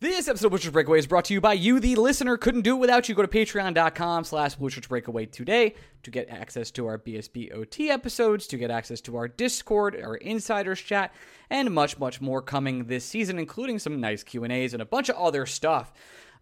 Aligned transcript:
This 0.00 0.28
episode 0.28 0.46
of 0.46 0.50
Blue 0.52 0.58
Shirts 0.60 0.72
Breakaway 0.72 1.00
is 1.00 1.08
brought 1.08 1.24
to 1.24 1.34
you 1.34 1.40
by 1.40 1.54
you, 1.54 1.80
the 1.80 1.96
listener. 1.96 2.36
Couldn't 2.36 2.60
do 2.60 2.76
it 2.76 2.78
without 2.78 3.08
you. 3.08 3.16
Go 3.16 3.22
to 3.22 3.26
patreon.com 3.26 4.22
slash 4.22 4.54
Blue 4.54 4.70
Shirts 4.70 4.86
Breakaway 4.86 5.26
today 5.26 5.74
to 6.04 6.12
get 6.12 6.30
access 6.30 6.70
to 6.70 6.86
our 6.86 6.98
BSBOT 6.98 7.88
episodes, 7.88 8.46
to 8.46 8.56
get 8.58 8.70
access 8.70 9.00
to 9.00 9.16
our 9.16 9.26
Discord, 9.26 10.00
our 10.00 10.14
Insiders 10.14 10.80
chat, 10.80 11.12
and 11.50 11.72
much, 11.72 11.98
much 11.98 12.20
more 12.20 12.40
coming 12.40 12.84
this 12.84 13.04
season, 13.04 13.40
including 13.40 13.80
some 13.80 14.00
nice 14.00 14.22
Q&As 14.22 14.72
and 14.72 14.80
a 14.80 14.86
bunch 14.86 15.08
of 15.08 15.16
other 15.16 15.46
stuff. 15.46 15.92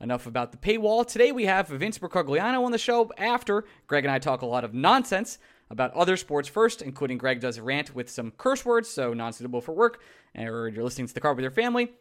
Enough 0.02 0.26
about 0.26 0.52
the 0.52 0.58
paywall. 0.58 1.06
Today 1.06 1.32
we 1.32 1.46
have 1.46 1.68
Vince 1.68 1.98
Mercogliano 1.98 2.62
on 2.62 2.72
the 2.72 2.76
show 2.78 3.10
after 3.16 3.64
Greg 3.86 4.04
and 4.04 4.12
I 4.12 4.18
talk 4.18 4.42
a 4.42 4.46
lot 4.46 4.64
of 4.64 4.74
nonsense 4.74 5.38
about 5.70 5.94
other 5.94 6.18
sports 6.18 6.46
first, 6.46 6.82
including 6.82 7.16
Greg 7.16 7.40
does 7.40 7.56
a 7.56 7.62
rant 7.62 7.94
with 7.94 8.10
some 8.10 8.32
curse 8.32 8.66
words, 8.66 8.90
so 8.90 9.14
non-suitable 9.14 9.62
for 9.62 9.72
work, 9.72 10.02
or 10.34 10.68
you're 10.68 10.84
listening 10.84 11.06
to 11.06 11.14
the 11.14 11.22
car 11.22 11.32
with 11.32 11.42
your 11.42 11.50
family 11.50 11.94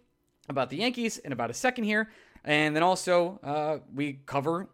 about 0.49 0.69
the 0.69 0.77
Yankees 0.77 1.17
in 1.17 1.31
about 1.31 1.49
a 1.49 1.53
second 1.53 1.85
here. 1.85 2.09
And 2.43 2.75
then 2.75 2.83
also 2.83 3.39
uh, 3.43 3.77
we 3.93 4.19
cover 4.25 4.69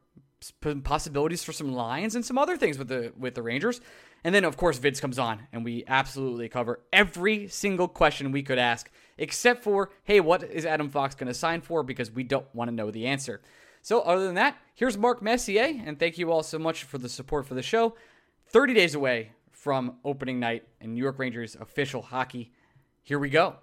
possibilities 0.83 1.44
for 1.44 1.52
some 1.52 1.72
lines 1.72 2.16
and 2.16 2.25
some 2.25 2.38
other 2.38 2.58
things 2.58 2.78
with 2.78 2.88
the 2.88 3.13
with 3.17 3.36
the 3.36 3.44
Rangers. 3.44 3.80
And 4.23 4.33
then 4.36 4.44
of 4.44 4.57
course 4.57 4.78
Vince 4.78 5.00
comes 5.00 5.19
on 5.19 5.47
and 5.51 5.63
we 5.63 5.84
absolutely 5.88 6.50
cover 6.50 6.81
every 6.91 7.47
single 7.47 7.88
question 7.88 8.31
we 8.31 8.44
could 8.44 8.59
ask 8.59 8.90
except 9.18 9.63
for 9.63 9.91
hey 10.03 10.19
what 10.19 10.44
is 10.44 10.66
Adam 10.66 10.90
Fox 10.90 11.16
going 11.16 11.28
to 11.28 11.34
sign 11.34 11.62
for 11.62 11.84
because 11.84 12.12
we 12.12 12.24
don't 12.24 12.47
want 12.53 12.69
to 12.69 12.75
know 12.75 12.91
the 12.91 13.07
answer. 13.07 13.41
So 13.84 14.01
other 14.01 14.25
than 14.25 14.35
that, 14.35 14.57
here's 14.75 14.97
Mark 14.97 15.22
Messier 15.22 15.81
and 15.85 15.97
thank 16.00 16.18
you 16.18 16.31
all 16.31 16.44
so 16.44 16.59
much 16.59 16.84
for 16.84 16.97
the 16.97 17.09
support 17.09 17.45
for 17.45 17.53
the 17.53 17.63
show. 17.63 17.95
30 18.50 18.74
days 18.74 18.95
away 18.95 19.31
from 19.51 19.97
opening 20.03 20.40
night 20.40 20.63
in 20.81 20.94
New 20.94 21.01
York 21.01 21.19
Rangers 21.19 21.56
official 21.56 22.01
hockey. 22.01 22.51
Here 23.03 23.19
we 23.19 23.29
go. 23.29 23.56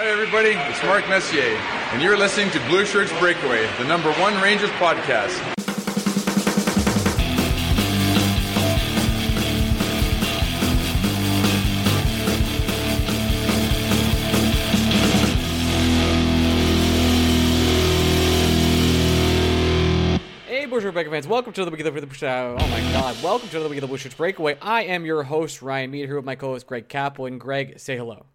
Hi, 0.00 0.06
everybody. 0.06 0.50
It's 0.50 0.80
Mark 0.84 1.08
Messier, 1.08 1.42
and 1.42 2.00
you're 2.00 2.16
listening 2.16 2.52
to 2.52 2.60
Blue 2.68 2.86
Shirts 2.86 3.10
Breakaway, 3.18 3.68
the 3.78 3.84
number 3.84 4.12
one 4.12 4.40
Rangers 4.40 4.70
podcast. 4.78 5.36
Hey, 20.46 20.66
Blue 20.66 20.80
Shirts 20.80 20.94
Breakaway 20.94 21.16
fans, 21.16 21.26
welcome 21.26 21.52
to 21.54 21.64
the 21.64 21.72
Week 21.72 21.80
of 21.80 22.08
the 22.08 22.14
Show. 22.14 22.56
Oh 22.56 22.68
my 22.68 22.80
God, 22.92 23.20
welcome 23.20 23.48
to 23.48 23.58
the 23.58 23.68
Week 23.68 23.78
of 23.78 23.80
the 23.80 23.88
Blue 23.88 23.96
Shirts 23.96 24.14
Breakaway. 24.14 24.56
I 24.62 24.84
am 24.84 25.04
your 25.04 25.24
host, 25.24 25.60
Ryan 25.60 25.90
Mead, 25.90 26.06
here 26.06 26.14
with 26.14 26.24
my 26.24 26.36
co 26.36 26.50
host, 26.52 26.68
Greg 26.68 26.88
Kaplan. 26.88 27.38
Greg, 27.38 27.80
say 27.80 27.96
hello. 27.96 28.26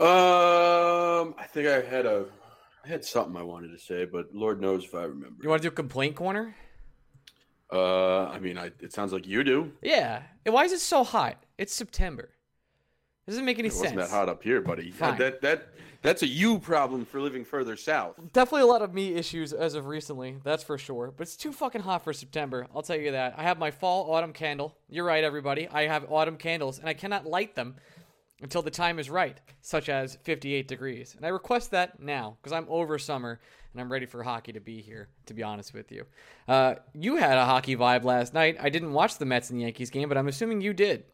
Um, 0.00 1.34
I 1.38 1.44
think 1.48 1.68
I 1.68 1.80
had 1.82 2.06
a, 2.06 2.26
I 2.84 2.88
had 2.88 3.04
something 3.04 3.36
I 3.36 3.42
wanted 3.42 3.68
to 3.68 3.78
say, 3.78 4.04
but 4.04 4.34
Lord 4.34 4.60
knows 4.60 4.84
if 4.84 4.94
I 4.94 5.02
remember. 5.04 5.42
You 5.42 5.48
want 5.48 5.62
to 5.62 5.68
do 5.68 5.74
complaint 5.74 6.16
corner? 6.16 6.54
Uh, 7.72 8.24
I 8.26 8.38
mean, 8.38 8.58
I, 8.58 8.66
it 8.80 8.92
sounds 8.92 9.12
like 9.12 9.26
you 9.26 9.44
do. 9.44 9.72
Yeah. 9.82 10.22
And 10.44 10.54
why 10.54 10.64
is 10.64 10.72
it 10.72 10.80
so 10.80 11.04
hot? 11.04 11.42
It's 11.58 11.74
September. 11.74 12.30
It 13.26 13.30
doesn't 13.30 13.44
make 13.44 13.58
any 13.58 13.68
It 13.68 13.72
sense. 13.72 13.82
wasn't 13.94 14.00
that 14.00 14.10
hot 14.10 14.28
up 14.28 14.42
here, 14.42 14.60
buddy. 14.60 14.90
Fine. 14.90 15.16
That 15.18 15.40
that 15.42 15.68
that's 16.02 16.22
a 16.22 16.26
you 16.26 16.58
problem 16.58 17.04
for 17.04 17.20
living 17.20 17.44
further 17.44 17.76
south. 17.76 18.16
Definitely 18.32 18.62
a 18.62 18.66
lot 18.66 18.82
of 18.82 18.92
me 18.92 19.14
issues 19.14 19.52
as 19.52 19.74
of 19.74 19.86
recently, 19.86 20.38
that's 20.42 20.64
for 20.64 20.76
sure. 20.76 21.14
But 21.16 21.22
it's 21.28 21.36
too 21.36 21.52
fucking 21.52 21.82
hot 21.82 22.02
for 22.02 22.12
September. 22.12 22.66
I'll 22.74 22.82
tell 22.82 22.96
you 22.96 23.12
that. 23.12 23.34
I 23.38 23.44
have 23.44 23.58
my 23.60 23.70
fall 23.70 24.12
autumn 24.12 24.32
candle. 24.32 24.76
You're 24.90 25.04
right, 25.04 25.22
everybody. 25.22 25.68
I 25.68 25.86
have 25.86 26.10
autumn 26.10 26.36
candles, 26.36 26.80
and 26.80 26.88
I 26.88 26.94
cannot 26.94 27.24
light 27.24 27.54
them 27.54 27.76
until 28.42 28.60
the 28.60 28.70
time 28.70 28.98
is 28.98 29.08
right, 29.08 29.40
such 29.60 29.88
as 29.88 30.16
58 30.22 30.68
degrees. 30.68 31.14
And 31.16 31.24
I 31.24 31.28
request 31.30 31.70
that 31.70 32.00
now 32.00 32.36
because 32.40 32.52
I'm 32.52 32.66
over 32.68 32.98
summer 32.98 33.40
and 33.72 33.80
I'm 33.80 33.90
ready 33.90 34.04
for 34.06 34.22
hockey 34.22 34.52
to 34.52 34.60
be 34.60 34.82
here. 34.82 35.08
To 35.26 35.34
be 35.34 35.42
honest 35.42 35.72
with 35.72 35.90
you, 35.90 36.04
uh, 36.48 36.74
you 36.92 37.16
had 37.16 37.38
a 37.38 37.44
hockey 37.44 37.76
vibe 37.76 38.04
last 38.04 38.34
night. 38.34 38.56
I 38.60 38.68
didn't 38.68 38.92
watch 38.92 39.18
the 39.18 39.24
Mets 39.24 39.50
and 39.50 39.60
Yankees 39.60 39.90
game, 39.90 40.08
but 40.08 40.18
I'm 40.18 40.28
assuming 40.28 40.60
you 40.60 40.74
did. 40.74 41.04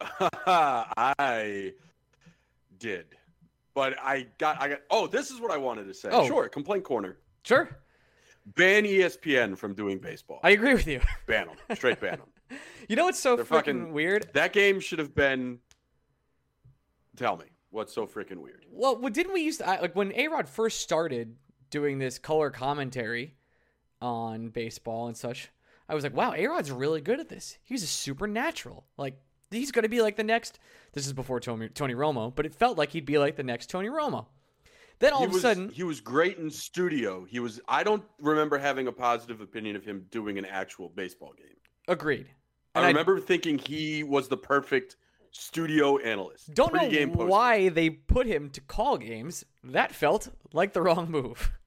I 0.20 1.72
did, 2.78 3.06
but 3.74 3.98
I 4.02 4.26
got 4.38 4.60
I 4.60 4.68
got. 4.68 4.80
Oh, 4.90 5.06
this 5.06 5.30
is 5.30 5.40
what 5.40 5.50
I 5.50 5.56
wanted 5.56 5.84
to 5.84 5.94
say. 5.94 6.08
Oh. 6.12 6.26
Sure, 6.26 6.48
complaint 6.48 6.84
corner. 6.84 7.16
Sure, 7.42 7.70
Ban 8.46 8.84
ESPN 8.84 9.56
from 9.56 9.74
doing 9.74 9.98
baseball. 9.98 10.40
I 10.42 10.50
agree 10.50 10.74
with 10.74 10.86
you. 10.86 11.00
ban 11.26 11.46
them. 11.46 11.76
Straight 11.76 12.00
ban 12.00 12.18
them. 12.18 12.28
You 12.88 12.96
know 12.96 13.04
what's 13.06 13.18
so 13.18 13.36
freaking 13.38 13.46
fucking- 13.46 13.92
weird? 13.94 14.28
That 14.34 14.52
game 14.52 14.78
should 14.80 14.98
have 14.98 15.14
been. 15.14 15.60
Tell 17.16 17.36
me 17.36 17.46
what's 17.70 17.92
so 17.94 18.06
freaking 18.06 18.38
weird. 18.38 18.66
Well, 18.70 18.96
what 19.00 19.12
didn't 19.14 19.32
we 19.32 19.40
used 19.42 19.60
to 19.60 19.66
like 19.66 19.94
when 19.96 20.12
A 20.14 20.28
Rod 20.28 20.48
first 20.48 20.80
started 20.80 21.36
doing 21.70 21.98
this 21.98 22.18
color 22.18 22.50
commentary 22.50 23.34
on 24.02 24.48
baseball 24.48 25.06
and 25.06 25.16
such? 25.16 25.50
I 25.88 25.94
was 25.94 26.02
like, 26.04 26.14
wow, 26.14 26.34
A 26.34 26.46
Rod's 26.46 26.70
really 26.70 27.00
good 27.00 27.20
at 27.20 27.28
this. 27.28 27.58
He's 27.62 27.82
a 27.82 27.86
supernatural. 27.86 28.84
Like 28.96 29.18
he's 29.50 29.70
going 29.72 29.84
to 29.84 29.88
be 29.88 30.02
like 30.02 30.16
the 30.16 30.24
next. 30.24 30.58
This 30.92 31.06
is 31.06 31.12
before 31.12 31.40
Tony, 31.40 31.68
Tony 31.68 31.94
Romo, 31.94 32.34
but 32.34 32.46
it 32.46 32.54
felt 32.54 32.76
like 32.78 32.90
he'd 32.90 33.06
be 33.06 33.18
like 33.18 33.36
the 33.36 33.42
next 33.42 33.70
Tony 33.70 33.88
Romo. 33.88 34.26
Then 34.98 35.12
all 35.12 35.20
he 35.20 35.26
of 35.26 35.32
was, 35.32 35.38
a 35.38 35.48
sudden, 35.48 35.68
he 35.70 35.82
was 35.82 36.00
great 36.00 36.38
in 36.38 36.50
studio. 36.50 37.24
He 37.24 37.40
was. 37.40 37.60
I 37.68 37.82
don't 37.82 38.04
remember 38.20 38.58
having 38.58 38.86
a 38.88 38.92
positive 38.92 39.40
opinion 39.40 39.74
of 39.76 39.84
him 39.84 40.06
doing 40.10 40.38
an 40.38 40.44
actual 40.44 40.88
baseball 40.90 41.32
game. 41.36 41.56
agreed. 41.88 42.26
I 42.74 42.78
And 42.80 42.86
I- 42.86 42.88
remember 42.88 43.20
thinking 43.20 43.58
he 43.58 44.02
was 44.02 44.28
the 44.28 44.36
perfect 44.36 44.96
studio 45.30 45.98
analyst. 45.98 46.54
Don't 46.54 46.72
know 46.72 46.80
post-game. 46.80 47.12
why 47.12 47.68
they 47.68 47.90
put 47.90 48.26
him 48.26 48.50
to 48.50 48.60
call 48.60 48.98
games. 48.98 49.44
That 49.64 49.92
felt 49.94 50.28
like 50.52 50.72
the 50.72 50.82
wrong 50.82 51.10
move. 51.10 51.50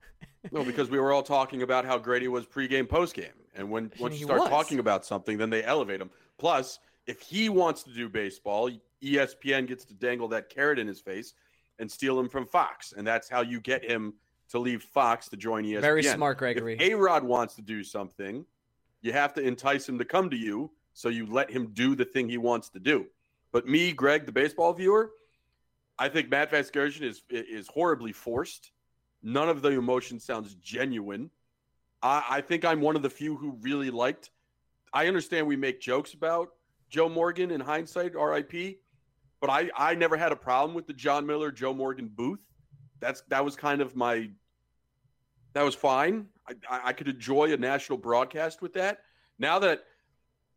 No, 0.51 0.63
because 0.63 0.89
we 0.89 0.97
were 0.97 1.11
all 1.11 1.23
talking 1.23 1.61
about 1.61 1.83
how 1.83 1.97
great 1.97 2.21
he 2.21 2.29
was 2.29 2.45
pregame, 2.45 2.87
postgame, 2.87 3.33
and 3.55 3.69
when 3.69 3.91
once 3.99 4.17
you 4.17 4.25
start 4.27 4.39
was. 4.41 4.49
talking 4.49 4.79
about 4.79 5.03
something, 5.03 5.37
then 5.37 5.49
they 5.49 5.61
elevate 5.61 5.99
him. 5.99 6.09
Plus, 6.37 6.79
if 7.05 7.19
he 7.19 7.49
wants 7.49 7.83
to 7.83 7.89
do 7.89 8.07
baseball, 8.07 8.69
ESPN 9.03 9.67
gets 9.67 9.83
to 9.85 9.93
dangle 9.93 10.29
that 10.29 10.47
carrot 10.47 10.79
in 10.79 10.87
his 10.87 11.01
face 11.01 11.33
and 11.79 11.91
steal 11.91 12.17
him 12.17 12.29
from 12.29 12.45
Fox, 12.45 12.93
and 12.95 13.05
that's 13.05 13.27
how 13.27 13.41
you 13.41 13.59
get 13.59 13.83
him 13.83 14.13
to 14.49 14.59
leave 14.59 14.83
Fox 14.83 15.27
to 15.29 15.35
join 15.35 15.65
ESPN. 15.65 15.81
Very 15.81 16.03
smart, 16.03 16.37
Gregory. 16.37 16.77
A 16.79 16.93
Rod 16.93 17.23
wants 17.25 17.55
to 17.55 17.61
do 17.61 17.83
something, 17.83 18.45
you 19.01 19.11
have 19.11 19.33
to 19.33 19.41
entice 19.41 19.89
him 19.89 19.97
to 19.97 20.05
come 20.05 20.29
to 20.29 20.37
you, 20.37 20.71
so 20.97 21.09
you 21.09 21.27
let 21.27 21.51
him 21.51 21.67
do 21.73 21.93
the 21.93 22.05
thing 22.05 22.27
he 22.27 22.39
wants 22.39 22.69
to 22.69 22.79
do. 22.79 23.05
But 23.51 23.67
me, 23.67 23.91
Greg, 23.91 24.25
the 24.25 24.31
baseball 24.31 24.73
viewer, 24.73 25.11
I 25.99 26.09
think 26.09 26.31
Matt 26.31 26.49
Vasgersian 26.51 27.03
is 27.03 27.21
is 27.29 27.67
horribly 27.67 28.11
forced. 28.11 28.71
None 29.21 29.47
of 29.47 29.61
the 29.61 29.69
emotion 29.69 30.19
sounds 30.19 30.55
genuine. 30.55 31.29
I, 32.01 32.23
I 32.27 32.41
think 32.41 32.65
I'm 32.65 32.81
one 32.81 32.95
of 32.95 33.03
the 33.03 33.11
few 33.11 33.35
who 33.35 33.59
really 33.61 33.91
liked. 33.91 34.31
I 34.91 35.05
understand 35.05 35.45
we 35.45 35.55
make 35.55 35.79
jokes 35.79 36.15
about 36.15 36.49
Joe 36.89 37.09
Morgan 37.09 37.51
in 37.51 37.61
hindsight, 37.61 38.15
RIP, 38.15 38.79
but 39.39 39.51
I 39.51 39.69
I 39.77 39.93
never 39.93 40.17
had 40.17 40.31
a 40.31 40.35
problem 40.35 40.73
with 40.73 40.87
the 40.87 40.93
Jon 40.93 41.27
Miller 41.27 41.51
Joe 41.51 41.75
Morgan 41.75 42.07
booth. 42.07 42.41
That's 43.01 43.21
that 43.29 43.45
was 43.45 43.55
kind 43.55 43.81
of 43.81 43.95
my 43.95 44.31
that 45.53 45.61
was 45.61 45.75
fine. 45.75 46.25
I, 46.67 46.81
I 46.85 46.93
could 46.93 47.07
enjoy 47.07 47.53
a 47.53 47.57
national 47.57 47.99
broadcast 47.99 48.63
with 48.63 48.73
that. 48.73 49.01
Now 49.37 49.59
that 49.59 49.83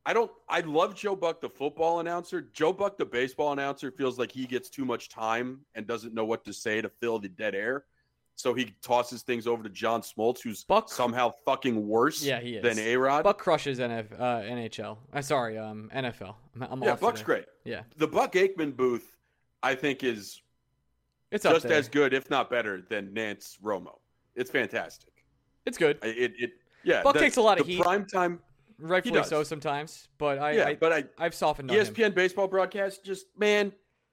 I 0.06 0.12
don't, 0.14 0.31
I 0.49 0.61
love 0.61 0.94
Joe 0.94 1.14
Buck, 1.14 1.41
the 1.41 1.49
football 1.49 2.00
announcer. 2.00 2.41
Joe 2.52 2.73
Buck, 2.73 2.97
the 2.97 3.05
baseball 3.05 3.52
announcer, 3.52 3.91
feels 3.91 4.19
like 4.19 4.32
he 4.32 4.47
gets 4.47 4.70
too 4.70 4.85
much 4.85 5.08
time 5.11 5.61
and 5.75 5.87
doesn't 5.87 6.14
know 6.14 6.25
what 6.25 6.44
to 6.47 6.52
say 6.52 6.81
to 6.81 6.88
fill 6.88 7.19
the 7.19 7.29
dead 7.29 7.55
air. 7.55 7.85
So 8.37 8.55
he 8.55 8.75
tosses 8.81 9.20
things 9.20 9.47
over 9.47 9.62
to 9.62 9.69
John 9.69 10.00
Smoltz, 10.00 10.41
who's 10.43 10.64
Buck- 10.64 10.91
somehow 10.91 11.32
fucking 11.44 11.87
worse 11.87 12.23
Yeah, 12.25 12.41
he 12.41 12.56
is. 12.56 12.62
than 12.62 12.79
A 12.79 12.97
Rod. 12.97 13.23
Buck 13.25 13.37
crushes 13.38 13.79
NF, 13.79 14.06
uh, 14.19 14.41
NHL. 14.41 14.97
Uh, 15.12 15.20
sorry, 15.20 15.58
um, 15.58 15.91
NFL. 15.94 16.35
I'm, 16.55 16.62
I'm 16.62 16.82
yeah, 16.82 16.94
Buck's 16.94 17.20
today. 17.20 17.26
great. 17.26 17.44
Yeah, 17.64 17.82
The 17.99 18.06
Buck 18.08 18.32
Aikman 18.32 18.75
booth, 18.75 19.19
I 19.62 19.75
think, 19.75 20.03
is 20.03 20.41
it's 21.31 21.44
just 21.44 21.67
as 21.67 21.91
good, 21.91 22.14
if 22.14 22.31
not 22.31 22.49
better, 22.49 22.81
than 22.88 23.08
Nantz 23.08 23.61
Romo. 23.61 23.99
It's 24.35 24.50
fantastic. 24.50 25.12
It's 25.67 25.76
good, 25.76 25.99
It, 26.03 26.32
it, 26.38 26.50
yeah. 26.82 27.03
Buck 27.03 27.12
the- 27.14 27.20
takes 27.20 27.37
a 27.37 27.43
lot 27.43 27.61
of 27.61 27.67
the 27.67 27.75
heat. 27.75 27.82
prime 27.82 28.06
time. 28.06 28.41
Rightfully 28.81 29.23
so 29.25 29.43
sometimes. 29.43 30.09
But 30.19 30.38
I, 30.38 30.53
Yeah, 30.53 30.67
I 30.69 30.75
but 30.75 30.93
I, 30.93 31.05
I've 31.19 31.35
softened 31.35 31.71
on 31.71 31.77
him. 31.77 31.85
ESPN 31.87 32.15
baseball 32.15 32.49
broadcast, 32.49 33.05
just 33.05 33.27
man, 33.38 33.73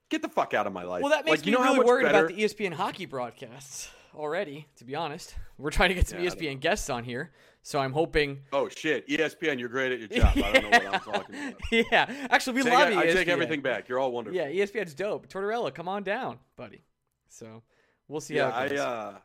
get 0.09 0.21
the 0.21 0.29
fuck 0.29 0.53
out 0.53 0.67
of 0.67 0.73
my 0.73 0.83
life. 0.83 1.01
Well, 1.03 1.11
that 1.11 1.25
makes 1.25 1.39
like, 1.39 1.45
me 1.45 1.51
you 1.51 1.57
know 1.57 1.63
how 1.63 1.73
really 1.73 1.85
worried 1.85 2.03
better- 2.05 2.25
about 2.25 2.35
the 2.35 2.43
ESPN 2.43 2.73
hockey 2.73 3.05
broadcasts 3.05 3.89
already. 4.15 4.67
To 4.77 4.83
be 4.85 4.95
honest, 4.95 5.35
we're 5.57 5.69
trying 5.71 5.89
to 5.89 5.95
get 5.95 6.07
some 6.07 6.19
Yeah, 6.19 6.29
ESPN 6.31 6.59
guests 6.59 6.89
on 6.89 7.03
here, 7.03 7.31
so 7.61 7.79
I'm 7.79 7.93
hoping. 7.93 8.39
Oh 8.51 8.67
shit, 8.69 9.07
ESPN, 9.07 9.59
you're 9.59 9.69
great 9.69 9.91
at 9.91 9.99
your 9.99 10.07
job. 10.07 10.31
I 10.35 10.51
don't 10.53 10.63
know 10.63 10.69
what 10.79 10.93
I'm 10.93 10.99
talking 10.99 11.35
about. 11.35 11.53
yeah, 11.91 12.27
actually, 12.29 12.53
we 12.57 12.63
Take- 12.63 12.73
love 12.73 12.87
I, 12.89 13.01
I 13.01 13.05
ESPN. 13.07 13.13
take 13.13 13.27
everything 13.27 13.61
back. 13.61 13.87
You're 13.89 13.99
all 13.99 14.11
wonderful. 14.11 14.37
Yeah, 14.37 14.47
ESPN's 14.49 14.93
dope. 14.93 15.27
Tortorella, 15.27 15.73
come 15.73 15.87
on 15.87 16.03
down, 16.03 16.39
buddy. 16.55 16.83
So 17.29 17.61
we'll 18.07 18.21
see 18.21 18.35
yeah. 18.35 18.49
how 18.51 18.57
I 18.57 18.65
it 18.65 18.69
goes. 18.69 18.79
uh, 18.79 19.17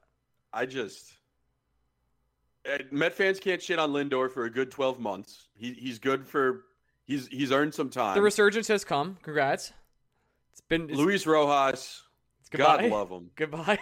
I 0.53 0.67
just 0.67 1.13
Uh, 2.71 2.79
Met 2.91 3.13
fans 3.13 3.41
can't 3.41 3.61
shit 3.61 3.79
on 3.79 3.93
Lindor 3.93 4.31
for 4.31 4.45
a 4.45 4.51
good 4.51 4.71
12 4.71 5.01
months. 5.01 5.49
He 5.55 5.73
he's 5.73 5.99
good 5.99 6.27
for 6.27 6.65
he's 7.05 7.27
he's 7.29 7.53
earned 7.53 7.75
some 7.75 7.91
time. 7.91 8.15
the 8.15 8.23
resurgence 8.23 8.69
has 8.69 8.85
come. 8.85 9.19
Congrats. 9.23 9.73
It's 10.53 10.61
been 10.61 10.89
it's, 10.89 10.99
Luis 10.99 11.27
Rojas, 11.27 12.03
it's 12.41 12.49
goodbye. 12.51 12.83
God 12.83 12.91
love 12.91 13.11
him. 13.11 13.31
Goodbye. 13.37 13.79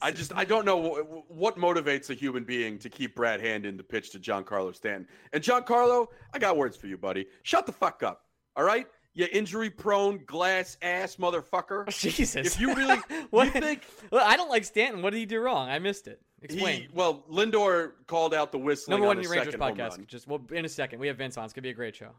I 0.00 0.10
just 0.12 0.34
I 0.34 0.44
don't 0.44 0.64
know 0.64 0.76
what, 0.76 1.30
what 1.30 1.58
motivates 1.58 2.10
a 2.10 2.14
human 2.14 2.44
being 2.44 2.78
to 2.80 2.90
keep 2.90 3.16
Brad 3.16 3.40
Handon 3.40 3.76
to 3.78 3.82
pitch 3.82 4.10
to 4.10 4.18
Giancarlo 4.18 4.74
Stanton. 4.74 5.08
And 5.32 5.42
Giancarlo, 5.42 6.08
I 6.34 6.38
got 6.38 6.56
words 6.56 6.76
for 6.76 6.86
you, 6.86 6.98
buddy. 6.98 7.26
Shut 7.42 7.66
the 7.66 7.72
fuck 7.72 8.02
up. 8.02 8.26
All 8.54 8.64
right, 8.64 8.86
you 9.14 9.26
injury 9.32 9.70
prone 9.70 10.20
glass 10.26 10.76
ass 10.82 11.16
motherfucker. 11.16 11.88
Jesus. 11.98 12.46
If 12.46 12.60
you 12.60 12.74
really 12.74 12.98
what? 13.30 13.54
you 13.54 13.60
think 13.60 13.82
Well, 14.10 14.24
I 14.26 14.36
don't 14.36 14.50
like 14.50 14.64
Stanton. 14.64 15.02
What 15.02 15.10
did 15.10 15.18
he 15.18 15.26
do 15.26 15.40
wrong? 15.40 15.68
I 15.68 15.78
missed 15.78 16.06
it. 16.06 16.20
He 16.50 16.54
Explain. 16.56 16.88
well 16.92 17.24
Lindor 17.30 17.92
called 18.06 18.34
out 18.34 18.52
the 18.52 18.58
whistling 18.58 18.94
Number 19.00 19.08
on 19.08 19.16
one 19.16 19.22
the 19.22 19.28
Rangers 19.28 19.54
podcast. 19.54 20.06
Just 20.06 20.26
well, 20.28 20.40
in 20.52 20.64
a 20.64 20.68
second. 20.68 20.98
We 20.98 21.06
have 21.08 21.16
Vince 21.16 21.36
on. 21.36 21.44
It's 21.44 21.52
gonna 21.52 21.62
be 21.62 21.70
a 21.70 21.74
great 21.74 21.94
show. 21.96 22.10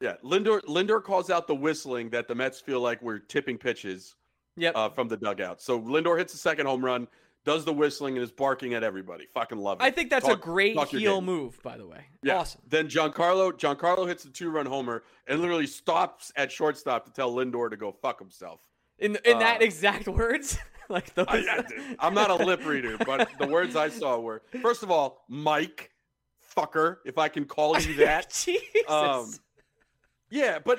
Yeah, 0.00 0.14
Lindor 0.24 0.60
Lindor 0.62 1.02
calls 1.02 1.30
out 1.30 1.46
the 1.46 1.54
whistling 1.54 2.10
that 2.10 2.28
the 2.28 2.34
Mets 2.34 2.60
feel 2.60 2.80
like 2.80 3.00
we're 3.02 3.18
tipping 3.18 3.58
pitches 3.58 4.16
Yep. 4.56 4.76
uh, 4.76 4.88
from 4.90 5.08
the 5.08 5.16
dugout. 5.16 5.60
So 5.60 5.80
Lindor 5.80 6.16
hits 6.18 6.32
the 6.32 6.38
second 6.38 6.66
home 6.66 6.84
run, 6.84 7.08
does 7.44 7.64
the 7.64 7.72
whistling, 7.72 8.16
and 8.16 8.22
is 8.22 8.30
barking 8.30 8.74
at 8.74 8.84
everybody. 8.84 9.26
Fucking 9.34 9.58
love 9.58 9.80
it. 9.80 9.84
I 9.84 9.90
think 9.90 10.10
that's 10.10 10.28
a 10.28 10.36
great 10.36 10.78
heel 10.88 11.20
move, 11.20 11.60
by 11.62 11.76
the 11.76 11.86
way. 11.86 12.04
Yeah. 12.22 12.38
Awesome. 12.38 12.60
Then 12.68 12.88
Giancarlo 12.88 13.52
Giancarlo 13.52 14.06
hits 14.06 14.22
the 14.24 14.30
two 14.30 14.50
run 14.50 14.66
homer 14.66 15.02
and 15.26 15.40
literally 15.40 15.66
stops 15.66 16.32
at 16.36 16.52
shortstop 16.52 17.04
to 17.06 17.12
tell 17.12 17.34
Lindor 17.34 17.70
to 17.70 17.76
go 17.76 17.92
fuck 17.92 18.18
himself. 18.20 18.60
In 18.98 19.16
in 19.24 19.38
that 19.38 19.60
Uh, 19.60 19.64
exact 19.64 20.08
words, 20.20 20.58
like 20.88 21.14
those. 21.14 21.26
I, 21.28 21.64
am 22.00 22.14
not 22.14 22.30
a 22.30 22.34
lip 22.34 22.64
reader, 22.64 22.96
but 22.98 23.28
the 23.38 23.46
words 23.46 23.76
I 23.76 23.88
saw 23.88 24.18
were 24.18 24.42
first 24.62 24.82
of 24.82 24.90
all, 24.90 25.24
Mike, 25.28 25.90
fucker, 26.56 26.98
if 27.04 27.18
I 27.18 27.28
can 27.28 27.44
call 27.44 27.78
you 27.80 27.94
that. 27.96 28.30
Jesus. 28.30 28.62
Um, 28.88 29.32
Yeah, 30.30 30.58
but 30.58 30.78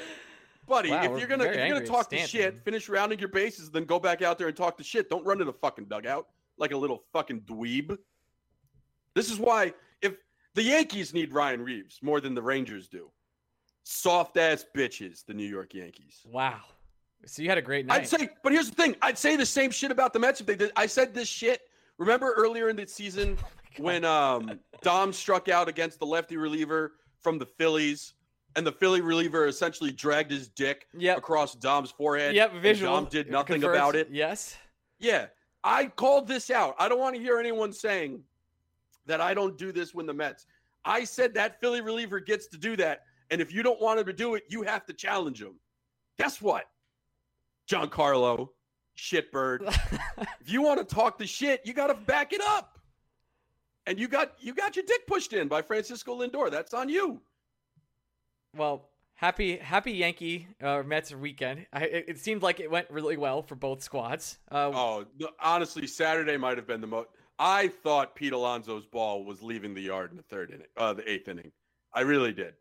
buddy, 0.68 0.92
Wow, 0.92 1.04
if 1.04 1.20
you're 1.20 1.28
gonna 1.28 1.46
if 1.46 1.56
you're 1.56 1.70
gonna 1.70 1.86
talk 1.86 2.10
the 2.10 2.18
shit, 2.18 2.64
finish 2.64 2.90
rounding 2.90 3.20
your 3.20 3.30
bases, 3.30 3.70
then 3.72 3.86
go 3.86 4.00
back 4.00 4.22
out 4.22 4.38
there 4.38 4.48
and 4.48 4.56
talk 4.56 4.78
the 4.78 4.84
shit. 4.84 5.10
Don't 5.10 5.26
run 5.26 5.38
to 5.40 5.46
the 5.46 5.54
fucking 5.54 5.86
dugout 5.86 6.28
like 6.58 6.72
a 6.72 6.78
little 6.78 7.04
fucking 7.12 7.42
dweeb. 7.42 7.98
This 9.14 9.30
is 9.30 9.38
why 9.40 9.74
if 10.02 10.16
the 10.54 10.64
Yankees 10.64 11.14
need 11.14 11.34
Ryan 11.34 11.62
Reaves 11.62 12.00
more 12.02 12.22
than 12.22 12.34
the 12.34 12.42
Rangers 12.42 12.88
do. 12.88 13.12
Soft 13.84 14.38
ass 14.38 14.66
bitches, 14.76 15.24
the 15.26 15.34
New 15.34 15.46
York 15.46 15.74
Yankees. 15.74 16.22
wow. 16.26 16.62
So 17.26 17.42
you 17.42 17.50
had 17.50 17.58
a 17.58 17.62
great 17.62 17.86
night. 17.86 18.02
I'd 18.02 18.08
say, 18.08 18.30
but 18.44 18.52
here's 18.52 18.70
the 18.70 18.76
thing: 18.76 18.96
I'd 19.02 19.18
say 19.18 19.36
the 19.36 19.46
same 19.46 19.72
shit 19.72 19.92
about 19.92 20.14
the 20.14 20.20
Mets 20.20 20.40
if 20.42 20.48
they 20.48 20.56
did. 20.56 20.72
I 20.76 20.86
said 20.86 21.14
this 21.14 21.28
shit. 21.28 21.62
Remember 21.98 22.34
earlier 22.38 22.70
in 22.70 22.76
the 22.76 22.86
season 22.88 23.38
Oh 23.78 23.84
when 23.84 24.06
um, 24.06 24.60
Dom 24.84 25.12
struck 25.12 25.50
out 25.50 25.68
against 25.68 26.00
the 26.00 26.06
lefty 26.06 26.38
reliever 26.38 26.94
from 27.22 27.38
the 27.38 27.46
Phillies, 27.46 28.14
and 28.56 28.66
the 28.66 28.72
Philly 28.72 29.02
reliever 29.02 29.48
essentially 29.48 29.92
dragged 29.92 30.32
his 30.32 30.48
dick 30.48 30.88
Yep. 30.98 31.18
across 31.18 31.56
Dom's 31.56 31.92
forehead. 31.92 32.36
Yep. 32.36 32.54
and 32.54 32.62
Visual. 32.62 32.94
Dom 32.94 33.06
did 33.10 33.30
nothing 33.30 33.64
about 33.64 33.96
it. 33.98 34.08
Yes. 34.12 34.56
Yeah, 35.00 35.26
I 35.64 35.88
called 35.88 36.26
this 36.28 36.50
out. 36.50 36.76
I 36.80 36.88
don't 36.88 37.00
want 37.00 37.16
to 37.18 37.22
hear 37.22 37.38
anyone 37.38 37.74
saying 37.74 38.22
that 39.08 39.20
I 39.20 39.34
don't 39.34 39.58
do 39.58 39.72
this 39.74 39.94
when 39.94 40.06
the 40.06 40.14
Mets. 40.14 40.46
I 40.86 41.04
said 41.04 41.34
that 41.34 41.60
Philly 41.60 41.82
reliever 41.82 42.20
gets 42.22 42.48
to 42.48 42.58
do 42.58 42.78
that, 42.78 43.02
and 43.30 43.42
if 43.42 43.52
you 43.54 43.62
don't 43.62 43.82
want 43.82 44.00
him 44.00 44.06
to 44.06 44.14
do 44.14 44.36
it, 44.36 44.44
you 44.48 44.62
have 44.64 44.86
to 44.86 44.94
challenge 44.94 45.42
him. 45.42 45.56
Guess 46.18 46.42
what, 46.42 46.66
Giancarlo, 47.68 48.50
shitbird. 48.98 49.68
if 50.42 50.52
you 50.52 50.62
want 50.62 50.88
to 50.88 50.96
talk 50.96 51.18
the 51.18 51.28
shit, 51.28 51.62
you 51.66 51.74
got 51.74 51.88
to 51.88 51.94
back 51.96 52.34
it 52.34 52.42
up. 52.42 52.80
And 53.88 54.00
you 54.00 54.08
got 54.08 54.34
you 54.40 54.54
got 54.54 54.76
your 54.76 54.86
dick 54.86 55.06
pushed 55.08 55.34
in 55.34 55.48
by 55.48 55.62
Francisco 55.62 56.20
Lindor. 56.20 56.50
That's 56.50 56.74
on 56.74 56.90
you. 56.90 57.22
well, 58.58 58.90
happy 59.14 59.58
happy 59.58 59.92
Yankee 59.92 60.48
uh, 60.62 60.82
Mets 60.84 61.14
weekend. 61.14 61.68
I, 61.72 61.84
it, 61.86 62.06
it 62.08 62.18
seemed 62.20 62.42
like 62.42 62.60
it 62.60 62.72
went 62.72 62.90
really 62.90 63.18
well 63.18 63.44
for 63.44 63.56
both 63.56 63.84
squads. 63.84 64.40
Uh, 64.52 64.72
Oh, 64.74 65.06
honestly, 65.40 65.86
Saturday 65.86 66.36
might 66.38 66.58
have 66.58 66.66
been 66.68 66.82
the 66.82 66.88
most. 66.88 67.10
I 67.38 67.68
thought 67.68 68.16
Pete 68.16 68.34
Alonso's 68.34 68.86
ball 68.86 69.24
was 69.24 69.44
leaving 69.44 69.74
the 69.74 69.82
yard 69.82 70.10
in 70.10 70.18
the 70.18 70.24
third 70.24 70.50
inning, 70.52 70.68
uh, 70.78 70.94
the 70.94 71.08
eighth 71.10 71.28
inning. 71.28 71.52
I 71.94 72.02
really 72.02 72.32
did. 72.34 72.54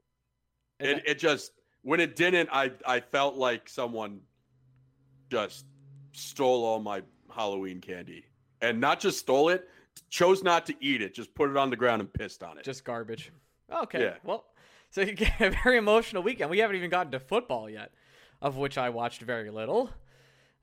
and 0.80 0.90
It, 0.98 1.02
it 1.06 1.18
just 1.18 1.52
when 1.82 2.00
it 2.00 2.16
didn't, 2.16 2.50
I 2.52 2.70
I 2.86 3.00
felt 3.00 3.36
like 3.36 3.66
someone 3.68 4.20
just 5.34 5.66
stole 6.12 6.64
all 6.64 6.78
my 6.80 7.02
Halloween 7.34 7.80
candy, 7.80 8.24
and 8.60 8.80
not 8.80 9.00
just 9.00 9.18
stole 9.18 9.48
it, 9.48 9.68
chose 10.08 10.42
not 10.44 10.64
to 10.66 10.74
eat 10.80 11.02
it, 11.02 11.12
just 11.14 11.34
put 11.34 11.50
it 11.50 11.56
on 11.56 11.70
the 11.70 11.76
ground 11.76 12.00
and 12.00 12.12
pissed 12.12 12.42
on 12.44 12.56
it. 12.58 12.64
just 12.64 12.84
garbage. 12.84 13.32
Okay. 13.72 14.00
Yeah. 14.02 14.14
Well, 14.22 14.44
so 14.90 15.00
you 15.00 15.12
get 15.12 15.40
a 15.40 15.50
very 15.50 15.76
emotional 15.78 16.22
weekend. 16.22 16.50
We 16.50 16.58
haven't 16.60 16.76
even 16.76 16.90
gotten 16.90 17.10
to 17.12 17.18
football 17.20 17.68
yet, 17.68 17.92
of 18.40 18.56
which 18.56 18.78
I 18.78 18.90
watched 18.90 19.22
very 19.22 19.50
little. 19.50 19.90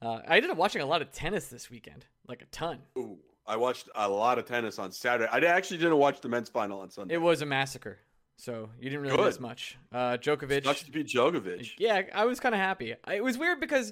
Uh, 0.01 0.19
I 0.27 0.37
ended 0.37 0.51
up 0.51 0.57
watching 0.57 0.81
a 0.81 0.85
lot 0.85 1.01
of 1.01 1.11
tennis 1.11 1.47
this 1.47 1.69
weekend, 1.69 2.05
like 2.27 2.41
a 2.41 2.45
ton. 2.45 2.79
Ooh, 2.97 3.17
I 3.45 3.57
watched 3.57 3.89
a 3.93 4.07
lot 4.07 4.39
of 4.39 4.45
tennis 4.45 4.79
on 4.79 4.91
Saturday. 4.93 5.29
I 5.31 5.39
actually 5.39 5.77
didn't 5.79 5.97
watch 5.97 6.21
the 6.21 6.29
men's 6.29 6.47
final 6.49 6.79
on 6.79 6.89
Sunday. 6.89 7.15
It 7.15 7.21
was 7.21 7.41
a 7.41 7.45
massacre, 7.45 7.99
so 8.37 8.69
you 8.79 8.89
didn't 8.89 9.01
really 9.01 9.17
Good. 9.17 9.25
miss 9.25 9.39
much. 9.39 9.77
Uh, 9.91 10.17
Djokovic. 10.17 10.63
Sucks 10.63 10.83
to 10.83 10.91
be 10.91 11.03
Djokovic. 11.03 11.71
Yeah, 11.77 12.03
I 12.15 12.25
was 12.25 12.39
kind 12.39 12.55
of 12.55 12.61
happy. 12.61 12.95
It 13.11 13.23
was 13.23 13.37
weird 13.37 13.59
because, 13.59 13.91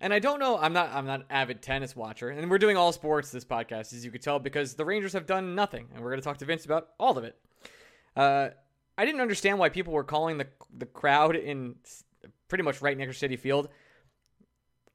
and 0.00 0.12
I 0.12 0.18
don't 0.18 0.38
know. 0.38 0.58
I'm 0.58 0.72
not. 0.72 0.90
I'm 0.92 1.06
not 1.06 1.26
avid 1.30 1.62
tennis 1.62 1.94
watcher, 1.94 2.30
and 2.30 2.50
we're 2.50 2.58
doing 2.58 2.76
all 2.76 2.92
sports 2.92 3.30
this 3.30 3.44
podcast, 3.44 3.92
as 3.92 4.04
you 4.04 4.10
could 4.10 4.22
tell, 4.22 4.38
because 4.38 4.74
the 4.74 4.84
Rangers 4.84 5.12
have 5.12 5.26
done 5.26 5.54
nothing, 5.54 5.88
and 5.94 6.02
we're 6.02 6.10
going 6.10 6.20
to 6.20 6.24
talk 6.24 6.38
to 6.38 6.44
Vince 6.44 6.64
about 6.64 6.88
all 6.98 7.18
of 7.18 7.24
it. 7.24 7.36
Uh, 8.16 8.48
I 8.96 9.04
didn't 9.04 9.20
understand 9.20 9.58
why 9.58 9.68
people 9.68 9.92
were 9.92 10.04
calling 10.04 10.38
the 10.38 10.46
the 10.76 10.86
crowd 10.86 11.36
in 11.36 11.76
pretty 12.48 12.64
much 12.64 12.80
right 12.82 12.96
next 12.96 13.20
to 13.20 13.28
Citi 13.28 13.38
Field 13.38 13.68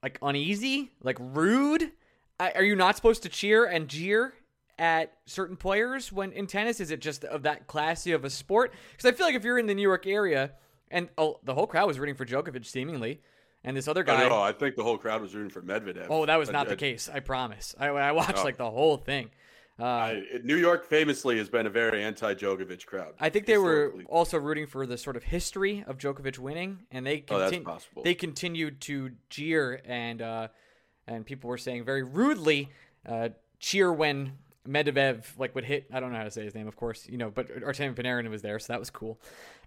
like 0.03 0.19
uneasy, 0.21 0.91
like 1.01 1.17
rude. 1.19 1.91
I, 2.39 2.51
are 2.51 2.63
you 2.63 2.75
not 2.75 2.97
supposed 2.97 3.23
to 3.23 3.29
cheer 3.29 3.65
and 3.65 3.87
jeer 3.87 4.33
at 4.77 5.13
certain 5.25 5.55
players 5.55 6.11
when 6.11 6.33
in 6.33 6.45
tennis? 6.45 6.81
Is 6.81 6.91
it 6.91 6.99
just 6.99 7.23
of 7.23 7.43
that 7.43 7.67
classy 7.67 8.11
of 8.11 8.25
a 8.25 8.29
sport? 8.29 8.73
Because 8.91 9.09
I 9.09 9.15
feel 9.15 9.25
like 9.25 9.35
if 9.35 9.45
you're 9.45 9.57
in 9.57 9.65
the 9.65 9.73
New 9.73 9.81
York 9.81 10.05
area 10.05 10.51
and 10.91 11.09
oh, 11.17 11.39
the 11.43 11.53
whole 11.53 11.65
crowd 11.65 11.87
was 11.87 11.97
rooting 11.97 12.15
for 12.15 12.25
Djokovic 12.25 12.65
seemingly, 12.65 13.21
and 13.63 13.75
this 13.77 13.87
other 13.87 14.03
guy. 14.03 14.21
don't. 14.27 14.31
I 14.31 14.51
think 14.51 14.75
the 14.75 14.83
whole 14.83 14.97
crowd 14.97 15.21
was 15.21 15.33
rooting 15.35 15.49
for 15.49 15.61
Medvedev. 15.61 16.07
Oh, 16.09 16.25
that 16.25 16.37
was 16.37 16.49
I- 16.49 16.53
not 16.53 16.67
the 16.67 16.73
I- 16.73 16.77
case. 16.77 17.09
I 17.13 17.19
promise. 17.19 17.75
I, 17.79 17.87
I 17.87 18.11
watched 18.11 18.39
Oh. 18.39 18.43
like 18.43 18.57
the 18.57 18.69
whole 18.69 18.97
thing. 18.97 19.29
Uh, 19.79 19.83
I, 19.85 20.23
New 20.43 20.55
York 20.55 20.85
famously 20.85 21.39
has 21.39 21.49
been 21.49 21.65
a 21.65 21.69
very 21.69 22.03
anti-Djokovic 22.03 22.85
crowd. 22.85 23.15
I 23.19 23.29
think 23.29 23.47
they 23.47 23.57
were 23.57 23.95
also 24.07 24.37
rooting 24.37 24.67
for 24.67 24.85
the 24.85 24.99
sort 24.99 25.15
of 25.15 25.23
history 25.23 25.83
of 25.87 25.97
Djokovic 25.97 26.37
winning, 26.37 26.79
and 26.91 27.07
they 27.07 27.23
Oh, 27.29 27.39
that's 27.39 27.57
possible. 27.57 28.03
they 28.03 28.13
continued 28.13 28.81
to 28.81 29.11
jeer 29.31 29.81
and 29.85 30.21
uh, 30.21 30.47
and 31.07 31.25
people 31.25 31.49
were 31.49 31.57
saying 31.57 31.85
very 31.85 32.03
rudely, 32.03 32.69
uh, 33.07 33.29
cheer 33.59 33.91
when 33.91 34.33
Medvedev 34.67 35.25
like 35.39 35.55
would 35.55 35.65
hit. 35.65 35.87
I 35.91 35.99
don't 35.99 36.11
know 36.11 36.19
how 36.19 36.23
to 36.25 36.31
say 36.31 36.43
his 36.43 36.53
name, 36.53 36.67
of 36.67 36.75
course, 36.75 37.07
you 37.09 37.17
know, 37.17 37.31
but 37.31 37.47
Artemi 37.49 37.95
Panarin 37.95 38.29
was 38.29 38.43
there, 38.43 38.59
so 38.59 38.71
that 38.73 38.79
was 38.79 38.91
cool. 38.91 39.19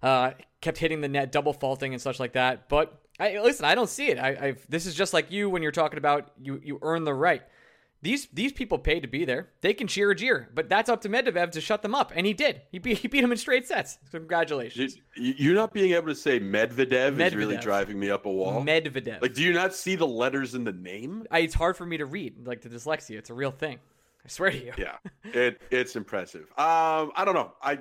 Uh, 0.04 0.30
kept 0.60 0.78
hitting 0.78 1.00
the 1.00 1.08
net, 1.08 1.32
double 1.32 1.52
faulting 1.52 1.92
and 1.92 2.00
such 2.00 2.20
like 2.20 2.34
that. 2.34 2.68
But 2.68 3.02
I 3.18 3.38
listen, 3.40 3.64
I 3.64 3.74
don't 3.74 3.88
see 3.88 4.08
it. 4.08 4.18
I, 4.18 4.36
I've 4.40 4.66
this 4.68 4.86
is 4.86 4.94
just 4.94 5.12
like 5.12 5.30
you 5.30 5.48
when 5.48 5.62
you're 5.62 5.72
talking 5.72 5.98
about 5.98 6.32
you 6.40 6.60
you 6.62 6.78
earn 6.82 7.04
the 7.04 7.14
right. 7.14 7.42
These 8.02 8.28
these 8.32 8.52
people 8.52 8.78
paid 8.78 9.00
to 9.00 9.08
be 9.08 9.24
there. 9.24 9.48
They 9.62 9.72
can 9.72 9.86
cheer 9.86 10.10
a 10.10 10.14
jeer, 10.14 10.48
but 10.54 10.68
that's 10.68 10.88
up 10.88 11.00
to 11.02 11.08
Medvedev 11.08 11.50
to 11.52 11.60
shut 11.60 11.82
them 11.82 11.94
up, 11.94 12.12
and 12.14 12.26
he 12.26 12.34
did. 12.34 12.60
He 12.70 12.78
beat 12.78 12.98
he 12.98 13.08
beat 13.08 13.24
him 13.24 13.32
in 13.32 13.38
straight 13.38 13.66
sets. 13.66 13.98
Congratulations, 14.10 14.98
You're 15.16 15.54
not 15.54 15.72
being 15.72 15.92
able 15.92 16.08
to 16.08 16.14
say 16.14 16.38
Medvedev, 16.38 17.18
is 17.18 17.34
really 17.34 17.56
driving 17.56 17.98
me 17.98 18.10
up 18.10 18.26
a 18.26 18.30
wall. 18.30 18.62
Medvedev. 18.62 19.22
like, 19.22 19.34
do 19.34 19.42
you 19.42 19.52
not 19.52 19.74
see 19.74 19.96
the 19.96 20.06
letters 20.06 20.54
in 20.54 20.64
the 20.64 20.72
name? 20.72 21.26
I, 21.30 21.40
it's 21.40 21.54
hard 21.54 21.76
for 21.76 21.86
me 21.86 21.96
to 21.96 22.06
read, 22.06 22.46
like 22.46 22.60
the 22.60 22.68
dyslexia. 22.68 23.16
It's 23.18 23.30
a 23.30 23.34
real 23.34 23.50
thing. 23.50 23.78
I 24.24 24.28
swear 24.28 24.50
to 24.50 24.58
you. 24.58 24.72
Yeah, 24.76 24.96
it 25.24 25.60
it's 25.70 25.96
impressive. 25.96 26.44
Um, 26.58 27.12
I 27.16 27.22
don't 27.24 27.34
know. 27.34 27.54
I 27.62 27.78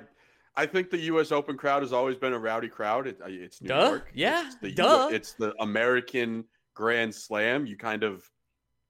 I 0.56 0.66
think 0.66 0.90
the 0.90 0.98
U.S. 0.98 1.32
Open 1.32 1.56
crowd 1.56 1.82
has 1.82 1.92
always 1.92 2.16
been 2.16 2.32
a 2.32 2.38
rowdy 2.38 2.68
crowd. 2.68 3.06
It, 3.06 3.18
it's 3.26 3.60
New 3.60 3.68
Duh. 3.68 3.88
York. 3.88 4.10
Yeah. 4.14 4.46
It's 4.46 4.56
the, 4.56 4.72
Duh. 4.72 5.08
It's 5.12 5.32
the 5.34 5.54
American 5.60 6.44
Grand 6.74 7.14
Slam. 7.14 7.66
You 7.66 7.76
kind 7.76 8.02
of 8.02 8.28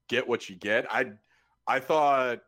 get 0.07 0.27
what 0.27 0.49
you 0.49 0.55
get. 0.55 0.85
I 0.91 1.11
I 1.67 1.79
thought 1.79 2.39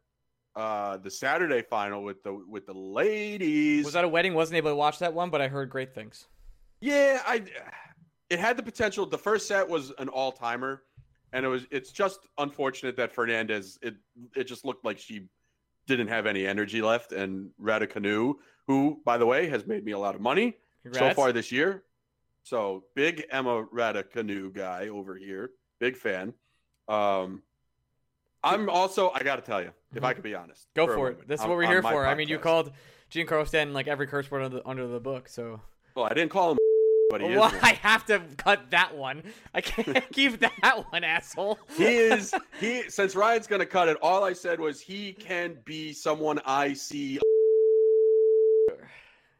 uh, 0.56 0.98
the 0.98 1.12
Saturday 1.12 1.62
final 1.62 2.04
with 2.04 2.24
the 2.24 2.34
with 2.34 2.66
the 2.66 2.74
ladies. 2.74 3.86
Was 3.86 3.94
that 3.94 4.06
a 4.06 4.10
wedding? 4.10 4.34
Wasn't 4.34 4.56
able 4.58 4.72
to 4.72 4.76
watch 4.76 5.00
that 5.00 5.14
one, 5.14 5.30
but 5.30 5.42
I 5.42 5.48
heard 5.48 5.70
great 5.70 5.94
things. 5.94 6.28
Yeah, 6.82 7.22
I. 7.26 7.44
It 8.30 8.40
had 8.40 8.58
the 8.58 8.64
potential. 8.64 9.06
The 9.06 9.18
first 9.18 9.48
set 9.48 9.68
was 9.68 9.92
an 9.98 10.08
all 10.08 10.32
timer, 10.32 10.84
and 11.34 11.46
it 11.46 11.50
was. 11.50 11.66
It's 11.72 11.92
just 11.92 12.20
unfortunate 12.38 12.96
that 12.98 13.12
Fernandez. 13.12 13.80
It 13.82 13.96
it 14.36 14.46
just 14.46 14.66
looked 14.66 14.86
like 14.86 14.98
she 14.98 15.28
didn't 15.88 16.08
have 16.08 16.26
any 16.26 16.46
energy 16.46 16.82
left, 16.82 17.12
and 17.12 17.50
Raducanu, 17.62 18.36
who 18.70 19.02
by 19.04 19.18
the 19.18 19.26
way 19.26 19.50
has 19.50 19.66
made 19.66 19.84
me 19.84 19.92
a 19.94 19.98
lot 19.98 20.14
of 20.14 20.22
money 20.22 20.56
so 20.94 21.12
far 21.16 21.34
this 21.34 21.52
year. 21.52 21.84
So 22.44 22.84
big 22.96 23.26
Emma 23.32 23.66
Raducanu 23.66 24.54
guy 24.54 24.88
over 24.90 25.16
here, 25.18 25.50
big 25.80 25.98
fan. 25.98 26.34
Um, 26.88 27.42
I'm 28.44 28.70
also. 28.70 29.12
I 29.14 29.24
got 29.24 29.38
to 29.38 29.42
tell 29.42 29.62
you, 29.62 29.72
if 29.94 30.04
I 30.04 30.14
could 30.14 30.24
be 30.24 30.36
honest, 30.36 30.68
Go 30.76 30.86
a 30.86 30.94
for 30.96 31.10
it. 31.10 31.28
That's 31.28 31.42
on- 31.42 31.50
what 31.50 31.58
we're 31.58 31.66
here 31.68 31.82
for. 31.82 32.06
I 32.06 32.14
mean, 32.14 32.30
you 32.30 32.38
podcast. 32.38 32.42
called 32.44 32.72
Giancarlo 33.12 33.48
Stanton 33.48 33.74
like 33.74 33.88
every 33.88 34.08
curse 34.08 34.30
word 34.30 34.44
under 34.44 34.58
the, 34.58 34.68
under 34.68 34.88
the 34.88 35.00
book, 35.00 35.28
so. 35.28 35.60
Well, 35.96 36.06
I 36.06 36.14
didn't 36.14 36.30
call 36.30 36.52
him, 36.52 36.58
but 37.10 37.22
he 37.22 37.28
is. 37.28 37.40
Well, 37.40 37.50
one. 37.50 37.60
I 37.64 37.74
have 37.74 38.06
to 38.06 38.22
cut 38.38 38.70
that 38.70 38.96
one. 38.96 39.24
I 39.54 39.62
can't 39.62 40.10
keep 40.14 40.40
that 40.40 40.86
one, 40.92 41.04
asshole. 41.04 41.58
he 41.76 41.86
is 41.86 42.34
he 42.60 42.84
since 42.90 43.16
Ryan's 43.16 43.48
gonna 43.48 43.66
cut 43.66 43.90
it, 43.90 43.98
all 44.02 44.24
I 44.24 44.34
said 44.34 44.60
was 44.60 44.80
he 44.80 45.12
can 45.14 45.58
be 45.66 45.92
someone 45.92 46.40
I 46.46 46.74
see 46.74 47.20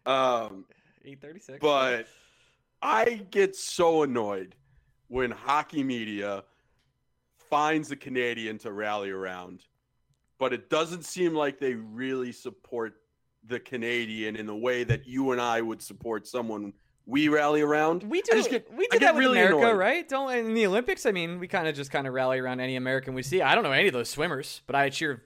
um 0.10 0.66
836. 1.06 1.60
but 1.62 2.08
I 2.82 3.22
get 3.32 3.56
so 3.56 4.04
annoyed 4.04 4.56
when 5.08 5.32
hockey 5.32 5.84
media 5.84 6.44
finds 7.50 7.92
a 7.92 7.96
Canadian 7.96 8.58
to 8.60 8.72
rally 8.72 9.10
around, 9.10 9.66
but 10.38 10.54
it 10.54 10.70
doesn't 10.70 11.04
seem 11.06 11.34
like 11.34 11.60
they 11.60 11.74
really 11.74 12.32
support 12.32 12.94
the 13.46 13.60
Canadian 13.60 14.36
in 14.36 14.46
the 14.46 14.56
way 14.56 14.84
that 14.84 15.08
you 15.08 15.32
and 15.32 15.42
I 15.42 15.62
would 15.62 15.82
support 15.82 16.28
someone 16.28 16.74
we 17.06 17.28
rally 17.28 17.62
around. 17.62 18.04
We 18.04 18.22
do. 18.22 18.44
get- 18.44 18.72
we 18.72 18.86
did 18.88 19.02
that 19.02 19.16
with 19.16 19.20
really 19.20 19.40
America, 19.40 19.58
annoyed. 19.58 19.78
right? 19.78 20.08
Don't 20.08 20.32
in 20.32 20.54
the 20.54 20.68
Olympics. 20.68 21.08
I 21.08 21.12
mean, 21.12 21.40
we 21.40 21.48
kind 21.48 21.68
of 21.68 21.74
just 21.76 21.90
kind 21.90 22.06
of 22.06 22.14
rally 22.14 22.38
around 22.38 22.60
any 22.60 22.76
American 22.76 23.16
we 23.16 23.24
see. 23.24 23.42
I 23.42 23.56
don't 23.56 23.64
know 23.64 23.72
any 23.72 23.88
of 23.88 23.94
those 23.94 24.10
swimmers, 24.10 24.62
but 24.68 24.76
I 24.76 24.90
cheer 24.90 25.24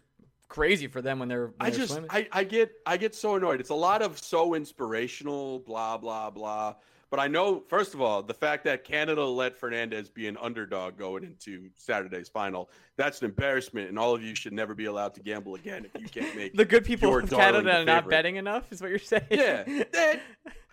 crazy 0.50 0.88
for 0.88 1.02
them 1.02 1.20
when 1.20 1.28
they're. 1.28 1.48
When 1.48 1.56
I 1.60 1.70
they're 1.70 1.80
just 1.80 1.94
swimming. 1.94 2.10
I, 2.12 2.28
I 2.32 2.44
get 2.44 2.72
I 2.86 2.98
get 2.98 3.16
so 3.16 3.36
annoyed. 3.36 3.60
It's 3.60 3.70
a 3.70 3.76
lot 3.76 4.02
of 4.02 4.20
so 4.20 4.54
inspirational, 4.54 5.60
blah 5.60 5.98
blah 5.98 6.30
blah. 6.30 6.76
But 7.14 7.20
I 7.20 7.28
know, 7.28 7.62
first 7.68 7.94
of 7.94 8.02
all, 8.02 8.24
the 8.24 8.34
fact 8.34 8.64
that 8.64 8.84
Canada 8.84 9.24
let 9.24 9.56
Fernandez 9.56 10.10
be 10.10 10.28
an 10.28 10.36
underdog 10.42 10.98
going 10.98 11.24
into 11.24 11.70
Saturday's 11.76 12.28
final, 12.28 12.72
that's 12.98 13.22
an 13.22 13.26
embarrassment, 13.26 13.88
and 13.88 14.00
all 14.00 14.16
of 14.16 14.24
you 14.24 14.34
should 14.34 14.52
never 14.52 14.74
be 14.74 14.86
allowed 14.86 15.14
to 15.14 15.22
gamble 15.22 15.54
again 15.54 15.86
if 15.86 16.02
you 16.02 16.10
can't 16.10 16.36
make 16.36 16.56
the 16.56 16.66
good 16.66 16.84
people 16.84 17.16
of 17.16 17.30
Canada 17.30 17.82
are 17.82 17.86
not 17.86 18.10
betting 18.10 18.38
enough. 18.38 18.64
Is 18.72 18.82
what 18.82 18.90
you're 18.90 18.98
saying? 18.98 19.28
Yeah, 19.30 19.64
that 19.92 20.22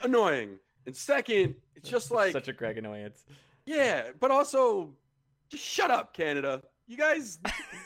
annoying. 0.00 0.58
And 0.86 0.96
second, 0.96 1.56
it's 1.76 1.90
just 1.90 2.10
like 2.10 2.32
such 2.32 2.48
a 2.48 2.54
Greg 2.54 2.78
annoyance. 2.78 3.26
yeah, 3.66 4.04
but 4.18 4.30
also 4.30 4.94
just 5.50 5.62
shut 5.62 5.90
up, 5.90 6.14
Canada. 6.14 6.62
You 6.86 6.96
guys 6.96 7.38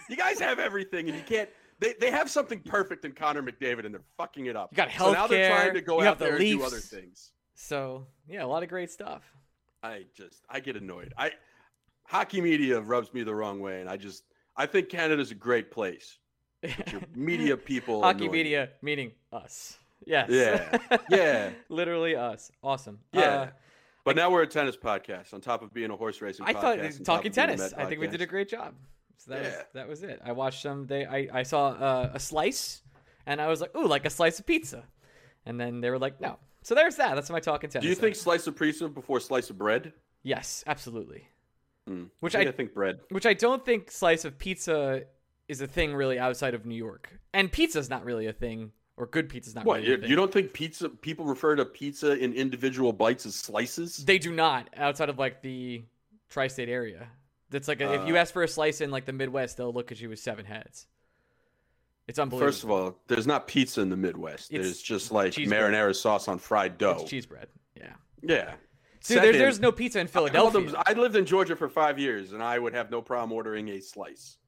you 0.08 0.16
guys 0.16 0.38
have 0.38 0.60
everything 0.60 1.08
and 1.08 1.18
you 1.18 1.24
can't 1.24 1.50
they, 1.80 1.94
they 2.00 2.10
have 2.10 2.30
something 2.30 2.60
perfect 2.60 3.04
in 3.04 3.12
Connor 3.12 3.42
McDavid 3.42 3.84
and 3.84 3.94
they're 3.94 4.04
fucking 4.16 4.46
it 4.46 4.56
up. 4.56 4.70
You 4.72 4.76
got 4.76 4.92
So 4.92 5.12
now 5.12 5.26
they're 5.26 5.50
trying 5.50 5.74
to 5.74 5.80
go 5.80 6.00
out 6.02 6.18
the 6.18 6.26
there 6.26 6.36
and 6.36 6.44
do 6.44 6.62
other 6.62 6.78
things. 6.78 7.30
So 7.54 8.06
yeah, 8.28 8.44
a 8.44 8.46
lot 8.46 8.62
of 8.62 8.68
great 8.68 8.90
stuff. 8.90 9.22
I 9.82 10.04
just 10.16 10.42
I 10.48 10.60
get 10.60 10.76
annoyed. 10.76 11.12
I 11.16 11.32
hockey 12.04 12.40
media 12.40 12.80
rubs 12.80 13.12
me 13.12 13.22
the 13.22 13.34
wrong 13.34 13.60
way 13.60 13.80
and 13.80 13.88
I 13.88 13.96
just 13.96 14.24
I 14.56 14.66
think 14.66 14.88
Canada's 14.88 15.30
a 15.30 15.34
great 15.34 15.70
place. 15.70 16.18
Your 16.62 17.02
media 17.14 17.56
people 17.56 18.02
Hockey 18.02 18.28
media 18.28 18.70
meaning 18.82 19.12
us. 19.32 19.78
Yes. 20.06 20.28
Yeah. 20.30 20.98
Yeah. 21.10 21.50
Literally 21.68 22.16
us. 22.16 22.50
Awesome. 22.62 23.00
Yeah. 23.12 23.20
Uh, 23.20 23.48
But 24.04 24.16
now 24.16 24.30
we're 24.30 24.42
a 24.42 24.46
tennis 24.46 24.76
podcast 24.76 25.32
on 25.32 25.40
top 25.40 25.62
of 25.62 25.72
being 25.72 25.90
a 25.90 25.96
horse 25.96 26.20
racing 26.20 26.44
I 26.46 26.52
podcast. 26.52 26.60
thought 26.60 27.04
talking 27.04 27.30
of 27.30 27.34
being 27.34 27.48
a 27.48 27.56
tennis. 27.56 27.72
I 27.76 27.84
think 27.86 28.00
we 28.00 28.06
did 28.06 28.20
a 28.20 28.26
great 28.26 28.48
job. 28.48 28.74
So 29.18 29.30
that 29.30 29.42
was 29.42 29.54
that 29.74 29.88
was 29.88 30.02
it. 30.02 30.20
I 30.24 30.32
watched 30.32 30.62
some. 30.62 30.86
They 30.86 31.06
I 31.06 31.28
I 31.32 31.42
saw 31.44 31.68
uh, 31.68 32.10
a 32.14 32.20
slice, 32.20 32.82
and 33.26 33.40
I 33.40 33.48
was 33.48 33.60
like, 33.60 33.74
ooh, 33.76 33.86
like 33.86 34.04
a 34.04 34.10
slice 34.10 34.38
of 34.38 34.46
pizza, 34.46 34.84
and 35.46 35.58
then 35.60 35.80
they 35.80 35.90
were 35.90 35.98
like, 35.98 36.20
no. 36.20 36.38
So 36.62 36.74
there's 36.74 36.96
that. 36.96 37.14
That's 37.14 37.30
my 37.30 37.40
talking 37.40 37.70
tennis. 37.70 37.82
Do 37.84 37.88
you 37.88 37.94
think 37.94 38.16
slice 38.16 38.46
of 38.46 38.56
pizza 38.58 38.88
before 38.88 39.20
slice 39.20 39.50
of 39.50 39.58
bread? 39.58 39.92
Yes, 40.22 40.64
absolutely. 40.66 41.28
Mm. 41.88 42.08
Which 42.20 42.34
I, 42.34 42.38
think 42.38 42.48
I- 42.48 42.52
I 42.52 42.56
think 42.56 42.74
bread. 42.74 43.00
Which 43.10 43.26
I 43.26 43.34
don't 43.34 43.62
think 43.64 43.90
slice 43.90 44.24
of 44.24 44.38
pizza 44.38 45.02
is 45.48 45.60
a 45.60 45.66
thing 45.66 45.94
really 45.94 46.18
outside 46.18 46.54
of 46.54 46.64
New 46.64 46.74
York, 46.74 47.10
and 47.34 47.52
pizza's 47.52 47.90
not 47.90 48.02
really 48.06 48.26
a 48.26 48.32
thing, 48.32 48.72
or 48.96 49.04
good 49.06 49.28
pizza's 49.28 49.54
not 49.54 49.66
What 49.66 49.76
really 49.80 49.88
you, 49.88 49.94
a 49.94 49.98
thing. 49.98 50.08
you 50.10 50.16
don't 50.16 50.32
think 50.32 50.54
pizza 50.54 50.88
people 50.88 51.26
refer 51.26 51.54
to 51.56 51.66
pizza 51.66 52.12
in 52.16 52.32
individual 52.32 52.92
bites 52.94 53.26
as 53.26 53.34
slices? 53.34 53.98
They 54.04 54.16
do 54.18 54.32
not 54.32 54.70
outside 54.74 55.10
of 55.10 55.18
like 55.18 55.42
the 55.42 55.84
tri-state 56.30 56.70
area. 56.70 57.08
That's 57.50 57.68
like 57.68 57.80
a, 57.80 57.92
if 58.02 58.08
you 58.08 58.16
Uh, 58.16 58.18
ask 58.18 58.32
for 58.32 58.42
a 58.42 58.48
slice 58.48 58.80
in 58.80 58.90
like 58.90 59.04
the 59.04 59.12
Midwest, 59.12 59.56
they'll 59.56 59.72
look 59.72 59.92
at 59.92 60.00
you 60.00 60.08
with 60.08 60.18
seven 60.18 60.44
heads. 60.44 60.86
It's 62.06 62.18
unbelievable. 62.18 62.48
First 62.52 62.64
of 62.64 62.70
all, 62.70 62.98
there's 63.06 63.26
not 63.26 63.46
pizza 63.46 63.80
in 63.80 63.88
the 63.88 63.96
Midwest. 63.96 64.52
It's 64.52 64.62
There's 64.64 64.82
just 64.82 65.10
like 65.12 65.32
cheese 65.32 65.48
bread. 65.48 65.72
marinara 65.72 65.94
sauce 65.94 66.28
on 66.28 66.38
fried 66.38 66.76
dough. 66.78 66.98
it's 67.00 67.10
cheese 67.10 67.26
bread. 67.26 67.48
Yeah. 67.76 67.92
Yeah. 68.22 68.44
Dude, 69.06 69.18
there's, 69.18 69.24
Second, 69.26 69.32
there's 69.40 69.60
no 69.60 69.72
pizza 69.72 70.00
in 70.00 70.06
I 70.06 70.10
Philadelphia. 70.10 70.70
them- 70.70 70.82
I 70.86 70.92
lived 70.94 71.16
in 71.16 71.24
Georgia 71.26 71.56
for 71.56 71.68
five 71.68 71.98
years, 71.98 72.32
and 72.32 72.42
I 72.42 72.58
would 72.58 72.74
have 72.74 72.90
no 72.90 73.00
problem 73.02 73.32
ordering 73.32 73.68
a 73.68 73.80
slice. 73.80 74.38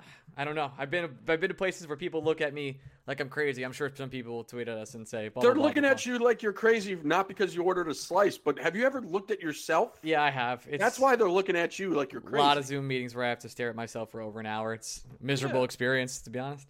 I 0.36 0.44
don't 0.44 0.54
know. 0.54 0.70
I've 0.78 0.90
been 0.90 1.04
I've 1.28 1.40
been 1.40 1.48
to 1.50 1.54
places 1.54 1.86
where 1.88 1.96
people 1.96 2.22
look 2.22 2.40
at 2.40 2.52
me 2.54 2.80
like 3.08 3.20
I'm 3.20 3.30
crazy. 3.30 3.64
I'm 3.64 3.72
sure 3.72 3.90
some 3.92 4.10
people 4.10 4.34
will 4.34 4.44
tweet 4.44 4.68
at 4.68 4.76
us 4.76 4.94
and 4.94 5.08
say 5.08 5.28
blah, 5.30 5.42
They're 5.42 5.54
blah, 5.54 5.64
looking 5.64 5.82
blah, 5.82 5.92
at 5.92 6.04
you 6.04 6.18
like 6.18 6.42
you're 6.42 6.52
crazy, 6.52 6.96
not 7.02 7.26
because 7.26 7.54
you 7.54 7.62
ordered 7.62 7.88
a 7.88 7.94
slice, 7.94 8.36
but 8.36 8.58
have 8.58 8.76
you 8.76 8.84
ever 8.84 9.00
looked 9.00 9.30
at 9.30 9.40
yourself? 9.40 9.98
Yeah, 10.02 10.22
I 10.22 10.30
have. 10.30 10.66
It's 10.70 10.78
That's 10.80 10.98
why 10.98 11.16
they're 11.16 11.30
looking 11.30 11.56
at 11.56 11.78
you 11.78 11.94
like 11.94 12.12
you're 12.12 12.20
crazy. 12.20 12.36
a 12.36 12.42
lot 12.42 12.58
of 12.58 12.66
Zoom 12.66 12.86
meetings 12.86 13.14
where 13.14 13.24
I 13.24 13.30
have 13.30 13.38
to 13.40 13.48
stare 13.48 13.70
at 13.70 13.76
myself 13.76 14.10
for 14.10 14.20
over 14.20 14.38
an 14.40 14.46
hour. 14.46 14.74
It's 14.74 15.02
a 15.20 15.24
miserable 15.24 15.64
experience 15.64 16.20
to 16.20 16.30
be 16.30 16.38
honest. 16.38 16.68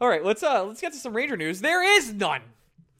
All 0.00 0.08
right, 0.08 0.24
let's 0.24 0.42
uh 0.42 0.64
let's 0.64 0.80
get 0.80 0.92
to 0.92 0.98
some 0.98 1.14
Ranger 1.14 1.36
news. 1.36 1.60
There 1.60 1.98
is 1.98 2.12
none. 2.12 2.40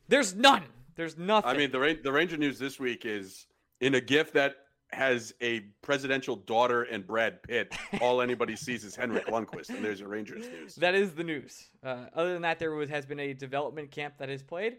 There's 0.08 0.34
none. 0.34 0.64
There's 0.96 1.16
nothing. 1.16 1.50
I 1.50 1.56
mean, 1.56 1.70
the 1.70 1.98
the 2.02 2.12
Ranger 2.12 2.36
news 2.36 2.58
this 2.58 2.78
week 2.78 3.06
is 3.06 3.46
in 3.80 3.94
a 3.94 4.00
gift 4.02 4.34
that 4.34 4.56
has 4.94 5.34
a 5.40 5.60
presidential 5.82 6.36
daughter 6.36 6.84
and 6.84 7.06
Brad 7.06 7.42
Pitt. 7.42 7.74
All 8.00 8.20
anybody 8.20 8.56
sees 8.56 8.84
is 8.84 8.96
Henrik 8.96 9.26
Lundqvist, 9.26 9.70
and 9.70 9.84
there's 9.84 10.00
your 10.00 10.08
Rangers 10.08 10.46
news. 10.48 10.74
That 10.76 10.94
is 10.94 11.14
the 11.14 11.24
news. 11.24 11.70
Uh, 11.82 12.06
other 12.14 12.32
than 12.32 12.42
that, 12.42 12.58
there 12.58 12.74
was, 12.74 12.88
has 12.88 13.04
been 13.04 13.20
a 13.20 13.34
development 13.34 13.90
camp 13.90 14.14
that 14.18 14.28
has 14.28 14.42
played. 14.42 14.76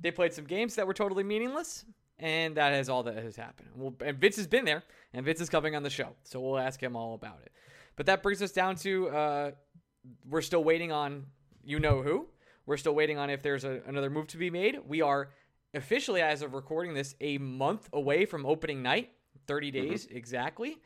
They 0.00 0.10
played 0.10 0.32
some 0.32 0.44
games 0.44 0.74
that 0.76 0.86
were 0.86 0.94
totally 0.94 1.24
meaningless, 1.24 1.84
and 2.18 2.56
that 2.56 2.72
is 2.72 2.88
all 2.88 3.02
that 3.04 3.16
has 3.16 3.36
happened. 3.36 3.68
Well, 3.74 3.94
and 4.04 4.18
Vince 4.18 4.36
has 4.36 4.46
been 4.46 4.64
there, 4.64 4.82
and 5.12 5.24
Vince 5.24 5.40
is 5.40 5.48
coming 5.48 5.76
on 5.76 5.82
the 5.82 5.90
show, 5.90 6.10
so 6.24 6.40
we'll 6.40 6.58
ask 6.58 6.82
him 6.82 6.96
all 6.96 7.14
about 7.14 7.40
it. 7.44 7.52
But 7.96 8.06
that 8.06 8.22
brings 8.22 8.42
us 8.42 8.52
down 8.52 8.76
to 8.76 9.08
uh, 9.08 9.50
we're 10.28 10.42
still 10.42 10.64
waiting 10.64 10.92
on 10.92 11.26
you 11.64 11.78
know 11.78 12.02
who. 12.02 12.28
We're 12.66 12.76
still 12.76 12.94
waiting 12.94 13.18
on 13.18 13.30
if 13.30 13.42
there's 13.42 13.64
a, 13.64 13.80
another 13.86 14.10
move 14.10 14.26
to 14.28 14.36
be 14.36 14.50
made. 14.50 14.78
We 14.86 15.02
are 15.02 15.30
officially, 15.74 16.20
as 16.20 16.42
of 16.42 16.54
recording 16.54 16.94
this, 16.94 17.14
a 17.20 17.38
month 17.38 17.88
away 17.92 18.24
from 18.24 18.46
opening 18.46 18.82
night, 18.82 19.10
30 19.48 19.70
days 19.70 20.06
exactly 20.10 20.78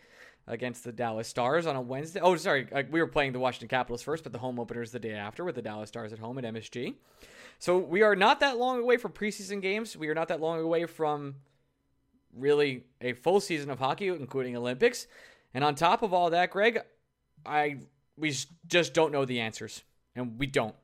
against 0.47 0.85
the 0.85 0.92
Dallas 0.92 1.28
Stars 1.28 1.66
on 1.66 1.76
a 1.76 1.81
Wednesday. 1.81 2.21
Oh, 2.21 2.37
sorry, 2.37 2.66
uh, 2.73 2.83
we 2.90 3.00
were 3.00 3.07
playing 3.07 3.33
the 3.33 3.38
Washington 3.38 3.69
Capitals 3.69 4.02
first, 4.02 4.23
but 4.23 4.33
the 4.33 4.38
home 4.38 4.59
opener 4.59 4.83
is 4.83 4.90
the 4.90 4.99
day 4.99 5.12
after 5.12 5.45
with 5.45 5.57
the 5.57 5.62
Dallas 5.62 5.88
Stars 5.88 6.12
at 6.12 6.19
home 6.19 6.38
at 6.38 6.45
MSG. 6.45 6.95
So 7.59 7.78
we 7.78 8.02
are 8.02 8.16
not 8.16 8.40
that 8.40 8.59
long 8.59 8.81
away 8.81 8.97
from 8.97 9.12
preseason 9.12 9.61
games. 9.61 9.97
We 9.97 10.09
are 10.09 10.14
not 10.14 10.28
that 10.28 10.40
long 10.40 10.61
away 10.61 10.87
from 10.87 11.37
really 12.35 12.85
a 13.00 13.12
full 13.12 13.40
season 13.40 13.71
of 13.71 13.78
hockey, 13.78 14.09
including 14.09 14.57
Olympics. 14.57 15.07
And 15.54 15.62
on 15.62 15.75
top 15.75 16.02
of 16.02 16.14
all 16.14 16.31
that, 16.31 16.50
Greg, 16.50 16.81
I 17.45 17.78
we 18.16 18.35
just 18.66 18.95
don't 18.95 19.12
know 19.12 19.25
the 19.25 19.40
answers, 19.40 19.83
and 20.16 20.38
we 20.38 20.47
don't. 20.47 20.75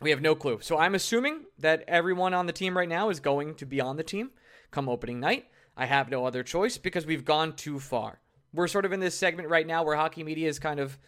We 0.00 0.10
have 0.10 0.22
no 0.22 0.34
clue. 0.34 0.58
So 0.62 0.78
I'm 0.78 0.94
assuming 0.94 1.44
that 1.58 1.84
everyone 1.86 2.32
on 2.32 2.46
the 2.46 2.52
team 2.52 2.76
right 2.76 2.88
now 2.88 3.10
is 3.10 3.20
going 3.20 3.54
to 3.56 3.66
be 3.66 3.80
on 3.80 3.96
the 3.96 4.02
team 4.02 4.30
come 4.70 4.88
opening 4.88 5.20
night. 5.20 5.46
I 5.76 5.86
have 5.86 6.10
no 6.10 6.24
other 6.24 6.42
choice 6.42 6.78
because 6.78 7.06
we've 7.06 7.24
gone 7.24 7.54
too 7.54 7.78
far. 7.78 8.20
We're 8.52 8.68
sort 8.68 8.84
of 8.84 8.92
in 8.92 9.00
this 9.00 9.16
segment 9.16 9.48
right 9.48 9.66
now 9.66 9.84
where 9.84 9.96
hockey 9.96 10.24
media 10.24 10.48
is 10.48 10.58
kind 10.58 10.80
of 10.80 10.98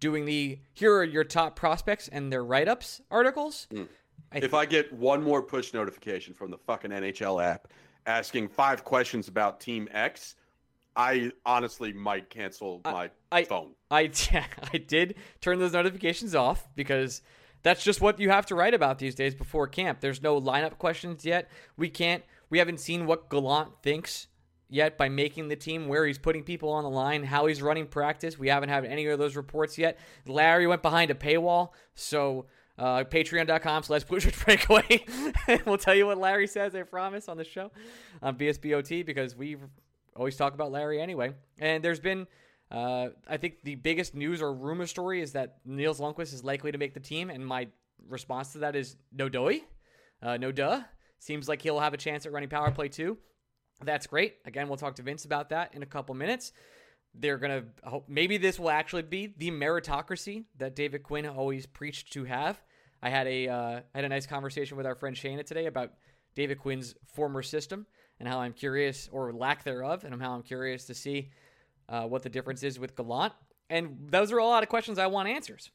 doing 0.00 0.24
the 0.24 0.58
here 0.72 0.94
are 0.96 1.04
your 1.04 1.24
top 1.24 1.56
prospects 1.56 2.08
and 2.08 2.32
their 2.32 2.44
write 2.44 2.68
ups 2.68 3.00
articles. 3.10 3.66
Mm. 3.72 3.88
I 4.32 4.38
if 4.38 4.54
I 4.54 4.66
get 4.66 4.92
one 4.92 5.22
more 5.22 5.42
push 5.42 5.72
notification 5.72 6.34
from 6.34 6.50
the 6.50 6.58
fucking 6.58 6.90
NHL 6.90 7.42
app 7.42 7.68
asking 8.06 8.48
five 8.48 8.84
questions 8.84 9.28
about 9.28 9.60
Team 9.60 9.88
X, 9.92 10.34
I 10.96 11.32
honestly 11.44 11.92
might 11.92 12.30
cancel 12.30 12.80
my 12.84 13.10
I, 13.32 13.44
phone. 13.44 13.72
I, 13.90 14.10
I, 14.32 14.44
I 14.72 14.78
did 14.78 15.16
turn 15.40 15.58
those 15.58 15.72
notifications 15.72 16.34
off 16.34 16.68
because 16.74 17.22
that's 17.62 17.82
just 17.82 18.00
what 18.00 18.20
you 18.20 18.30
have 18.30 18.46
to 18.46 18.54
write 18.54 18.74
about 18.74 18.98
these 18.98 19.14
days 19.14 19.34
before 19.34 19.66
camp. 19.66 20.00
There's 20.00 20.22
no 20.22 20.40
lineup 20.40 20.78
questions 20.78 21.24
yet. 21.24 21.50
We 21.76 21.88
can't. 21.88 22.22
We 22.50 22.58
haven't 22.58 22.80
seen 22.80 23.06
what 23.06 23.30
Gallant 23.30 23.82
thinks 23.82 24.28
yet 24.68 24.98
by 24.98 25.08
making 25.08 25.48
the 25.48 25.56
team, 25.56 25.88
where 25.88 26.06
he's 26.06 26.18
putting 26.18 26.42
people 26.42 26.70
on 26.70 26.84
the 26.84 26.90
line, 26.90 27.22
how 27.22 27.46
he's 27.46 27.62
running 27.62 27.86
practice. 27.86 28.38
We 28.38 28.48
haven't 28.48 28.70
had 28.70 28.84
any 28.84 29.06
of 29.06 29.18
those 29.18 29.36
reports 29.36 29.78
yet. 29.78 29.98
Larry 30.26 30.66
went 30.66 30.82
behind 30.82 31.10
a 31.10 31.14
paywall, 31.14 31.70
so 31.94 32.46
uh, 32.78 33.04
patreon.com 33.04 33.82
slash 33.84 34.04
blue 34.04 34.20
breakaway. 34.44 35.04
we'll 35.66 35.78
tell 35.78 35.94
you 35.94 36.06
what 36.06 36.18
Larry 36.18 36.46
says, 36.46 36.74
I 36.74 36.82
promise, 36.82 37.28
on 37.28 37.36
the 37.36 37.44
show 37.44 37.70
on 38.22 38.36
BSBOT 38.36 39.06
because 39.06 39.36
we 39.36 39.56
always 40.16 40.36
talk 40.36 40.54
about 40.54 40.72
Larry 40.72 41.00
anyway. 41.00 41.32
And 41.58 41.84
there's 41.84 42.00
been, 42.00 42.26
uh, 42.70 43.08
I 43.28 43.36
think 43.36 43.62
the 43.62 43.76
biggest 43.76 44.14
news 44.14 44.42
or 44.42 44.52
rumor 44.52 44.86
story 44.86 45.20
is 45.20 45.32
that 45.32 45.58
Nils 45.64 46.00
Lundkvist 46.00 46.34
is 46.34 46.42
likely 46.42 46.72
to 46.72 46.78
make 46.78 46.94
the 46.94 47.00
team. 47.00 47.30
And 47.30 47.46
my 47.46 47.68
response 48.08 48.52
to 48.52 48.58
that 48.58 48.74
is 48.74 48.96
no 49.12 49.28
doy, 49.28 49.62
uh, 50.22 50.36
no 50.36 50.50
duh. 50.50 50.82
Seems 51.24 51.48
like 51.48 51.62
he'll 51.62 51.80
have 51.80 51.94
a 51.94 51.96
chance 51.96 52.26
at 52.26 52.32
running 52.32 52.50
power 52.50 52.70
play 52.70 52.88
too. 52.88 53.16
That's 53.82 54.06
great. 54.06 54.34
Again, 54.44 54.68
we'll 54.68 54.76
talk 54.76 54.96
to 54.96 55.02
Vince 55.02 55.24
about 55.24 55.48
that 55.48 55.74
in 55.74 55.82
a 55.82 55.86
couple 55.86 56.14
minutes. 56.14 56.52
They're 57.14 57.38
going 57.38 57.62
to 57.62 57.88
hope 57.88 58.10
maybe 58.10 58.36
this 58.36 58.58
will 58.58 58.68
actually 58.68 59.04
be 59.04 59.32
the 59.38 59.50
meritocracy 59.50 60.44
that 60.58 60.76
David 60.76 61.02
Quinn 61.02 61.24
always 61.24 61.64
preached 61.64 62.12
to 62.12 62.24
have. 62.24 62.60
I 63.02 63.08
had 63.08 63.26
a 63.26 63.48
uh, 63.48 63.80
had 63.94 64.04
a 64.04 64.08
nice 64.10 64.26
conversation 64.26 64.76
with 64.76 64.84
our 64.84 64.94
friend 64.94 65.16
Shana 65.16 65.46
today 65.46 65.64
about 65.64 65.94
David 66.34 66.58
Quinn's 66.58 66.94
former 67.14 67.40
system 67.40 67.86
and 68.20 68.28
how 68.28 68.40
I'm 68.40 68.52
curious 68.52 69.08
or 69.10 69.32
lack 69.32 69.64
thereof, 69.64 70.04
and 70.04 70.20
how 70.20 70.34
I'm 70.34 70.42
curious 70.42 70.84
to 70.84 70.94
see 70.94 71.30
uh, 71.88 72.02
what 72.02 72.22
the 72.22 72.28
difference 72.28 72.62
is 72.62 72.78
with 72.78 72.94
Gallant. 72.94 73.32
And 73.70 73.96
those 74.10 74.30
are 74.30 74.38
a 74.38 74.44
lot 74.44 74.62
of 74.62 74.68
questions 74.68 74.98
I 74.98 75.06
want 75.06 75.28
answers 75.30 75.70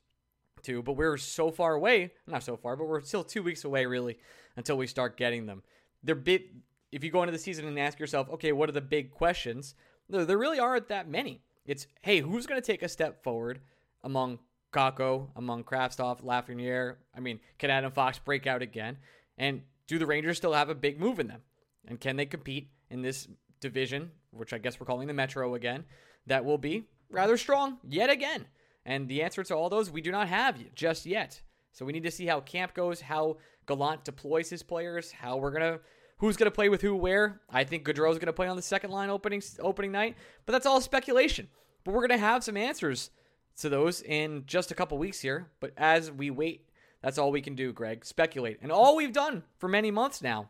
to, 0.64 0.82
but 0.82 0.94
we're 0.94 1.18
so 1.18 1.52
far 1.52 1.74
away. 1.74 2.12
Not 2.28 2.44
so 2.44 2.58
far, 2.58 2.76
but 2.76 2.88
we're 2.88 3.02
still 3.02 3.24
two 3.24 3.44
weeks 3.44 3.64
away 3.64 3.86
really 3.86 4.18
until 4.56 4.78
we 4.78 4.88
start 4.88 5.18
getting 5.18 5.46
them. 5.46 5.64
They're 6.04 6.16
bit 6.16 6.50
if 6.92 7.04
you 7.04 7.12
go 7.12 7.24
into 7.24 7.32
the 7.32 7.40
season 7.40 7.68
and 7.68 7.80
ask 7.80 8.00
yourself, 8.00 8.30
okay, 8.30 8.52
what 8.52 8.70
are 8.70 8.74
the 8.74 8.82
big 8.82 9.12
questions? 9.12 9.76
There 10.10 10.38
really 10.38 10.60
aren't 10.60 10.88
that 10.90 11.08
many. 11.08 11.42
It's, 11.66 11.88
hey, 12.02 12.20
who's 12.20 12.48
going 12.48 12.60
to 12.60 12.66
take 12.66 12.82
a 12.82 12.90
step 12.90 13.24
forward 13.24 13.60
among 14.04 14.40
Kakko, 14.74 15.28
among 15.36 15.64
Kravtsov, 15.64 16.24
Lafreniere? 16.24 16.96
I 17.16 17.20
mean, 17.20 17.40
can 17.60 17.70
Adam 17.70 17.92
Fox 17.92 18.18
break 18.18 18.48
out 18.48 18.62
again? 18.62 18.98
And 19.38 19.62
do 19.88 20.00
the 20.00 20.08
Rangers 20.08 20.38
still 20.38 20.54
have 20.54 20.70
a 20.70 20.76
big 20.76 21.00
move 21.00 21.20
in 21.20 21.28
them? 21.28 21.42
And 21.88 22.00
can 22.00 22.16
they 22.16 22.26
compete 22.26 22.70
in 22.90 23.02
this 23.02 23.28
division, 23.60 24.12
which 24.32 24.54
I 24.54 24.58
guess 24.58 24.80
we're 24.80 24.88
calling 24.88 25.08
the 25.08 25.14
Metro 25.14 25.54
again, 25.54 25.86
that 26.26 26.44
will 26.44 26.58
be 26.58 26.86
rather 27.12 27.38
strong 27.38 27.78
yet 27.88 28.10
again? 28.10 28.46
And 28.90 29.08
the 29.08 29.22
answer 29.22 29.44
to 29.44 29.56
all 29.56 29.70
those 29.70 29.92
we 29.92 30.02
do 30.02 30.12
not 30.12 30.30
have 30.30 30.58
just 30.74 31.06
yet. 31.06 31.40
So 31.74 31.86
we 31.86 31.94
need 31.94 32.04
to 32.04 32.12
see 32.12 32.26
how 32.26 32.42
camp 32.42 32.74
goes, 32.74 33.00
how 33.00 33.38
Gallant 33.68 34.04
deploys 34.04 34.50
his 34.50 34.64
players, 34.64 35.12
how 35.12 35.38
we're 35.38 35.52
to 35.76 35.80
Who's 36.18 36.36
to 36.52 36.56
play 36.56 36.68
with 36.68 36.82
who 36.82 36.96
where? 36.96 37.40
I 37.50 37.64
think 37.64 37.86
Goodrow's 37.86 38.18
to 38.26 38.34
play 38.34 38.48
on 38.50 38.58
the 38.58 38.62
second 38.62 38.92
line 38.92 39.10
opening 39.10 39.42
opening 39.60 39.92
night, 39.92 40.18
but 40.46 40.52
that's 40.52 40.66
all 40.66 40.82
speculation. 40.82 41.48
But 41.84 41.94
we're 41.94 42.02
to 42.20 42.26
have 42.26 42.44
some 42.44 42.58
answers 42.58 43.12
to 43.60 43.70
those 43.70 44.02
in 44.02 44.44
just 44.46 44.72
a 44.72 44.76
couple 44.76 44.98
weeks 44.98 45.22
here. 45.22 45.50
But 45.62 45.72
as 45.78 46.12
we 46.12 46.30
wait, 46.30 46.68
that's 47.02 47.18
all 47.18 47.32
we 47.32 47.42
can 47.42 47.56
do, 47.56 47.72
Greg. 47.72 48.04
Speculate. 48.04 48.58
And 48.62 48.72
all 48.72 48.98
we've 48.98 49.14
done 49.14 49.44
for 49.60 49.70
many 49.70 49.92
months 49.92 50.22
now, 50.22 50.50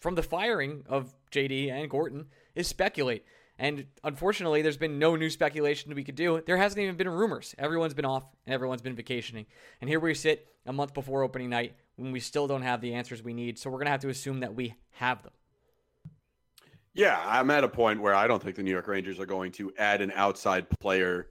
from 0.00 0.14
the 0.14 0.22
firing 0.22 0.84
of 0.86 1.12
JD 1.30 1.70
and 1.70 1.90
Gorton, 1.90 2.28
is 2.54 2.66
speculate. 2.66 3.26
And 3.58 3.86
unfortunately, 4.02 4.62
there's 4.62 4.76
been 4.76 4.98
no 4.98 5.14
new 5.14 5.30
speculation 5.30 5.94
we 5.94 6.02
could 6.02 6.16
do. 6.16 6.42
There 6.44 6.56
hasn't 6.56 6.80
even 6.80 6.96
been 6.96 7.08
rumors. 7.08 7.54
Everyone's 7.56 7.94
been 7.94 8.04
off 8.04 8.24
and 8.46 8.54
everyone's 8.54 8.82
been 8.82 8.96
vacationing. 8.96 9.46
And 9.80 9.88
here 9.88 10.00
we 10.00 10.14
sit 10.14 10.48
a 10.66 10.72
month 10.72 10.92
before 10.92 11.22
opening 11.22 11.50
night 11.50 11.76
when 11.96 12.10
we 12.10 12.20
still 12.20 12.48
don't 12.48 12.62
have 12.62 12.80
the 12.80 12.94
answers 12.94 13.22
we 13.22 13.32
need. 13.32 13.58
So 13.58 13.70
we're 13.70 13.78
going 13.78 13.86
to 13.86 13.92
have 13.92 14.00
to 14.00 14.08
assume 14.08 14.40
that 14.40 14.54
we 14.54 14.74
have 14.92 15.22
them. 15.22 15.32
Yeah, 16.94 17.20
I'm 17.24 17.50
at 17.50 17.64
a 17.64 17.68
point 17.68 18.00
where 18.00 18.14
I 18.14 18.26
don't 18.26 18.42
think 18.42 18.56
the 18.56 18.62
New 18.62 18.70
York 18.70 18.88
Rangers 18.88 19.18
are 19.20 19.26
going 19.26 19.52
to 19.52 19.72
add 19.78 20.00
an 20.00 20.12
outside 20.14 20.68
player 20.80 21.28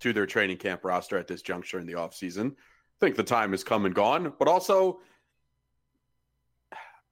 to 0.00 0.12
their 0.12 0.26
training 0.26 0.56
camp 0.56 0.84
roster 0.84 1.18
at 1.18 1.26
this 1.26 1.42
juncture 1.42 1.78
in 1.78 1.86
the 1.86 1.94
offseason. 1.94 2.52
I 2.52 2.98
think 3.00 3.16
the 3.16 3.22
time 3.22 3.52
has 3.52 3.64
come 3.64 3.86
and 3.86 3.94
gone, 3.94 4.32
but 4.38 4.48
also 4.48 5.00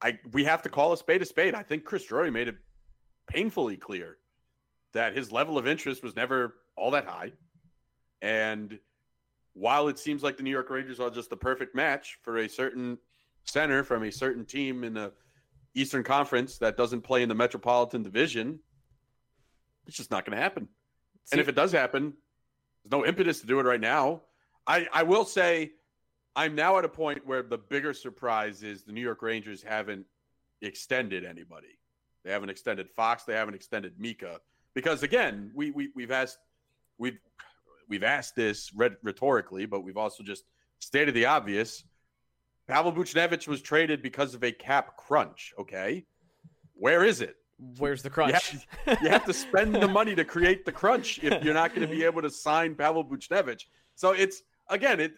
I 0.01 0.18
we 0.33 0.44
have 0.44 0.62
to 0.62 0.68
call 0.68 0.92
a 0.92 0.97
spade 0.97 1.23
a 1.23 1.25
spade. 1.25 1.55
I 1.55 1.62
think 1.62 1.85
Chris 1.85 2.05
Drury 2.05 2.31
made 2.31 2.49
it 2.49 2.57
painfully 3.27 3.77
clear 3.77 4.18
that 4.92 5.16
his 5.16 5.31
level 5.33 5.59
of 5.59 5.66
interest 5.66 6.03
was 6.03 6.16
never 6.16 6.55
all 6.77 6.90
that 6.92 7.07
high. 7.07 7.33
And 8.22 8.79
while 9.55 9.88
it 9.88 9.98
seems 9.98 10.22
like 10.22 10.37
the 10.37 10.42
New 10.42 10.51
York 10.51 10.70
Rangers 10.70 11.01
are 11.01 11.11
just 11.11 11.31
the 11.31 11.37
perfect 11.37 11.74
match 11.74 12.18
for 12.22 12.38
a 12.38 12.48
certain 12.48 12.98
center 13.44 13.83
from 13.83 14.05
a 14.05 14.12
certain 14.12 14.44
team 14.44 14.85
in 14.85 14.94
the 14.94 15.12
Eastern 15.74 16.03
Conference 16.03 16.59
that 16.59 16.77
doesn't 16.77 17.03
play 17.03 17.22
in 17.22 17.29
the 17.29 17.35
Metropolitan 17.35 18.03
Division, 18.03 18.61
it's 19.87 19.96
just 19.96 20.11
not 20.11 20.24
going 20.24 20.37
to 20.37 20.42
happen. 20.42 20.68
See, 21.24 21.35
and 21.35 21.40
if 21.40 21.48
it 21.48 21.55
does 21.55 21.72
happen, 21.72 22.14
there's 22.83 22.92
no 22.92 23.07
impetus 23.07 23.40
to 23.40 23.46
do 23.46 23.59
it 23.61 23.64
right 23.64 23.81
now. 23.81 24.22
I, 24.66 24.87
I 24.92 25.03
will 25.03 25.24
say 25.24 25.72
I'm 26.37 26.55
now 26.55 26.79
at 26.79 26.85
a 26.85 26.88
point 26.88 27.27
where 27.27 27.42
the 27.42 27.59
bigger 27.59 27.92
surprise 27.92 28.62
is 28.62 28.85
the 28.85 28.92
New 28.92 29.01
York 29.01 29.22
Rangers 29.22 29.62
haven't 29.62 30.07
extended 30.62 31.24
anybody. 31.24 31.79
They 32.24 32.33
haven't 32.33 32.51
extended 32.51 32.90
Fox. 32.90 33.24
They 33.24 33.35
haven't 33.35 33.55
extended 33.55 33.94
Mika 33.98 34.40
because 34.74 35.02
again, 35.02 35.50
we, 35.54 35.70
we 35.70 35.90
we've 35.94 36.11
asked 36.11 36.38
we've 36.98 37.18
we've 37.88 38.04
asked 38.04 38.37
this 38.37 38.72
rhetorically, 38.74 39.66
but 39.66 39.81
we've 39.81 39.96
also 39.96 40.22
just 40.22 40.44
stated 40.78 41.14
the 41.14 41.26
obvious. 41.26 41.85
Pavel 42.66 42.92
Buchnevich 42.92 43.48
was 43.48 43.62
traded 43.62 44.02
because 44.02 44.35
of 44.35 44.44
a 44.44 44.52
cap 44.52 44.96
crunch. 44.96 45.54
Okay, 45.59 46.04
where 46.74 47.04
is 47.04 47.20
it? 47.20 47.37
Where's 47.78 48.02
the 48.02 48.11
crunch? 48.11 48.52
You 48.52 48.61
have, 48.85 49.02
you 49.02 49.09
have 49.09 49.24
to 49.24 49.33
spend 49.33 49.74
the 49.74 49.88
money 49.88 50.14
to 50.14 50.24
create 50.24 50.64
the 50.64 50.72
crunch 50.72 51.18
if 51.22 51.42
you're 51.42 51.54
not 51.54 51.74
going 51.74 51.88
to 51.88 51.92
be 51.92 52.04
able 52.04 52.22
to 52.22 52.31
sign 52.31 52.74
Pavel 52.74 53.04
Buchnevich. 53.04 53.62
So 53.94 54.12
it's 54.12 54.42
again, 54.68 55.00
it 55.00 55.12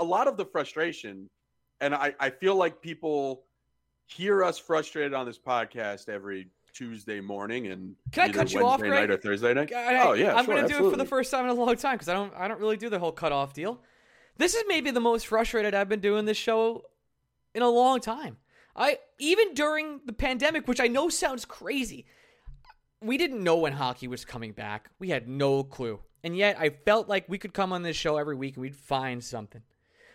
a 0.00 0.04
lot 0.04 0.28
of 0.28 0.36
the 0.36 0.44
frustration, 0.44 1.28
and 1.80 1.94
I, 1.94 2.14
I 2.18 2.30
feel 2.30 2.56
like 2.56 2.80
people 2.80 3.44
hear 4.06 4.42
us 4.42 4.58
frustrated 4.58 5.12
on 5.12 5.26
this 5.26 5.38
podcast 5.38 6.08
every 6.08 6.48
Tuesday 6.78 7.20
morning 7.20 7.66
and 7.66 7.96
can 8.12 8.30
I 8.30 8.32
cut 8.32 8.52
you 8.52 8.62
Wednesday 8.62 8.88
off, 8.88 8.94
night 8.94 9.10
or 9.10 9.16
Thursday 9.16 9.52
night? 9.52 9.72
I, 9.72 10.00
oh 10.06 10.12
yeah, 10.12 10.36
I'm 10.36 10.44
sure, 10.44 10.54
going 10.54 10.68
to 10.68 10.72
do 10.72 10.86
it 10.86 10.90
for 10.92 10.96
the 10.96 11.04
first 11.04 11.28
time 11.32 11.44
in 11.44 11.50
a 11.50 11.54
long 11.54 11.74
time 11.74 11.94
because 11.94 12.08
I 12.08 12.12
don't 12.12 12.32
I 12.36 12.46
don't 12.46 12.60
really 12.60 12.76
do 12.76 12.88
the 12.88 13.00
whole 13.00 13.10
cutoff 13.10 13.52
deal. 13.52 13.80
This 14.36 14.54
is 14.54 14.62
maybe 14.68 14.92
the 14.92 15.00
most 15.00 15.26
frustrated 15.26 15.74
I've 15.74 15.88
been 15.88 15.98
doing 15.98 16.24
this 16.24 16.36
show 16.36 16.84
in 17.52 17.62
a 17.62 17.68
long 17.68 18.00
time. 18.00 18.36
I 18.76 18.98
even 19.18 19.54
during 19.54 20.02
the 20.06 20.12
pandemic, 20.12 20.68
which 20.68 20.80
I 20.80 20.86
know 20.86 21.08
sounds 21.08 21.44
crazy, 21.44 22.06
we 23.02 23.18
didn't 23.18 23.42
know 23.42 23.56
when 23.56 23.72
hockey 23.72 24.06
was 24.06 24.24
coming 24.24 24.52
back. 24.52 24.88
We 25.00 25.08
had 25.08 25.26
no 25.26 25.64
clue, 25.64 25.98
and 26.22 26.36
yet 26.36 26.60
I 26.60 26.70
felt 26.70 27.08
like 27.08 27.28
we 27.28 27.38
could 27.38 27.52
come 27.52 27.72
on 27.72 27.82
this 27.82 27.96
show 27.96 28.18
every 28.18 28.36
week 28.36 28.54
and 28.54 28.62
we'd 28.62 28.76
find 28.76 29.24
something. 29.24 29.62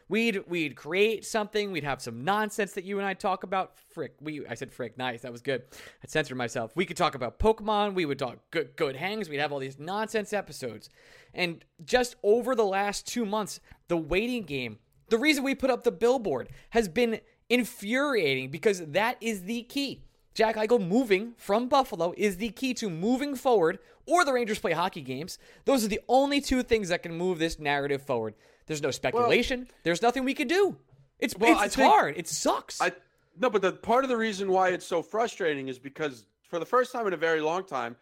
We'd 0.10 0.44
we'd 0.48 0.76
create 0.76 1.26
something. 1.26 1.72
We'd 1.72 1.84
have 1.84 2.02
some 2.02 2.24
nonsense 2.24 2.74
that 2.74 2.84
you 2.84 3.00
and 3.00 3.08
I 3.08 3.14
talk 3.14 3.44
about. 3.44 3.78
Frick, 3.94 4.14
we 4.22 4.46
I 4.46 4.56
said 4.56 4.72
frick, 4.72 4.98
nice. 4.98 5.22
That 5.22 5.32
was 5.32 5.42
good. 5.42 5.64
I 6.04 6.08
censored 6.08 6.38
myself. 6.38 6.76
We 6.76 6.86
could 6.86 6.98
talk 6.98 7.16
about 7.16 7.40
Pokemon. 7.40 7.94
We 7.96 8.06
would 8.06 8.20
talk 8.20 8.40
good 8.52 8.76
good 8.76 8.96
hangs. 8.96 9.30
We'd 9.30 9.40
have 9.40 9.52
all 9.52 9.60
these 9.60 9.80
nonsense 9.80 10.34
episodes. 10.34 10.90
And 11.34 11.64
just 11.84 12.16
over 12.24 12.56
the 12.56 12.66
last 12.66 13.08
two 13.08 13.26
months, 13.26 13.60
the 13.88 13.98
waiting 13.98 14.44
game, 14.44 14.80
the 15.10 15.18
reason 15.18 15.44
we 15.44 15.56
put 15.56 15.70
up 15.70 15.84
the 15.84 15.92
billboard 15.92 16.50
has 16.72 16.88
been 16.88 17.20
infuriating 17.50 18.50
because 18.50 18.86
that 18.86 19.18
is 19.22 19.44
the 19.44 19.64
key. 19.64 20.04
Jack 20.34 20.56
Eichel 20.56 20.86
moving 20.86 21.34
from 21.38 21.68
Buffalo 21.70 22.14
is 22.18 22.38
the 22.38 22.50
key 22.50 22.74
to 22.76 22.90
moving 22.90 23.36
forward, 23.36 23.78
or 24.08 24.26
the 24.26 24.34
Rangers 24.34 24.58
play 24.58 24.72
hockey 24.72 25.02
games. 25.02 25.38
Those 25.66 25.86
are 25.86 25.88
the 25.88 26.02
only 26.08 26.42
two 26.42 26.64
things 26.64 26.90
that 26.90 27.04
can 27.04 27.16
move 27.16 27.38
this 27.38 27.60
narrative 27.60 28.02
forward. 28.02 28.34
There's 28.66 28.82
no 28.82 28.92
speculation. 28.92 29.62
Well, 29.62 29.76
There's 29.84 30.02
nothing 30.02 30.24
we 30.24 30.34
can 30.34 30.48
do. 30.48 30.78
It's 31.20 31.38
well, 31.38 31.56
it's, 31.56 31.66
it's 31.66 31.76
hard. 31.76 32.18
It 32.18 32.28
sucks. 32.28 32.82
I 32.82 32.92
no, 33.40 33.50
but 33.50 33.62
the 33.62 33.72
part 33.72 34.04
of 34.04 34.10
the 34.10 34.18
reason 34.18 34.52
why 34.52 34.70
it's 34.70 34.86
so 34.86 35.02
frustrating 35.02 35.68
is 35.68 35.80
because 35.80 36.26
for 36.50 36.60
the 36.60 36.66
first 36.66 36.92
time 36.92 37.08
in 37.08 37.14
a 37.14 37.18
very 37.18 37.42
long 37.42 37.66
time, 37.66 37.96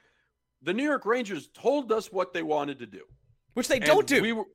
the 0.62 0.74
New 0.74 0.84
York 0.84 1.06
Rangers 1.06 1.50
told 1.54 1.92
us 1.92 2.12
what 2.12 2.34
they 2.34 2.44
wanted 2.44 2.80
to 2.80 2.86
do. 2.86 3.02
Which 3.54 3.68
they 3.68 3.78
And 3.78 3.86
don't 3.86 4.08
do. 4.08 4.22
We 4.22 4.34
were 4.34 4.46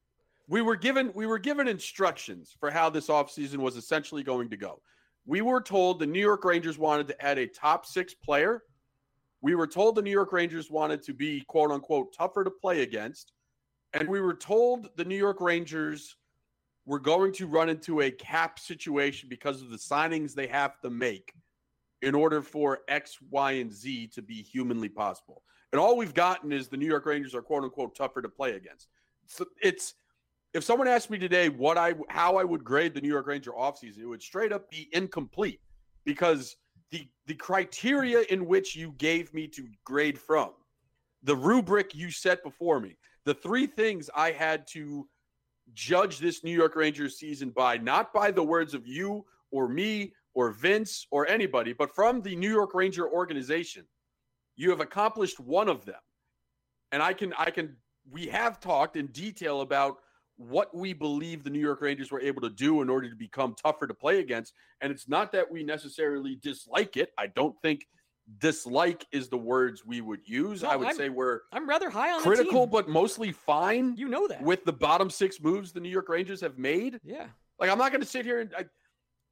we 0.49 0.63
were 0.63 0.77
given 0.77 1.11
we 1.15 1.27
were 1.27 1.39
given 1.39 1.69
instructions 1.69 2.55
for 2.59 2.71
how 2.71 2.91
this 2.91 3.09
offseason 3.09 3.57
was 3.57 3.77
essentially 3.77 4.23
going 4.23 4.51
to 4.51 4.57
go. 4.57 4.81
We 5.27 5.41
were 5.41 5.61
told 5.61 5.99
the 5.99 6.07
New 6.07 6.21
York 6.21 6.45
Rangers 6.45 6.79
wanted 6.79 7.09
to 7.09 7.25
add 7.25 7.39
a 7.39 7.49
top 7.49 7.85
6 7.85 8.15
player. 8.15 8.63
We 9.43 9.55
were 9.57 9.67
told 9.67 9.97
the 9.97 10.03
New 10.03 10.11
York 10.11 10.33
Rangers 10.33 10.71
wanted 10.71 11.03
to 11.05 11.15
be 11.15 11.43
quote 11.49 11.71
unquote 11.71 12.15
tougher 12.17 12.45
to 12.45 12.51
play 12.51 12.83
against. 12.83 13.33
And 13.97 14.11
we 14.11 14.21
were 14.21 14.35
told 14.35 14.91
the 14.97 15.05
New 15.07 15.17
York 15.17 15.41
Rangers 15.41 16.17
were 16.85 17.01
going 17.01 17.33
to 17.33 17.47
run 17.47 17.71
into 17.71 18.03
a 18.03 18.11
cap 18.11 18.59
situation 18.59 19.29
because 19.29 19.63
of 19.63 19.71
the 19.71 19.79
signings 19.79 20.35
they 20.35 20.47
have 20.47 20.79
to 20.81 20.91
make 20.91 21.33
in 22.03 22.15
order 22.15 22.43
for 22.43 22.81
X, 22.89 23.19
Y, 23.31 23.53
and 23.53 23.73
Z 23.73 24.09
to 24.09 24.21
be 24.21 24.43
humanly 24.43 24.91
possible. 24.91 25.43
And 25.73 25.81
all 25.81 25.97
we've 25.97 26.13
gotten 26.13 26.53
is 26.53 26.69
the 26.69 26.77
New 26.77 26.87
York 26.87 27.07
Rangers 27.07 27.35
are 27.35 27.41
quote 27.41 27.65
unquote 27.65 27.97
tougher 27.97 28.21
to 28.21 28.29
play 28.29 28.53
against. 28.53 28.89
So 29.27 29.47
it's 29.63 29.95
if 30.53 30.63
someone 30.63 30.89
asked 30.89 31.11
me 31.11 31.19
today 31.19 31.49
what 31.49 31.79
I 31.79 31.95
how 32.11 32.37
I 32.37 32.45
would 32.45 32.65
grade 32.65 32.93
the 32.93 33.01
New 33.01 33.09
York 33.09 33.27
Ranger 33.27 33.53
offseason, 33.53 34.01
it 34.01 34.07
would 34.07 34.23
straight 34.23 34.53
up 34.53 34.71
be 34.71 34.91
incomplete 34.93 35.61
because 36.05 36.55
the 36.91 37.09
the 37.27 37.35
criteria 37.35 38.21
in 38.29 38.47
which 38.47 38.77
you 38.77 38.95
gave 38.99 39.33
me 39.33 39.49
to 39.49 39.67
grade 39.85 40.19
from, 40.19 40.51
the 41.23 41.35
rubric 41.35 41.95
you 41.95 42.11
set 42.11 42.45
before 42.45 42.79
me, 42.79 42.97
the 43.27 43.35
three 43.35 43.67
things 43.67 44.09
I 44.15 44.31
had 44.31 44.67
to 44.69 45.07
judge 45.75 46.21
this 46.21 46.45
New 46.45 46.53
York 46.53 46.77
Rangers 46.77 47.19
season 47.19 47.51
by, 47.51 47.77
not 47.77 48.15
by 48.15 48.31
the 48.31 48.43
words 48.43 48.73
of 48.73 48.87
you 48.87 49.27
or 49.51 49.69
me 49.69 50.15
or 50.35 50.53
Vince 50.53 51.07
or 51.11 51.29
anybody, 51.29 51.73
but 51.73 51.95
from 51.95 52.23
the 52.23 52.37
New 52.37 52.51
York 52.51 52.73
Ranger 52.73 53.07
organization. 53.11 53.85
You 54.55 54.71
have 54.71 54.81
accomplished 54.81 55.39
one 55.41 55.69
of 55.69 55.85
them. 55.85 56.01
And 56.93 57.03
I 57.03 57.13
can 57.13 57.35
I 57.37 57.51
can 57.51 57.77
we 58.11 58.29
have 58.29 58.61
talked 58.61 58.97
in 58.97 59.09
detail 59.09 59.61
about 59.61 59.97
what 60.37 60.75
we 60.75 60.93
believe 60.93 61.43
the 61.43 61.51
New 61.51 61.61
York 61.61 61.81
Rangers 61.81 62.13
were 62.13 62.21
able 62.21 62.41
to 62.43 62.51
do 62.51 62.81
in 62.81 62.89
order 62.89 63.11
to 63.11 63.17
become 63.17 63.55
tougher 63.55 63.87
to 63.87 63.95
play 63.95 64.21
against. 64.21 64.55
And 64.81 64.93
it's 64.93 65.09
not 65.09 65.33
that 65.33 65.51
we 65.51 65.63
necessarily 65.65 66.37
dislike 66.37 66.97
it. 66.97 67.11
I 67.19 67.27
don't 67.27 67.57
think 67.61 67.87
dislike 68.39 69.07
is 69.13 69.29
the 69.29 69.39
words 69.39 69.85
we 69.85 70.01
would 70.01 70.21
use. 70.27 70.63
No, 70.63 70.71
I 70.71 70.77
would 70.77 70.89
I'm- 70.89 70.97
say 70.97 71.09
we're 71.09 71.41
I'm 71.53 71.69
rather 71.69 71.91
high 71.91 72.13
on 72.13 72.23
critical, 72.23 72.67
but 72.67 72.89
mostly 72.89 73.33
fine 73.33 73.97
you 73.97 74.09
know 74.09 74.27
that. 74.29 74.43
with 74.43 74.65
the 74.65 74.73
bottom 74.73 75.11
six 75.11 75.41
moves 75.41 75.73
the 75.73 75.81
New 75.81 75.89
York 75.89 76.09
Rangers 76.09 76.41
have 76.41 76.59
made. 76.59 77.01
yeah. 77.05 77.27
Like 77.59 77.71
I'm 77.71 77.79
not 77.79 77.91
going 77.93 78.03
to 78.03 78.07
sit 78.07 78.27
here 78.27 78.41
and 78.41 78.53
I, 78.57 78.65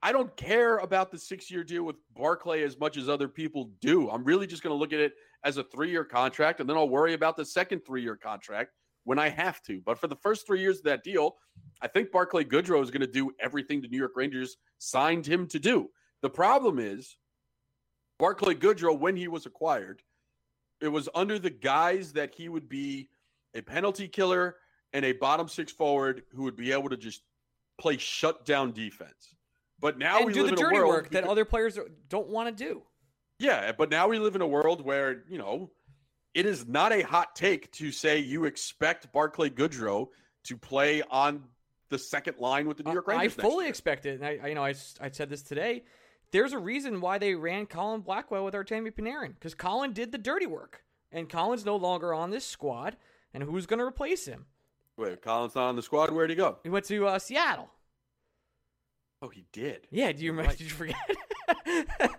I 0.02 0.12
don't 0.12 0.34
care 0.36 0.78
about 0.78 1.10
the 1.10 1.18
six 1.18 1.50
year 1.50 1.64
deal 1.64 1.82
with 1.82 1.96
Barclay 2.14 2.62
as 2.62 2.78
much 2.78 2.96
as 2.96 3.08
other 3.08 3.28
people 3.28 3.70
do. 3.80 4.10
I'm 4.10 4.24
really 4.24 4.46
just 4.46 4.62
going 4.62 4.72
to 4.74 4.78
look 4.78 4.92
at 4.92 5.00
it 5.00 5.12
as 5.44 5.56
a 5.58 5.64
three 5.64 5.90
year 5.90 6.04
contract, 6.04 6.60
and 6.60 6.68
then 6.68 6.76
I'll 6.76 6.88
worry 6.88 7.14
about 7.14 7.36
the 7.36 7.44
second 7.44 7.80
three 7.86 8.02
year 8.02 8.16
contract 8.16 8.70
when 9.04 9.18
I 9.18 9.28
have 9.28 9.62
to. 9.64 9.82
But 9.84 9.98
for 9.98 10.06
the 10.06 10.16
first 10.16 10.46
three 10.46 10.60
years 10.60 10.78
of 10.78 10.84
that 10.84 11.04
deal, 11.04 11.36
I 11.82 11.88
think 11.88 12.10
Barclay 12.12 12.44
Goodrow 12.44 12.82
is 12.82 12.90
going 12.90 13.00
to 13.02 13.06
do 13.06 13.30
everything 13.40 13.80
the 13.82 13.88
New 13.88 13.98
York 13.98 14.12
Rangers 14.16 14.56
signed 14.78 15.26
him 15.26 15.46
to 15.48 15.58
do. 15.58 15.90
The 16.22 16.30
problem 16.30 16.78
is 16.78 17.16
Barclay 18.18 18.54
Goodrow, 18.54 18.98
when 18.98 19.16
he 19.16 19.28
was 19.28 19.46
acquired, 19.46 20.02
it 20.80 20.88
was 20.88 21.08
under 21.14 21.38
the 21.38 21.50
guise 21.50 22.12
that 22.12 22.34
he 22.34 22.48
would 22.48 22.68
be 22.68 23.08
a 23.54 23.62
penalty 23.62 24.08
killer 24.08 24.56
and 24.92 25.04
a 25.04 25.12
bottom 25.12 25.48
six 25.48 25.72
forward 25.72 26.22
who 26.34 26.42
would 26.44 26.56
be 26.56 26.72
able 26.72 26.88
to 26.88 26.96
just 26.96 27.22
play 27.78 27.96
shutdown 27.96 28.72
defense. 28.72 29.34
But 29.80 29.98
now 29.98 30.18
and 30.18 30.26
we 30.26 30.32
do 30.32 30.42
live 30.44 30.56
the 30.56 30.62
in 30.62 30.66
a 30.66 30.68
dirty 30.68 30.78
world 30.78 30.88
work 30.88 31.10
that 31.10 31.24
other 31.24 31.44
players 31.44 31.78
don't 32.08 32.28
want 32.28 32.56
to 32.56 32.64
do. 32.64 32.82
yeah, 33.38 33.72
but 33.72 33.90
now 33.90 34.08
we 34.08 34.18
live 34.18 34.36
in 34.36 34.40
a 34.40 34.46
world 34.46 34.84
where, 34.84 35.24
you 35.28 35.38
know, 35.38 35.70
it 36.34 36.46
is 36.46 36.66
not 36.66 36.92
a 36.92 37.02
hot 37.02 37.34
take 37.36 37.70
to 37.72 37.92
say 37.92 38.18
you 38.18 38.44
expect 38.44 39.12
Barclay 39.12 39.50
Goodrow 39.50 40.08
to 40.44 40.56
play 40.56 41.02
on 41.10 41.44
the 41.90 41.98
second 41.98 42.38
line 42.38 42.66
with 42.66 42.76
the 42.76 42.82
New 42.82 42.92
York 42.92 43.06
I 43.08 43.12
Rangers. 43.12 43.36
next 43.36 43.48
fully 43.48 43.68
expect 43.68 44.06
it, 44.06 44.20
and 44.20 44.24
I, 44.24 44.38
I 44.42 44.48
you 44.48 44.54
know, 44.54 44.64
I, 44.64 44.74
I 45.00 45.10
said 45.10 45.28
this 45.28 45.42
today. 45.42 45.84
There's 46.34 46.52
a 46.52 46.58
reason 46.58 47.00
why 47.00 47.18
they 47.18 47.36
ran 47.36 47.66
Colin 47.66 48.00
Blackwell 48.00 48.44
with 48.44 48.54
Artemi 48.54 48.90
Panarin 48.90 49.34
because 49.34 49.54
Colin 49.54 49.92
did 49.92 50.10
the 50.10 50.18
dirty 50.18 50.46
work, 50.46 50.82
and 51.12 51.28
Colin's 51.30 51.64
no 51.64 51.76
longer 51.76 52.12
on 52.12 52.30
this 52.30 52.44
squad. 52.44 52.96
And 53.32 53.44
who's 53.44 53.66
going 53.66 53.78
to 53.78 53.84
replace 53.84 54.26
him? 54.26 54.46
Wait, 54.96 55.22
Colin's 55.22 55.54
not 55.54 55.68
on 55.68 55.76
the 55.76 55.82
squad. 55.82 56.10
Where'd 56.10 56.30
he 56.30 56.34
go? 56.34 56.58
He 56.64 56.70
went 56.70 56.86
to 56.86 57.06
uh, 57.06 57.20
Seattle. 57.20 57.70
Oh, 59.22 59.28
he 59.28 59.44
did. 59.52 59.86
Yeah, 59.92 60.10
do 60.10 60.24
you 60.24 60.32
remember? 60.32 60.50
Did 60.56 60.62
you 60.62 60.70
forget? 60.70 60.96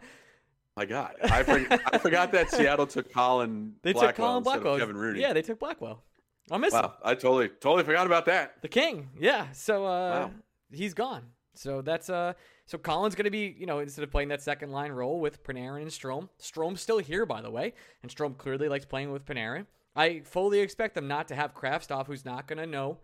My 0.77 0.85
God, 0.85 1.15
I, 1.23 1.43
for, 1.43 1.67
I 1.93 1.97
forgot 1.97 2.31
that 2.31 2.49
Seattle 2.51 2.87
took 2.87 3.11
Colin. 3.11 3.73
they 3.81 3.91
Blackwell 3.91 4.07
took 4.11 4.15
Colin 4.15 4.43
Blackwell. 4.43 4.77
Kevin 4.77 4.95
Rooney. 4.95 5.19
Yeah, 5.19 5.33
they 5.33 5.41
took 5.41 5.59
Blackwell. 5.59 6.01
I 6.49 6.55
miss 6.57 6.73
him. 6.73 6.85
I 7.03 7.15
totally, 7.15 7.49
totally 7.49 7.83
forgot 7.83 8.05
about 8.05 8.27
that. 8.27 8.61
The 8.61 8.69
king. 8.69 9.09
Yeah. 9.19 9.47
So 9.51 9.85
uh 9.85 9.87
Wow. 10.27 10.31
he's 10.71 10.93
gone. 10.93 11.23
So 11.53 11.81
that's 11.81 12.09
uh 12.09 12.31
so 12.65 12.77
Colin's 12.77 13.15
gonna 13.15 13.29
be, 13.31 13.55
you 13.57 13.65
know, 13.65 13.79
instead 13.79 14.03
of 14.03 14.11
playing 14.11 14.29
that 14.29 14.41
second 14.41 14.71
line 14.71 14.91
role 14.91 15.19
with 15.19 15.43
Panarin 15.43 15.83
and 15.83 15.91
Strome. 15.91 16.29
Strome's 16.39 16.81
still 16.81 16.97
here, 16.99 17.25
by 17.25 17.41
the 17.41 17.51
way, 17.51 17.73
and 18.01 18.11
Strome 18.13 18.37
clearly 18.37 18.67
likes 18.69 18.85
playing 18.85 19.11
with 19.11 19.25
Panarin. 19.25 19.65
I 19.95 20.21
fully 20.21 20.59
expect 20.59 20.95
them 20.95 21.07
not 21.07 21.27
to 21.29 21.35
have 21.35 21.53
Kravtsov, 21.53 22.07
who's 22.07 22.25
not 22.25 22.47
gonna 22.47 22.65
know 22.65 22.97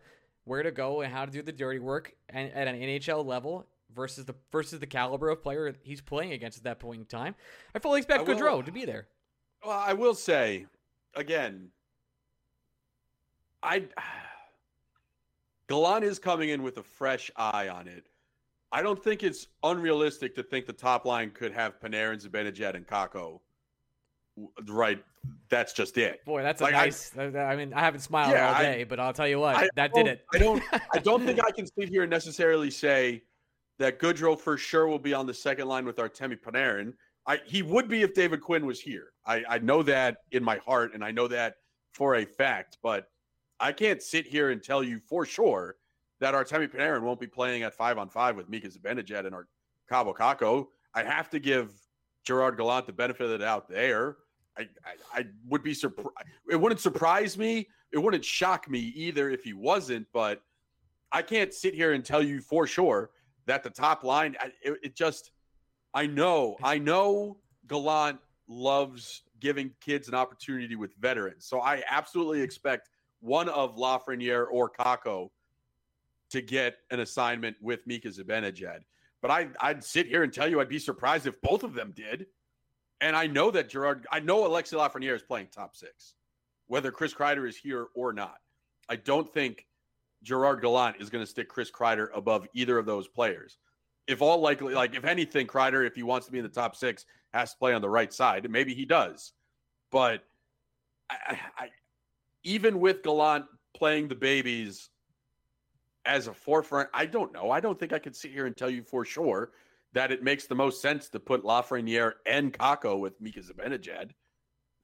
where 0.43 0.63
to 0.63 0.71
go 0.71 1.02
and 1.02 1.13
how 1.13 1.26
to 1.26 1.32
do 1.32 1.41
the 1.41 1.52
dirty 1.52 1.80
work 1.80 2.15
and 2.30 2.52
at 2.54 2.67
an 2.67 2.76
NHL 2.76 3.24
level 3.26 3.67
versus 3.93 4.26
the 4.26 4.36
versus 4.52 4.80
the 4.80 4.88
caliber 4.88 5.30
of 5.30 5.41
player 5.43 5.74
he's 5.84 6.02
playing 6.02 6.34
against 6.34 6.58
at 6.58 6.63
that 6.63 6.80
point 6.80 7.00
in 7.00 7.06
time. 7.06 7.36
I 7.76 7.80
fully 7.80 8.00
expect 8.00 8.21
I 8.21 8.24
will- 8.24 8.36
Goodrow 8.36 8.65
to 8.65 8.71
be 8.71 8.86
there. 8.86 9.08
Well, 9.63 9.78
I 9.78 9.93
will 9.93 10.15
say 10.15 10.65
again, 11.15 11.69
I 13.62 13.88
Gallant 15.67 16.04
is 16.04 16.19
coming 16.19 16.50
in 16.50 16.63
with 16.63 16.78
a 16.78 16.84
fresh 16.84 17.32
eye 17.36 17.69
on 17.69 17.88
it. 17.88 18.08
I 18.72 18.82
don't 18.82 19.02
think 19.02 19.24
it's 19.24 19.48
unrealistic 19.64 20.34
to 20.36 20.44
think 20.44 20.66
the 20.66 20.74
top 20.74 21.06
line 21.06 21.32
could 21.32 21.52
have 21.54 21.80
Panarin, 21.80 22.26
Zibanejad, 22.26 22.76
and 22.76 22.88
Kakko. 22.88 23.40
Right, 24.68 25.04
that's 25.50 25.74
just 25.74 25.98
it. 25.98 26.24
Boy, 26.26 26.42
that's 26.42 26.62
a 26.62 26.64
Like, 26.66 26.74
I- 26.76 26.86
nice. 26.86 27.12
I, 27.18 27.24
I 27.38 27.56
mean, 27.58 27.74
I 27.74 27.82
haven't 27.82 28.00
smiled 28.00 28.32
Yeah, 28.32 28.48
all 28.48 28.56
I- 28.56 28.64
day, 28.64 28.84
but 28.86 29.00
I'll 29.00 29.14
tell 29.14 29.28
you 29.28 29.40
what, 29.40 29.56
I 29.56 29.70
that 29.76 29.94
did 29.94 30.08
it. 30.08 30.26
I 30.34 30.38
don't. 30.38 30.64
I 30.94 31.00
don't 31.00 31.26
think 31.26 31.40
I 31.46 31.52
can 31.52 31.68
sit 31.68 31.90
here 31.90 32.04
and 32.04 32.10
necessarily 32.10 32.72
say 32.72 33.24
that 33.78 34.00
Goodrow 34.00 34.40
for 34.40 34.58
sure 34.58 34.88
will 34.88 35.00
be 35.00 35.14
on 35.14 35.26
the 35.28 35.34
second 35.34 35.68
line 35.68 35.86
with 35.86 35.98
Artemi 35.98 36.40
Panarin. 36.40 36.94
I, 37.28 37.40
he 37.46 37.62
would 37.62 37.88
be 37.88 38.02
if 38.04 38.14
David 38.14 38.42
Quinn 38.42 38.66
was 38.66 38.80
here. 38.80 39.12
I, 39.26 39.44
I 39.48 39.60
know 39.60 39.84
that 39.84 40.18
in 40.32 40.44
my 40.44 40.58
heart, 40.66 40.94
and 40.94 41.04
I 41.04 41.12
know 41.12 41.28
that 41.28 41.56
for 41.92 42.16
a 42.16 42.26
fact. 42.26 42.78
But 42.82 43.10
I 43.60 43.74
can't 43.74 44.02
sit 44.02 44.26
here 44.26 44.50
and 44.50 44.64
tell 44.64 44.82
you 44.82 45.00
for 45.10 45.26
sure 45.26 45.76
that 46.22 46.36
Artemi 46.36 46.72
Panarin 46.74 47.02
won't 47.02 47.20
be 47.20 47.28
playing 47.28 47.64
at 47.64 47.74
five 47.74 47.98
on 47.98 48.08
five 48.08 48.38
with 48.38 48.48
Mika 48.48 48.70
Zibanejad 48.70 49.26
and 49.26 49.36
our 49.36 49.48
Kaapo 49.92 50.16
Kakko. 50.16 50.68
I 50.94 51.04
have 51.04 51.30
to 51.32 51.40
give 51.40 51.74
Gerard 52.24 52.58
Gallant 52.58 52.86
the 52.86 52.94
benefit 52.94 53.24
of 53.24 53.32
the 53.32 53.40
doubt 53.40 53.68
there. 53.68 54.18
I, 54.58 54.62
I, 54.86 55.20
I 55.20 55.26
would 55.48 55.64
be 55.64 55.74
surprised. 55.74 56.12
It 56.50 56.56
wouldn't 56.56 56.80
surprise 56.80 57.38
me. 57.38 57.68
It 57.92 57.98
wouldn't 57.98 58.24
shock 58.24 58.70
me 58.70 58.94
either 58.96 59.32
if 59.32 59.44
he 59.44 59.54
wasn't. 59.54 60.06
But 60.14 60.42
I 61.12 61.24
can't 61.24 61.54
sit 61.54 61.74
here 61.74 61.94
and 61.94 62.06
tell 62.06 62.22
you 62.22 62.40
for 62.40 62.68
sure 62.68 63.10
that 63.48 63.64
the 63.64 63.72
top 63.72 64.04
line. 64.04 64.36
It, 64.64 64.78
it 64.84 64.96
just. 64.96 65.32
I 65.94 66.06
know. 66.06 66.56
I 66.64 66.78
know. 66.78 67.38
Gallant 67.68 68.20
loves 68.48 69.24
giving 69.40 69.72
kids 69.82 70.08
an 70.08 70.14
opportunity 70.14 70.76
with 70.76 70.94
veterans. 70.98 71.48
So 71.48 71.62
I 71.62 71.82
absolutely 71.90 72.42
expect 72.42 72.90
one 73.22 73.50
of 73.50 73.76
Lafreniere 73.76 74.46
or 74.52 74.70
Kakko 74.70 75.30
to 76.32 76.41
get 76.41 76.78
an 76.89 77.00
assignment 77.00 77.58
with 77.62 77.86
Mika 77.86 78.10
Zibanejad. 78.10 78.80
But 79.22 79.32
I, 79.32 79.50
I'd 79.60 79.84
sit 79.84 80.08
here 80.08 80.24
and 80.24 80.34
tell 80.34 80.48
you 80.48 80.60
I'd 80.60 80.70
be 80.70 80.80
surprised 80.80 81.28
if 81.28 81.39
both 81.41 81.63
of 81.63 81.74
them 81.74 81.94
did. 81.96 82.26
And 83.02 83.15
I 83.15 83.28
know 83.28 83.52
that 83.52 83.70
Gerard, 83.70 84.06
I 84.12 84.20
know 84.20 84.48
Alexi 84.48 84.74
Lafreniere 84.74 85.15
is 85.15 85.24
playing 85.24 85.48
top 85.52 85.76
six, 85.76 86.13
whether 86.67 86.91
Chris 86.91 87.13
Kreider 87.13 87.48
is 87.48 87.58
here 87.58 87.88
or 87.96 88.13
not. 88.13 88.38
I 88.88 88.96
don't 88.96 89.32
think 89.32 89.65
Gerard 90.24 90.62
Gallant 90.62 90.98
is 91.00 91.10
going 91.10 91.24
to 91.24 91.30
stick 91.30 91.50
Chris 91.50 91.72
Kreider 91.72 92.10
above 92.13 92.48
either 92.54 92.78
of 92.78 92.86
those 92.86 93.08
players. 93.08 93.58
If 94.08 94.22
all 94.22 94.39
likely, 94.39 94.74
like 94.74 94.96
if 94.96 95.04
anything, 95.04 95.48
Kreider, 95.48 95.86
if 95.86 95.96
he 95.96 96.04
wants 96.04 96.28
to 96.28 96.32
be 96.32 96.38
in 96.38 96.44
the 96.44 96.50
top 96.50 96.76
six, 96.76 97.06
has 97.34 97.54
to 97.54 97.58
play 97.58 97.74
on 97.74 97.82
the 97.82 97.89
right 97.89 98.13
side. 98.13 98.50
Maybe 98.50 98.74
he 98.74 98.86
does. 98.86 99.34
But 99.91 100.24
I, 101.10 101.39
I, 101.58 101.70
even 102.44 102.80
with 102.80 103.04
Gallant 103.04 103.46
playing 103.76 104.08
the 104.08 104.15
babies 104.15 104.91
as 106.06 106.28
a 106.28 106.34
forefront, 106.34 106.90
I 106.94 107.06
don't 107.06 107.34
know. 107.34 107.52
I 107.52 107.60
don't 107.60 107.80
think 107.80 107.94
I 107.94 108.00
could 108.00 108.16
sit 108.16 108.32
here 108.32 108.46
and 108.46 108.56
tell 108.56 108.70
you 108.70 108.84
for 108.84 109.06
sure 109.06 109.52
that 109.94 110.12
it 110.12 110.24
makes 110.24 110.48
the 110.48 110.56
most 110.56 110.82
sense 110.82 111.10
to 111.10 111.20
put 111.20 111.44
Lafreniere 111.44 112.14
and 112.26 112.54
Kakko 112.54 113.00
with 113.00 113.20
Mika 113.20 113.42
Zibanejad. 113.42 114.12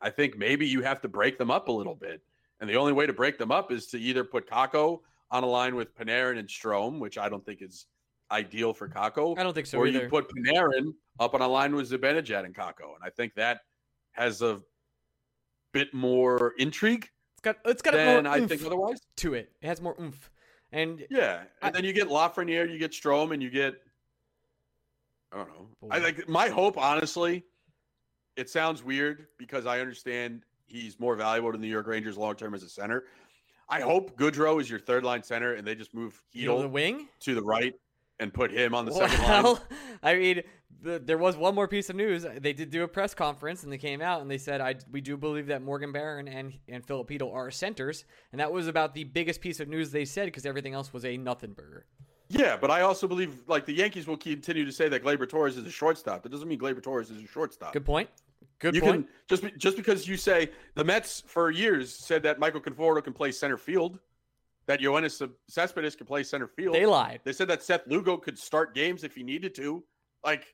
I 0.01 0.09
think 0.09 0.37
maybe 0.37 0.67
you 0.67 0.81
have 0.81 1.01
to 1.01 1.07
break 1.07 1.37
them 1.37 1.49
up 1.49 1.69
a 1.69 1.71
little 1.71 1.95
bit. 1.95 2.21
And 2.59 2.69
the 2.69 2.75
only 2.75 2.93
way 2.93 3.05
to 3.05 3.13
break 3.13 3.37
them 3.37 3.51
up 3.51 3.71
is 3.71 3.87
to 3.87 3.99
either 3.99 4.23
put 4.23 4.49
Kakko 4.49 4.99
on 5.31 5.43
a 5.43 5.47
line 5.47 5.75
with 5.75 5.95
Panarin 5.95 6.39
and 6.39 6.47
Strome, 6.47 6.99
which 6.99 7.17
I 7.17 7.29
don't 7.29 7.45
think 7.45 7.61
is 7.61 7.85
ideal 8.31 8.73
for 8.73 8.89
Kakko, 8.89 9.37
I 9.39 9.43
don't 9.43 9.53
think 9.53 9.67
so 9.67 9.77
or 9.77 9.87
either. 9.87 10.03
you 10.03 10.09
put 10.09 10.29
Panarin 10.29 10.93
up 11.19 11.33
on 11.33 11.41
a 11.41 11.47
line 11.47 11.75
with 11.75 11.89
Zibanejad 11.89 12.45
and 12.45 12.53
Kakko. 12.53 12.95
And 12.95 13.03
I 13.03 13.09
think 13.09 13.33
that 13.35 13.61
has 14.11 14.41
a 14.41 14.61
bit 15.71 15.93
more 15.93 16.53
intrigue 16.57 17.09
It's 17.33 17.41
got 17.41 17.57
it's 17.65 17.81
got 17.81 17.93
than 17.93 18.23
more 18.23 18.33
I 18.33 18.45
think 18.45 18.65
otherwise. 18.65 18.99
to 19.17 19.33
it. 19.33 19.51
It 19.61 19.67
has 19.67 19.81
more 19.81 19.95
oomph. 20.01 20.29
And 20.71 21.05
Yeah, 21.09 21.39
and 21.39 21.47
I- 21.61 21.69
then 21.71 21.83
you 21.85 21.93
get 21.93 22.07
Lafreniere, 22.09 22.69
you 22.71 22.77
get 22.77 22.91
Strome, 22.91 23.33
and 23.33 23.41
you 23.41 23.49
get 23.49 23.75
I 25.31 25.37
don't 25.37 25.49
know. 25.49 25.67
I 25.91 25.99
Boy. 25.99 26.05
like 26.05 26.29
my 26.29 26.47
hope, 26.49 26.77
honestly. 26.77 27.43
It 28.37 28.49
sounds 28.49 28.83
weird 28.83 29.27
because 29.37 29.65
I 29.65 29.79
understand 29.81 30.43
he's 30.67 30.99
more 30.99 31.15
valuable 31.15 31.51
to 31.51 31.57
the 31.57 31.61
New 31.61 31.67
York 31.71 31.87
Rangers 31.87 32.17
long 32.17 32.35
term 32.35 32.53
as 32.53 32.63
a 32.63 32.69
center. 32.69 33.05
I 33.67 33.81
hope 33.81 34.17
Goodrow 34.17 34.61
is 34.61 34.69
your 34.69 34.79
third 34.79 35.03
line 35.03 35.23
center, 35.23 35.53
and 35.55 35.67
they 35.67 35.75
just 35.75 35.93
move 35.93 36.21
know 36.33 36.61
the 36.61 36.69
wing. 36.69 37.09
to 37.21 37.35
the 37.35 37.41
right 37.41 37.73
and 38.19 38.33
put 38.33 38.51
him 38.51 38.73
on 38.73 38.85
the 38.85 38.91
second 38.93 39.19
line. 39.23 39.43
Well, 39.43 39.63
I 40.03 40.15
mean, 40.15 40.43
the, 40.81 40.99
there 40.99 41.17
was 41.17 41.35
one 41.37 41.55
more 41.55 41.67
piece 41.67 41.89
of 41.89 41.95
news. 41.95 42.25
They 42.39 42.53
did 42.53 42.69
do 42.69 42.83
a 42.83 42.87
press 42.87 43.13
conference, 43.13 43.63
and 43.63 43.71
they 43.71 43.77
came 43.77 44.01
out 44.01 44.21
and 44.21 44.29
they 44.29 44.37
said, 44.37 44.61
"I 44.61 44.75
we 44.91 45.01
do 45.01 45.17
believe 45.17 45.47
that 45.47 45.61
Morgan 45.61 45.91
Barron 45.91 46.27
and 46.27 46.53
and 46.67 46.85
Filip 46.85 47.11
are 47.21 47.51
centers," 47.51 48.05
and 48.31 48.39
that 48.39 48.51
was 48.51 48.67
about 48.67 48.93
the 48.93 49.03
biggest 49.03 49.41
piece 49.41 49.59
of 49.59 49.67
news 49.67 49.91
they 49.91 50.05
said 50.05 50.25
because 50.25 50.45
everything 50.45 50.73
else 50.73 50.93
was 50.93 51.05
a 51.05 51.17
nothing 51.17 51.53
burger. 51.53 51.85
Yeah, 52.29 52.57
but 52.57 52.69
I 52.69 52.81
also 52.81 53.07
believe 53.07 53.39
like 53.47 53.65
the 53.65 53.73
Yankees 53.73 54.07
will 54.07 54.17
continue 54.17 54.65
to 54.65 54.71
say 54.71 54.89
that 54.89 55.03
Gleyber 55.03 55.27
Torres 55.27 55.57
is 55.57 55.65
a 55.65 55.71
shortstop. 55.71 56.23
That 56.23 56.31
doesn't 56.31 56.47
mean 56.47 56.59
Gleyber 56.59 56.83
Torres 56.83 57.09
is 57.09 57.23
a 57.23 57.27
shortstop. 57.27 57.73
Good 57.73 57.85
point. 57.85 58.09
Good 58.59 58.75
you 58.75 58.81
point. 58.81 59.05
can 59.05 59.13
just 59.27 59.43
be, 59.43 59.51
just 59.57 59.77
because 59.77 60.07
you 60.07 60.17
say 60.17 60.51
the 60.75 60.83
Mets 60.83 61.23
for 61.25 61.51
years 61.51 61.93
said 61.93 62.23
that 62.23 62.39
Michael 62.39 62.59
Conforto 62.59 63.03
can 63.03 63.13
play 63.13 63.31
center 63.31 63.57
field, 63.57 63.99
that 64.65 64.79
Yoenis 64.79 65.29
Cespedes 65.47 65.95
can 65.95 66.07
play 66.07 66.23
center 66.23 66.47
field. 66.47 66.75
They 66.75 66.85
lied. 66.85 67.21
They 67.23 67.33
said 67.33 67.47
that 67.49 67.63
Seth 67.63 67.87
Lugo 67.87 68.17
could 68.17 68.37
start 68.37 68.73
games 68.73 69.03
if 69.03 69.15
he 69.15 69.23
needed 69.23 69.53
to. 69.55 69.83
Like, 70.23 70.53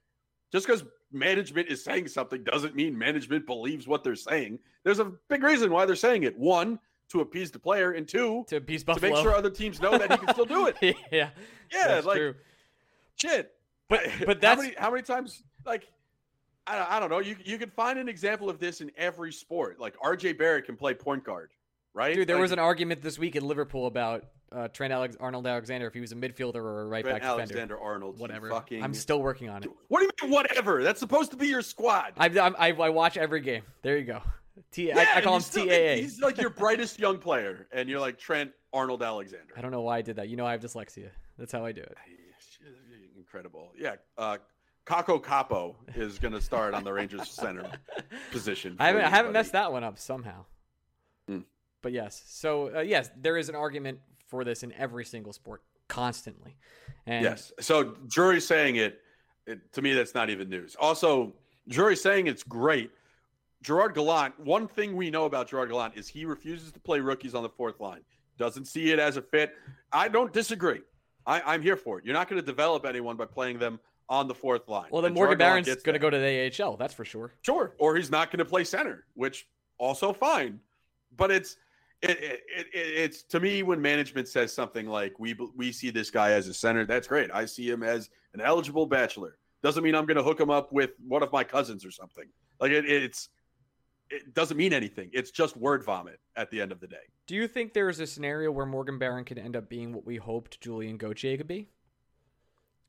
just 0.52 0.66
because 0.68 0.84
management 1.12 1.68
is 1.68 1.84
saying 1.84 2.08
something 2.08 2.44
doesn't 2.44 2.76
mean 2.76 2.98
management 2.98 3.46
believes 3.46 3.88
what 3.88 4.04
they're 4.04 4.16
saying. 4.16 4.60
There's 4.84 5.00
a 5.00 5.12
big 5.30 5.44
reason 5.44 5.72
why 5.72 5.86
they're 5.86 5.96
saying 5.96 6.24
it. 6.24 6.38
One, 6.38 6.80
to 7.10 7.22
appease 7.22 7.52
the 7.52 7.60
player, 7.60 7.92
and 7.92 8.08
two, 8.08 8.44
To 8.50 8.58
appease 8.58 8.84
Buffalo. 8.84 9.10
to 9.10 9.14
make 9.16 9.24
sure 9.24 9.36
other 9.36 9.50
teams 9.50 9.80
know 9.82 9.98
that 9.98 10.12
he 10.12 10.18
can 10.18 10.30
still 10.34 10.46
do 10.46 10.68
it. 10.68 10.76
yeah, 10.82 10.96
Yeah, 11.12 11.30
that's 11.88 12.06
like 12.06 12.18
true. 12.18 12.36
shit. 13.16 13.54
But 13.90 14.02
but 14.26 14.38
how 14.38 14.42
that's 14.42 14.62
many 14.62 14.74
how 14.78 14.90
many 14.92 15.04
times 15.04 15.44
like 15.66 15.88
I 16.66 16.78
don't, 16.78 16.92
I 16.92 17.00
don't 17.00 17.10
know. 17.10 17.20
You 17.20 17.36
you 17.44 17.58
can 17.58 17.70
find 17.70 18.00
an 18.00 18.08
example 18.08 18.50
of 18.50 18.58
this 18.60 18.82
in 18.82 18.90
every 18.98 19.32
sport. 19.32 19.80
Like 19.80 19.96
RJ 20.00 20.38
Barrett 20.38 20.66
can 20.66 20.76
play 20.78 20.94
point 20.94 21.24
guard, 21.24 21.52
right? 21.94 22.16
dude. 22.16 22.28
There 22.28 22.38
Like, 22.38 22.42
was 22.44 22.52
an 22.54 22.60
argument 22.60 23.02
this 23.02 23.20
week 23.20 23.36
in 23.36 23.46
Liverpool 23.46 23.86
about 23.86 24.24
uh, 24.54 24.68
Trent 24.70 24.94
Alex- 24.94 25.18
Arnold 25.20 25.48
Alexander 25.48 25.88
if 25.88 25.94
he 25.94 26.00
was 26.00 26.12
a 26.12 26.16
midfielder 26.16 26.56
or 26.56 26.82
a 26.82 26.86
right 26.86 27.04
Trent 27.04 27.16
back 27.16 27.22
defender. 27.24 27.42
Alexander 27.42 27.80
Arnold. 27.80 28.20
Whatever. 28.20 28.50
Fucking, 28.50 28.84
I'm 28.84 28.94
still 28.94 29.22
working 29.22 29.50
on 29.50 29.64
it. 29.64 29.70
What 29.88 30.00
do 30.00 30.06
you 30.06 30.12
mean 30.30 30.32
whatever? 30.36 30.84
That's 30.84 31.00
supposed 31.00 31.32
to 31.32 31.38
be 31.38 31.48
your 31.48 31.62
squad. 31.62 32.14
I, 32.18 32.28
I'm- 32.28 32.56
I 32.60 32.72
I 32.72 32.90
watch 32.90 33.18
every 33.18 33.42
game. 33.42 33.64
There 33.82 33.98
you 33.98 34.06
go. 34.06 34.22
T, 34.72 34.92
I, 34.92 34.96
Yeah, 34.96 35.02
I 35.02 35.16
and 35.18 35.24
call 35.26 35.36
him 35.38 35.42
still- 35.42 35.66
TAA. 35.66 35.96
He's 35.96 36.22
like 36.22 36.40
your 36.40 36.52
brightest 36.52 37.00
young 37.00 37.18
player, 37.18 37.68
and 37.72 37.90
you're 37.90 38.00
like 38.00 38.18
Trent 38.20 38.52
Arnold 38.72 39.02
Alexander. 39.02 39.54
I 39.58 39.62
don't 39.62 39.72
know 39.72 39.82
why 39.82 39.98
I 39.98 40.02
did 40.02 40.16
that. 40.18 40.30
You 40.30 40.38
know 40.38 40.46
I 40.46 40.52
have 40.52 40.62
dyslexia. 40.62 41.10
That's 41.38 41.52
how 41.52 41.66
I 41.66 41.72
do 41.72 41.82
it. 41.82 41.98
Incredible. 43.18 43.72
Yeah. 43.78 43.96
Uh, 44.18 44.38
Kakko 44.86 45.22
Kaapo 45.24 45.76
is 45.96 46.20
going 46.20 46.34
to 46.34 46.42
start 46.42 46.74
on 46.74 46.84
the 46.84 46.92
Rangers 46.92 47.30
center 47.30 47.66
position. 48.32 48.76
I 48.80 48.88
haven't 48.88 49.06
I 49.06 49.10
haven't 49.10 49.32
messed 49.32 49.54
that 49.54 49.72
one 49.72 49.84
up 49.84 49.98
somehow. 49.98 50.46
Hmm. 51.28 51.40
But 51.82 51.94
yes, 51.94 52.22
so 52.28 52.76
uh, 52.78 52.80
yes, 52.82 53.10
there 53.18 53.38
is 53.38 53.50
an 53.50 53.56
argument 53.56 54.00
for 54.34 54.44
this 54.44 54.64
in 54.64 54.74
every 54.74 55.06
single 55.06 55.32
sport 55.32 55.62
constantly. 55.88 56.58
And 57.06 57.24
Yes. 57.24 57.52
So 57.60 57.84
Drury 58.08 58.42
saying 58.42 58.78
it, 58.78 59.00
it, 59.46 59.72
to 59.74 59.82
me, 59.84 59.94
that's 59.94 60.16
not 60.16 60.32
even 60.32 60.50
news. 60.50 60.76
Also, 60.80 61.34
Drury 61.70 61.96
saying 61.96 62.26
it's 62.26 62.42
great. 62.42 62.90
Gerard 63.62 63.94
Gallant. 63.94 64.40
One 64.40 64.68
thing 64.68 64.96
we 64.96 65.12
know 65.12 65.26
about 65.26 65.50
Gerard 65.50 65.70
Gallant 65.70 65.94
is 65.96 66.08
he 66.08 66.26
refuses 66.26 66.72
to 66.72 66.80
play 66.80 67.00
rookies 67.00 67.36
on 67.36 67.44
the 67.44 67.50
fourth 67.50 67.80
line. 67.80 68.02
Doesn't 68.40 68.66
see 68.66 68.92
it 68.92 68.98
as 68.98 69.18
a 69.18 69.22
fit. 69.22 69.54
I 69.92 70.08
don't 70.08 70.34
disagree. 70.34 70.82
I, 71.28 71.40
I'm 71.42 71.62
here 71.62 71.78
for 71.78 72.00
it. 72.00 72.06
You're 72.06 72.16
not 72.16 72.28
going 72.28 72.42
to 72.42 72.46
develop 72.46 72.88
anyone 72.88 73.18
by 73.18 73.26
playing 73.26 73.60
them 73.60 73.80
on 74.10 74.28
the 74.28 74.34
fourth 74.34 74.68
line. 74.68 74.88
well, 74.90 75.04
then 75.04 75.10
And 75.10 75.16
Morgan 75.16 75.38
Barron's 75.38 75.68
going 75.68 75.94
to 75.94 76.00
go 76.00 76.10
to 76.10 76.18
the 76.18 76.52
AHL. 76.60 76.76
That's 76.78 76.96
for 76.96 77.06
sure. 77.06 77.34
Sure. 77.44 77.76
Or 77.78 77.96
he's 77.96 78.10
not 78.10 78.32
going 78.32 78.40
to 78.40 78.46
play 78.46 78.64
center, 78.64 79.06
which 79.14 79.46
also 79.78 80.12
fine. 80.12 80.60
But 81.16 81.30
it's 81.30 81.58
it, 82.04 82.20
it, 82.22 82.42
it, 82.58 82.68
it's 82.74 83.24
to 83.24 83.40
me 83.40 83.64
when 83.64 83.82
management 83.82 84.28
says 84.28 84.54
something 84.54 84.88
like 84.88 85.18
we 85.20 85.36
we 85.56 85.72
see 85.72 85.90
this 85.90 86.10
guy 86.12 86.32
as 86.32 86.48
a 86.48 86.54
center, 86.54 86.86
that's 86.86 87.08
great. 87.08 87.32
I 87.34 87.46
see 87.46 87.70
him 87.70 87.84
as 87.84 88.10
an 88.34 88.42
eligible 88.42 88.86
bachelor. 88.86 89.38
Doesn't 89.62 89.84
mean 89.84 89.96
I'm 89.96 90.06
going 90.06 90.18
to 90.18 90.24
hook 90.24 90.40
him 90.40 90.50
up 90.50 90.74
with 90.74 90.92
one 91.08 91.24
of 91.24 91.32
my 91.32 91.44
cousins 91.44 91.86
or 91.86 91.92
something. 91.92 92.26
Like 92.60 92.72
it, 92.72 92.86
it's 92.86 93.30
it 94.10 94.34
doesn't 94.34 94.58
mean 94.58 94.74
anything. 94.74 95.10
It's 95.14 95.32
just 95.32 95.56
word 95.58 95.84
vomit 95.84 96.20
at 96.36 96.52
the 96.52 96.62
end 96.62 96.72
of 96.72 96.80
the 96.80 96.88
day. 96.88 96.98
Do 97.26 97.36
you 97.36 97.48
think 97.48 97.74
there 97.74 97.90
is 97.90 98.00
a 98.00 98.08
scenario 98.08 98.52
where 98.52 98.66
Morgan 98.66 99.00
Barron 99.00 99.24
could 99.24 99.40
end 99.40 99.56
up 99.56 99.70
being 99.70 99.94
what 99.94 100.06
we 100.06 100.18
hoped 100.18 100.60
Julien 100.60 100.98
Gauthier 100.98 101.38
could 101.38 101.48
be? 101.48 101.70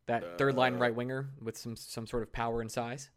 That 0.07 0.37
third 0.37 0.57
line 0.57 0.75
Uh, 0.75 0.79
right 0.79 0.95
winger 0.95 1.31
with 1.41 1.57
some 1.57 1.77
some 1.77 2.07
sort 2.07 2.23
of 2.23 2.33
power 2.33 2.61
and 2.61 2.71
size. 2.71 3.11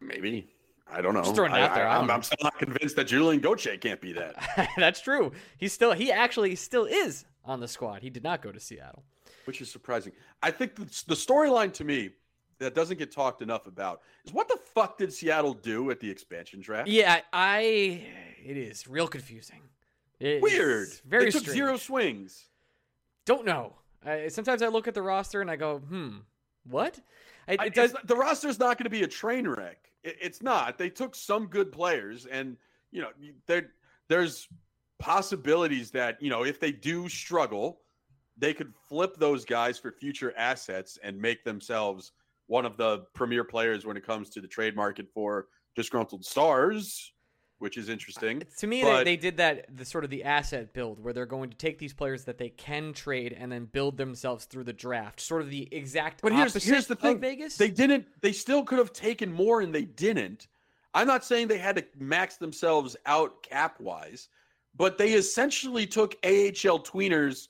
Maybe. 0.00 0.50
I 0.92 1.00
don't 1.00 1.14
know. 1.14 1.22
Just 1.22 1.34
throwing 1.34 1.52
it 1.52 1.56
I, 1.56 1.62
out 1.62 1.74
there, 1.74 1.86
I 1.86 1.92
I, 1.92 1.94
don't 1.96 2.04
am. 2.04 2.10
I'm 2.10 2.22
still 2.22 2.38
not 2.42 2.58
convinced 2.58 2.96
that 2.96 3.04
Julien 3.04 3.40
Gauthier 3.40 3.76
can't 3.78 4.00
be 4.00 4.12
that, 4.12 4.68
That's 4.76 5.00
true. 5.00 5.32
He's 5.56 5.72
still 5.72 5.92
he 5.92 6.12
actually 6.12 6.54
still 6.56 6.84
is 6.84 7.24
on 7.44 7.60
the 7.60 7.68
squad. 7.68 8.02
He 8.02 8.10
did 8.10 8.22
not 8.22 8.42
go 8.42 8.52
to 8.52 8.60
Seattle. 8.60 9.02
which 9.46 9.60
is 9.60 9.70
surprising. 9.70 10.12
I 10.42 10.50
think 10.50 10.74
the, 10.76 10.84
the 11.06 11.14
storyline 11.14 11.72
to 11.74 11.84
me 11.84 12.10
that 12.58 12.74
doesn't 12.74 12.98
get 12.98 13.10
talked 13.10 13.42
enough 13.42 13.66
about 13.66 14.02
is 14.24 14.32
what 14.32 14.48
the 14.48 14.58
fuck 14.74 14.98
did 14.98 15.12
Seattle 15.12 15.54
do 15.54 15.90
at 15.90 15.98
the 15.98 16.08
expansion 16.10 16.60
draft? 16.60 16.88
Yeah, 16.88 17.20
I 17.32 18.06
it 18.44 18.56
is 18.56 18.86
real 18.86 19.08
confusing. 19.08 19.62
It's 20.20 20.42
Weird. 20.42 20.88
Very 21.06 21.24
they 21.24 21.30
took 21.32 21.40
strange. 21.42 21.56
zero 21.56 21.76
swings. 21.76 22.46
Don't 23.24 23.44
know. 23.44 23.74
I, 24.04 24.28
sometimes 24.28 24.62
I 24.62 24.68
look 24.68 24.86
at 24.88 24.94
the 24.94 25.02
roster 25.02 25.40
and 25.40 25.50
I 25.50 25.56
go, 25.56 25.78
hmm, 25.78 26.18
what? 26.68 27.00
I- 27.48 27.66
it 27.66 27.74
does. 27.74 27.94
the 28.04 28.14
roster's 28.16 28.58
not 28.60 28.78
going 28.78 28.84
to 28.84 28.90
be 28.90 29.02
a 29.02 29.08
train 29.08 29.48
wreck. 29.48 29.90
It- 30.02 30.18
it's 30.20 30.42
not. 30.42 30.78
They 30.78 30.90
took 30.90 31.14
some 31.14 31.46
good 31.46 31.72
players, 31.72 32.26
and 32.26 32.56
you 32.90 33.00
know, 33.02 33.10
there 33.46 33.72
there's 34.08 34.48
possibilities 34.98 35.90
that 35.92 36.20
you 36.22 36.30
know 36.30 36.44
if 36.44 36.60
they 36.60 36.72
do 36.72 37.08
struggle, 37.08 37.80
they 38.36 38.54
could 38.54 38.72
flip 38.88 39.16
those 39.16 39.44
guys 39.44 39.78
for 39.78 39.92
future 39.92 40.32
assets 40.36 40.98
and 41.02 41.20
make 41.20 41.44
themselves 41.44 42.12
one 42.46 42.66
of 42.66 42.76
the 42.76 43.00
premier 43.14 43.44
players 43.44 43.84
when 43.86 43.96
it 43.96 44.04
comes 44.06 44.30
to 44.30 44.40
the 44.40 44.48
trade 44.48 44.76
market 44.76 45.08
for 45.12 45.48
disgruntled 45.74 46.24
stars, 46.24 47.12
which 47.62 47.78
is 47.78 47.88
interesting. 47.88 48.42
Uh, 48.42 48.44
to 48.58 48.66
me, 48.66 48.82
but- 48.82 48.98
they, 48.98 49.04
they 49.04 49.16
did 49.16 49.36
that 49.36 49.66
the 49.74 49.84
sort 49.84 50.02
of 50.04 50.10
the 50.10 50.24
asset 50.24 50.72
build 50.74 51.02
where 51.02 51.12
they're 51.12 51.26
going 51.26 51.48
to 51.48 51.56
take 51.56 51.78
these 51.78 51.94
players 51.94 52.24
that 52.24 52.36
they 52.36 52.48
can 52.48 52.92
trade 52.92 53.34
and 53.38 53.50
then 53.52 53.66
build 53.66 53.96
themselves 53.96 54.44
through 54.46 54.64
the 54.64 54.72
draft. 54.72 55.20
Sort 55.20 55.42
of 55.42 55.48
the 55.48 55.68
exact 55.72 56.20
But 56.22 56.32
here's 56.32 56.62
here's 56.62 56.88
the 56.88 56.96
thing: 56.96 57.20
Vegas. 57.20 57.56
They 57.56 57.70
didn't. 57.70 58.06
They 58.20 58.32
still 58.32 58.64
could 58.64 58.78
have 58.78 58.92
taken 58.92 59.32
more, 59.32 59.60
and 59.60 59.72
they 59.74 59.84
didn't. 59.84 60.48
I'm 60.92 61.06
not 61.06 61.24
saying 61.24 61.48
they 61.48 61.58
had 61.58 61.76
to 61.76 61.84
max 61.98 62.36
themselves 62.36 62.96
out 63.06 63.42
cap 63.42 63.80
wise, 63.80 64.28
but 64.76 64.98
they 64.98 65.12
essentially 65.12 65.86
took 65.86 66.14
AHL 66.24 66.80
tweeners 66.82 67.48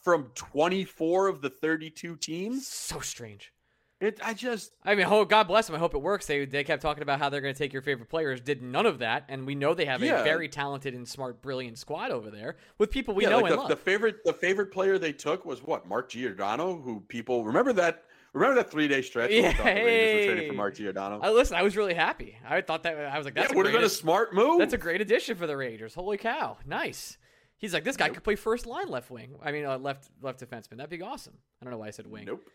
from 0.00 0.30
24 0.34 1.28
of 1.28 1.40
the 1.40 1.50
32 1.50 2.16
teams. 2.16 2.66
so 2.66 3.00
strange. 3.00 3.52
It. 4.00 4.20
I 4.22 4.32
just. 4.32 4.72
I 4.84 4.94
mean, 4.94 5.06
oh, 5.08 5.24
God 5.24 5.44
bless 5.48 5.66
them. 5.66 5.74
I 5.74 5.80
hope 5.80 5.94
it 5.94 6.00
works. 6.00 6.26
They 6.26 6.44
they 6.44 6.62
kept 6.62 6.82
talking 6.82 7.02
about 7.02 7.18
how 7.18 7.30
they're 7.30 7.40
going 7.40 7.54
to 7.54 7.58
take 7.58 7.72
your 7.72 7.82
favorite 7.82 8.08
players. 8.08 8.40
Did 8.40 8.62
none 8.62 8.86
of 8.86 9.00
that, 9.00 9.24
and 9.28 9.44
we 9.44 9.56
know 9.56 9.74
they 9.74 9.86
have 9.86 10.02
Yeah. 10.02 10.20
a 10.20 10.24
very 10.24 10.48
talented 10.48 10.94
and 10.94 11.06
smart, 11.08 11.42
brilliant 11.42 11.78
squad 11.78 12.12
over 12.12 12.30
there 12.30 12.56
with 12.78 12.90
people 12.92 13.14
we 13.14 13.24
yeah, 13.24 13.30
know 13.30 13.38
like 13.38 13.46
and 13.50 13.54
the, 13.54 13.62
love. 13.62 13.68
the 13.68 13.76
favorite. 13.76 14.24
The 14.24 14.32
favorite 14.32 14.70
player 14.72 14.98
they 14.98 15.12
took 15.12 15.44
was 15.44 15.62
what? 15.62 15.88
Mark 15.88 16.10
Giordano, 16.10 16.76
who 16.80 17.00
people 17.00 17.44
remember 17.44 17.72
that. 17.74 18.04
Remember 18.34 18.56
that 18.62 18.70
three 18.70 18.86
day 18.86 19.02
stretch 19.02 19.30
when 19.30 19.42
we 19.42 19.52
thought 19.52 19.64
the 19.64 19.72
Rangers 19.72 20.26
were 20.26 20.32
trading 20.34 20.50
for 20.50 20.56
Mark 20.56 20.76
Giordano? 20.76 21.18
I 21.20 21.30
listen. 21.30 21.56
I 21.56 21.62
was 21.62 21.76
really 21.76 21.94
happy. 21.94 22.36
I 22.46 22.60
thought 22.60 22.82
that 22.84 22.96
I 22.96 23.16
was 23.16 23.24
like, 23.24 23.34
that 23.34 23.52
a 23.52 23.56
would 23.56 23.66
have 23.66 23.74
been 23.74 23.82
a 23.84 23.88
smart 23.88 24.32
move. 24.34 24.58
That's 24.58 24.74
a 24.74 24.78
great 24.78 25.00
addition 25.00 25.34
for 25.36 25.46
the 25.46 25.56
Rangers. 25.56 25.94
Holy 25.94 26.18
cow, 26.18 26.58
nice. 26.66 27.16
He's 27.56 27.74
like 27.74 27.82
this 27.84 27.96
guy 27.96 28.10
could 28.10 28.22
play 28.22 28.36
first 28.36 28.66
line 28.66 28.88
left 28.88 29.10
wing. 29.10 29.34
I 29.42 29.50
mean, 29.50 29.64
uh, 29.64 29.78
left 29.78 30.08
left 30.22 30.38
defenseman. 30.40 30.76
That'd 30.76 30.90
be 30.90 31.02
awesome. 31.02 31.34
I 31.60 31.64
don't 31.64 31.72
know 31.72 31.78
why 31.78 31.88
I 31.88 31.90
said 31.90 32.06
wing. 32.06 32.26
Nope. 32.26 32.48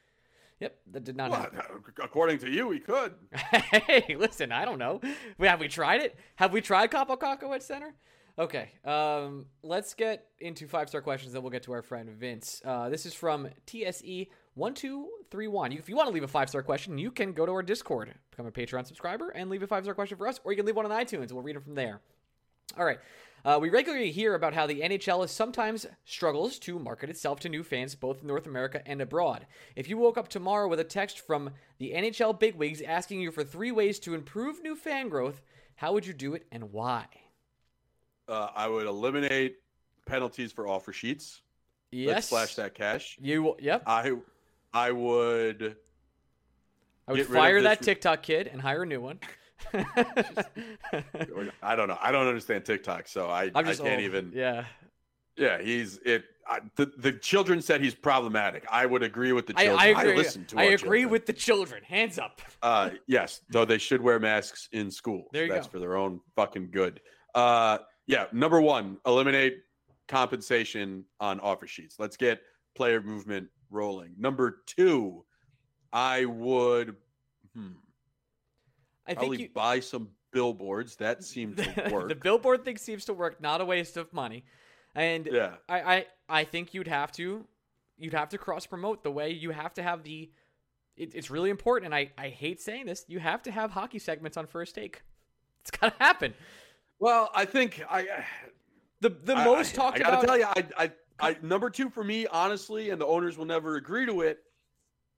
Yep, 0.59 0.77
that 0.91 1.03
did 1.03 1.17
not 1.17 1.31
Well, 1.31 1.41
happen. 1.41 1.59
according 2.01 2.37
to 2.39 2.49
you, 2.49 2.71
he 2.71 2.79
could. 2.79 3.13
hey, 3.33 4.15
listen, 4.17 4.51
I 4.51 4.65
don't 4.65 4.79
know. 4.79 5.01
We- 5.37 5.47
Have 5.47 5.59
we 5.59 5.67
tried 5.67 6.01
it? 6.01 6.15
Have 6.35 6.53
we 6.53 6.61
tried 6.61 6.91
Kaapo 6.91 7.17
Kakko 7.19 7.53
at 7.53 7.63
center? 7.63 7.93
Okay, 8.39 8.69
um, 8.83 9.45
let's 9.61 9.93
get 9.93 10.25
into 10.39 10.67
five 10.67 10.89
star 10.89 11.01
questions, 11.01 11.33
then 11.33 11.43
we'll 11.43 11.51
get 11.51 11.63
to 11.63 11.71
our 11.73 11.83
friend 11.83 12.09
Vince. 12.09 12.61
Uh, 12.65 12.89
this 12.89 13.05
is 13.05 13.13
from 13.13 13.47
TSE 13.67 14.29
one 14.55 14.73
two 14.73 15.07
three 15.29 15.47
one. 15.47 15.71
If 15.71 15.87
you 15.87 15.95
want 15.95 16.07
to 16.07 16.13
leave 16.13 16.23
a 16.23 16.27
five 16.27 16.49
star 16.49 16.63
question, 16.63 16.97
you 16.97 17.11
can 17.11 17.33
go 17.33 17.45
to 17.45 17.51
our 17.51 17.61
Discord, 17.61 18.11
become 18.31 18.47
a 18.47 18.51
Patreon 18.51 18.87
subscriber, 18.87 19.29
and 19.29 19.49
leave 19.51 19.61
a 19.61 19.67
five 19.67 19.83
star 19.83 19.93
question 19.93 20.17
for 20.17 20.27
us, 20.27 20.39
or 20.43 20.51
you 20.51 20.55
can 20.57 20.65
leave 20.65 20.75
one 20.75 20.85
on 20.85 20.91
iTunes. 20.91 21.31
We'll 21.31 21.43
read 21.43 21.57
it 21.57 21.63
from 21.63 21.75
there. 21.75 22.01
All 22.77 22.85
right. 22.85 22.97
Uh, 23.45 23.59
we 23.61 23.69
regularly 23.69 24.11
hear 24.11 24.35
about 24.35 24.53
how 24.53 24.65
the 24.65 24.79
NHL 24.79 25.27
sometimes 25.27 25.85
struggles 26.05 26.57
to 26.59 26.79
market 26.79 27.09
itself 27.09 27.41
to 27.41 27.49
new 27.49 27.61
fans 27.61 27.93
both 27.93 28.21
in 28.21 28.27
North 28.27 28.45
America 28.45 28.81
and 28.85 29.01
abroad. 29.01 29.45
If 29.75 29.89
you 29.89 29.97
woke 29.97 30.17
up 30.17 30.29
tomorrow 30.29 30.69
with 30.69 30.79
a 30.79 30.85
text 30.85 31.19
from 31.19 31.49
the 31.77 31.91
NHL 31.91 32.39
bigwigs 32.39 32.81
asking 32.81 33.19
you 33.19 33.31
for 33.31 33.43
three 33.43 33.71
ways 33.71 33.99
to 33.99 34.13
improve 34.13 34.63
new 34.63 34.75
fan 34.77 35.09
growth, 35.09 35.41
how 35.75 35.91
would 35.91 36.05
you 36.05 36.13
do 36.13 36.33
it 36.35 36.45
and 36.53 36.71
why? 36.71 37.05
Uh, 38.29 38.47
I 38.55 38.69
would 38.69 38.87
eliminate 38.87 39.57
penalties 40.05 40.53
for 40.53 40.65
offer 40.65 40.93
sheets. 40.93 41.41
Yes. 41.91 42.07
Let's 42.07 42.27
slash 42.27 42.55
that 42.55 42.73
cash. 42.75 43.17
You. 43.21 43.55
Yep. 43.59 43.83
I 43.85 44.13
I 44.73 44.91
would 44.91 45.75
I 47.07 47.11
would 47.11 47.17
get 47.17 47.29
rid 47.29 47.37
of 47.37 47.43
fire 47.43 47.61
that 47.61 47.81
re- 47.81 47.85
TikTok 47.85 48.23
kid 48.23 48.47
and 48.47 48.61
hire 48.61 48.83
a 48.83 48.85
new 48.85 49.01
one. 49.01 49.19
I 51.61 51.75
don't 51.75 51.87
know. 51.87 51.97
I 52.01 52.11
don't 52.11 52.27
understand 52.27 52.65
TikTok, 52.65 53.07
so 53.07 53.29
I, 53.29 53.49
just 53.49 53.81
can't 53.81 53.95
old. 53.95 54.01
even. 54.01 54.31
Yeah. 54.33 54.65
Yeah, 55.37 55.61
he's 55.61 55.97
it. 56.05 56.25
I, 56.47 56.59
the 56.75 56.91
the 56.97 57.13
children 57.13 57.61
said 57.61 57.81
he's 57.81 57.95
problematic. 57.95 58.65
I 58.69 58.85
would 58.85 59.01
agree 59.01 59.31
with 59.31 59.47
the 59.47 59.53
children. 59.53 59.79
I 59.79 59.87
agree. 59.87 60.15
listen 60.15 60.45
to 60.45 60.59
I 60.59 60.63
agree 60.63 60.77
children. 60.77 61.09
with 61.09 61.25
the 61.25 61.33
children. 61.33 61.83
Hands 61.83 62.19
up. 62.19 62.41
Uh, 62.61 62.91
yes, 63.07 63.41
though 63.49 63.65
they 63.65 63.77
should 63.77 64.01
wear 64.01 64.19
masks 64.19 64.69
in 64.73 64.91
school. 64.91 65.25
There 65.31 65.45
you 65.45 65.51
That's 65.51 65.67
go. 65.67 65.71
for 65.71 65.79
their 65.79 65.95
own 65.95 66.19
fucking 66.35 66.69
good. 66.71 67.01
Uh, 67.33 67.79
yeah. 68.05 68.25
Number 68.31 68.61
one, 68.61 68.97
eliminate 69.05 69.59
compensation 70.07 71.05
on 71.19 71.39
offer 71.39 71.65
sheets. 71.65 71.95
Let's 71.97 72.17
get 72.17 72.41
player 72.75 73.01
movement 73.01 73.47
rolling. 73.69 74.13
Number 74.17 74.63
two, 74.67 75.25
I 75.91 76.25
would 76.25 76.95
hmm, 77.55 77.69
I 79.07 79.13
probably 79.13 79.37
think 79.37 79.49
you, 79.49 79.53
buy 79.53 79.79
some 79.79 80.09
billboards. 80.31 80.95
That 80.97 81.23
seems 81.33 81.57
to 81.57 81.89
work. 81.91 82.09
the 82.09 82.15
billboard 82.15 82.63
thing 82.65 82.77
seems 82.77 83.05
to 83.05 83.13
work. 83.13 83.41
Not 83.41 83.61
a 83.61 83.65
waste 83.65 83.97
of 83.97 84.11
money. 84.13 84.45
And 84.95 85.27
yeah. 85.31 85.55
I, 85.67 85.81
I 85.81 86.05
I 86.29 86.43
think 86.43 86.73
you'd 86.73 86.87
have 86.87 87.11
to 87.13 87.45
you'd 87.97 88.13
have 88.13 88.29
to 88.29 88.37
cross 88.37 88.65
promote 88.65 89.03
the 89.03 89.11
way 89.11 89.31
you 89.31 89.51
have 89.51 89.73
to 89.75 89.83
have 89.83 90.03
the 90.03 90.29
it, 90.95 91.15
it's 91.15 91.31
really 91.31 91.49
important 91.49 91.85
and 91.87 91.95
I, 91.95 92.11
I 92.17 92.29
hate 92.29 92.61
saying 92.61 92.85
this 92.85 93.03
you 93.07 93.19
have 93.19 93.41
to 93.43 93.51
have 93.51 93.71
hockey 93.71 93.97
segments 93.97 94.37
on 94.37 94.45
first 94.45 94.75
take 94.75 95.01
it's 95.61 95.71
gotta 95.71 95.95
happen 95.99 96.33
Well, 96.99 97.31
I 97.33 97.45
think 97.45 97.83
I. 97.89 98.07
the 99.01 99.09
the 99.09 99.35
I- 99.35 99.45
most 99.45 99.73
I, 99.73 99.81
talked 99.81 99.97
I 99.97 99.99
gotta 100.01 100.13
about 100.19 100.25
tell 100.25 100.37
you, 100.37 100.45
I, 100.45 100.65
I, 100.85 100.91
I, 101.19 101.37
number 101.41 101.69
two 101.69 101.89
for 101.89 102.03
me, 102.03 102.27
honestly, 102.27 102.89
and 102.91 102.99
the 103.01 103.05
owners 103.05 103.37
will 103.37 103.45
never 103.45 103.75
agree 103.75 104.05
to 104.05 104.21
it. 104.21 104.39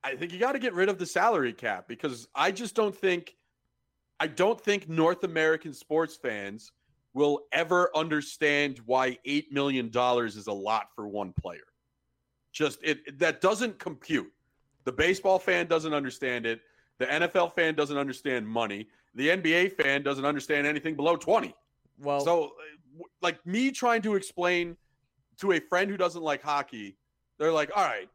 I 0.03 0.15
think 0.15 0.31
you 0.33 0.39
got 0.39 0.51
to 0.53 0.59
get 0.59 0.73
rid 0.73 0.87
of 0.89 0.97
the 0.97 1.05
salary 1.05 1.53
cap 1.53 1.87
because 1.87 2.27
I 2.35 2.51
just 2.51 2.75
don't 2.75 2.95
think, 2.95 3.35
I 4.19 4.27
don't 4.27 4.59
think 4.59 4.87
North 4.87 5.23
American 5.23 5.73
sports 5.73 6.15
fans 6.15 6.71
will 7.13 7.45
ever 7.51 7.89
understand 7.95 8.79
why 8.85 9.17
eight 9.25 9.51
million 9.51 9.89
dollars 9.89 10.35
is 10.35 10.47
a 10.47 10.53
lot 10.53 10.89
for 10.95 11.07
one 11.07 11.33
player. 11.33 11.63
Just 12.51 12.79
it 12.83 13.19
that 13.19 13.41
doesn't 13.41 13.79
compute. 13.79 14.31
The 14.83 14.91
baseball 14.91 15.39
fan 15.39 15.67
doesn't 15.67 15.93
understand 15.93 16.45
it. 16.45 16.61
The 16.99 17.05
NFL 17.05 17.55
fan 17.55 17.75
doesn't 17.75 17.97
understand 17.97 18.47
money. 18.47 18.87
The 19.15 19.29
NBA 19.29 19.73
fan 19.73 20.03
doesn't 20.03 20.25
understand 20.25 20.67
anything 20.67 20.95
below 20.95 21.15
twenty. 21.15 21.55
well 21.99 22.21
So, 22.21 22.45
uh, 22.45 23.03
like 23.21 23.45
me 23.45 23.71
trying 23.71 24.01
to 24.03 24.15
explain 24.15 24.77
to 25.39 25.53
a 25.53 25.59
friend 25.59 25.89
who 25.89 25.97
doesn't 25.97 26.21
like 26.21 26.41
hockey, 26.41 26.97
they're 27.37 27.51
like, 27.51 27.71
"All 27.75 27.83
right, 27.83 28.09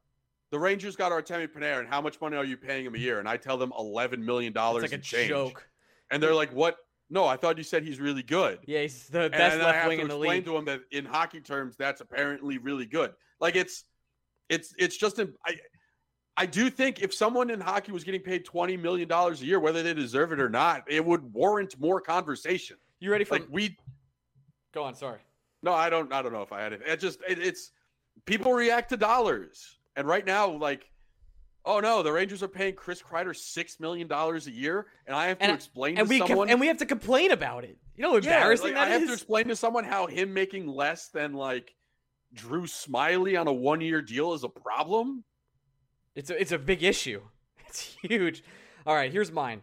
the 0.51 0.59
Rangers 0.59 0.97
got 0.97 1.13
Artemi 1.13 1.49
Panarin. 1.49 1.87
How 1.87 2.01
much 2.01 2.21
money 2.21 2.37
are 2.37 2.45
you 2.45 2.57
paying 2.57 2.87
him 2.87 2.95
a 2.95 2.99
year?" 2.99 3.19
And 3.19 3.29
I 3.29 3.37
tell 3.37 3.59
them 3.59 3.73
eleven 3.79 4.25
million 4.25 4.53
dollars 4.53 4.83
like 4.83 4.93
a 4.93 4.99
change. 4.99 5.29
joke 5.29 5.70
And 6.11 6.23
they're 6.23 6.35
like, 6.35 6.53
"What? 6.53 6.77
No, 7.09 7.27
I 7.27 7.37
thought 7.37 7.59
you 7.59 7.65
said 7.65 7.83
he's 7.85 8.01
really 8.01 8.23
good." 8.23 8.59
yeah 8.67 8.83
he's 8.83 9.09
the 9.09 9.31
best 9.31 9.59
left 9.59 9.89
wing 9.89 9.99
to 9.99 10.03
in 10.03 10.09
the 10.09 10.15
explain 10.17 10.37
league 10.39 10.45
to 10.47 10.57
him 10.57 10.65
that 10.67 10.81
in 10.93 11.05
hockey 11.05 11.41
terms, 11.41 11.77
that's 11.77 12.01
apparently 12.01 12.59
really 12.59 12.87
good. 12.87 13.13
Like 13.41 13.57
it's, 13.57 13.85
it's, 14.49 14.75
it's 14.79 14.97
just. 14.97 15.19
an- 15.19 15.35
I, 15.47 15.57
I 16.37 16.47
do 16.47 16.71
think 16.71 17.03
if 17.03 17.13
someone 17.13 17.51
in 17.51 17.61
hockey 17.61 17.93
was 17.93 18.03
getting 18.03 18.23
paid 18.23 18.45
twenty 18.45 18.77
million 18.77 19.09
dollars 19.09 19.43
a 19.43 19.45
year, 19.45 19.61
whether 19.61 19.83
they 19.83 19.93
deserve 19.93 20.33
it 20.33 20.41
or 20.41 20.49
not, 20.49 20.85
it 20.89 21.05
would 21.05 21.33
warrant 21.35 21.79
more 21.79 22.01
conversation. 22.01 22.77
you 22.99 23.11
ready 23.11 23.25
for 23.25 23.35
Like 23.35 23.47
we 23.51 23.77
go 24.73 24.85
on 24.85 24.95
sorry 24.95 25.19
No, 25.63 25.73
I 25.73 25.91
don't. 25.91 26.13
I 26.13 26.23
don't 26.23 26.33
know 26.33 26.43
if 26.43 26.53
I 26.53 26.63
had 26.63 26.73
it. 26.73 26.83
It 26.87 26.99
just 27.01 27.21
it, 27.29 27.39
it's 27.39 27.73
people 28.25 28.53
react 28.53 28.89
to 28.91 28.97
dollars, 28.97 29.79
and 29.97 30.07
right 30.07 30.25
now, 30.25 30.49
like, 30.51 30.89
oh 31.65 31.81
no, 31.81 32.03
the 32.03 32.13
Rangers 32.13 32.43
are 32.43 32.49
paying 32.49 32.75
Chris 32.75 33.03
Kreider 33.03 33.35
six 33.37 33.79
million 33.81 34.09
dollars 34.09 34.47
a 34.47 34.51
year, 34.51 34.87
and 35.07 35.15
I 35.15 35.27
have 35.29 35.39
to 35.39 35.45
And- 35.45 35.55
explain 35.55 35.99
and 35.99 36.07
to 36.07 36.11
we 36.11 36.19
com- 36.19 36.29
someone. 36.29 36.51
and 36.51 36.61
we 36.61 36.67
have 36.69 36.79
to 36.79 36.87
complain 36.87 37.31
about 37.33 37.65
it 37.65 37.79
you 37.97 38.03
know 38.03 38.13
how 38.13 38.17
Yeah, 38.19 38.37
embarrassing 38.37 38.67
like, 38.69 38.75
that 38.77 38.89
I 38.89 38.91
have 38.91 39.07
to 39.07 39.13
explain 39.13 39.49
to 39.49 39.57
someone 39.57 39.85
how 39.85 40.07
him 40.07 40.33
making 40.33 40.67
less 40.67 41.09
than 41.09 41.35
like 41.35 41.75
Drew 42.33 42.63
Smyly 42.63 43.39
on 43.39 43.47
a 43.49 43.53
one-year 43.53 44.01
deal 44.03 44.33
is 44.35 44.43
a 44.45 44.49
problem. 44.49 45.25
It's 46.15 46.31
a, 46.31 46.41
it's 46.41 46.53
a 46.53 46.59
big 46.59 46.83
issue. 46.83 47.21
It's 47.69 47.97
huge. 48.03 48.43
All 48.87 48.95
right, 48.97 49.13
here's 49.13 49.31
mine. 49.31 49.63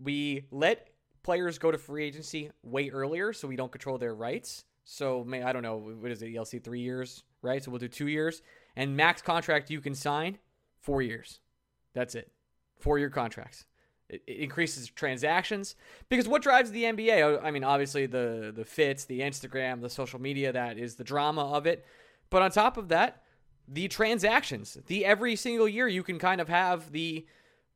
We 0.00 0.46
let 0.50 0.88
players 1.22 1.58
go 1.58 1.70
to 1.70 1.78
free 1.78 2.04
agency 2.04 2.50
way 2.62 2.90
earlier 2.90 3.32
so 3.32 3.46
we 3.48 3.56
don't 3.56 3.70
control 3.70 3.98
their 3.98 4.14
rights. 4.14 4.64
So 4.84 5.22
may 5.24 5.42
I 5.42 5.52
don't 5.52 5.62
know 5.62 5.76
what 5.76 6.10
is 6.10 6.22
it 6.22 6.32
ELC 6.34 6.62
3 6.64 6.80
years, 6.80 7.24
right? 7.42 7.62
So 7.62 7.70
we'll 7.70 7.78
do 7.78 7.88
2 7.88 8.08
years 8.08 8.42
and 8.76 8.96
max 8.96 9.20
contract 9.22 9.70
you 9.70 9.80
can 9.80 9.94
sign 9.94 10.38
4 10.88 11.02
years. 11.02 11.40
That's 11.92 12.14
it. 12.14 12.32
4-year 12.82 13.10
contracts. 13.10 13.66
It, 14.08 14.22
it 14.26 14.38
increases 14.38 14.88
transactions 14.88 15.76
because 16.08 16.26
what 16.26 16.40
drives 16.40 16.70
the 16.70 16.84
NBA? 16.84 17.44
I 17.44 17.50
mean, 17.50 17.62
obviously 17.62 18.06
the 18.06 18.52
the 18.56 18.64
fits, 18.64 19.04
the 19.04 19.20
Instagram, 19.20 19.82
the 19.82 19.90
social 19.90 20.18
media 20.18 20.50
that 20.50 20.78
is 20.78 20.94
the 20.94 21.04
drama 21.04 21.44
of 21.52 21.66
it. 21.66 21.84
But 22.30 22.40
on 22.40 22.50
top 22.50 22.78
of 22.78 22.88
that, 22.88 23.22
the 23.68 23.86
transactions. 23.88 24.78
The 24.86 25.04
every 25.04 25.36
single 25.36 25.68
year 25.68 25.88
you 25.88 26.02
can 26.02 26.18
kind 26.18 26.40
of 26.40 26.48
have 26.48 26.90
the 26.90 27.26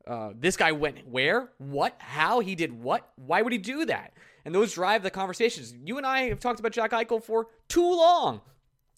uh, 0.06 0.30
this 0.34 0.56
guy 0.56 0.72
went 0.72 1.06
where, 1.06 1.50
what, 1.58 1.94
how 1.98 2.40
he 2.40 2.54
did 2.54 2.72
what, 2.72 3.12
why 3.16 3.42
would 3.42 3.52
he 3.52 3.58
do 3.58 3.84
that, 3.84 4.14
and 4.44 4.54
those 4.54 4.72
drive 4.72 5.02
the 5.02 5.10
conversations. 5.10 5.74
You 5.84 5.98
and 5.98 6.06
I 6.06 6.22
have 6.22 6.40
talked 6.40 6.60
about 6.60 6.72
Jack 6.72 6.92
Eichel 6.92 7.22
for 7.22 7.48
too 7.68 7.94
long 7.94 8.40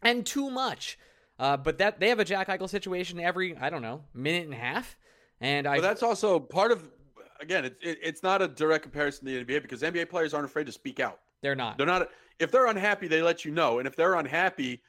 and 0.03 0.25
too 0.25 0.51
much, 0.51 0.99
uh, 1.45 1.59
but 1.59 1.77
that 1.77 2.01
they 2.01 2.09
have 2.09 2.21
a 2.21 2.25
Jack 2.25 2.49
Eichel 2.49 2.69
situation 2.71 3.21
every 3.21 3.55
I 3.59 3.69
don't 3.69 3.83
know 3.83 4.03
minute 4.15 4.45
and 4.45 4.55
a 4.55 4.57
half, 4.57 4.97
and 5.43 5.67
I 5.67 5.77
But 5.77 5.83
that's 5.83 6.03
also 6.03 6.41
part 6.41 6.73
of. 6.73 6.89
Again, 7.41 7.67
it's 7.67 7.77
it, 7.83 7.99
it's 8.03 8.23
not 8.23 8.41
a 8.41 8.49
direct 8.49 8.83
comparison 8.83 9.27
to 9.27 9.45
the 9.45 9.45
NBA 9.45 9.61
because 9.61 9.83
NBA 9.83 10.09
players 10.09 10.33
aren't 10.33 10.47
afraid 10.47 10.65
to 10.67 10.73
speak 10.73 11.01
out. 11.01 11.21
they're 11.43 11.55
not. 11.55 11.77
They're 11.77 11.87
not. 11.87 12.09
If 12.39 12.51
they're 12.51 12.67
unhappy, 12.67 13.09
they 13.09 13.21
let 13.21 13.45
you 13.45 13.51
know, 13.51 13.79
and 13.79 13.87
if 13.87 13.95
they're 13.95 14.15
unhappy, 14.15 14.83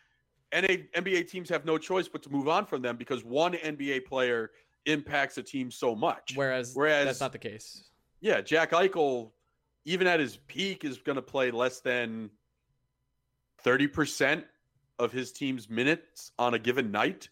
NA, 0.53 0.77
NBA 0.95 1.29
teams 1.29 1.49
have 1.49 1.65
no 1.65 1.77
choice 1.77 2.07
but 2.07 2.23
to 2.23 2.29
move 2.29 2.47
on 2.47 2.65
from 2.65 2.81
them 2.81 2.95
because 2.95 3.25
one 3.25 3.53
NBA 3.53 4.05
player 4.05 4.51
impacts 4.85 5.37
a 5.37 5.43
team 5.43 5.69
so 5.69 5.93
much. 5.93 6.31
Whereas, 6.35 6.71
Whereas- 6.73 7.05
that's 7.05 7.19
not 7.19 7.33
the 7.33 7.37
case. 7.37 7.89
Yeah, 8.21 8.39
Jack 8.39 8.71
Eichel, 8.71 9.31
even 9.83 10.07
at 10.07 10.21
his 10.21 10.37
peak, 10.47 10.85
is 10.85 10.99
going 10.99 11.17
to 11.17 11.21
play 11.21 11.51
less 11.51 11.81
than 11.81 12.29
thirty 13.61 13.87
percent 13.87 14.45
of 14.99 15.11
his 15.11 15.31
team's 15.31 15.69
minutes 15.69 16.31
on 16.39 16.53
a 16.53 16.59
given 16.59 16.91
night. 16.91 17.29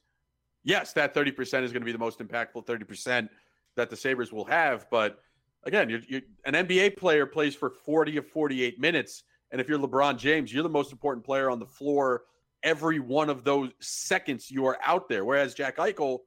Yes, 0.63 0.93
that 0.93 1.13
thirty 1.13 1.31
percent 1.31 1.65
is 1.65 1.71
going 1.71 1.81
to 1.81 1.85
be 1.85 1.91
the 1.91 1.97
most 1.97 2.19
impactful 2.19 2.65
thirty 2.65 2.85
percent 2.85 3.29
that 3.75 3.89
the 3.89 3.97
Sabres 3.97 4.31
will 4.31 4.45
have. 4.45 4.87
But 4.89 5.19
again, 5.63 5.89
you're, 5.89 6.01
you're, 6.07 6.21
an 6.45 6.53
NBA 6.53 6.97
player 6.97 7.25
plays 7.25 7.55
for 7.55 7.69
forty 7.69 8.17
of 8.17 8.27
forty-eight 8.27 8.79
minutes, 8.79 9.23
and 9.51 9.59
if 9.59 9.67
you're 9.67 9.79
LeBron 9.79 10.17
James, 10.17 10.53
you're 10.53 10.63
the 10.63 10.69
most 10.69 10.91
important 10.91 11.25
player 11.25 11.49
on 11.49 11.59
the 11.59 11.65
floor 11.65 12.23
every 12.63 12.99
one 12.99 13.29
of 13.29 13.43
those 13.43 13.69
seconds 13.79 14.49
you 14.49 14.65
are 14.65 14.79
out 14.83 15.09
there. 15.09 15.25
Whereas 15.25 15.53
Jack 15.53 15.77
Eichel, 15.77 16.19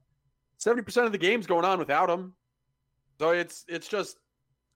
seventy 0.58 0.82
percent 0.82 1.06
of 1.06 1.12
the 1.12 1.18
game's 1.18 1.46
going 1.46 1.64
on 1.64 1.78
without 1.78 2.08
him. 2.08 2.34
So 3.18 3.30
it's 3.30 3.64
it's 3.68 3.88
just 3.88 4.18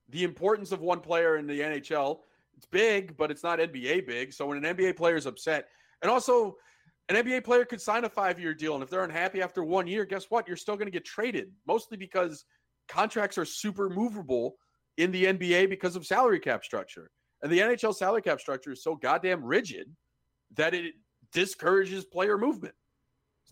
the 0.09 0.23
importance 0.23 0.71
of 0.71 0.81
one 0.81 0.99
player 0.99 1.37
in 1.37 1.47
the 1.47 1.59
NHL. 1.59 2.19
It's 2.57 2.65
big, 2.65 3.15
but 3.15 3.31
it's 3.31 3.43
not 3.43 3.59
NBA 3.59 4.05
big. 4.07 4.33
So 4.33 4.47
when 4.47 4.63
an 4.63 4.75
NBA 4.75 4.97
player 4.97 5.15
is 5.15 5.25
upset, 5.25 5.69
and 6.01 6.11
also 6.11 6.55
an 7.09 7.15
NBA 7.15 7.43
player 7.43 7.65
could 7.65 7.81
sign 7.81 8.05
a 8.05 8.09
five-year 8.09 8.53
deal, 8.53 8.75
and 8.75 8.83
if 8.83 8.89
they're 8.89 9.03
unhappy 9.03 9.41
after 9.41 9.63
one 9.63 9.87
year, 9.87 10.05
guess 10.05 10.25
what? 10.29 10.47
You're 10.47 10.57
still 10.57 10.75
going 10.75 10.87
to 10.87 10.91
get 10.91 11.05
traded, 11.05 11.51
mostly 11.67 11.97
because 11.97 12.45
contracts 12.87 13.37
are 13.37 13.45
super 13.45 13.89
movable 13.89 14.55
in 14.97 15.11
the 15.11 15.25
NBA 15.25 15.69
because 15.69 15.95
of 15.95 16.05
salary 16.05 16.39
cap 16.39 16.63
structure. 16.63 17.11
And 17.41 17.51
the 17.51 17.59
NHL 17.59 17.95
salary 17.95 18.21
cap 18.21 18.39
structure 18.39 18.71
is 18.71 18.83
so 18.83 18.95
goddamn 18.95 19.43
rigid 19.43 19.87
that 20.55 20.73
it 20.73 20.93
discourages 21.33 22.05
player 22.05 22.37
movement. 22.37 22.75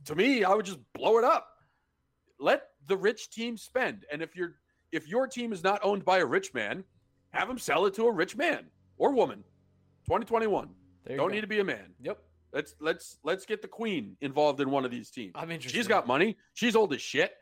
To 0.06 0.16
me, 0.16 0.44
I 0.44 0.54
would 0.54 0.66
just 0.66 0.80
blow 0.94 1.18
it 1.18 1.24
up. 1.24 1.48
Let 2.40 2.64
the 2.88 2.98
rich 2.98 3.30
team 3.30 3.58
spend. 3.58 4.06
And 4.12 4.22
if 4.22 4.36
you're 4.36 4.56
if 4.92 5.08
your 5.08 5.28
team 5.28 5.54
is 5.54 5.64
not 5.64 5.80
owned 5.84 6.04
by 6.04 6.20
a 6.20 6.26
rich 6.26 6.54
man, 6.54 6.84
have 7.32 7.48
them 7.48 7.60
sell 7.60 7.86
it 7.86 7.94
to 7.96 8.08
a 8.08 8.12
rich 8.12 8.36
man 8.36 8.66
or 8.98 9.14
woman. 9.14 9.44
2021. 10.06 10.70
Don't 11.08 11.18
go. 11.18 11.28
need 11.28 11.42
to 11.42 11.48
be 11.48 11.60
a 11.60 11.64
man. 11.64 11.94
Yep, 12.02 12.20
Let's 12.52 12.76
let's 12.80 13.18
let's 13.24 13.46
get 13.46 13.62
the 13.62 13.68
queen 13.68 14.18
involved 14.22 14.60
in 14.60 14.72
one 14.72 14.84
of 14.86 14.92
these 14.92 15.12
teams. 15.12 15.34
I'm 15.36 15.52
interested. 15.52 15.78
She's 15.78 15.88
got 15.88 16.08
money. 16.08 16.38
She's 16.54 16.76
old 16.76 16.94
as 16.94 17.02
shit. 17.02 17.34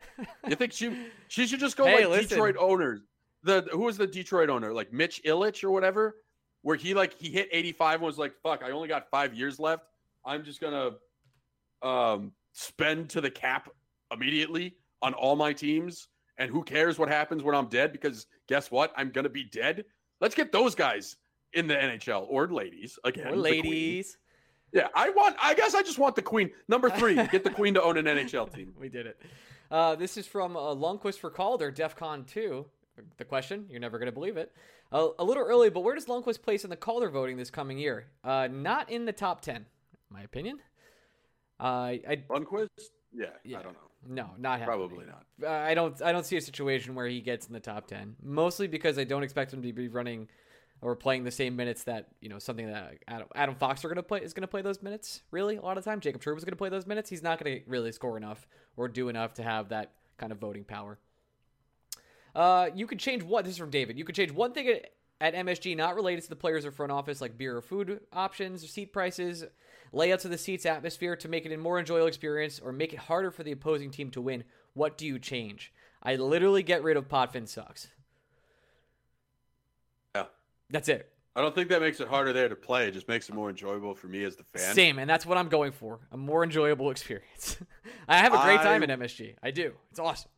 You 0.46 0.54
think 0.54 0.72
she 0.72 1.06
she 1.28 1.46
should 1.46 1.60
just 1.60 1.76
go 1.76 1.84
Hey, 1.86 2.04
like 2.04 2.08
listen. 2.22 2.28
Detroit 2.28 2.56
owners? 2.58 3.00
The 3.42 3.66
who 3.72 3.78
was 3.80 3.96
the 3.96 4.06
Detroit 4.06 4.50
owner? 4.50 4.72
Like 4.72 4.92
Mitch 4.92 5.22
Ilitch 5.24 5.64
or 5.64 5.70
whatever, 5.70 6.16
where 6.62 6.76
he 6.76 6.92
like 6.92 7.14
he 7.14 7.30
hit 7.30 7.48
85 7.50 7.94
and 7.94 8.02
was 8.02 8.18
like, 8.18 8.34
"Fuck, 8.42 8.62
I 8.62 8.72
only 8.72 8.88
got 8.88 9.08
five 9.10 9.32
years 9.32 9.58
left. 9.58 9.84
I'm 10.26 10.44
just 10.44 10.60
gonna 10.60 10.90
um 11.82 12.32
spend 12.52 13.08
to 13.10 13.20
the 13.20 13.30
cap 13.30 13.70
immediately 14.12 14.76
on 15.00 15.14
all 15.14 15.36
my 15.36 15.52
teams, 15.52 16.08
and 16.36 16.50
who 16.50 16.62
cares 16.62 16.98
what 16.98 17.08
happens 17.08 17.42
when 17.42 17.54
I'm 17.54 17.68
dead? 17.68 17.92
Because 17.92 18.26
guess 18.48 18.70
what? 18.70 18.92
I'm 18.96 19.10
gonna 19.10 19.28
be 19.28 19.44
dead. 19.44 19.84
Let's 20.20 20.34
get 20.34 20.52
those 20.52 20.74
guys 20.74 21.16
in 21.54 21.66
the 21.66 21.74
NHL 21.74 22.26
or 22.28 22.48
ladies 22.48 22.98
again. 23.04 23.28
Or 23.28 23.36
ladies. 23.36 24.18
Yeah, 24.72 24.88
I 24.94 25.10
want. 25.10 25.36
I 25.42 25.54
guess 25.54 25.74
I 25.74 25.82
just 25.82 25.98
want 25.98 26.16
the 26.16 26.22
queen. 26.22 26.50
Number 26.68 26.90
three, 26.90 27.14
get 27.32 27.44
the 27.44 27.50
queen 27.50 27.74
to 27.74 27.82
own 27.82 27.96
an 27.96 28.04
NHL 28.04 28.52
team. 28.52 28.74
We 28.78 28.88
did 28.88 29.06
it. 29.06 29.20
Uh, 29.70 29.94
this 29.94 30.16
is 30.16 30.26
from 30.26 30.56
uh, 30.56 30.74
Lundkvist 30.74 31.18
for 31.18 31.30
Calder, 31.30 31.70
DEF 31.70 31.94
CON 31.96 32.24
2. 32.24 32.64
The 33.18 33.24
question, 33.24 33.66
you're 33.70 33.80
never 33.80 33.98
going 33.98 34.06
to 34.06 34.12
believe 34.12 34.36
it. 34.36 34.52
Uh, 34.90 35.08
a 35.18 35.24
little 35.24 35.44
early, 35.44 35.68
but 35.70 35.80
where 35.80 35.94
does 35.94 36.06
Lundkvist 36.06 36.42
place 36.42 36.64
in 36.64 36.70
the 36.70 36.76
Calder 36.76 37.10
voting 37.10 37.36
this 37.36 37.50
coming 37.50 37.78
year? 37.78 38.06
Uh, 38.24 38.48
not 38.50 38.90
in 38.90 39.04
the 39.04 39.12
top 39.12 39.40
10, 39.42 39.66
my 40.10 40.22
opinion. 40.22 40.58
Uh, 41.60 41.64
I 42.08 42.22
Lundkvist? 42.28 42.68
Yeah, 43.12 43.26
Yeah. 43.44 43.60
I 43.60 43.62
don't 43.62 43.72
know. 43.74 43.78
no, 44.06 44.30
not 44.38 44.58
happening. 44.60 44.78
Probably 44.88 45.06
not. 45.06 45.24
Uh, 45.42 45.48
I 45.50 45.74
don't. 45.74 46.00
I 46.02 46.12
don't 46.12 46.24
see 46.26 46.36
a 46.36 46.40
situation 46.40 46.94
where 46.94 47.06
he 47.06 47.20
gets 47.20 47.46
in 47.46 47.52
the 47.52 47.60
top 47.60 47.86
ten. 47.88 48.14
Mostly 48.22 48.68
because 48.68 48.98
I 48.98 49.04
don't 49.04 49.22
expect 49.22 49.52
him 49.52 49.62
to 49.62 49.72
be 49.72 49.88
running 49.88 50.28
or 50.80 50.94
playing 50.94 51.24
the 51.24 51.30
same 51.30 51.56
minutes 51.56 51.84
that 51.84 52.08
you 52.20 52.28
know 52.28 52.38
something 52.38 52.66
that 52.66 52.98
Adam, 53.08 53.28
Adam 53.34 53.54
Fox 53.54 53.84
are 53.84 53.88
going 53.88 53.96
to 53.96 54.02
play 54.02 54.20
is 54.20 54.32
going 54.32 54.42
to 54.42 54.48
play 54.48 54.62
those 54.62 54.82
minutes. 54.82 55.22
Really, 55.30 55.56
a 55.56 55.62
lot 55.62 55.78
of 55.78 55.84
time, 55.84 56.00
Jacob 56.00 56.22
Trouba 56.22 56.36
is 56.36 56.44
going 56.44 56.52
to 56.52 56.56
play 56.56 56.68
those 56.68 56.86
minutes. 56.86 57.10
He's 57.10 57.22
not 57.22 57.42
going 57.42 57.60
to 57.60 57.70
really 57.70 57.92
score 57.92 58.16
enough 58.16 58.46
or 58.76 58.88
do 58.88 59.08
enough 59.08 59.34
to 59.34 59.42
have 59.42 59.70
that 59.70 59.92
kind 60.18 60.32
of 60.32 60.38
voting 60.38 60.64
power. 60.64 60.98
Uh, 62.34 62.68
you 62.74 62.86
could 62.86 62.98
change 62.98 63.22
what? 63.22 63.44
This 63.44 63.52
is 63.52 63.58
from 63.58 63.70
David. 63.70 63.98
You 63.98 64.04
could 64.04 64.14
change 64.14 64.30
one 64.30 64.52
thing 64.52 64.68
at, 64.68 64.92
at 65.20 65.34
MSG 65.34 65.76
not 65.76 65.96
related 65.96 66.22
to 66.24 66.28
the 66.28 66.36
players 66.36 66.64
or 66.64 66.70
front 66.70 66.92
office, 66.92 67.20
like 67.20 67.36
beer 67.38 67.56
or 67.56 67.62
food 67.62 68.00
options, 68.12 68.68
seat 68.68 68.92
prices, 68.92 69.44
layouts 69.92 70.24
of 70.24 70.30
the 70.30 70.38
seats, 70.38 70.66
atmosphere, 70.66 71.16
to 71.16 71.28
make 71.28 71.46
it 71.46 71.52
a 71.52 71.56
more 71.56 71.78
enjoyable 71.78 72.06
experience 72.06 72.60
or 72.60 72.72
make 72.72 72.92
it 72.92 73.00
harder 73.00 73.30
for 73.30 73.42
the 73.42 73.52
opposing 73.52 73.90
team 73.90 74.10
to 74.10 74.20
win. 74.20 74.44
What 74.74 74.96
do 74.96 75.06
you 75.06 75.18
change? 75.18 75.72
I 76.02 76.16
literally 76.16 76.62
get 76.62 76.84
rid 76.84 76.96
of 76.96 77.08
Potvin 77.08 77.48
sucks. 77.48 77.88
That's 80.70 80.88
it. 80.88 81.10
I 81.36 81.40
don't 81.40 81.54
think 81.54 81.68
that 81.68 81.80
makes 81.80 82.00
it 82.00 82.08
harder 82.08 82.32
there 82.32 82.48
to 82.48 82.56
play. 82.56 82.88
It 82.88 82.92
just 82.94 83.06
makes 83.06 83.28
it 83.28 83.34
more 83.34 83.48
enjoyable 83.48 83.94
for 83.94 84.08
me 84.08 84.24
as 84.24 84.34
the 84.36 84.42
fan. 84.54 84.74
Same, 84.74 84.98
and 84.98 85.08
that's 85.08 85.24
what 85.24 85.38
I'm 85.38 85.48
going 85.48 85.70
for. 85.72 86.00
A 86.10 86.16
more 86.16 86.42
enjoyable 86.42 86.90
experience. 86.90 87.56
I 88.08 88.16
have 88.18 88.34
a 88.34 88.38
great 88.42 88.60
time 88.60 88.82
I- 88.82 88.86
at 88.86 88.98
MSG. 88.98 89.36
I 89.42 89.50
do. 89.52 89.72
It's 89.90 90.00
awesome. 90.00 90.30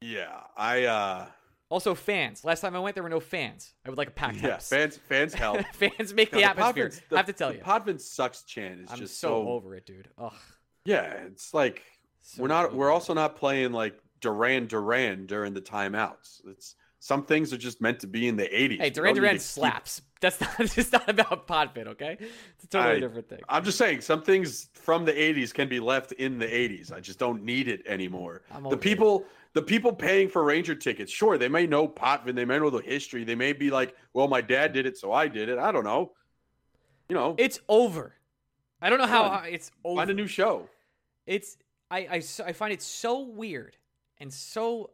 Yeah, 0.00 0.40
I. 0.56 0.84
uh 0.84 1.26
Also, 1.68 1.94
fans. 1.94 2.44
Last 2.44 2.60
time 2.60 2.74
I 2.74 2.80
went, 2.80 2.94
there 2.94 3.02
were 3.04 3.08
no 3.08 3.20
fans. 3.20 3.72
I 3.86 3.88
would 3.88 3.98
like 3.98 4.08
a 4.08 4.12
packed 4.12 4.42
Yeah, 4.42 4.52
house. 4.52 4.68
fans. 4.68 4.96
Fans 5.08 5.32
help. 5.34 5.60
fans 5.74 6.12
make 6.12 6.30
the 6.32 6.40
God, 6.40 6.50
atmosphere. 6.50 6.90
The- 7.08 7.16
I 7.16 7.18
have 7.18 7.26
to 7.26 7.32
tell 7.32 7.50
the 7.50 7.56
you. 7.56 7.62
Potvin 7.62 7.98
sucks 8.00 8.42
chant 8.42 8.80
is 8.80 8.90
I'm 8.90 8.98
just 8.98 9.20
so, 9.20 9.28
so. 9.28 9.48
over 9.48 9.74
it, 9.74 9.86
dude. 9.86 10.08
Ugh. 10.18 10.32
Yeah, 10.84 11.04
it's 11.28 11.54
like 11.54 11.82
So 12.22 12.42
we're 12.42 12.48
not. 12.48 12.74
We're 12.74 12.88
it. 12.88 12.92
also 12.92 13.14
not 13.14 13.36
playing 13.36 13.70
like 13.72 13.96
Duran 14.20 14.66
Duran 14.66 15.26
during 15.26 15.54
the 15.54 15.60
timeouts. 15.60 16.40
It's 16.48 16.74
some 17.04 17.24
things 17.24 17.52
are 17.52 17.56
just 17.58 17.80
meant 17.80 17.98
to 17.98 18.06
be 18.06 18.28
in 18.28 18.36
the 18.36 18.44
80s. 18.44 18.78
Hey, 18.78 18.84
We 18.84 18.90
Duran 18.90 19.14
don't 19.14 19.16
Duran 19.16 19.32
to 19.34 19.38
keep- 19.38 19.40
slaps. 19.42 20.02
That's 20.20 20.40
not. 20.40 20.78
It's 20.78 20.92
not 20.92 21.08
about 21.08 21.48
Potvin, 21.48 21.88
okay? 21.88 22.16
It's 22.20 22.62
a 22.62 22.66
totally 22.68 22.94
I- 22.94 23.00
different 23.00 23.28
thing. 23.28 23.40
I'm 23.48 23.64
just 23.64 23.76
saying 23.76 24.02
some 24.02 24.22
things 24.22 24.68
from 24.72 25.04
the 25.04 25.12
80s 25.12 25.52
can 25.52 25.68
be 25.68 25.80
left 25.80 26.12
in 26.12 26.38
the 26.38 26.46
80s. 26.46 26.92
I 26.92 27.00
just 27.00 27.18
don't 27.18 27.42
need 27.42 27.66
it 27.66 27.84
anymore. 27.88 28.42
I'm 28.54 28.62
The 28.62 28.70
it. 28.70 28.80
people 28.80 29.24
the 29.54 29.62
people 29.62 29.92
paying 29.92 30.28
for 30.28 30.44
Ranger 30.44 30.76
tickets, 30.76 31.10
sure, 31.12 31.36
they 31.38 31.48
may 31.48 31.66
know 31.66 31.88
Potvin, 31.88 32.36
they 32.36 32.44
may 32.44 32.58
know 32.60 32.70
the 32.70 32.78
history. 32.78 33.24
They 33.24 33.34
may 33.34 33.52
be 33.52 33.68
like, 33.70 33.96
"Well, 34.14 34.28
my 34.28 34.40
dad 34.40 34.72
did 34.72 34.86
it, 34.86 34.96
so 34.96 35.12
I 35.12 35.26
did 35.26 35.48
it." 35.48 35.58
I 35.58 35.72
don't 35.72 35.84
know. 35.84 36.12
You 37.08 37.16
know, 37.16 37.34
It's 37.36 37.58
over. 37.68 38.14
I 38.80 38.88
don't 38.90 38.98
know 38.98 39.06
how 39.08 39.42
it's 39.44 39.72
over. 39.84 39.98
find 39.98 40.08
a 40.10 40.14
new 40.14 40.28
show. 40.28 40.68
It's 41.26 41.58
I 41.90 42.22
I 42.46 42.52
find 42.52 42.72
it 42.72 42.80
so 42.80 43.20
weird 43.22 43.76
and 44.20 44.32
so 44.32 44.90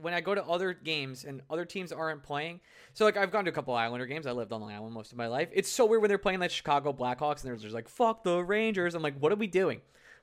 when 0.00 0.14
I 0.14 0.20
go 0.20 0.34
to 0.34 0.44
other 0.44 0.72
games 0.72 1.24
and 1.24 1.42
other 1.50 1.64
teams 1.64 1.92
aren't 1.92 2.22
playing. 2.22 2.60
So 2.94 3.04
like 3.04 3.16
I've 3.16 3.30
gone 3.30 3.44
to 3.44 3.50
a 3.50 3.54
couple 3.54 3.74
Islander 3.74 4.06
games. 4.06 4.26
I 4.26 4.32
lived 4.32 4.52
on 4.52 4.60
Long 4.60 4.72
Island 4.72 4.94
most 4.94 5.12
of 5.12 5.18
my 5.18 5.26
life. 5.26 5.48
It's 5.52 5.70
so 5.70 5.86
weird 5.86 6.02
when 6.02 6.08
they're 6.08 6.18
playing 6.18 6.40
like 6.40 6.50
Chicago 6.50 6.92
Blackhawks 6.92 7.42
and 7.42 7.50
they're 7.50 7.56
just 7.56 7.74
like 7.74 7.88
fuck 7.88 8.24
the 8.24 8.42
Rangers. 8.42 8.94
I'm 8.94 9.02
like, 9.02 9.18
what 9.18 9.32
are 9.32 9.36
we 9.36 9.46
doing? 9.46 9.80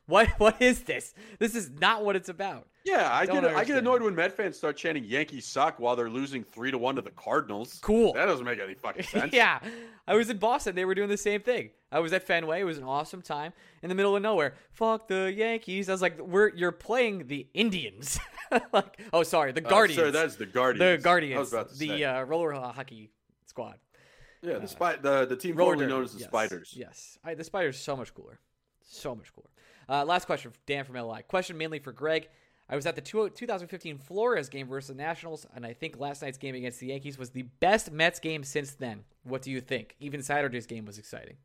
What 0.07 0.29
what 0.39 0.61
is 0.61 0.83
this? 0.83 1.13
This 1.39 1.55
is 1.55 1.69
not 1.69 2.03
what 2.05 2.15
it's 2.15 2.29
about. 2.29 2.67
Yeah, 2.85 3.09
I 3.11 3.25
Don't 3.25 3.41
get 3.41 3.55
I 3.55 3.63
get 3.63 3.77
annoyed 3.77 4.03
when 4.03 4.13
Met 4.13 4.31
fans 4.37 4.55
start 4.57 4.77
chanting 4.77 5.03
"Yankees 5.05 5.45
suck" 5.45 5.79
while 5.79 5.95
they're 5.95 6.09
losing 6.09 6.43
three 6.43 6.69
to 6.69 6.77
one 6.77 6.95
to 6.95 7.01
the 7.01 7.09
Cardinals. 7.11 7.79
Cool. 7.81 8.13
That 8.13 8.25
doesn't 8.27 8.45
make 8.45 8.59
any 8.59 8.75
fucking 8.75 9.03
sense. 9.05 9.33
yeah. 9.33 9.59
I 10.07 10.13
was 10.13 10.29
in 10.29 10.37
Boston. 10.37 10.75
They 10.75 10.85
were 10.85 10.93
doing 10.93 11.09
the 11.09 11.17
same 11.17 11.41
thing. 11.41 11.71
I 11.91 11.99
was 11.99 12.13
at 12.13 12.21
Fenway. 12.23 12.61
It 12.61 12.65
was 12.65 12.77
an 12.77 12.83
awesome 12.83 13.23
time 13.23 13.53
in 13.81 13.89
the 13.89 13.95
middle 13.95 14.15
of 14.15 14.21
nowhere. 14.21 14.53
Fuck 14.71 15.07
the 15.07 15.33
Yankees. 15.35 15.89
I 15.89 15.93
was 15.93 16.01
like, 16.03 16.19
we're 16.19 16.49
you're 16.55 16.71
playing 16.71 17.25
the 17.27 17.47
Indians. 17.55 18.19
like, 18.71 18.99
oh, 19.11 19.23
sorry, 19.23 19.51
the 19.51 19.65
Uh, 19.65 19.69
Guardians. 19.69 19.99
sir, 19.99 20.11
that's 20.11 20.35
the 20.35 20.45
Guardians. 20.45 20.99
the 20.99 21.03
Guardians. 21.03 21.37
I 21.37 21.39
was 21.39 21.53
about 21.53 21.69
to 21.69 21.77
the 21.79 22.05
uh, 22.05 22.21
roller 22.25 22.51
hockey 22.53 23.09
squad. 23.47 23.79
yeah, 24.43 24.59
the 24.59 24.67
spy, 24.67 24.97
the 24.97 25.25
the 25.25 25.35
team 25.35 25.57
formerly 25.57 25.87
known 25.87 26.03
as 26.03 26.13
the 26.13 26.19
yes, 26.19 26.27
Spiders. 26.27 26.73
Yes, 26.77 27.17
I, 27.23 27.33
the 27.33 27.43
Spiders 27.43 27.79
so 27.79 27.95
much 27.95 28.13
cooler, 28.13 28.39
so 28.83 29.15
much 29.15 29.33
cooler. 29.33 29.49
Uh, 29.89 30.05
last 30.05 30.25
question, 30.25 30.51
Dan 30.65 30.85
from 30.85 30.95
LI. 30.95 31.21
Question 31.27 31.57
mainly 31.57 31.79
for 31.79 31.91
Greg. 31.91 32.27
I 32.67 32.75
was 32.75 32.85
at 32.85 32.95
the 32.95 33.01
two, 33.01 33.29
2015 33.29 33.99
Flores 33.99 34.49
game 34.49 34.67
versus 34.67 34.87
the 34.87 34.95
Nationals, 34.95 35.45
and 35.55 35.65
I 35.65 35.73
think 35.73 35.99
last 35.99 36.23
night's 36.23 36.37
game 36.37 36.55
against 36.55 36.79
the 36.79 36.87
Yankees 36.87 37.17
was 37.17 37.29
the 37.29 37.43
best 37.59 37.91
Mets 37.91 38.19
game 38.19 38.43
since 38.43 38.71
then. 38.71 39.03
What 39.23 39.43
do 39.43 39.51
you 39.51 39.61
think? 39.61 39.95
Even 39.99 40.23
Saturday's 40.23 40.65
game 40.65 40.85
was 40.85 40.97
exciting. 40.97 41.37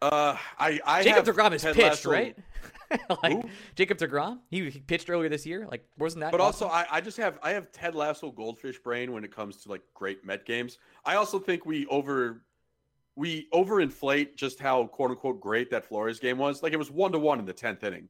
Uh, 0.00 0.36
I 0.58 0.78
I 0.86 1.02
Jacob 1.02 1.24
Degrom 1.24 1.52
is 1.52 1.64
pitched, 1.64 2.04
right? 2.04 2.36
like? 3.22 3.44
Jacob 3.74 3.98
Degrom, 3.98 4.38
he, 4.48 4.70
he 4.70 4.78
pitched 4.78 5.10
earlier 5.10 5.28
this 5.28 5.44
year. 5.44 5.66
Like, 5.68 5.84
wasn't 5.98 6.20
that? 6.20 6.30
But 6.30 6.40
also. 6.40 6.68
I, 6.68 6.86
I 6.88 7.00
just 7.00 7.16
have 7.16 7.40
I 7.42 7.50
have 7.50 7.72
Ted 7.72 7.96
Lasso 7.96 8.30
goldfish 8.30 8.78
brain 8.78 9.12
when 9.12 9.24
it 9.24 9.34
comes 9.34 9.56
to 9.64 9.68
like 9.68 9.82
great 9.94 10.24
Met 10.24 10.46
games. 10.46 10.78
I 11.04 11.16
also 11.16 11.40
think 11.40 11.66
we 11.66 11.84
over 11.86 12.42
we 13.18 13.48
overinflate 13.52 14.36
just 14.36 14.60
how 14.60 14.86
quote 14.86 15.10
unquote 15.10 15.40
great 15.40 15.70
that 15.72 15.84
Flores 15.84 16.20
game 16.20 16.38
was. 16.38 16.62
Like 16.62 16.72
it 16.72 16.78
was 16.78 16.90
one 16.90 17.10
to 17.10 17.18
one 17.18 17.40
in 17.40 17.44
the 17.44 17.52
tenth 17.52 17.82
inning. 17.82 18.08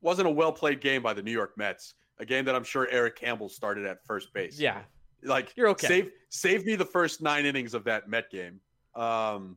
Wasn't 0.00 0.26
a 0.26 0.30
well 0.30 0.52
played 0.52 0.80
game 0.80 1.02
by 1.02 1.12
the 1.12 1.22
New 1.22 1.32
York 1.32 1.52
Mets. 1.58 1.94
A 2.18 2.24
game 2.24 2.46
that 2.46 2.54
I'm 2.54 2.64
sure 2.64 2.88
Eric 2.90 3.16
Campbell 3.16 3.50
started 3.50 3.84
at 3.84 4.04
first 4.06 4.32
base. 4.32 4.58
yeah, 4.58 4.80
like 5.22 5.52
You're 5.54 5.68
okay. 5.68 5.86
Save 5.86 6.10
save 6.30 6.64
me 6.64 6.76
the 6.76 6.84
first 6.84 7.20
nine 7.20 7.44
innings 7.44 7.74
of 7.74 7.84
that 7.84 8.08
Met 8.08 8.30
game. 8.30 8.60
Um, 8.94 9.56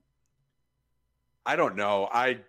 I 1.45 1.55
don't 1.55 1.77
know. 1.77 2.09
I 2.11 2.39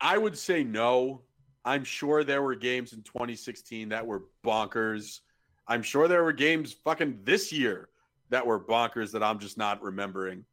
I 0.00 0.16
would 0.16 0.38
say 0.38 0.62
no. 0.62 1.22
I'm 1.64 1.82
sure 1.82 2.22
there 2.22 2.42
were 2.42 2.54
games 2.54 2.92
in 2.92 3.02
2016 3.02 3.88
that 3.88 4.06
were 4.06 4.24
bonkers. 4.44 5.20
I'm 5.66 5.82
sure 5.82 6.06
there 6.06 6.22
were 6.22 6.32
games 6.32 6.72
fucking 6.72 7.20
this 7.24 7.52
year 7.52 7.88
that 8.30 8.46
were 8.46 8.60
bonkers 8.60 9.10
that 9.12 9.24
I'm 9.24 9.40
just 9.40 9.58
not 9.58 9.82
remembering. 9.82 10.44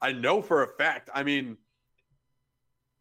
I 0.00 0.12
know 0.12 0.42
for 0.42 0.62
a 0.62 0.68
fact. 0.68 1.10
I 1.14 1.22
mean, 1.22 1.56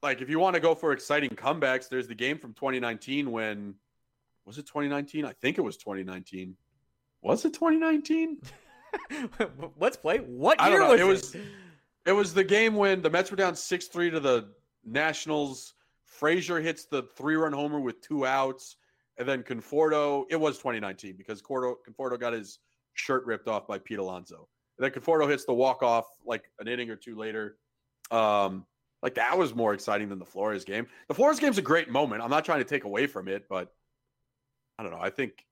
like 0.02 0.22
if 0.22 0.30
you 0.30 0.39
want 0.39 0.56
to 0.56 0.60
go 0.60 0.76
for 0.76 0.93
exciting 0.93 1.32
comebacks, 1.32 1.89
there's 1.89 2.08
the 2.08 2.16
game 2.16 2.38
from 2.38 2.54
2019 2.54 3.32
when 3.32 3.76
was 4.45 4.58
it 4.58 4.66
2019? 4.66 5.26
I 5.26 5.34
think 5.34 5.58
it 5.58 5.62
was 5.62 5.78
2019. 5.78 6.56
Was 7.22 7.43
it 7.45 7.54
2019? 7.54 8.41
let's 9.80 9.98
play. 9.98 10.20
What 10.20 10.62
I 10.62 10.70
year 10.70 10.80
don't 10.80 10.98
know. 10.98 11.08
was 11.08 11.34
It 11.34 11.38
was 11.38 11.43
it 12.06 12.12
was 12.14 12.34
the 12.34 12.43
game 12.43 12.76
when 12.76 13.02
the 13.02 13.10
Mets 13.10 13.30
were 13.30 13.38
down 13.38 13.54
6-3 13.54 14.12
to 14.12 14.20
the 14.20 14.50
Nationals. 14.86 15.74
Frazier 16.06 16.62
hits 16.62 16.86
the 16.86 17.04
three-run 17.18 17.52
homer 17.52 17.82
with 17.82 18.00
two 18.02 18.26
outs, 18.26 18.78
and 19.18 19.28
then 19.28 19.43
Conforto. 19.43 20.24
It 20.30 20.38
was 20.38 20.58
2019 20.58 21.16
because 21.18 21.41
Cordo, 21.41 21.76
Conforto 21.88 22.18
got 22.18 22.32
his 22.32 22.60
shirt 22.93 23.26
ripped 23.26 23.50
off 23.50 23.68
by 23.68 23.78
Pete 23.78 24.00
Alonso. 24.00 24.48
And 24.78 24.86
then 24.86 24.92
Conforto 24.92 25.30
hits 25.30 25.46
the 25.46 25.54
walk-off 25.54 26.06
like 26.26 26.44
an 26.60 26.68
inning 26.68 26.90
or 26.90 26.96
two 26.96 27.16
later. 27.16 27.58
Um, 28.12 28.66
like 29.02 29.16
that 29.16 29.38
was 29.38 29.54
more 29.54 29.74
exciting 29.74 30.10
than 30.10 30.20
the 30.20 30.26
Flores 30.26 30.66
game. 30.66 30.88
The 31.08 31.14
Flores 31.14 31.40
game's 31.40 31.58
a 31.58 31.64
great 31.64 31.90
moment. 31.90 32.22
I'm 32.22 32.30
not 32.30 32.46
trying 32.46 32.60
to 32.60 32.66
take 32.66 32.84
away 32.84 33.08
from 33.08 33.28
it, 33.28 33.46
but 33.50 33.72
I 34.78 34.84
don't 34.84 34.92
know. 34.92 35.00
I 35.02 35.10
think 35.10 35.46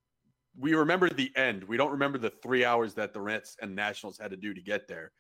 we 0.58 0.74
remember 0.74 1.10
the 1.10 1.32
end. 1.36 1.64
We 1.64 1.78
don't 1.78 1.92
remember 1.92 2.18
the 2.18 2.30
three 2.30 2.66
hours 2.66 2.94
that 2.96 3.14
the 3.14 3.22
Reds 3.22 3.56
and 3.62 3.76
Nationals 3.76 4.18
had 4.18 4.32
to 4.32 4.38
do 4.38 4.54
to 4.54 4.62
get 4.62 4.88
there, 4.88 5.12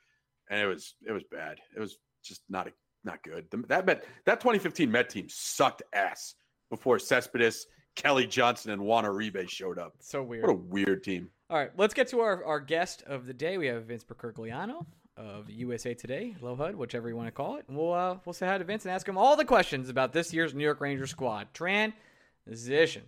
and 0.50 0.60
it 0.60 0.66
was 0.66 0.96
it 1.08 1.12
was 1.12 1.24
bad. 1.32 1.60
It 1.76 1.80
was 1.80 1.98
just 2.24 2.42
not 2.50 2.68
a, 2.68 2.72
not 3.04 3.22
good. 3.24 3.46
The, 3.52 3.58
that 3.68 3.86
Met 3.86 4.06
that 4.26 4.40
2015 4.40 4.92
Met 4.92 5.10
team 5.10 5.28
sucked 5.30 5.84
ass 5.94 6.36
before 6.70 7.00
Cespedes, 7.00 7.68
Kelly 7.96 8.28
Johnson, 8.28 8.72
and 8.72 8.82
Juan 8.82 9.04
Uribe 9.04 9.48
showed 9.50 9.78
up. 9.78 9.94
so 10.00 10.24
weird. 10.24 10.44
What 10.44 10.52
a 10.52 10.56
weird 10.56 11.04
team. 11.04 11.30
All 11.48 11.58
right, 11.58 11.70
let's 11.78 11.94
get 11.94 12.08
to 12.08 12.22
our, 12.22 12.44
our 12.44 12.60
guest 12.60 13.04
of 13.06 13.28
the 13.28 13.34
day. 13.34 13.60
We 13.60 13.68
have 13.68 13.84
Vince 13.84 14.04
Mercogliano 14.04 14.84
of 15.16 15.48
USA 15.52 15.94
Today, 15.94 16.36
LoHud, 16.42 16.74
whichever 16.74 17.08
you 17.08 17.16
want 17.16 17.28
to 17.28 17.32
call 17.32 17.58
it. 17.58 17.66
And 17.68 17.78
we'll 17.78 17.94
uh, 17.94 18.18
we'll 18.26 18.34
say 18.34 18.48
hi 18.48 18.58
to 18.58 18.64
Vince 18.64 18.84
and 18.86 18.92
ask 18.92 19.08
him 19.08 19.16
all 19.16 19.36
the 19.36 19.46
questions 19.46 19.90
about 19.90 20.12
this 20.12 20.34
year's 20.34 20.56
New 20.56 20.64
York 20.64 20.82
Rangers 20.82 21.12
squad 21.12 21.54
transition. 21.54 23.04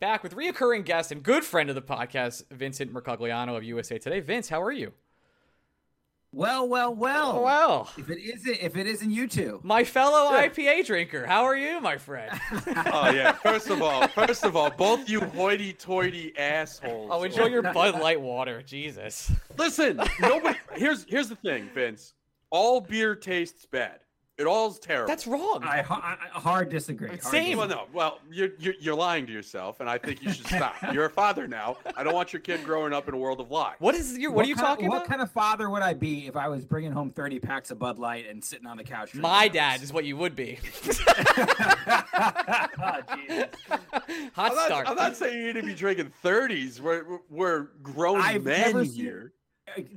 Back 0.00 0.24
with 0.24 0.34
reoccurring 0.34 0.84
guest 0.84 1.12
and 1.12 1.22
good 1.22 1.44
friend 1.44 1.68
of 1.68 1.76
the 1.76 1.82
podcast, 1.82 2.42
Vincent 2.50 2.92
Mercogliano 2.92 3.56
of 3.56 3.62
USA 3.62 3.98
Today. 3.98 4.18
Vince, 4.18 4.48
how 4.48 4.60
are 4.60 4.72
you? 4.72 4.92
Well, 6.32 6.68
well, 6.68 6.94
well. 6.94 7.32
Oh, 7.38 7.42
well. 7.42 7.90
If 7.98 8.08
it 8.08 8.18
isn't, 8.18 8.58
if 8.62 8.76
it 8.76 8.86
isn't 8.86 9.10
you 9.10 9.26
two, 9.26 9.58
My 9.64 9.82
fellow 9.82 10.32
Yeah. 10.32 10.46
IPA 10.48 10.86
drinker, 10.86 11.26
how 11.26 11.42
are 11.44 11.56
you, 11.56 11.80
my 11.80 11.96
friend? 11.98 12.30
Oh 12.92 13.10
yeah. 13.10 13.32
First 13.32 13.68
of 13.68 13.82
all, 13.82 14.06
first 14.08 14.44
of 14.44 14.54
all, 14.54 14.70
both 14.70 15.08
you 15.08 15.20
hoity-toity 15.20 16.34
assholes. 16.38 17.08
Oh, 17.12 17.22
enjoy 17.24 17.46
your 17.46 17.62
Bud 17.74 18.00
Light 18.00 18.20
water, 18.20 18.62
Jesus. 18.62 19.30
Listen, 19.58 20.00
nobody. 20.20 20.56
Here's 20.76 21.04
here's 21.08 21.28
the 21.28 21.36
thing, 21.36 21.68
Vince. 21.74 22.14
All 22.50 22.80
beer 22.80 23.14
tastes 23.16 23.66
bad. 23.66 23.98
It 24.40 24.46
all's 24.46 24.78
terrible. 24.78 25.06
That's 25.06 25.26
wrong. 25.26 25.62
I, 25.62 25.80
I, 25.80 26.16
I 26.34 26.40
hard 26.40 26.70
disagree. 26.70 27.08
Hard 27.08 27.22
Same. 27.22 27.58
Well, 27.58 27.68
no. 27.68 27.84
Well, 27.92 28.20
you're, 28.32 28.48
you're 28.58 28.72
you're 28.80 28.94
lying 28.94 29.26
to 29.26 29.32
yourself, 29.32 29.80
and 29.80 29.90
I 29.90 29.98
think 29.98 30.22
you 30.22 30.32
should 30.32 30.46
stop. 30.46 30.76
You're 30.94 31.04
a 31.04 31.10
father 31.10 31.46
now. 31.46 31.76
I 31.94 32.02
don't 32.02 32.14
want 32.14 32.32
your 32.32 32.40
kid 32.40 32.64
growing 32.64 32.94
up 32.94 33.06
in 33.06 33.12
a 33.12 33.18
world 33.18 33.40
of 33.40 33.50
lies. 33.50 33.74
What 33.80 33.94
is 33.94 34.16
your? 34.16 34.30
What, 34.30 34.46
are 34.46 34.48
you 34.48 34.54
kind, 34.54 34.66
talking 34.66 34.88
what 34.88 34.96
about? 34.96 35.02
What 35.02 35.10
kind 35.10 35.20
of 35.20 35.30
father 35.30 35.68
would 35.68 35.82
I 35.82 35.92
be 35.92 36.26
if 36.26 36.36
I 36.36 36.48
was 36.48 36.64
bringing 36.64 36.90
home 36.90 37.10
30 37.10 37.38
packs 37.40 37.70
of 37.70 37.78
Bud 37.78 37.98
Light 37.98 38.30
and 38.30 38.42
sitting 38.42 38.66
on 38.66 38.78
the 38.78 38.84
couch? 38.84 39.14
My 39.14 39.46
those? 39.46 39.54
dad 39.54 39.82
is 39.82 39.92
what 39.92 40.06
you 40.06 40.16
would 40.16 40.34
be. 40.34 40.58
oh, 40.88 40.94
Hot 44.34 44.36
I'm 44.38 44.54
not, 44.54 44.66
start. 44.66 44.88
I'm 44.88 44.96
not 44.96 45.16
saying 45.16 45.36
you 45.36 45.52
need 45.52 45.60
to 45.60 45.66
be 45.66 45.74
drinking 45.74 46.12
30s. 46.24 46.80
We're 46.80 47.04
we're 47.28 47.64
grown 47.82 48.22
I've 48.22 48.44
men 48.44 48.60
never 48.60 48.86
seen- 48.86 48.94
here. 48.94 49.32
Uh, 49.34 49.39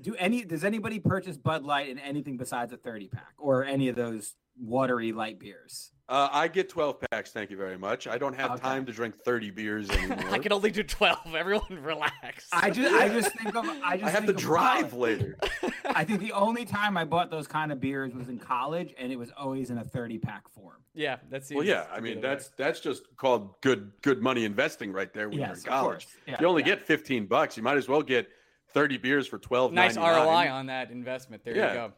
Do 0.01 0.15
any 0.15 0.43
does 0.43 0.63
anybody 0.63 0.99
purchase 0.99 1.37
Bud 1.37 1.63
Light 1.63 1.89
in 1.89 1.99
anything 1.99 2.37
besides 2.37 2.71
a 2.73 2.77
30 2.77 3.07
pack 3.09 3.33
or 3.37 3.63
any 3.63 3.89
of 3.89 3.95
those 3.95 4.35
watery 4.59 5.11
light 5.11 5.39
beers? 5.39 5.91
Uh, 6.09 6.27
I 6.31 6.49
get 6.49 6.67
12 6.67 6.97
packs. 7.11 7.31
Thank 7.31 7.49
you 7.49 7.55
very 7.55 7.77
much. 7.77 8.07
I 8.07 8.17
don't 8.17 8.35
have 8.35 8.51
Okay. 8.51 8.61
time 8.61 8.85
to 8.85 8.91
drink 8.91 9.15
30 9.23 9.51
beers 9.51 9.89
anymore. 9.89 10.19
I 10.31 10.37
can 10.37 10.51
only 10.51 10.69
do 10.69 10.83
twelve. 10.83 11.17
Everyone, 11.35 11.63
relax. 11.81 12.47
I 12.51 12.69
just 12.69 12.93
I 12.93 13.07
just 13.07 13.31
think 13.39 13.55
of 13.55 13.65
I 13.83 13.95
just 13.97 14.07
I 14.07 14.09
have 14.11 14.25
to 14.25 14.33
drive 14.33 14.91
college. 14.91 14.93
later. 15.19 15.37
I 15.85 16.03
think 16.03 16.19
the 16.19 16.33
only 16.33 16.65
time 16.65 16.97
I 16.97 17.05
bought 17.05 17.31
those 17.31 17.47
kind 17.47 17.71
of 17.71 17.79
beers 17.79 18.13
was 18.13 18.27
in 18.27 18.37
college, 18.37 18.93
and 18.97 19.11
it 19.11 19.15
was 19.15 19.31
always 19.37 19.69
in 19.69 19.77
a 19.77 19.83
30 19.83 20.17
pack 20.19 20.49
form. 20.49 20.83
yeah, 20.93 21.17
that's. 21.29 21.49
Well, 21.51 21.63
yeah. 21.65 21.85
I 21.91 21.99
mean, 22.01 22.19
that's 22.19 22.49
that's 22.57 22.79
just 22.81 23.03
called 23.15 23.59
good 23.61 23.91
good 24.01 24.21
money 24.21 24.43
investing 24.43 24.91
right 24.91 25.11
there 25.13 25.29
when 25.29 25.39
Yes, 25.39 25.63
you're 25.65 25.73
in 25.73 25.79
college. 25.79 26.07
Yeah, 26.27 26.33
if 26.35 26.41
you 26.41 26.47
only 26.47 26.63
yeah. 26.63 26.75
get 26.75 26.83
15 26.83 27.25
bucks, 27.27 27.55
you 27.57 27.63
might 27.63 27.77
as 27.77 27.87
well 27.87 28.01
get 28.01 28.27
30 28.73 28.97
beers 28.97 29.27
for 29.27 29.37
12. 29.37 29.71
nice 29.73 29.95
ROI 29.97 30.49
on 30.51 30.65
that 30.67 30.91
investment. 30.91 31.43
There 31.43 31.55
Yeah. 31.55 31.67
you 31.69 31.73
go. 31.75 31.93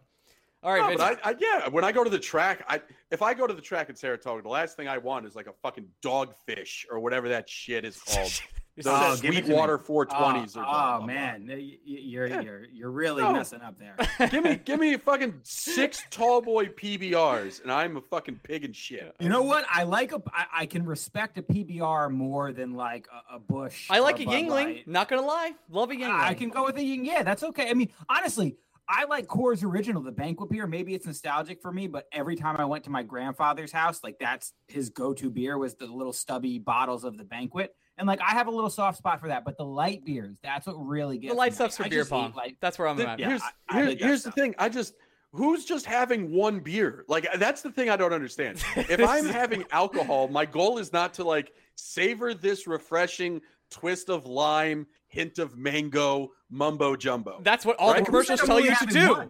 All 0.64 0.74
right, 0.74 0.98
No, 0.98 1.04
I, 1.04 1.16
I, 1.24 1.36
yeah, 1.40 1.70
when 1.70 1.84
I 1.84 1.92
go 1.92 2.04
to 2.04 2.10
the 2.10 2.18
track, 2.18 2.66
I 2.68 2.82
if 3.12 3.22
I 3.22 3.36
go 3.36 3.46
to 3.46 3.54
the 3.54 3.62
track 3.62 3.90
in 3.90 3.96
Saratoga, 3.96 4.42
the 4.42 4.50
last 4.50 4.76
thing 4.76 4.88
I 4.88 4.98
want 4.98 5.28
is 5.28 5.36
like 5.36 5.46
a 5.46 5.54
fucking 5.62 5.88
dogfish 6.04 6.86
or 6.90 7.00
whatever 7.00 7.30
that 7.30 7.48
shit 7.48 7.86
is 7.86 8.00
called. 8.08 8.32
Those 8.78 8.88
Oh, 8.88 9.16
give 9.22 9.32
it 9.32 9.36
to 9.36 9.42
me. 9.42 9.42
Sweetwater 9.46 9.78
420s 9.78 10.58
Oh, 10.58 10.60
or 10.60 10.64
blah, 10.64 10.96
oh, 10.96 10.98
blah, 10.98 11.06
man, 11.08 11.46
Y- 11.48 11.56
y- 11.56 11.78
you're 11.86 12.28
Yeah. 12.28 12.42
you're 12.42 12.64
you're 12.74 12.92
really 12.92 13.24
No. 13.24 13.32
messing 13.32 13.62
up 13.62 13.76
there. 13.80 13.96
Give 14.30 14.44
me 14.44 14.56
give 14.58 14.80
me 14.80 14.98
fucking 14.98 15.40
six 15.44 16.04
tall 16.12 16.42
boy 16.42 16.66
PBRs 16.66 17.62
and 17.64 17.72
I'm 17.72 17.96
a 17.96 18.02
fucking 18.02 18.40
pig 18.44 18.66
and 18.66 18.76
shit. 18.76 19.16
You 19.20 19.30
know 19.30 19.44
what? 19.44 19.66
I 19.72 19.84
like 19.84 20.12
a. 20.12 20.22
I, 20.34 20.46
I 20.54 20.66
can 20.66 20.86
respect 20.86 21.38
a 21.38 21.42
PBR 21.44 22.12
more 22.12 22.52
than 22.52 22.74
like 22.74 23.08
a, 23.32 23.36
a 23.36 23.40
Bush. 23.40 23.88
I 23.90 24.00
like 24.00 24.20
or 24.20 24.24
a 24.24 24.26
Yuengling. 24.26 24.50
Light. 24.50 24.88
Not 24.88 25.08
gonna 25.08 25.22
lie, 25.22 25.54
love 25.70 25.92
a 25.92 25.94
Yuengling. 25.96 26.20
I 26.20 26.34
can 26.34 26.50
go 26.50 26.66
with 26.66 26.76
a 26.78 26.84
Ying. 26.84 27.06
Yeah, 27.06 27.24
that's 27.24 27.44
okay. 27.44 27.70
I 27.70 27.74
mean, 27.74 27.92
honestly, 28.10 28.58
I 28.90 29.06
like 29.06 29.28
Coors 29.28 29.64
Original, 29.64 30.02
the 30.04 30.12
banquet 30.12 30.50
beer. 30.50 30.68
Maybe 30.68 30.94
it's 30.94 31.06
nostalgic 31.08 31.62
for 31.62 31.72
me, 31.72 31.88
but 31.88 32.08
every 32.12 32.36
time 32.36 32.58
I 32.58 32.66
went 32.66 32.84
to 32.84 32.90
my 32.90 33.04
grandfather's 33.04 33.72
house, 33.72 34.02
like 34.04 34.18
that's 34.20 34.52
his 34.68 34.90
go-to 34.90 35.30
beer 35.30 35.58
was 35.58 35.76
the 35.76 35.86
little 35.88 36.14
stubby 36.14 36.60
bottles 36.60 37.04
of 37.06 37.18
the 37.18 37.24
banquet. 37.24 37.74
And 37.98 38.08
like 38.08 38.20
I 38.22 38.32
have 38.32 38.48
a 38.48 38.52
little 38.52 38.70
soft 38.70 38.98
spot 38.98 39.22
for 39.22 39.28
that, 39.30 39.46
but 39.46 39.58
the 39.58 39.64
light 39.66 40.04
beers, 40.04 40.36
that's 40.44 40.68
what 40.68 40.76
really 40.76 41.18
gets 41.18 41.34
the 41.34 41.38
light 41.38 41.52
me. 41.52 41.56
stuff's 41.56 41.78
for 41.78 41.86
I 41.86 41.90
beer 41.90 42.00
just 42.02 42.12
hate 42.12 42.20
pong. 42.22 42.34
light- 42.36 42.58
That's 42.60 42.78
where 42.78 42.88
I'm 42.88 42.98
The- 42.98 43.10
at. 43.10 43.20
Yeah, 43.20 43.30
here's 43.30 43.42
I- 43.42 43.50
I 43.70 43.74
here- 43.78 43.86
hate 43.86 44.00
that 44.00 44.06
here's 44.06 44.24
the 44.24 44.32
thing. 44.32 44.54
I 44.58 44.70
just 44.70 44.96
who's 45.32 45.66
just 45.66 45.86
having 45.86 46.32
one 46.34 46.60
beer? 46.60 47.06
Like 47.08 47.28
that's 47.38 47.62
the 47.62 47.72
thing 47.72 47.90
I 47.90 47.96
don't 47.96 48.14
understand. 48.14 48.62
If 48.76 49.00
I'm 49.02 49.26
having 49.42 49.64
alcohol, 49.72 50.28
my 50.28 50.46
goal 50.46 50.78
is 50.78 50.92
not 50.92 51.14
to 51.16 51.24
like 51.24 51.54
savor 51.76 52.34
this 52.34 52.68
refreshing 52.68 53.42
twist 53.72 54.10
of 54.10 54.26
lime, 54.26 54.88
hint 55.08 55.40
of 55.40 55.58
mango, 55.58 56.32
mumbo 56.50 56.96
jumbo. 56.96 57.40
That's 57.42 57.66
what 57.66 57.76
all 57.78 57.92
Right? 57.94 58.00
the 58.00 58.06
commercials 58.06 58.42
tell 58.42 58.60
you 58.60 58.76
to 58.76 58.86
do. 58.86 59.12
one? 59.14 59.30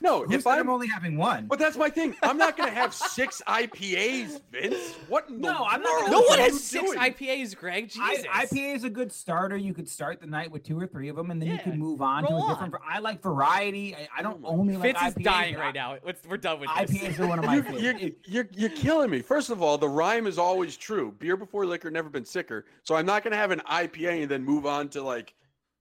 no, 0.00 0.24
Who 0.24 0.32
if 0.34 0.42
said 0.42 0.50
I'm 0.54 0.60
I'm 0.60 0.70
only 0.70 0.88
having 0.88 1.16
one? 1.16 1.46
But 1.46 1.58
that's 1.58 1.76
my 1.76 1.88
thing. 1.88 2.16
I'm 2.22 2.36
not 2.36 2.56
gonna 2.56 2.70
have 2.72 2.92
six 2.94 3.40
IPAs, 3.46 4.40
Vince. 4.50 4.94
What 5.08 5.28
in 5.28 5.40
the 5.40 5.48
No, 5.52 5.64
I'm 5.64 5.80
not 5.80 5.90
world 5.92 6.00
gonna- 6.06 6.10
No 6.12 6.20
one 6.22 6.38
has 6.40 6.52
you 6.54 6.58
six 6.58 6.84
doing? 6.90 6.98
IPAs, 6.98 7.56
Greg. 7.56 7.92
I, 8.00 8.16
Jesus. 8.16 8.26
IPA 8.26 8.74
is 8.76 8.84
a 8.84 8.90
good 8.90 9.12
starter. 9.12 9.56
You 9.56 9.72
could 9.74 9.88
start 9.88 10.20
the 10.20 10.26
night 10.26 10.50
with 10.50 10.64
two 10.64 10.78
or 10.78 10.86
three 10.86 11.08
of 11.08 11.16
them, 11.16 11.30
and 11.30 11.40
then 11.40 11.48
you 11.48 11.54
Yeah, 11.54 11.62
could 11.62 11.78
move 11.78 12.02
on 12.02 12.24
to 12.26 12.32
roll 12.32 12.46
a 12.46 12.54
different. 12.54 12.74
I 12.86 12.98
like 12.98 13.22
variety. 13.22 13.94
I, 13.94 14.08
I 14.18 14.22
don't 14.22 14.40
oh 14.44 14.48
only 14.48 14.76
like 14.76 14.96
Fitz 14.98 15.02
is 15.02 15.14
IPAs, 15.14 15.24
dying 15.24 15.54
but 15.54 15.60
right 15.60 15.74
now. 15.74 15.96
Let's, 16.04 16.24
we're 16.26 16.36
done 16.36 16.60
with 16.60 16.70
this. 16.76 16.90
IPAs 16.90 17.20
are 17.20 17.26
one 17.28 17.38
of 17.38 17.44
my 17.44 17.56
You're, 17.56 17.94
you're, 17.96 18.10
you're, 18.24 18.48
you're 18.54 18.70
killing 18.70 19.10
me. 19.10 19.20
First 19.22 19.50
of 19.50 19.62
all, 19.62 19.78
the 19.78 19.88
rhyme 19.88 20.26
is 20.26 20.36
always 20.38 20.76
true. 20.76 21.14
Beer 21.18 21.36
before 21.36 21.64
liquor, 21.64 21.90
never 21.90 22.08
been 22.08 22.24
sicker. 22.24 22.64
So 22.82 22.96
I'm 22.96 23.06
not 23.06 23.22
going 23.22 23.32
to 23.32 23.38
have 23.38 23.52
an 23.52 23.62
IPA 23.70 24.22
and 24.22 24.30
then 24.30 24.44
move 24.44 24.66
on 24.66 24.88
to 24.90 25.02
like, 25.02 25.34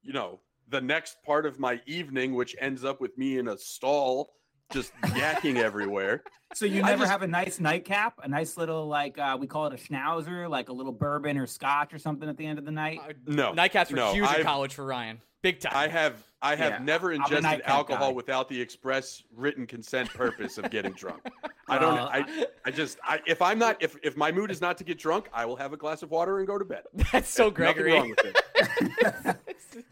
you 0.03 0.13
know, 0.13 0.39
the 0.69 0.81
next 0.81 1.17
part 1.25 1.45
of 1.45 1.59
my 1.59 1.79
evening, 1.85 2.35
which 2.35 2.55
ends 2.59 2.83
up 2.83 2.99
with 3.01 3.17
me 3.17 3.37
in 3.37 3.47
a 3.47 3.57
stall 3.57 4.31
just 4.71 4.91
yakking 5.03 5.57
everywhere. 5.57 6.23
So 6.53 6.65
you 6.65 6.81
never 6.81 6.99
just- 7.03 7.11
have 7.11 7.21
a 7.21 7.27
nice 7.27 7.59
nightcap, 7.59 8.15
a 8.23 8.27
nice 8.27 8.57
little 8.57 8.87
like 8.87 9.17
uh, 9.19 9.37
we 9.39 9.45
call 9.47 9.67
it 9.67 9.73
a 9.73 9.77
schnauzer, 9.77 10.49
like 10.49 10.69
a 10.69 10.73
little 10.73 10.91
bourbon 10.91 11.37
or 11.37 11.45
scotch 11.47 11.93
or 11.93 11.99
something 11.99 12.27
at 12.29 12.37
the 12.37 12.45
end 12.45 12.57
of 12.59 12.65
the 12.65 12.71
night. 12.71 12.99
Uh, 13.07 13.13
No, 13.27 13.53
Nightcaps 13.53 13.91
were 13.91 13.97
no, 13.97 14.13
huge 14.13 14.23
in 14.27 14.35
I've- 14.35 14.43
college 14.43 14.73
for 14.73 14.85
Ryan. 14.85 15.21
Big 15.45 15.59
time. 15.59 15.73
I 15.75 15.87
have 15.87 16.23
I 16.41 16.55
have 16.55 16.71
Yeah, 16.71 16.79
never 16.79 17.11
ingested 17.11 17.61
alcohol 17.65 18.09
guy. 18.09 18.15
without 18.15 18.49
the 18.49 18.59
express 18.59 19.21
written 19.35 19.67
consent 19.67 20.11
purpose 20.11 20.57
of 20.57 20.71
getting 20.71 20.93
drunk. 20.93 21.21
I 21.69 21.77
don't 21.77 21.93
Well, 21.93 22.09
I, 22.11 22.47
I 22.65 22.71
just 22.71 22.97
I 23.03 23.19
if 23.27 23.43
I'm 23.43 23.59
not 23.59 23.77
if 23.79 23.95
if 24.01 24.17
my 24.17 24.31
mood 24.31 24.49
is 24.49 24.59
not 24.59 24.75
to 24.79 24.83
get 24.83 24.97
drunk, 24.97 25.29
I 25.31 25.45
will 25.45 25.55
have 25.55 25.71
a 25.71 25.77
glass 25.77 26.01
of 26.01 26.09
water 26.09 26.39
and 26.39 26.47
go 26.47 26.57
to 26.57 26.65
bed. 26.65 26.85
That's 27.11 27.29
so 27.29 27.43
Nothing 27.49 27.53
Gregory. 27.53 27.93
wrong 27.93 28.09
with 28.09 28.25
it. 28.25 29.37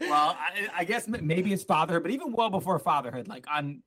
well, 0.00 0.36
I, 0.40 0.68
I 0.78 0.82
guess 0.84 1.06
maybe 1.06 1.52
it's 1.52 1.62
fatherhood, 1.62 2.02
but 2.02 2.10
even 2.10 2.32
well 2.32 2.50
before 2.50 2.80
fatherhood, 2.80 3.28
like 3.28 3.46
on 3.48 3.80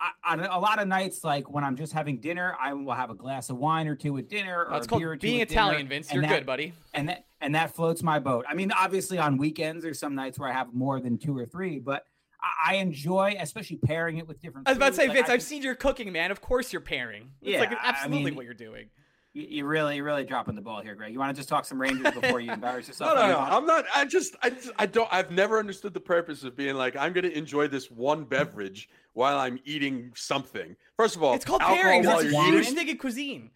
I- 0.00 0.32
on 0.32 0.40
a 0.40 0.58
lot 0.58 0.78
of 0.80 0.88
nights, 0.88 1.24
like 1.24 1.50
when 1.50 1.64
I'm 1.64 1.76
just 1.76 1.92
having 1.92 2.18
dinner, 2.20 2.54
I 2.60 2.74
will 2.74 2.92
have 2.94 3.10
a 3.10 3.14
glass 3.14 3.48
of 3.50 3.56
wine 3.56 3.88
or 3.88 3.94
two 3.96 4.12
with 4.12 4.28
dinner, 4.28 4.64
or 4.64 4.70
That's 4.72 4.86
a 4.86 4.88
called 4.88 5.00
beer 5.00 5.12
or 5.12 5.16
two 5.16 5.20
being 5.22 5.40
Italian, 5.40 5.78
dinner, 5.78 5.88
Vince. 5.88 6.12
You're 6.12 6.22
that- 6.22 6.28
good, 6.30 6.46
buddy. 6.46 6.72
and 6.94 7.08
that 7.08 7.24
and 7.40 7.54
that 7.54 7.74
floats 7.74 8.02
my 8.02 8.18
boat. 8.18 8.44
I 8.48 8.54
mean, 8.54 8.72
obviously 8.72 9.18
on 9.18 9.36
weekends 9.38 9.82
there's 9.84 9.98
some 9.98 10.14
nights 10.14 10.38
where 10.38 10.48
I 10.48 10.52
have 10.52 10.72
more 10.74 11.00
than 11.00 11.18
two 11.18 11.36
or 11.36 11.46
three, 11.46 11.78
but 11.78 12.04
I, 12.40 12.72
I 12.72 12.76
enjoy, 12.76 13.36
especially 13.38 13.76
pairing 13.76 14.18
it 14.18 14.26
with 14.28 14.40
different. 14.40 14.68
I 14.68 14.72
was 14.72 14.76
about 14.76 14.88
to 14.90 14.94
say, 14.94 15.08
Like, 15.08 15.16
Vince, 15.16 15.28
I 15.30 15.34
I've 15.34 15.42
seen 15.42 15.62
your 15.62 15.74
cooking, 15.74 16.12
man. 16.12 16.30
Of 16.30 16.40
course 16.40 16.72
you're 16.72 16.80
pairing. 16.82 17.30
It's 17.40 17.52
Yeah, 17.52 17.60
like 17.60 17.72
I 17.72 17.76
absolutely 17.82 18.24
mean- 18.26 18.34
what 18.36 18.44
you're 18.44 18.54
doing. 18.54 18.90
You, 19.36 19.46
you 19.50 19.64
really, 19.66 19.96
you're 19.96 20.04
really 20.04 20.24
dropping 20.24 20.54
the 20.54 20.62
ball 20.62 20.80
here, 20.80 20.94
Greg. 20.94 21.12
You 21.12 21.18
want 21.18 21.34
to 21.34 21.38
just 21.38 21.48
talk 21.48 21.66
some 21.66 21.78
Rangers 21.78 22.14
before 22.14 22.40
you 22.40 22.50
embarrass 22.50 22.88
yourself? 22.88 23.10
No, 23.16 23.20
no, 23.26 23.32
no. 23.32 23.38
I'm 23.38 23.66
not. 23.66 23.84
I 23.94 24.06
just, 24.06 24.34
I, 24.42 24.48
just- 24.50 24.70
I 24.78 24.86
don't. 24.86 25.08
I've 25.12 25.30
never 25.30 25.58
understood 25.58 25.92
the 25.92 26.00
purpose 26.00 26.42
of 26.42 26.56
being 26.56 26.74
like, 26.74 26.96
I'm 26.96 27.12
going 27.12 27.24
to 27.24 27.36
enjoy 27.36 27.68
this 27.68 27.90
one 27.90 28.24
beverage 28.24 28.88
while 29.12 29.38
I'm 29.38 29.58
eating 29.66 30.10
something. 30.16 30.74
First 30.96 31.16
of 31.16 31.22
all, 31.22 31.34
It's 31.34 31.44
called 31.44 31.60
alcohol 31.60 31.82
pairing. 31.82 32.04
while 32.04 32.16
That's 32.22 32.28
a 32.28 32.34
you're 32.34 32.44
huge 32.44 32.62
eating. 32.64 32.74
thing 32.76 32.88
in 32.88 32.96
cuisine. 32.98 33.50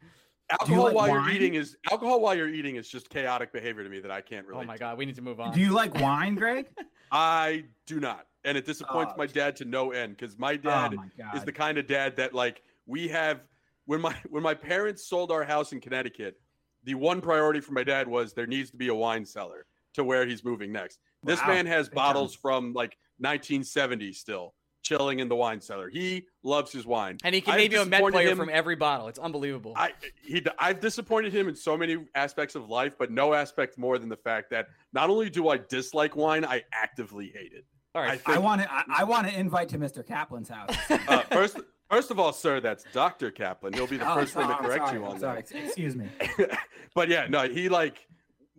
Alcohol 0.50 0.84
like 0.84 0.94
while 0.94 1.08
wine? 1.08 1.24
you're 1.24 1.32
eating 1.34 1.54
is 1.54 1.76
alcohol 1.90 2.20
while 2.20 2.34
you're 2.34 2.48
eating 2.48 2.74
is 2.76 2.88
just 2.88 3.08
chaotic 3.08 3.52
behavior 3.52 3.84
to 3.84 3.88
me 3.88 4.00
that 4.00 4.10
I 4.10 4.20
can't 4.20 4.44
oh 4.46 4.50
relate. 4.50 4.64
Oh 4.64 4.66
my 4.66 4.76
god, 4.76 4.98
we 4.98 5.06
need 5.06 5.14
to 5.14 5.22
move 5.22 5.40
on. 5.40 5.54
Do 5.54 5.60
you 5.60 5.70
like 5.72 5.94
wine, 5.94 6.34
Greg? 6.34 6.66
I 7.12 7.64
do 7.86 8.00
not, 8.00 8.26
and 8.44 8.58
it 8.58 8.66
disappoints 8.66 9.12
Oh, 9.14 9.18
my 9.18 9.26
dad 9.26 9.54
to 9.56 9.64
no 9.64 9.92
end 9.92 10.16
because 10.16 10.36
my 10.38 10.54
oh 10.54 10.56
dad 10.56 10.94
my 10.94 11.06
is 11.34 11.44
the 11.44 11.52
kind 11.52 11.78
of 11.78 11.86
dad 11.86 12.16
that 12.16 12.34
like 12.34 12.62
we 12.86 13.06
have 13.08 13.42
when 13.90 14.00
my 14.00 14.14
when 14.30 14.42
my 14.44 14.54
parents 14.54 15.04
sold 15.04 15.32
our 15.32 15.42
house 15.42 15.72
in 15.72 15.80
Connecticut, 15.80 16.40
the 16.84 16.94
one 16.94 17.20
priority 17.20 17.58
for 17.60 17.72
my 17.72 17.82
dad 17.82 18.06
was 18.06 18.32
there 18.32 18.46
needs 18.46 18.70
to 18.70 18.76
be 18.76 18.86
a 18.86 18.94
wine 18.94 19.24
cellar 19.26 19.66
to 19.94 20.04
where 20.04 20.24
he's 20.24 20.44
moving 20.44 20.70
next. 20.70 21.00
This 21.24 21.40
Wow, 21.40 21.48
man 21.48 21.66
has 21.66 21.88
big 21.88 21.96
time. 21.96 22.04
bottles 22.04 22.32
from 22.36 22.72
like 22.72 22.96
1970 23.18 24.12
still 24.12 24.54
chilling 24.82 25.18
in 25.18 25.28
the 25.28 25.34
wine 25.34 25.60
cellar. 25.60 25.88
He 25.90 26.26
loves 26.44 26.70
his 26.72 26.86
wine. 26.86 27.18
and 27.24 27.34
he 27.34 27.40
can 27.40 27.54
I've 27.54 27.58
name 27.58 27.72
you 27.72 27.80
a 27.80 27.84
Met 27.84 27.90
disappointed 27.98 28.12
player 28.14 28.28
him- 28.30 28.36
from 28.38 28.48
every 28.50 28.76
bottle. 28.76 29.08
It's 29.08 29.18
unbelievable. 29.18 29.72
I 29.76 29.90
he 30.22 30.40
I've 30.60 30.78
disappointed 30.78 31.32
him 31.32 31.48
in 31.48 31.56
so 31.56 31.76
many 31.76 31.96
aspects 32.14 32.54
of 32.54 32.68
life, 32.70 32.94
but 32.96 33.10
no 33.10 33.34
aspect 33.34 33.76
more 33.76 33.98
than 33.98 34.08
the 34.08 34.16
fact 34.16 34.50
that 34.50 34.68
not 34.92 35.10
only 35.10 35.30
do 35.30 35.48
I 35.48 35.58
dislike 35.58 36.14
wine, 36.14 36.44
I 36.44 36.62
actively 36.72 37.32
hate 37.34 37.52
it. 37.52 37.64
All 37.96 38.02
I. 38.02 38.20
I 38.24 38.38
want 38.38 38.62
to. 38.62 38.72
I, 38.72 38.84
I 38.98 39.04
want 39.04 39.26
to 39.28 39.36
invite 39.36 39.68
to 39.70 39.78
Mr. 39.78 40.06
Kaplan's 40.06 40.48
house. 40.48 40.76
Uh, 41.08 41.22
first, 41.32 41.58
first 41.90 42.10
of 42.10 42.18
all, 42.18 42.32
sir, 42.32 42.60
that's 42.60 42.84
Dr. 42.92 43.30
Kaplan. 43.30 43.72
He'll 43.74 43.86
be 43.86 43.96
the 43.98 44.10
Oh, 44.10 44.14
first 44.14 44.34
one 44.36 44.48
to 44.48 44.54
correct 44.54 44.86
sorry, 44.88 44.98
you 44.98 45.04
on 45.04 45.18
sorry. 45.20 45.42
that. 45.42 45.54
Ex- 45.54 45.66
Excuse 45.66 45.96
me. 45.96 46.08
but 46.94 47.08
yeah, 47.08 47.26
no, 47.28 47.48
he 47.48 47.68
like 47.68 48.06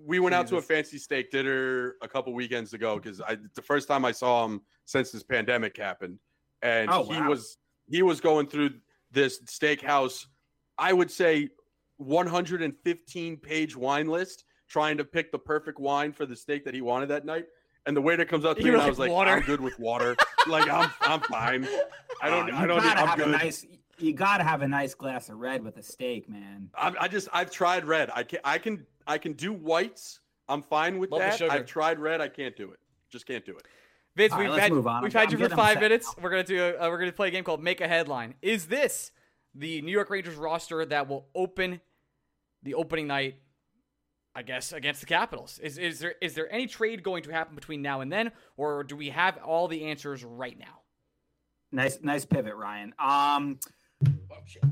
we 0.03 0.19
went 0.19 0.33
out 0.35 0.47
to 0.47 0.57
a 0.57 0.61
fancy 0.61 0.97
steak 0.97 1.31
dinner 1.31 1.95
a 2.01 2.07
couple 2.07 2.33
weekends 2.33 2.73
ago 2.73 2.97
because 2.97 3.21
I 3.21 3.37
the 3.55 3.61
first 3.61 3.87
time 3.87 4.03
I 4.05 4.11
saw 4.11 4.45
him 4.45 4.61
since 4.85 5.11
this 5.11 5.23
pandemic 5.23 5.77
happened, 5.77 6.19
and 6.61 6.89
Oh, 6.89 7.03
he 7.03 7.19
wow. 7.19 7.29
was 7.29 7.57
he 7.87 8.01
was 8.03 8.19
going 8.21 8.47
through 8.47 8.71
this 9.11 9.41
steakhouse, 9.43 10.25
I 10.77 10.93
would 10.93 11.11
say 11.11 11.49
115 11.97 13.37
page 13.37 13.75
wine 13.75 14.07
list, 14.07 14.45
trying 14.67 14.97
to 14.97 15.03
pick 15.05 15.31
the 15.31 15.39
perfect 15.39 15.79
wine 15.79 16.11
for 16.13 16.25
the 16.25 16.35
steak 16.35 16.65
that 16.65 16.73
he 16.73 16.81
wanted 16.81 17.09
that 17.09 17.25
night. 17.25 17.45
And 17.85 17.97
the 17.97 18.01
waiter 18.01 18.25
comes 18.25 18.45
up 18.45 18.57
to 18.57 18.63
me 18.63 18.69
and 18.69 18.81
I 18.81 18.87
was 18.89 18.99
like, 18.99 19.09
"Water." 19.11 19.31
I'm 19.31 19.41
good 19.41 19.59
with 19.61 19.77
water. 19.79 20.15
like 20.47 20.69
I'm 20.69 20.91
I'm 21.01 21.19
fine. 21.21 21.67
I 22.21 22.29
don't 22.29 22.51
Uh, 22.51 22.55
I 22.57 22.61
you 22.61 22.67
don't. 22.67 22.81
gotta 22.83 22.99
I'm 23.01 23.07
have 23.07 23.17
good. 23.17 23.27
a 23.27 23.31
nice. 23.31 23.65
You 23.97 24.13
gotta 24.13 24.43
have 24.43 24.61
a 24.61 24.67
nice 24.67 24.93
glass 24.93 25.29
of 25.29 25.37
red 25.37 25.63
with 25.63 25.77
a 25.77 25.83
steak, 25.83 26.27
man. 26.29 26.69
I, 26.75 26.93
I 27.01 27.07
just 27.07 27.27
I've 27.33 27.51
tried 27.51 27.85
red. 27.85 28.09
I 28.13 28.23
can 28.23 28.39
I 28.43 28.57
can 28.57 28.85
I 29.07 29.17
can 29.17 29.33
do 29.33 29.53
whites. 29.53 30.19
I'm 30.49 30.61
fine 30.61 30.97
with 30.99 31.11
Love 31.11 31.19
that. 31.21 31.41
I've 31.43 31.65
tried 31.65 31.99
red. 31.99 32.19
I 32.21 32.27
can't 32.27 32.55
do 32.55 32.71
it. 32.71 32.79
Just 33.09 33.25
can't 33.25 33.45
do 33.45 33.55
it. 33.57 33.65
Vince, 34.15 34.33
All 34.33 34.39
right, 34.39 34.43
we've 34.45 34.51
let's 34.51 34.61
had 34.63 34.71
we've 34.73 34.87
I'm- 34.87 35.09
had 35.11 35.31
you 35.31 35.37
I'm 35.43 35.49
for 35.49 35.55
five 35.55 35.79
minutes. 35.79 36.07
now. 36.17 36.23
We're 36.23 36.29
gonna 36.31 36.43
do 36.43 36.61
a, 36.63 36.77
uh, 36.77 36.89
we're 36.89 36.97
gonna 36.99 37.11
play 37.11 37.29
a 37.29 37.31
game 37.31 37.43
called 37.43 37.63
Make 37.63 37.79
a 37.81 37.87
Headline. 37.87 38.33
Is 38.41 38.65
this 38.67 39.11
the 39.55 39.81
New 39.81 39.91
York 39.91 40.09
Rangers 40.09 40.35
roster 40.35 40.83
that 40.85 41.07
will 41.07 41.27
open 41.35 41.79
the 42.63 42.73
opening 42.73 43.07
night? 43.07 43.35
I 44.33 44.43
guess 44.43 44.71
against 44.71 45.01
the 45.01 45.07
Capitals. 45.07 45.59
Is 45.59 45.77
is 45.77 45.99
there 45.99 46.15
is 46.21 46.33
there 46.35 46.51
any 46.51 46.65
trade 46.67 47.03
going 47.03 47.23
to 47.23 47.31
happen 47.31 47.53
between 47.55 47.81
now 47.81 47.99
and 48.01 48.11
then, 48.11 48.31
or 48.57 48.83
do 48.83 48.95
we 48.95 49.09
have 49.09 49.37
all 49.43 49.67
the 49.67 49.85
answers 49.85 50.23
right 50.23 50.57
now? 50.57 50.80
Nice, 51.71 51.99
nice 52.01 52.25
pivot, 52.25 52.55
Ryan. 52.55 52.93
Um, 52.99 53.59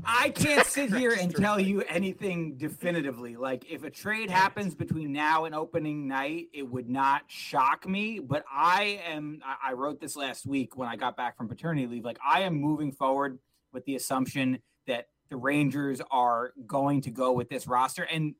I 0.04 0.30
can't 0.30 0.66
sit 0.66 0.92
here 0.94 1.12
and 1.18 1.34
tell 1.34 1.58
you 1.60 1.82
anything 1.82 2.56
definitively. 2.56 3.36
Like, 3.36 3.70
if 3.70 3.84
a 3.84 3.90
trade 3.90 4.30
happens 4.30 4.74
between 4.74 5.12
now 5.12 5.44
and 5.44 5.54
opening 5.54 6.06
night, 6.08 6.48
it 6.52 6.68
would 6.68 6.88
not 6.90 7.22
shock 7.28 7.88
me. 7.88 8.18
But 8.18 8.44
I 8.52 9.00
am, 9.06 9.40
I- 9.44 9.70
I 9.70 9.72
wrote 9.74 10.00
this 10.00 10.16
last 10.16 10.46
week 10.46 10.76
when 10.76 10.88
I 10.88 10.96
got 10.96 11.16
back 11.16 11.36
from 11.36 11.48
paternity 11.48 11.86
leave. 11.86 12.04
Like, 12.04 12.18
I 12.26 12.40
am 12.42 12.54
moving 12.54 12.92
forward 12.92 13.38
with 13.72 13.84
the 13.84 13.94
assumption 13.96 14.58
that 14.86 15.08
the 15.30 15.36
Rangers 15.36 16.00
are 16.10 16.52
going 16.66 17.00
to 17.02 17.10
go 17.10 17.32
with 17.32 17.48
this 17.48 17.66
roster. 17.68 18.02
And 18.02 18.34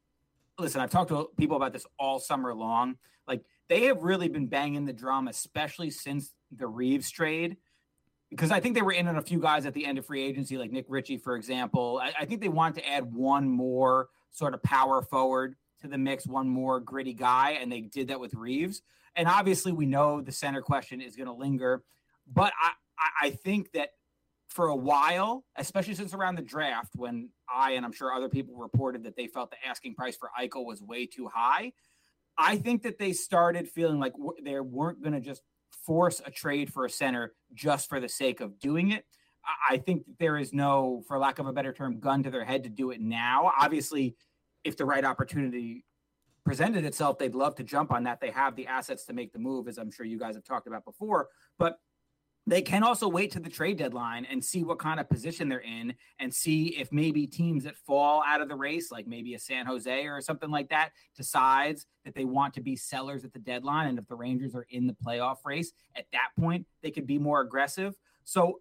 listen, 0.58 0.80
I've 0.80 0.90
talked 0.90 1.10
to 1.10 1.30
people 1.38 1.56
about 1.56 1.72
this 1.72 1.86
all 1.98 2.18
summer 2.18 2.52
long. 2.52 2.96
Like, 3.28 3.42
they 3.68 3.84
have 3.84 4.02
really 4.02 4.28
been 4.28 4.48
banging 4.48 4.84
the 4.84 4.92
drum, 4.92 5.28
especially 5.28 5.90
since 5.90 6.34
the 6.54 6.66
Reaves 6.66 7.10
trade 7.10 7.56
because 8.30 8.50
I 8.50 8.60
think 8.60 8.74
they 8.74 8.82
were 8.82 8.92
in 8.92 9.08
on 9.08 9.16
a 9.16 9.22
few 9.22 9.40
guys 9.40 9.66
at 9.66 9.74
the 9.74 9.84
end 9.84 9.98
of 9.98 10.06
free 10.06 10.24
agency, 10.24 10.56
like 10.56 10.70
Nick 10.70 10.86
Ritchie, 10.88 11.18
for 11.18 11.36
example. 11.36 12.00
I, 12.02 12.12
I 12.20 12.24
think 12.24 12.40
they 12.40 12.48
want 12.48 12.76
to 12.76 12.88
add 12.88 13.12
one 13.12 13.48
more 13.48 14.08
sort 14.30 14.54
of 14.54 14.62
power 14.62 15.02
forward 15.02 15.56
to 15.80 15.88
the 15.88 15.98
mix, 15.98 16.26
one 16.26 16.48
more 16.48 16.78
gritty 16.78 17.14
guy, 17.14 17.58
and 17.60 17.70
they 17.70 17.80
did 17.80 18.08
that 18.08 18.20
with 18.20 18.34
Reaves. 18.34 18.82
And 19.16 19.26
obviously, 19.26 19.72
we 19.72 19.86
know 19.86 20.20
the 20.20 20.32
center 20.32 20.62
question 20.62 21.00
is 21.00 21.16
going 21.16 21.26
to 21.26 21.32
linger, 21.32 21.82
but 22.32 22.52
I, 22.60 22.72
I, 23.22 23.30
think 23.30 23.72
that 23.72 23.90
for 24.48 24.68
a 24.68 24.76
while, 24.76 25.44
especially 25.56 25.94
since 25.94 26.14
around 26.14 26.36
the 26.36 26.42
draft, 26.42 26.90
when 26.94 27.30
I 27.52 27.72
and 27.72 27.84
I'm 27.84 27.92
sure 27.92 28.12
other 28.12 28.28
people 28.28 28.54
reported 28.54 29.04
that 29.04 29.16
they 29.16 29.26
felt 29.26 29.50
the 29.50 29.56
asking 29.66 29.94
price 29.94 30.16
for 30.16 30.30
Eichel 30.38 30.64
was 30.64 30.80
way 30.80 31.06
too 31.06 31.26
high, 31.26 31.72
I 32.38 32.56
think 32.56 32.82
that 32.82 32.98
they 32.98 33.12
started 33.12 33.68
feeling 33.68 33.98
like 33.98 34.12
they 34.42 34.60
weren't 34.60 35.02
going 35.02 35.14
to 35.14 35.20
just 35.20 35.42
force 35.84 36.20
a 36.24 36.30
trade 36.30 36.72
for 36.72 36.84
a 36.84 36.90
center 36.90 37.34
just 37.54 37.88
for 37.88 38.00
the 38.00 38.08
sake 38.08 38.40
of 38.40 38.58
doing 38.58 38.92
it. 38.92 39.04
I- 39.70 39.78
think 39.78 40.04
there 40.18 40.36
is 40.36 40.52
no, 40.52 41.02
for 41.08 41.18
lack 41.18 41.38
of 41.38 41.46
a 41.46 41.52
better 41.52 41.72
term, 41.72 41.98
gun 41.98 42.22
to 42.22 42.30
their 42.30 42.44
head 42.44 42.62
to 42.64 42.68
do 42.68 42.90
it 42.90 43.00
now. 43.00 43.52
Obviously, 43.58 44.16
if 44.64 44.76
the 44.76 44.84
right 44.84 45.04
opportunity 45.04 45.84
presented 46.44 46.84
itself, 46.84 47.18
they'd 47.18 47.34
love 47.34 47.54
to 47.56 47.64
jump 47.64 47.90
on 47.92 48.04
that. 48.04 48.20
They 48.20 48.30
have 48.30 48.56
the 48.56 48.66
assets 48.66 49.04
to 49.06 49.12
make 49.12 49.32
the 49.32 49.38
move, 49.38 49.68
as 49.68 49.78
I'm 49.78 49.90
sure 49.90 50.04
you 50.04 50.18
guys 50.18 50.34
have 50.34 50.44
talked 50.44 50.66
about 50.66 50.84
before. 50.84 51.28
But 51.58 51.78
they 52.50 52.62
can 52.62 52.82
also 52.82 53.08
wait 53.08 53.30
to 53.30 53.38
the 53.38 53.48
trade 53.48 53.78
deadline 53.78 54.26
and 54.28 54.44
see 54.44 54.64
what 54.64 54.80
kind 54.80 54.98
of 54.98 55.08
position 55.08 55.48
they're 55.48 55.60
in 55.60 55.94
and 56.18 56.34
see 56.34 56.76
if 56.78 56.90
maybe 56.90 57.24
teams 57.24 57.62
that 57.62 57.76
fall 57.76 58.24
out 58.26 58.40
of 58.40 58.48
the 58.48 58.56
race, 58.56 58.90
like 58.90 59.06
maybe 59.06 59.34
a 59.34 59.38
San 59.38 59.66
Jose 59.66 60.06
or 60.06 60.20
something 60.20 60.50
like 60.50 60.68
that, 60.70 60.90
decides 61.16 61.86
that 62.04 62.14
they 62.14 62.24
want 62.24 62.52
to 62.54 62.60
be 62.60 62.74
sellers 62.74 63.24
at 63.24 63.32
the 63.32 63.38
deadline. 63.38 63.86
And 63.86 63.98
if 64.00 64.08
the 64.08 64.16
Rangers 64.16 64.56
are 64.56 64.66
in 64.68 64.88
the 64.88 64.96
playoff 65.06 65.36
race 65.44 65.72
at 65.94 66.06
that 66.12 66.30
point, 66.38 66.66
they 66.82 66.90
could 66.90 67.06
be 67.06 67.18
more 67.18 67.40
aggressive. 67.40 67.94
So 68.24 68.58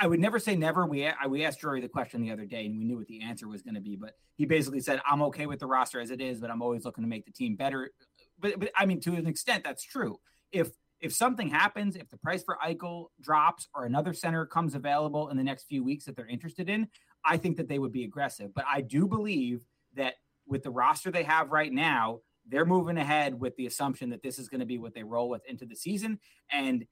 I 0.00 0.06
would 0.06 0.20
never 0.20 0.38
say 0.38 0.54
never. 0.54 0.84
We 0.84 1.06
I, 1.06 1.26
we 1.26 1.44
asked 1.46 1.60
Drury 1.60 1.80
the 1.80 1.88
question 1.88 2.20
the 2.20 2.30
other 2.30 2.46
day, 2.46 2.66
and 2.66 2.76
we 2.78 2.84
knew 2.84 2.96
what 2.96 3.06
the 3.06 3.22
answer 3.22 3.48
was 3.48 3.62
going 3.62 3.74
to 3.74 3.80
be. 3.80 3.96
But 3.96 4.14
he 4.34 4.46
basically 4.46 4.80
said, 4.80 5.00
"I'm 5.06 5.20
okay 5.22 5.44
with 5.44 5.60
the 5.60 5.66
roster 5.66 6.00
as 6.00 6.10
it 6.10 6.22
is, 6.22 6.40
but 6.40 6.50
I'm 6.50 6.62
always 6.62 6.86
looking 6.86 7.04
to 7.04 7.08
make 7.08 7.26
the 7.26 7.32
team 7.32 7.54
better." 7.54 7.90
But, 8.38 8.58
but 8.58 8.70
I 8.76 8.86
mean, 8.86 9.00
to 9.00 9.14
an 9.14 9.26
extent, 9.26 9.62
that's 9.62 9.84
true. 9.84 10.18
If 10.52 10.70
if 11.04 11.12
something 11.12 11.48
happens, 11.48 11.96
if 11.96 12.08
the 12.08 12.16
price 12.16 12.42
for 12.42 12.56
Eichel 12.64 13.08
drops 13.20 13.68
or 13.74 13.84
another 13.84 14.14
center 14.14 14.46
comes 14.46 14.74
available 14.74 15.28
in 15.28 15.36
the 15.36 15.44
next 15.44 15.64
few 15.64 15.84
weeks 15.84 16.06
that 16.06 16.16
they're 16.16 16.26
interested 16.26 16.70
in, 16.70 16.88
I 17.22 17.36
think 17.36 17.58
that 17.58 17.68
they 17.68 17.78
would 17.78 17.92
be 17.92 18.04
aggressive. 18.04 18.54
But 18.54 18.64
I 18.72 18.80
do 18.80 19.06
believe 19.06 19.66
that 19.96 20.14
with 20.48 20.62
the 20.62 20.70
roster 20.70 21.10
they 21.10 21.22
have 21.24 21.50
right 21.50 21.70
now, 21.70 22.20
they're 22.48 22.64
moving 22.64 22.96
ahead 22.96 23.38
with 23.38 23.54
the 23.56 23.66
assumption 23.66 24.08
that 24.10 24.22
this 24.22 24.38
is 24.38 24.48
going 24.48 24.60
to 24.60 24.66
be 24.66 24.78
what 24.78 24.94
they 24.94 25.02
roll 25.02 25.28
with 25.28 25.44
into 25.46 25.66
the 25.66 25.76
season. 25.76 26.18
And 26.50 26.86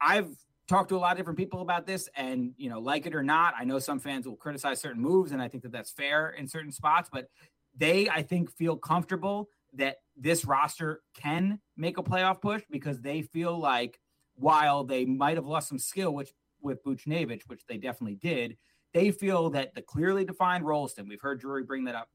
I've 0.00 0.30
talked 0.66 0.88
to 0.88 0.96
a 0.96 0.98
lot 0.98 1.12
of 1.12 1.18
different 1.18 1.38
people 1.38 1.60
about 1.60 1.86
this, 1.86 2.08
and 2.16 2.54
you 2.56 2.70
know, 2.70 2.78
like 2.78 3.04
it 3.04 3.14
or 3.14 3.22
not, 3.22 3.52
I 3.58 3.64
know 3.64 3.78
some 3.78 4.00
fans 4.00 4.26
will 4.26 4.36
criticize 4.36 4.80
certain 4.80 5.02
moves, 5.02 5.32
and 5.32 5.42
I 5.42 5.48
think 5.48 5.62
that 5.64 5.72
that's 5.72 5.90
fair 5.90 6.30
in 6.30 6.48
certain 6.48 6.72
spots. 6.72 7.10
But 7.12 7.28
they, 7.76 8.08
I 8.08 8.22
think, 8.22 8.50
feel 8.50 8.76
comfortable 8.76 9.50
that 9.74 9.96
this 10.20 10.44
roster 10.44 11.00
can 11.14 11.60
make 11.76 11.98
a 11.98 12.02
playoff 12.02 12.40
push 12.40 12.62
because 12.70 13.00
they 13.00 13.22
feel 13.22 13.58
like 13.58 13.98
while 14.34 14.84
they 14.84 15.04
might 15.04 15.36
have 15.36 15.46
lost 15.46 15.68
some 15.68 15.78
skill, 15.78 16.12
which 16.14 16.30
with 16.60 16.82
Buchnevich, 16.84 17.42
which 17.46 17.64
they 17.68 17.76
definitely 17.76 18.16
did, 18.16 18.56
they 18.94 19.10
feel 19.10 19.50
that 19.50 19.74
the 19.74 19.82
clearly 19.82 20.24
defined 20.24 20.64
roles, 20.64 20.96
and 20.98 21.08
we've 21.08 21.20
heard 21.20 21.40
Drury 21.40 21.64
bring 21.64 21.84
that 21.84 21.94
up 21.94 22.08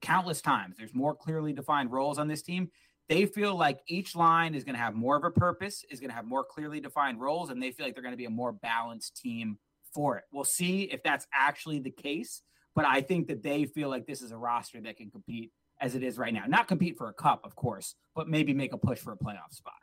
countless 0.00 0.40
times. 0.40 0.76
There's 0.76 0.94
more 0.94 1.14
clearly 1.14 1.52
defined 1.52 1.92
roles 1.92 2.18
on 2.18 2.28
this 2.28 2.42
team. 2.42 2.70
They 3.08 3.26
feel 3.26 3.56
like 3.56 3.80
each 3.88 4.14
line 4.14 4.54
is 4.54 4.64
going 4.64 4.76
to 4.76 4.80
have 4.80 4.94
more 4.94 5.16
of 5.16 5.24
a 5.24 5.30
purpose, 5.30 5.84
is 5.90 6.00
going 6.00 6.10
to 6.10 6.16
have 6.16 6.24
more 6.24 6.44
clearly 6.44 6.80
defined 6.80 7.20
roles, 7.20 7.50
and 7.50 7.62
they 7.62 7.72
feel 7.72 7.84
like 7.84 7.94
they're 7.94 8.02
going 8.02 8.12
to 8.12 8.18
be 8.18 8.26
a 8.26 8.30
more 8.30 8.52
balanced 8.52 9.16
team 9.16 9.58
for 9.92 10.16
it. 10.16 10.24
We'll 10.32 10.44
see 10.44 10.82
if 10.82 11.02
that's 11.02 11.26
actually 11.34 11.80
the 11.80 11.90
case, 11.90 12.42
but 12.74 12.84
I 12.84 13.00
think 13.00 13.26
that 13.26 13.42
they 13.42 13.64
feel 13.64 13.88
like 13.88 14.06
this 14.06 14.22
is 14.22 14.30
a 14.30 14.36
roster 14.36 14.80
that 14.82 14.96
can 14.96 15.10
compete 15.10 15.50
as 15.80 15.94
it 15.94 16.02
is 16.02 16.18
right 16.18 16.32
now. 16.32 16.44
Not 16.46 16.68
compete 16.68 16.96
for 16.96 17.08
a 17.08 17.12
cup, 17.12 17.44
of 17.44 17.56
course, 17.56 17.94
but 18.14 18.28
maybe 18.28 18.52
make 18.52 18.72
a 18.72 18.78
push 18.78 18.98
for 18.98 19.12
a 19.12 19.16
playoff 19.16 19.52
spot. 19.52 19.74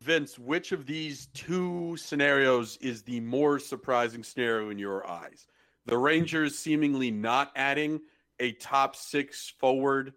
Vince, 0.00 0.38
which 0.38 0.72
of 0.72 0.86
these 0.86 1.26
two 1.34 1.96
scenarios 1.96 2.76
is 2.80 3.02
the 3.02 3.20
more 3.20 3.58
surprising 3.58 4.24
scenario 4.24 4.70
in 4.70 4.78
your 4.78 5.08
eyes? 5.08 5.46
The 5.86 5.96
Rangers 5.96 6.58
seemingly 6.58 7.10
not 7.10 7.52
adding 7.56 8.00
a 8.40 8.52
top 8.52 8.96
six 8.96 9.52
forward 9.58 10.14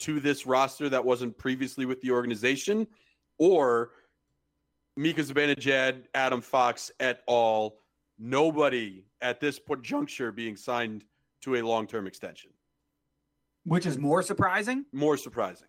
to 0.00 0.20
this 0.20 0.46
roster 0.46 0.88
that 0.88 1.04
wasn't 1.04 1.36
previously 1.36 1.86
with 1.86 2.00
the 2.00 2.10
organization, 2.10 2.86
or 3.38 3.90
Mika 4.96 5.22
Zibanejad, 5.22 6.04
Adam 6.14 6.40
Fox 6.40 6.90
et 7.00 7.22
al. 7.28 7.76
Nobody 8.18 9.04
at 9.20 9.40
this 9.40 9.60
juncture 9.82 10.32
being 10.32 10.56
signed 10.56 11.04
to 11.42 11.56
a 11.56 11.62
long-term 11.62 12.06
extension. 12.06 12.50
Which 13.66 13.84
is 13.84 13.98
more 13.98 14.22
surprising? 14.22 14.84
More 14.92 15.16
surprising. 15.16 15.66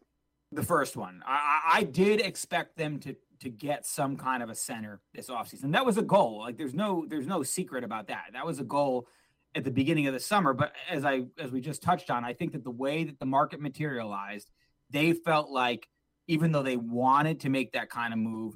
The 0.52 0.62
first 0.62 0.95
one. 0.95 1.24
I, 1.26 1.62
I 1.74 1.84
did 1.84 2.22
expect 2.22 2.78
them 2.78 3.00
to 3.00 3.16
to 3.39 3.50
get 3.50 3.86
some 3.86 4.18
kind 4.18 4.41
of 4.41 4.50
a 4.50 4.56
center 4.56 5.00
this 5.14 5.30
offseason. 5.30 5.72
That 5.72 5.86
was 5.86 5.98
a 5.98 6.04
goal. 6.04 6.39
Like 6.39 6.58
there's 6.58 6.76
no 6.76 7.06
there's 7.08 7.28
no 7.28 7.41
secret 7.41 7.84
about 7.84 8.08
that. 8.08 8.26
That 8.34 8.45
was 8.45 8.60
a 8.60 8.64
goal 8.64 9.08
at 9.56 9.64
the 9.64 9.72
beginning 9.72 10.06
of 10.08 10.14
the 10.14 10.20
summer. 10.20 10.54
But 10.54 10.74
as 10.89 11.06
I 11.06 11.24
as 11.39 11.52
we 11.52 11.60
just 11.60 11.82
touched 11.82 12.12
on, 12.12 12.24
I 12.24 12.34
think 12.34 12.52
that 12.54 12.64
the 12.64 12.72
way 12.72 13.04
that 13.04 13.20
the 13.20 13.26
market 13.26 13.60
materialized, 13.60 14.52
they 14.91 15.14
felt 15.14 15.50
like 15.50 15.88
even 16.28 16.52
though 16.52 16.64
they 16.64 16.78
wanted 16.78 17.39
to 17.41 17.50
make 17.50 17.74
that 17.74 17.89
kind 17.89 18.14
of 18.14 18.20
move, 18.20 18.56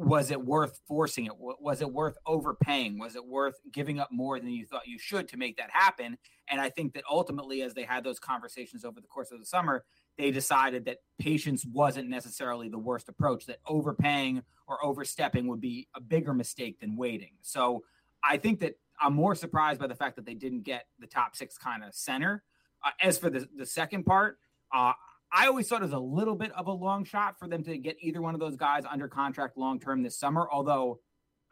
was 0.00 0.30
it 0.30 0.40
worth 0.42 0.80
forcing 0.88 1.26
it? 1.26 1.32
Was 1.36 1.82
it 1.82 1.92
worth 1.92 2.16
overpaying? 2.24 2.98
Was 2.98 3.16
it 3.16 3.24
worth 3.24 3.60
giving 3.70 4.00
up 4.00 4.08
more 4.10 4.40
than 4.40 4.48
you 4.48 4.64
thought 4.64 4.86
you 4.86 4.98
should 4.98 5.28
to 5.28 5.36
make 5.36 5.58
that 5.58 5.68
happen? 5.70 6.16
And 6.48 6.58
I 6.58 6.70
think 6.70 6.94
that 6.94 7.04
ultimately, 7.08 7.60
as 7.60 7.74
they 7.74 7.82
had 7.82 8.02
those 8.02 8.18
conversations 8.18 8.86
over 8.86 8.98
the 8.98 9.06
course 9.06 9.30
of 9.30 9.38
the 9.38 9.44
summer, 9.44 9.84
they 10.16 10.30
decided 10.30 10.86
that 10.86 10.98
patience 11.18 11.66
wasn't 11.66 12.08
necessarily 12.08 12.70
the 12.70 12.78
worst 12.78 13.10
approach, 13.10 13.44
that 13.44 13.58
overpaying 13.66 14.42
or 14.66 14.82
overstepping 14.82 15.46
would 15.48 15.60
be 15.60 15.86
a 15.94 16.00
bigger 16.00 16.32
mistake 16.32 16.80
than 16.80 16.96
waiting. 16.96 17.32
So 17.42 17.84
I 18.24 18.38
think 18.38 18.60
that 18.60 18.78
I'm 19.02 19.12
more 19.12 19.34
surprised 19.34 19.80
by 19.80 19.86
the 19.86 19.94
fact 19.94 20.16
that 20.16 20.24
they 20.24 20.34
didn't 20.34 20.62
get 20.62 20.86
the 20.98 21.06
top 21.06 21.36
six 21.36 21.58
kind 21.58 21.84
of 21.84 21.94
center. 21.94 22.42
Uh, 22.82 22.92
as 23.02 23.18
for 23.18 23.28
the, 23.28 23.46
the 23.54 23.66
second 23.66 24.04
part, 24.04 24.38
uh, 24.72 24.94
I 25.32 25.46
always 25.46 25.68
thought 25.68 25.82
it 25.82 25.84
was 25.84 25.92
a 25.92 25.98
little 25.98 26.34
bit 26.34 26.52
of 26.52 26.66
a 26.66 26.72
long 26.72 27.04
shot 27.04 27.38
for 27.38 27.46
them 27.46 27.62
to 27.64 27.78
get 27.78 27.96
either 28.00 28.20
one 28.20 28.34
of 28.34 28.40
those 28.40 28.56
guys 28.56 28.84
under 28.90 29.08
contract 29.08 29.56
long 29.56 29.78
term 29.78 30.02
this 30.02 30.18
summer. 30.18 30.48
Although 30.50 31.00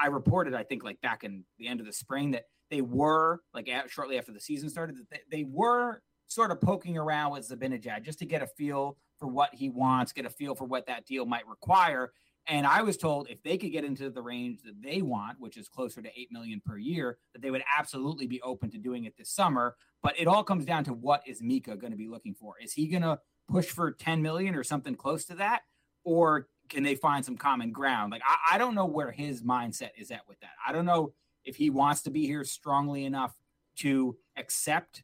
I 0.01 0.07
reported, 0.09 0.55
I 0.55 0.64
think, 0.64 0.85
like 0.85 1.01
back 1.01 1.24
in 1.24 1.45
the 1.59 1.68
end 1.68 1.81
of 1.81 1.87
the 1.87 1.93
spring, 1.93 2.33
that 2.33 2.45
they 2.70 2.83
were 2.83 3.41
like 3.55 3.68
at, 3.68 3.91
shortly 3.91 4.18
after 4.18 4.33
the 4.33 4.41
season 4.41 4.68
started, 4.68 4.97
that 4.97 5.11
they, 5.11 5.39
they 5.39 5.45
were 5.45 6.03
sort 6.26 6.51
of 6.51 6.61
poking 6.61 6.99
around 6.99 7.33
with 7.33 7.49
Zibanejad 7.49 8.03
just 8.03 8.18
to 8.18 8.26
get 8.26 8.43
a 8.43 8.47
feel 8.47 8.97
for 9.18 9.29
what 9.29 9.55
he 9.55 9.68
wants, 9.68 10.12
get 10.12 10.26
a 10.26 10.31
feel 10.31 10.55
for 10.55 10.64
what 10.64 10.87
that 10.87 11.07
deal 11.07 11.24
might 11.24 11.47
require. 11.49 12.12
And 12.47 12.66
I 12.66 12.83
was 12.83 12.97
told 12.97 13.29
if 13.29 13.43
they 13.43 13.59
could 13.59 13.72
get 13.72 13.85
into 13.85 14.11
the 14.11 14.22
range 14.22 14.62
that 14.64 14.81
they 14.83 15.03
want, 15.03 15.39
which 15.39 15.57
is 15.57 15.68
closer 15.68 16.01
to 16.01 16.09
eight 16.18 16.29
million 16.33 16.62
per 16.64 16.79
year, 16.79 17.18
that 17.33 17.43
they 17.43 17.51
would 17.51 17.64
absolutely 17.76 18.26
be 18.26 18.41
open 18.43 18.70
to 18.70 18.79
doing 18.79 19.05
it 19.05 19.16
this 19.18 19.31
summer. 19.31 19.76
But 20.03 20.18
it 20.18 20.26
all 20.26 20.43
comes 20.43 20.64
down 20.64 20.85
to 20.85 20.93
what 20.95 21.22
is 21.26 21.43
Mika 21.43 21.76
going 21.76 21.91
to 21.91 21.97
be 21.97 22.09
looking 22.09 22.35
for? 22.35 22.55
Is 22.62 22.72
he 22.72 22.89
going 22.89 23.03
to 23.03 23.18
push 23.49 23.66
for 23.66 23.92
10 23.92 24.22
million 24.22 24.55
or 24.55 24.62
something 24.62 24.94
close 24.94 25.24
to 25.26 25.34
that? 25.36 25.62
Or 26.05 26.49
can 26.68 26.82
they 26.82 26.94
find 26.94 27.24
some 27.24 27.36
common 27.36 27.72
ground? 27.72 28.12
Like 28.12 28.22
I, 28.24 28.55
I 28.55 28.59
don't 28.59 28.74
know 28.74 28.86
where 28.86 29.11
his 29.11 29.42
mindset 29.42 29.90
is 29.99 30.11
at 30.11 30.28
with 30.28 30.40
that. 30.40 30.53
I 30.66 30.72
don't 30.72 30.86
know 30.86 31.12
if 31.44 31.57
he 31.57 31.70
wants 31.70 32.03
to 32.03 32.11
be 32.11 32.26
here 32.26 32.44
strongly 32.44 33.05
enough 33.05 33.34
to 33.76 34.16
accept 34.36 35.03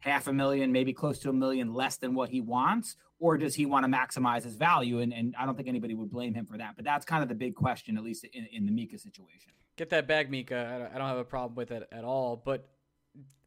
half 0.00 0.26
a 0.26 0.32
million, 0.32 0.72
maybe 0.72 0.92
close 0.92 1.18
to 1.20 1.30
a 1.30 1.32
million 1.32 1.74
less 1.74 1.96
than 1.96 2.14
what 2.14 2.30
he 2.30 2.40
wants, 2.40 2.96
or 3.18 3.36
does 3.36 3.54
he 3.54 3.66
want 3.66 3.84
to 3.84 3.90
maximize 3.90 4.44
his 4.44 4.54
value? 4.54 5.00
And, 5.00 5.12
and 5.12 5.34
I 5.38 5.44
don't 5.44 5.56
think 5.56 5.68
anybody 5.68 5.94
would 5.94 6.10
blame 6.10 6.34
him 6.34 6.46
for 6.46 6.56
that. 6.56 6.74
But 6.76 6.84
that's 6.84 7.04
kind 7.04 7.22
of 7.22 7.28
the 7.28 7.34
big 7.34 7.54
question, 7.54 7.96
at 7.98 8.02
least 8.02 8.24
in, 8.32 8.46
in 8.52 8.66
the 8.66 8.72
Mika 8.72 8.98
situation. 8.98 9.52
Get 9.76 9.90
that 9.90 10.06
bag, 10.06 10.30
Mika. 10.30 10.90
I 10.92 10.98
don't 10.98 11.06
have 11.06 11.18
a 11.18 11.24
problem 11.24 11.54
with 11.54 11.70
it 11.70 11.86
at 11.92 12.04
all. 12.04 12.42
But 12.42 12.66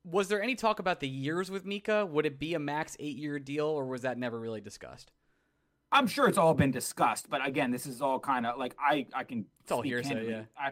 was 0.03 0.27
there 0.27 0.41
any 0.41 0.55
talk 0.55 0.79
about 0.79 0.99
the 0.99 1.07
years 1.07 1.49
with 1.49 1.65
Mika? 1.65 2.05
Would 2.05 2.25
it 2.25 2.39
be 2.39 2.53
a 2.53 2.59
max 2.59 2.95
eight 2.99 3.17
year 3.17 3.39
deal, 3.39 3.65
or 3.65 3.85
was 3.85 4.01
that 4.01 4.17
never 4.17 4.39
really 4.39 4.61
discussed? 4.61 5.11
I'm 5.91 6.07
sure 6.07 6.27
it's 6.27 6.37
all 6.37 6.55
been 6.55 6.71
discussed, 6.71 7.29
but 7.29 7.45
again, 7.45 7.69
this 7.71 7.85
is 7.85 8.01
all 8.01 8.19
kind 8.19 8.45
of 8.45 8.57
like 8.57 8.75
I 8.79 9.05
I 9.13 9.23
can. 9.23 9.45
It's 9.61 9.71
all 9.71 9.81
hearsay, 9.81 10.29
yeah. 10.29 10.41
I, 10.57 10.71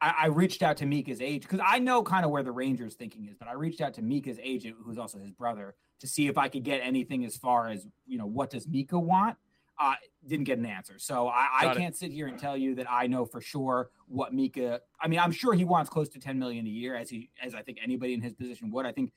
I, 0.00 0.14
I 0.22 0.26
reached 0.26 0.62
out 0.62 0.76
to 0.78 0.86
Mika's 0.86 1.20
age 1.20 1.42
because 1.42 1.60
I 1.64 1.78
know 1.78 2.02
kind 2.02 2.24
of 2.24 2.30
where 2.30 2.42
the 2.42 2.52
Rangers 2.52 2.94
thinking 2.94 3.26
is, 3.26 3.34
but 3.36 3.48
I 3.48 3.52
reached 3.52 3.80
out 3.80 3.94
to 3.94 4.02
Mika's 4.02 4.38
agent, 4.42 4.76
who's 4.82 4.96
also 4.96 5.18
his 5.18 5.32
brother, 5.32 5.74
to 5.98 6.06
see 6.06 6.28
if 6.28 6.38
I 6.38 6.48
could 6.48 6.62
get 6.62 6.80
anything 6.82 7.24
as 7.24 7.36
far 7.36 7.68
as 7.68 7.86
you 8.06 8.16
know 8.16 8.26
what 8.26 8.50
does 8.50 8.66
Mika 8.66 8.98
want. 8.98 9.36
Uh, 9.80 9.94
didn't 10.26 10.44
get 10.44 10.58
an 10.58 10.66
answer, 10.66 10.98
so 10.98 11.28
I, 11.28 11.48
I 11.60 11.74
can't 11.74 11.96
sit 11.96 12.12
here 12.12 12.26
and 12.26 12.38
tell 12.38 12.54
you 12.54 12.74
that 12.74 12.86
I 12.90 13.06
know 13.06 13.24
for 13.24 13.40
sure 13.40 13.88
what 14.08 14.34
Mika. 14.34 14.82
I 15.00 15.08
mean, 15.08 15.18
I'm 15.18 15.32
sure 15.32 15.54
he 15.54 15.64
wants 15.64 15.88
close 15.88 16.10
to 16.10 16.18
10 16.18 16.38
million 16.38 16.66
a 16.66 16.70
year, 16.70 16.94
as 16.94 17.08
he 17.08 17.30
as 17.42 17.54
I 17.54 17.62
think 17.62 17.78
anybody 17.82 18.12
in 18.12 18.20
his 18.20 18.34
position 18.34 18.70
would. 18.72 18.84
I 18.84 18.92
think 18.92 19.12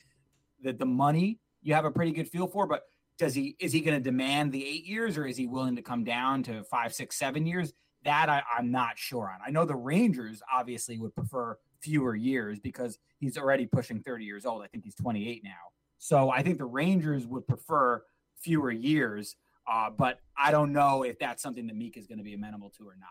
that 0.64 0.80
the 0.80 0.86
money 0.86 1.39
you 1.64 1.74
have 1.74 1.86
a 1.86 1.91
pretty 1.91 2.11
good 2.11 2.30
feel 2.30 2.47
for, 2.47 2.68
but 2.68 2.84
does 3.18 3.34
he 3.34 3.55
is 3.59 3.72
he 3.72 3.82
going 3.82 3.97
to 3.97 4.03
demand 4.03 4.51
the 4.51 4.66
eight 4.66 4.86
years 4.86 5.18
or 5.18 5.26
is 5.26 5.38
he 5.38 5.47
willing 5.47 5.76
to 5.76 5.82
come 5.82 6.03
down 6.03 6.43
to 6.43 6.64
five, 6.64 6.93
six, 6.93 7.18
seven 7.18 7.45
years? 7.45 7.74
That 8.03 8.30
I, 8.30 8.43
I'm 8.57 8.72
not 8.72 8.97
sure 8.97 9.32
on. 9.34 9.39
I 9.45 9.49
know 9.49 9.66
the 9.66 9.76
Rangers 9.76 10.41
obviously 10.53 10.97
would 10.97 11.16
prefer 11.16 11.57
fewer 11.82 12.16
years 12.16 12.59
because 12.59 12.99
he's 13.20 13.38
already 13.38 13.66
pushing 13.66 14.01
30 14.01 14.26
years 14.26 14.45
old. 14.45 14.61
I 14.61 14.68
think 14.68 14.84
he's 14.84 14.95
28 14.95 15.41
now. 15.43 15.51
So 15.99 16.30
I 16.30 16.41
think 16.43 16.57
the 16.57 16.66
Rangers 16.66 17.26
would 17.26 17.47
prefer 17.47 18.03
fewer 18.41 18.72
years. 18.72 19.36
Uh, 19.72 19.89
but 19.89 20.20
I 20.38 20.51
don't 20.51 20.74
know 20.74 21.03
if 21.03 21.20
that's 21.20 21.41
something 21.41 21.68
that 21.68 21.76
Meek 21.76 21.97
is 21.97 22.07
going 22.07 22.18
to 22.18 22.24
be 22.24 22.34
amenable 22.34 22.70
to 22.78 22.88
or 22.88 22.95
not. 22.99 23.09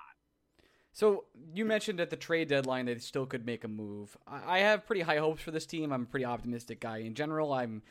So 0.93 1.25
you 1.55 1.65
mentioned 1.65 2.01
at 2.01 2.11
the 2.11 2.17
trade 2.17 2.49
deadline 2.49 2.85
they 2.85 2.99
still 2.99 3.25
could 3.25 3.47
make 3.47 3.65
a 3.65 3.69
move. 3.69 4.17
I 4.27 4.59
have 4.59 4.87
pretty 4.87 5.01
high 5.01 5.19
hopes 5.19 5.43
for 5.43 5.51
this 5.51 5.65
team. 5.65 5.91
I'm 5.93 6.03
a 6.03 6.07
pretty 6.07 6.27
optimistic 6.27 6.81
guy 6.81 6.99
in 6.99 7.15
general. 7.15 7.53
I'm 7.53 7.83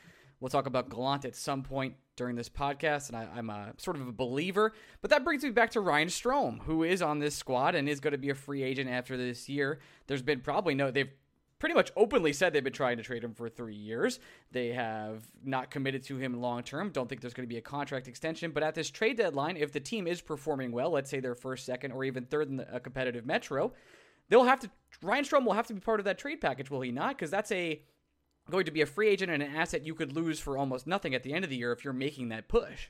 We'll 0.41 0.49
talk 0.49 0.65
about 0.65 0.89
Gallant 0.89 1.23
at 1.23 1.35
some 1.35 1.61
point 1.61 1.93
during 2.15 2.35
this 2.35 2.49
podcast, 2.49 3.09
and 3.09 3.15
I, 3.15 3.37
am 3.37 3.51
a 3.51 3.73
sort 3.77 3.95
of 3.95 4.07
a 4.07 4.11
believer. 4.11 4.73
But 4.99 5.11
that 5.11 5.23
brings 5.23 5.43
me 5.43 5.51
back 5.51 5.69
to 5.71 5.81
Ryan 5.81 6.07
Strome, 6.07 6.63
who 6.63 6.81
is 6.81 7.03
on 7.03 7.19
this 7.19 7.35
squad 7.35 7.75
and 7.75 7.87
is 7.87 7.99
going 7.99 8.13
to 8.13 8.17
be 8.17 8.31
a 8.31 8.35
free 8.35 8.63
agent 8.63 8.89
after 8.89 9.15
this 9.15 9.47
year. 9.47 9.79
There's 10.07 10.23
been 10.23 10.39
probably 10.41 10.73
no, 10.73 10.89
they've 10.89 11.11
pretty 11.61 11.75
much 11.75 11.91
openly 11.95 12.33
said 12.33 12.51
they've 12.51 12.63
been 12.63 12.73
trying 12.73 12.97
to 12.97 13.03
trade 13.03 13.23
him 13.23 13.35
for 13.35 13.47
three 13.47 13.75
years. 13.75 14.19
They 14.51 14.69
have 14.69 15.23
not 15.45 15.69
committed 15.69 16.03
to 16.05 16.17
him 16.17 16.41
long 16.41 16.63
term. 16.63 16.89
Don't 16.89 17.07
think 17.07 17.21
there's 17.21 17.35
going 17.35 17.47
to 17.47 17.53
be 17.53 17.59
a 17.59 17.61
contract 17.61 18.07
extension. 18.07 18.49
But 18.51 18.63
at 18.63 18.73
this 18.73 18.89
trade 18.89 19.17
deadline, 19.17 19.55
if 19.55 19.71
the 19.71 19.79
team 19.79 20.07
is 20.07 20.21
performing 20.21 20.71
well, 20.71 20.89
let's 20.89 21.09
say 21.09 21.19
they're 21.19 21.35
first, 21.35 21.65
second, 21.65 21.91
or 21.91 22.03
even 22.03 22.25
third 22.25 22.49
in 22.49 22.65
a 22.69 22.79
competitive 22.79 23.27
Metro, 23.27 23.73
they'll 24.27 24.43
have 24.43 24.59
to. 24.61 24.71
Ryan 25.03 25.23
Strome 25.23 25.45
will 25.45 25.53
have 25.53 25.67
to 25.67 25.75
be 25.75 25.79
part 25.79 25.99
of 25.99 26.05
that 26.05 26.17
trade 26.17 26.41
package, 26.41 26.71
will 26.71 26.81
he 26.81 26.91
not? 26.91 27.15
Because 27.15 27.29
that's 27.29 27.51
a 27.51 27.79
going 28.49 28.65
to 28.65 28.71
be 28.71 28.81
a 28.81 28.87
free 28.87 29.07
agent 29.07 29.31
and 29.31 29.43
an 29.43 29.55
asset 29.55 29.85
you 29.85 29.93
could 29.93 30.13
lose 30.13 30.39
for 30.39 30.57
almost 30.57 30.87
nothing 30.87 31.13
at 31.13 31.21
the 31.21 31.31
end 31.31 31.45
of 31.45 31.51
the 31.51 31.57
year 31.57 31.71
if 31.71 31.83
you're 31.83 31.93
making 31.93 32.29
that 32.29 32.49
push. 32.49 32.89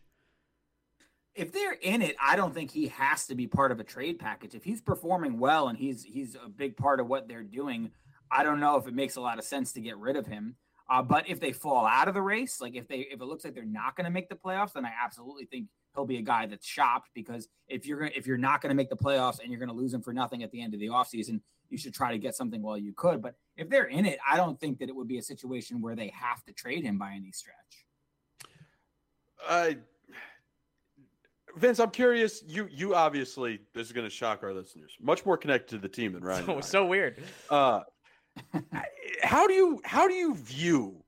If 1.36 1.52
they're 1.52 1.74
in 1.74 2.02
it, 2.02 2.16
I 2.22 2.38
don't 2.38 2.54
think 2.54 2.72
he 2.72 2.88
has 2.88 3.28
to 3.28 3.36
be 3.36 3.48
part 3.48 3.74
of 3.74 3.82
a 3.82 3.84
trade 3.84 4.18
package. 4.18 4.56
If 4.56 4.64
he's 4.64 4.82
performing 4.82 5.40
well 5.40 5.68
and 5.68 5.78
he's 5.78 6.04
he's 6.04 6.36
a 6.36 6.48
big 6.48 6.78
part 6.78 7.02
of 7.02 7.08
what 7.08 7.28
they're 7.28 7.44
doing, 7.44 7.92
I 8.32 8.44
don't 8.44 8.60
know 8.60 8.78
if 8.78 8.88
it 8.88 8.94
makes 8.94 9.18
a 9.18 9.22
lot 9.22 9.38
of 9.38 9.46
sense 9.46 9.74
to 9.74 9.82
get 9.82 9.98
rid 9.98 10.16
of 10.16 10.26
him. 10.26 10.56
Uh, 10.90 11.02
but 11.02 11.30
if 11.30 11.40
they 11.40 11.54
fall 11.54 11.86
out 11.86 12.08
of 12.08 12.14
the 12.14 12.22
race, 12.22 12.60
like 12.60 12.76
if 12.76 12.88
they 12.88 13.00
if 13.12 13.22
it 13.22 13.26
looks 13.26 13.46
like 13.46 13.54
they're 13.54 13.64
not 13.64 13.96
going 13.96 14.06
to 14.06 14.12
make 14.12 14.28
the 14.28 14.36
playoffs, 14.36 14.74
then 14.74 14.86
I 14.86 14.92
absolutely 15.04 15.46
think 15.46 15.68
he'll 15.96 16.06
be 16.06 16.18
a 16.18 16.22
guy 16.22 16.46
that's 16.46 16.68
shopped 16.68 17.10
because 17.14 17.48
if 17.68 17.86
you're 17.86 18.00
gonna, 18.00 18.12
if 18.14 18.28
you're 18.28 18.38
not 18.38 18.62
going 18.62 18.72
to 18.72 18.76
make 18.76 18.90
the 18.90 18.98
playoffs 18.98 19.40
and 19.40 19.50
you're 19.50 19.60
going 19.60 19.70
to 19.70 19.76
lose 19.76 19.94
him 19.94 20.02
for 20.02 20.12
nothing 20.12 20.44
at 20.44 20.52
the 20.52 20.62
end 20.62 20.74
of 20.74 20.80
the 20.82 20.88
offseason, 20.88 21.40
you 21.70 21.78
should 21.78 21.94
try 21.94 22.12
to 22.12 22.18
get 22.18 22.36
something 22.36 22.62
while 22.62 22.78
you 22.78 22.94
could. 22.94 23.22
But 23.22 23.36
if 23.56 23.70
they're 23.70 23.86
in 23.86 24.06
it, 24.06 24.20
I 24.30 24.36
don't 24.36 24.60
think 24.60 24.80
that 24.80 24.90
it 24.90 24.96
would 24.96 25.08
be 25.08 25.18
a 25.18 25.24
situation 25.24 25.82
where 25.82 25.96
they 25.96 26.12
have 26.14 26.44
to 26.44 26.54
trade 26.54 26.84
him 26.84 26.98
by 26.98 27.14
any 27.14 27.32
stretch. 27.32 27.86
Uh, 29.48 29.72
Vince, 31.56 31.80
I'm 31.80 31.92
curious. 31.92 32.44
You 32.46 32.68
you 32.70 32.96
obviously 32.96 33.60
this 33.74 33.88
is 33.88 33.94
going 33.94 34.06
to 34.06 34.14
shock 34.14 34.44
our 34.44 34.54
listeners. 34.54 34.98
Much 35.00 35.26
more 35.26 35.38
connected 35.38 35.76
to 35.76 35.82
the 35.82 35.90
team 35.90 36.14
than 36.14 36.24
Ryan. 36.24 36.46
So, 36.48 36.62
so 36.62 36.86
weird. 36.86 37.24
Uh, 37.50 37.82
how 39.24 39.48
do 39.48 39.54
you 39.54 39.82
how 39.84 40.08
do 40.08 40.14
you 40.14 40.36
view 40.36 41.04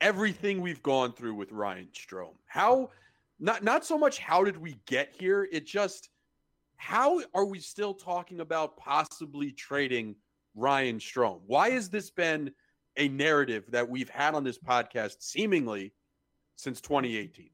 everything 0.00 0.60
we've 0.60 0.82
gone 0.82 1.12
through 1.12 1.34
with 1.34 1.52
Ryan 1.52 1.88
Strome? 1.94 2.36
How 2.46 2.90
not 3.38 3.62
not 3.62 3.84
so 3.84 3.98
much 3.98 4.18
how 4.18 4.44
did 4.44 4.56
we 4.56 4.76
get 4.86 5.14
here? 5.18 5.48
It 5.50 5.66
just 5.66 6.10
how 6.76 7.20
are 7.34 7.44
we 7.44 7.58
still 7.58 7.94
talking 7.94 8.40
about 8.40 8.76
possibly 8.76 9.52
trading 9.52 10.16
Ryan 10.54 10.98
Strome? 10.98 11.40
Why 11.46 11.70
has 11.70 11.90
this 11.90 12.10
been 12.10 12.52
a 12.96 13.08
narrative 13.08 13.64
that 13.68 13.88
we've 13.88 14.08
had 14.08 14.34
on 14.34 14.44
this 14.44 14.58
podcast 14.58 15.16
seemingly 15.20 15.92
since 16.56 16.80
2018? 16.80 17.50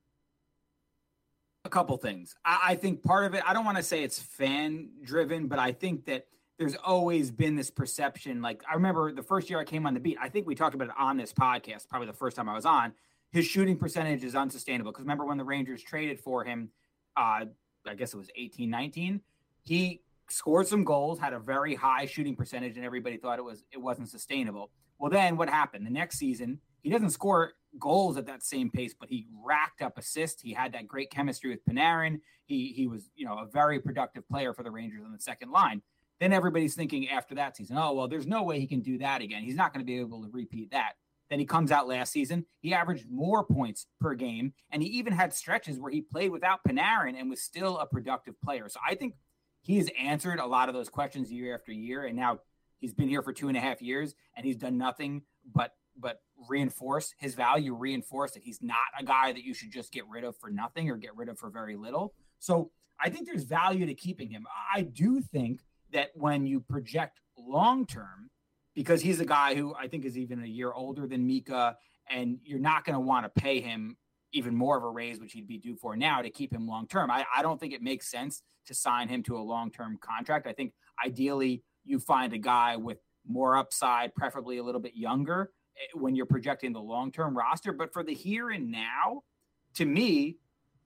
A 1.64 1.68
couple 1.68 1.96
things. 1.96 2.36
I, 2.44 2.60
I 2.64 2.74
think 2.76 3.02
part 3.02 3.26
of 3.26 3.34
it, 3.34 3.42
I 3.44 3.52
don't 3.52 3.64
want 3.64 3.76
to 3.76 3.82
say 3.82 4.04
it's 4.04 4.20
fan 4.20 4.90
driven, 5.02 5.48
but 5.48 5.58
I 5.58 5.72
think 5.72 6.04
that 6.06 6.26
there's 6.58 6.76
always 6.76 7.30
been 7.30 7.54
this 7.54 7.70
perception. 7.70 8.40
Like, 8.40 8.62
I 8.70 8.74
remember 8.74 9.12
the 9.12 9.22
first 9.22 9.50
year 9.50 9.58
I 9.58 9.64
came 9.64 9.86
on 9.86 9.94
the 9.94 10.00
beat, 10.00 10.16
I 10.20 10.28
think 10.28 10.46
we 10.46 10.54
talked 10.54 10.74
about 10.74 10.88
it 10.88 10.94
on 10.98 11.16
this 11.16 11.32
podcast, 11.32 11.88
probably 11.88 12.06
the 12.06 12.14
first 12.14 12.36
time 12.36 12.48
I 12.48 12.54
was 12.54 12.64
on. 12.64 12.92
His 13.30 13.46
shooting 13.46 13.76
percentage 13.76 14.24
is 14.24 14.34
unsustainable. 14.34 14.92
Because 14.92 15.04
remember 15.04 15.26
when 15.26 15.36
the 15.36 15.44
Rangers 15.44 15.82
traded 15.82 16.18
for 16.20 16.44
him, 16.44 16.70
uh, 17.16 17.44
I 17.86 17.94
guess 17.96 18.14
it 18.14 18.16
was 18.16 18.30
18, 18.36 18.70
19. 18.70 19.20
He 19.62 20.00
scored 20.30 20.66
some 20.66 20.84
goals, 20.84 21.18
had 21.18 21.32
a 21.32 21.38
very 21.38 21.74
high 21.74 22.06
shooting 22.06 22.36
percentage, 22.36 22.76
and 22.76 22.84
everybody 22.84 23.16
thought 23.16 23.38
it 23.38 23.44
was 23.44 23.64
it 23.72 23.78
wasn't 23.78 24.08
sustainable. 24.08 24.70
Well, 24.98 25.10
then 25.10 25.36
what 25.36 25.50
happened? 25.50 25.86
The 25.86 25.90
next 25.90 26.18
season, 26.18 26.60
he 26.82 26.90
doesn't 26.90 27.10
score 27.10 27.52
goals 27.78 28.16
at 28.16 28.26
that 28.26 28.42
same 28.42 28.70
pace, 28.70 28.94
but 28.98 29.08
he 29.08 29.26
racked 29.44 29.82
up 29.82 29.98
assists. 29.98 30.40
He 30.40 30.52
had 30.52 30.72
that 30.72 30.88
great 30.88 31.10
chemistry 31.10 31.50
with 31.50 31.64
Panarin. 31.64 32.20
He 32.46 32.72
he 32.72 32.86
was, 32.86 33.10
you 33.14 33.26
know, 33.26 33.38
a 33.38 33.46
very 33.46 33.80
productive 33.80 34.26
player 34.28 34.54
for 34.54 34.62
the 34.62 34.70
Rangers 34.70 35.02
on 35.04 35.12
the 35.12 35.18
second 35.18 35.50
line. 35.50 35.82
Then 36.20 36.32
everybody's 36.32 36.74
thinking 36.74 37.08
after 37.08 37.34
that 37.34 37.56
season, 37.56 37.76
oh 37.78 37.92
well, 37.92 38.08
there's 38.08 38.26
no 38.26 38.42
way 38.42 38.58
he 38.58 38.66
can 38.66 38.80
do 38.80 38.98
that 38.98 39.20
again. 39.20 39.42
He's 39.42 39.56
not 39.56 39.72
going 39.72 39.84
to 39.84 39.86
be 39.86 39.98
able 39.98 40.22
to 40.22 40.30
repeat 40.32 40.70
that. 40.70 40.92
Then 41.28 41.38
he 41.38 41.44
comes 41.44 41.72
out 41.72 41.88
last 41.88 42.12
season. 42.12 42.46
He 42.60 42.72
averaged 42.72 43.10
more 43.10 43.44
points 43.44 43.86
per 44.00 44.14
game, 44.14 44.52
and 44.70 44.82
he 44.82 44.88
even 44.90 45.12
had 45.12 45.34
stretches 45.34 45.78
where 45.78 45.90
he 45.90 46.00
played 46.00 46.30
without 46.30 46.60
Panarin 46.66 47.18
and 47.18 47.28
was 47.28 47.42
still 47.42 47.78
a 47.78 47.86
productive 47.86 48.40
player. 48.40 48.68
So 48.68 48.78
I 48.86 48.94
think 48.94 49.14
he's 49.60 49.90
answered 50.00 50.38
a 50.38 50.46
lot 50.46 50.68
of 50.68 50.74
those 50.74 50.88
questions 50.88 51.32
year 51.32 51.54
after 51.54 51.72
year, 51.72 52.04
and 52.04 52.16
now 52.16 52.38
he's 52.78 52.94
been 52.94 53.08
here 53.08 53.22
for 53.22 53.32
two 53.32 53.48
and 53.48 53.56
a 53.56 53.60
half 53.60 53.82
years, 53.82 54.14
and 54.36 54.46
he's 54.46 54.56
done 54.56 54.78
nothing 54.78 55.22
but 55.52 55.72
but 55.98 56.20
reinforce 56.48 57.14
his 57.18 57.34
value, 57.34 57.74
reinforce 57.74 58.32
that 58.32 58.42
he's 58.42 58.62
not 58.62 58.76
a 58.98 59.02
guy 59.02 59.32
that 59.32 59.42
you 59.42 59.54
should 59.54 59.72
just 59.72 59.92
get 59.92 60.06
rid 60.08 60.24
of 60.24 60.36
for 60.36 60.50
nothing 60.50 60.90
or 60.90 60.96
get 60.96 61.16
rid 61.16 61.30
of 61.30 61.38
for 61.38 61.48
very 61.48 61.74
little. 61.74 62.12
So 62.38 62.70
I 63.00 63.08
think 63.08 63.26
there's 63.26 63.44
value 63.44 63.86
to 63.86 63.94
keeping 63.94 64.28
him. 64.28 64.46
I 64.74 64.82
do 64.82 65.20
think 65.20 65.60
that 65.96 66.10
when 66.14 66.46
you 66.46 66.60
project 66.60 67.20
long 67.38 67.86
term, 67.86 68.30
because 68.74 69.00
he's 69.00 69.18
a 69.20 69.24
guy 69.24 69.54
who 69.54 69.74
I 69.74 69.88
think 69.88 70.04
is 70.04 70.18
even 70.18 70.42
a 70.42 70.46
year 70.46 70.72
older 70.72 71.06
than 71.06 71.26
Mika, 71.26 71.76
and 72.10 72.38
you're 72.44 72.60
not 72.60 72.84
going 72.84 72.94
to 72.94 73.00
want 73.00 73.24
to 73.24 73.40
pay 73.40 73.60
him 73.60 73.96
even 74.32 74.54
more 74.54 74.76
of 74.76 74.84
a 74.84 74.88
raise, 74.88 75.18
which 75.18 75.32
he'd 75.32 75.48
be 75.48 75.56
due 75.56 75.74
for 75.74 75.96
now 75.96 76.20
to 76.20 76.28
keep 76.28 76.52
him 76.52 76.68
long 76.68 76.86
term. 76.86 77.10
I, 77.10 77.24
I 77.34 77.40
don't 77.40 77.58
think 77.58 77.72
it 77.72 77.80
makes 77.80 78.10
sense 78.10 78.42
to 78.66 78.74
sign 78.74 79.08
him 79.08 79.22
to 79.24 79.36
a 79.36 79.40
long 79.40 79.70
term 79.70 79.98
contract. 80.00 80.46
I 80.46 80.52
think 80.52 80.74
ideally 81.04 81.62
you 81.84 81.98
find 81.98 82.34
a 82.34 82.38
guy 82.38 82.76
with 82.76 82.98
more 83.26 83.56
upside, 83.56 84.14
preferably 84.14 84.58
a 84.58 84.62
little 84.62 84.80
bit 84.80 84.94
younger, 84.94 85.50
eh, 85.78 85.98
when 85.98 86.14
you're 86.14 86.26
projecting 86.26 86.74
the 86.74 86.80
long 86.80 87.10
term 87.10 87.36
roster. 87.36 87.72
But 87.72 87.92
for 87.92 88.04
the 88.04 88.12
here 88.12 88.50
and 88.50 88.70
now, 88.70 89.22
to 89.74 89.86
me, 89.86 90.36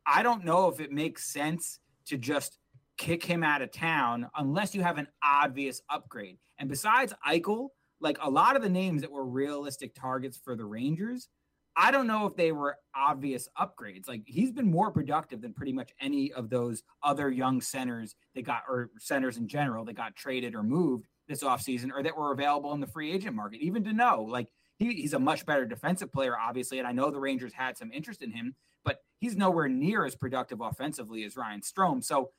I 0.06 0.22
don't 0.22 0.44
know 0.44 0.68
if 0.68 0.78
it 0.78 0.92
makes 0.92 1.32
sense 1.32 1.80
to 2.06 2.16
just 2.16 2.59
kick 3.01 3.24
him 3.24 3.42
out 3.42 3.62
of 3.62 3.72
town 3.72 4.28
unless 4.36 4.74
you 4.74 4.82
have 4.82 4.98
an 4.98 5.09
obvious 5.24 5.80
upgrade. 5.88 6.36
And 6.59 6.68
besides 6.68 7.14
Eichel, 7.26 7.68
like 7.98 8.18
a 8.20 8.28
lot 8.28 8.57
of 8.57 8.62
the 8.62 8.68
names 8.68 9.01
that 9.01 9.11
were 9.11 9.24
realistic 9.24 9.94
targets 9.94 10.38
for 10.44 10.55
the 10.55 10.66
Rangers, 10.66 11.28
I 11.74 11.90
don't 11.92 12.07
know 12.07 12.26
if 12.26 12.36
they 12.36 12.53
were 12.53 12.76
obvious 12.94 13.48
upgrades. 13.59 14.07
Like 14.07 14.24
he's 14.26 14.53
been 14.53 14.70
more 14.70 14.90
productive 14.90 15.40
than 15.40 15.55
pretty 15.55 15.72
much 15.72 15.92
any 15.98 16.30
of 16.34 16.51
those 16.51 16.82
other 17.03 17.30
young 17.30 17.62
centers 17.62 18.14
that 18.34 18.42
got 18.42 18.64
or 18.68 18.90
centers 18.98 19.38
in 19.38 19.48
general 19.48 19.86
that 19.86 19.94
got 19.94 20.14
traded 20.14 20.55
or 20.55 20.62
moved 20.62 21.09
this 21.26 21.42
offseason 21.42 21.90
or 21.94 22.03
that 22.03 22.14
were 22.16 22.32
available 22.32 22.74
in 22.74 22.80
the 22.80 22.86
free 22.86 23.11
agent 23.11 23.34
market. 23.34 23.62
Even 23.62 23.82
to 23.84 23.94
know, 23.94 24.26
like 24.28 24.48
he, 24.78 24.92
he's 24.92 25.14
a 25.14 25.18
much 25.18 25.46
better 25.46 25.64
defensive 25.64 26.12
player, 26.12 26.38
obviously. 26.38 26.80
And 26.80 26.86
I 26.86 26.92
know 26.92 27.11
the 27.11 27.18
Rangers 27.18 27.55
had 27.55 27.78
some 27.78 27.92
interest 27.92 28.20
in 28.20 28.30
him, 28.30 28.55
but 28.84 28.98
he's 29.20 29.36
nowhere 29.36 29.68
near 29.68 30.05
as 30.05 30.14
productive 30.14 30.61
offensively 30.61 31.24
as 31.24 31.34
Ryan 31.34 31.62
Strome. 31.62 32.05
So 32.05 32.30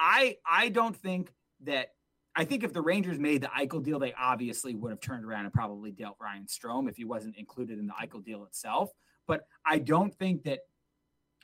I 0.00 0.38
I 0.48 0.70
don't 0.70 0.96
think 0.96 1.32
that 1.64 1.90
I 2.34 2.44
think 2.44 2.64
if 2.64 2.72
the 2.72 2.80
Rangers 2.80 3.18
made 3.18 3.42
the 3.42 3.48
Eichel 3.48 3.82
deal, 3.82 3.98
they 3.98 4.14
obviously 4.14 4.74
would 4.74 4.90
have 4.90 5.00
turned 5.00 5.24
around 5.24 5.44
and 5.44 5.52
probably 5.52 5.90
dealt 5.90 6.16
Ryan 6.20 6.46
Strome 6.46 6.88
if 6.88 6.96
he 6.96 7.04
wasn't 7.04 7.36
included 7.36 7.78
in 7.78 7.86
the 7.86 7.92
Eichel 7.92 8.24
deal 8.24 8.44
itself. 8.44 8.90
But 9.26 9.46
I 9.64 9.78
don't 9.78 10.14
think 10.14 10.44
that 10.44 10.60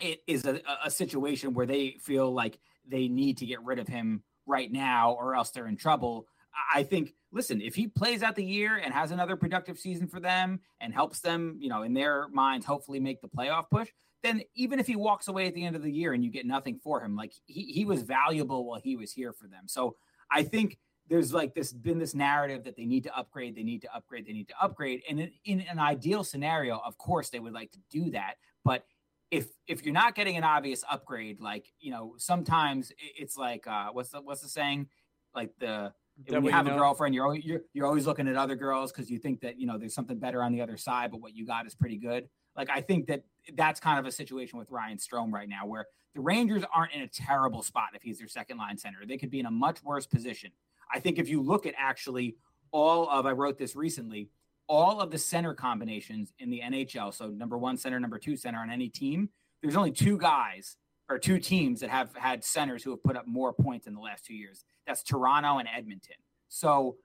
it 0.01 0.23
is 0.27 0.45
a, 0.47 0.61
a 0.85 0.91
situation 0.91 1.55
where 1.55 1.67
they 1.67 1.97
feel 2.01 2.33
like 2.33 2.59
they 2.89 3.09
need 3.09 3.39
to 3.39 3.47
get 3.47 3.63
rid 3.63 3.79
of 3.79 3.89
him 3.89 4.23
right 4.47 4.71
now 4.71 5.13
or 5.13 5.35
else 5.35 5.51
they're 5.51 5.67
in 5.67 5.77
trouble. 5.77 6.27
I 6.75 6.85
think, 6.85 7.15
listen, 7.33 7.61
if 7.61 7.75
he 7.75 7.89
plays 7.89 8.23
out 8.23 8.37
the 8.37 8.45
year 8.45 8.77
and 8.77 8.93
has 8.95 9.11
another 9.11 9.37
productive 9.37 9.79
season 9.79 10.07
for 10.07 10.21
them 10.21 10.61
and 10.81 10.95
helps 10.95 11.21
them, 11.21 11.57
you 11.59 11.69
know, 11.69 11.83
in 11.83 11.95
their 11.95 12.29
minds, 12.29 12.65
hopefully 12.65 13.01
make 13.01 13.21
the 13.21 13.29
playoff 13.29 13.69
push, 13.71 13.91
then 14.27 14.43
even 14.55 14.81
if 14.81 14.87
he 14.87 14.97
walks 14.97 15.29
away 15.29 15.47
at 15.47 15.55
the 15.55 15.65
end 15.65 15.77
of 15.77 15.83
the 15.83 15.91
year 15.91 16.13
and 16.13 16.25
you 16.25 16.31
get 16.31 16.47
nothing 16.47 16.79
for 16.83 17.01
him, 17.01 17.17
like 17.17 17.33
he, 17.47 17.65
he 17.65 17.85
was 17.85 18.03
valuable 18.03 18.65
while 18.65 18.81
he 18.81 18.97
was 18.97 19.13
here 19.13 19.33
for 19.33 19.47
them. 19.47 19.65
So 19.67 19.97
I 20.31 20.43
think 20.43 20.79
there's 21.09 21.33
like 21.33 21.55
this 21.55 21.73
been 21.73 21.99
this 21.99 22.15
narrative 22.15 22.65
that 22.65 22.77
they 22.77 22.85
need 22.85 23.05
to 23.05 23.17
upgrade, 23.17 23.55
they 23.55 23.63
need 23.63 23.83
to 23.83 23.95
upgrade, 23.95 24.27
they 24.27 24.33
need 24.33 24.49
to 24.49 24.55
upgrade. 24.61 25.03
And 25.09 25.21
in, 25.21 25.31
in 25.45 25.61
an 25.61 25.79
ideal 25.79 26.25
scenario, 26.25 26.81
of 26.85 26.99
course, 26.99 27.31
they 27.31 27.39
would 27.39 27.53
like 27.53 27.71
to 27.73 27.79
do 27.91 28.11
that. 28.11 28.35
But 28.65 28.85
if 29.31 29.47
if 29.67 29.85
you're 29.85 29.95
not 29.95 30.15
getting 30.15 30.37
an 30.37 30.45
obvious 30.45 30.83
upgrade, 30.91 31.41
like 31.41 31.67
you 31.79 31.91
know, 31.91 32.15
sometimes 32.19 32.93
it's 32.99 33.37
like 33.37 33.67
uh, 33.67 33.89
what's 33.93 34.11
the 34.11 34.21
what's 34.21 34.43
the 34.43 34.49
saying? 34.49 34.89
Like 35.35 35.53
the 35.59 35.93
when 36.29 36.45
you 36.45 36.51
have 36.51 36.67
know. 36.67 36.75
a 36.75 36.79
girlfriend, 36.79 37.15
you're 37.15 37.25
always, 37.25 37.45
you're 37.45 37.61
you're 37.73 37.87
always 37.87 38.07
looking 38.07 38.27
at 38.27 38.37
other 38.37 38.57
girls 38.57 38.91
because 38.91 39.11
you 39.11 39.19
think 39.19 39.41
that 39.41 39.61
you 39.61 39.67
know 39.67 39.79
there's 39.79 39.95
something 39.95 40.19
better 40.19 40.43
on 40.43 40.53
the 40.53 40.61
other 40.61 40.77
side, 40.77 41.11
but 41.11 41.21
what 41.21 41.35
you 41.35 41.47
got 41.47 41.67
is 41.67 41.75
pretty 41.75 41.99
good. 41.99 42.29
Like 42.57 42.71
I 42.71 42.81
think 42.81 43.07
that 43.07 43.25
that's 43.55 43.81
kind 43.81 43.99
of 43.99 44.07
a 44.07 44.13
situation 44.13 44.59
with 44.59 44.71
Ryan 44.71 44.99
Strome 44.99 45.33
right 45.33 45.49
now, 45.49 45.67
where 45.67 45.87
the 46.15 46.21
Rangers 46.21 46.65
aren't 46.75 46.93
in 46.93 47.03
a 47.03 47.09
terrible 47.09 47.63
spot 47.63 47.89
if 47.95 48.03
he's 48.03 48.19
their 48.19 48.29
second 48.29 48.59
line 48.59 48.79
center. 48.79 48.99
They 49.07 49.19
could 49.19 49.31
be 49.31 49.41
in 49.41 49.47
a 49.47 49.51
much 49.51 49.83
worse 49.85 50.07
position. 50.07 50.51
I 50.93 51.01
think 51.01 51.19
if 51.19 51.29
you 51.29 51.43
look 51.43 51.67
at 51.67 51.75
actually 51.77 52.37
all 52.71 53.09
of 53.09 53.27
I 53.27 53.33
wrote 53.33 53.59
this 53.59 53.77
recently, 53.77 54.31
all 54.69 55.01
of 55.01 55.11
the 55.11 55.19
center 55.19 55.55
combinations 55.55 56.33
in 56.39 56.51
the 56.51 56.61
NHL. 56.65 57.15
So 57.15 57.29
number 57.29 57.59
one 57.59 57.77
center, 57.77 58.01
number 58.01 58.19
two 58.19 58.37
center 58.37 58.59
on 58.59 58.71
any 58.71 58.89
team. 58.89 59.29
There's 59.63 59.77
only 59.77 59.93
two 59.93 60.19
guys 60.19 60.77
or 61.09 61.19
two 61.19 61.39
teams 61.39 61.81
that 61.81 61.91
have 61.91 62.11
had 62.17 62.45
centers 62.45 62.83
who 62.83 62.91
have 62.91 63.03
put 63.03 63.17
up 63.17 63.27
more 63.27 63.53
points 63.53 63.87
in 63.87 63.95
the 63.95 64.01
last 64.01 64.25
two 64.25 64.35
years. 64.35 64.65
That's 64.87 65.03
Toronto 65.03 65.59
and 65.59 65.69
Edmonton. 65.69 66.17
So 66.49 66.97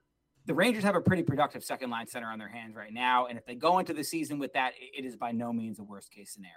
the 0.46 0.54
Rangers 0.54 0.84
have 0.84 0.96
a 0.96 1.00
pretty 1.00 1.22
productive 1.22 1.62
second 1.64 1.90
line 1.90 2.06
center 2.06 2.28
on 2.28 2.38
their 2.38 2.48
hands 2.48 2.76
right 2.76 2.92
now. 2.92 3.26
And 3.26 3.38
if 3.38 3.46
they 3.46 3.54
go 3.54 3.78
into 3.78 3.92
the 3.92 4.04
season 4.04 4.38
with 4.38 4.52
that, 4.54 4.72
it 4.78 5.04
is 5.04 5.16
by 5.16 5.32
no 5.32 5.52
means 5.52 5.78
a 5.78 5.84
worst 5.84 6.10
case 6.10 6.32
scenario. 6.32 6.56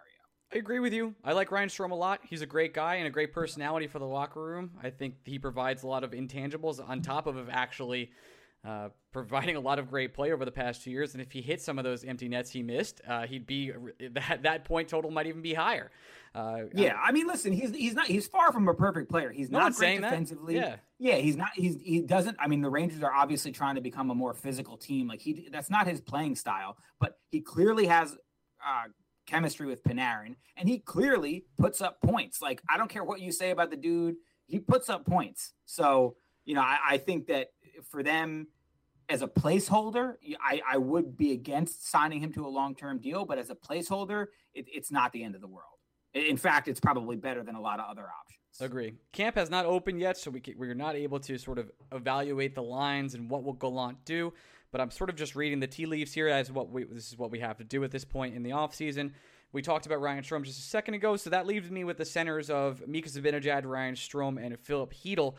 I 0.54 0.58
agree 0.58 0.80
with 0.80 0.94
you. 0.94 1.16
I 1.24 1.34
like 1.34 1.52
Ryan 1.52 1.70
Strome 1.70 1.92
a 1.92 1.96
lot. 1.96 2.22
He's 2.24 2.42
a 2.42 2.46
great 2.46 2.74
guy 2.74 2.96
and 2.96 3.08
a 3.08 3.10
great 3.10 3.34
personality 3.34 3.88
for 3.88 4.00
the 4.00 4.06
locker 4.06 4.42
room. 4.42 4.72
I 4.82 4.90
think 4.90 5.16
he 5.26 5.40
provides 5.40 5.84
a 5.84 5.88
lot 5.88 6.04
of 6.04 6.12
intangibles 6.12 6.88
on 6.88 7.02
top 7.02 7.28
of 7.28 7.50
actually 7.50 8.12
uh, 8.66 8.90
providing 9.12 9.56
a 9.56 9.60
lot 9.60 9.80
of 9.80 9.90
great 9.90 10.14
play 10.14 10.32
over 10.32 10.46
the 10.46 10.52
past 10.52 10.84
two 10.84 10.92
years. 10.92 11.14
And 11.14 11.22
if 11.22 11.32
he 11.32 11.42
hit 11.42 11.62
some 11.62 11.78
of 11.78 11.84
those 11.84 12.04
empty 12.04 12.28
nets 12.28 12.52
he 12.52 12.64
missed, 12.64 13.02
uh, 13.08 13.28
he'd 13.28 13.46
be 13.46 13.72
that 14.12 14.44
that 14.44 14.66
point 14.66 14.88
total 14.88 15.12
might 15.12 15.28
even 15.28 15.42
be 15.42 15.54
higher. 15.54 15.92
Uh, 16.36 16.66
yeah, 16.74 16.98
I 17.02 17.12
mean, 17.12 17.28
listen, 17.28 17.54
he's 17.54 17.74
he's 17.74 17.94
not 17.94 18.08
he's 18.08 18.28
far 18.28 18.52
from 18.52 18.68
a 18.68 18.74
perfect 18.74 19.10
player. 19.10 19.32
He's 19.32 19.50
not 19.50 19.74
great 19.74 20.02
defensively. 20.02 20.56
That. 20.56 20.82
Yeah, 21.00 21.14
yeah, 21.14 21.22
he's 21.22 21.38
not. 21.38 21.50
He's 21.56 21.80
he 21.82 22.02
doesn't. 22.02 22.36
I 22.40 22.48
mean, 22.48 22.62
the 22.62 22.70
Rangers 22.70 23.02
are 23.04 23.14
obviously 23.14 23.52
trying 23.52 23.76
to 23.76 23.82
become 23.82 24.12
a 24.12 24.16
more 24.16 24.34
physical 24.34 24.76
team. 24.76 25.08
Like 25.08 25.22
he, 25.22 25.48
that's 25.52 25.70
not 25.70 25.88
his 25.88 26.02
playing 26.02 26.36
style. 26.36 26.78
But 27.00 27.18
he 27.32 27.42
clearly 27.42 27.86
has. 27.88 28.16
Uh, 28.66 28.88
chemistry 29.28 29.66
with 29.66 29.84
Panarin, 29.84 30.36
and 30.56 30.70
he 30.70 30.78
clearly 30.80 31.46
puts 31.58 31.82
up 31.82 32.00
points. 32.02 32.42
Like 32.44 32.62
I 32.70 32.78
don't 32.78 32.90
care 32.90 33.04
what 33.04 33.20
you 33.20 33.32
say 33.32 33.50
about 33.50 33.72
the 33.72 33.76
dude, 33.76 34.16
he 34.46 34.60
puts 34.60 34.90
up 34.90 35.06
points. 35.06 35.54
So 35.66 36.16
you 36.46 36.54
know, 36.54 36.62
I, 36.62 36.78
I 36.88 36.98
think 36.98 37.28
that 37.28 37.48
for 37.90 38.04
them, 38.04 38.48
as 39.10 39.22
a 39.22 39.28
placeholder, 39.28 40.16
I, 40.42 40.62
I 40.68 40.78
would 40.78 41.18
be 41.18 41.32
against 41.32 41.90
signing 41.90 42.22
him 42.22 42.32
to 42.34 42.46
a 42.46 42.50
long 42.50 42.76
term 42.76 43.00
deal, 43.00 43.26
but 43.26 43.38
as 43.38 43.50
a 43.50 43.56
placeholder, 43.56 44.28
it, 44.54 44.66
it's 44.68 44.92
not 44.92 45.12
the 45.12 45.24
end 45.24 45.36
of 45.36 45.42
the 45.42 45.48
world. 45.48 45.75
In 46.16 46.38
fact, 46.38 46.68
it's 46.68 46.80
probably 46.80 47.18
better 47.18 47.44
than 47.44 47.56
a 47.56 47.62
lot 47.62 47.80
of 47.80 47.90
other 47.90 48.04
options. 48.04 48.40
Agree. 48.62 48.94
Camp 49.12 49.36
has 49.36 49.50
not 49.50 49.66
opened 49.66 50.00
yet, 50.00 50.18
so 50.18 50.32
we 50.32 50.40
can, 50.40 50.58
we're 50.58 50.74
not 50.74 50.96
able 50.96 51.20
to 51.20 51.38
sort 51.38 51.60
of 51.60 51.70
evaluate 51.92 52.56
the 52.56 52.64
lines 52.64 53.14
and 53.14 53.30
what 53.30 53.44
will 53.44 53.54
Gallant 53.54 54.04
do. 54.06 54.34
But 54.72 54.80
I'm 54.80 54.92
sort 54.92 55.10
of 55.10 55.18
just 55.18 55.36
reading 55.36 55.60
the 55.60 55.68
tea 55.68 55.86
leaves 55.86 56.14
here 56.14 56.30
as 56.30 56.52
what 56.52 56.70
we 56.70 56.86
this 56.86 57.12
is 57.12 57.18
what 57.18 57.32
we 57.32 57.40
have 57.40 57.58
to 57.58 57.64
do 57.64 57.84
at 57.84 57.92
this 57.92 58.06
point 58.06 58.34
in 58.34 58.44
the 58.44 58.52
offseason. 58.52 59.12
We 59.52 59.62
talked 59.62 59.86
about 59.86 60.02
Ryan 60.02 60.24
Strome 60.24 60.44
just 60.44 60.60
a 60.60 60.64
second 60.64 60.96
ago, 60.96 61.16
so 61.16 61.30
that 61.30 61.46
leaves 61.46 61.70
me 61.70 61.84
with 61.84 61.98
the 61.98 62.06
centers 62.06 62.50
of 62.50 62.86
Mika 62.88 63.10
Zibanejad, 63.10 63.66
Ryan 63.66 63.96
Strome, 63.96 64.44
and 64.44 64.58
Filip 64.60 64.94
Chytil. 64.94 65.36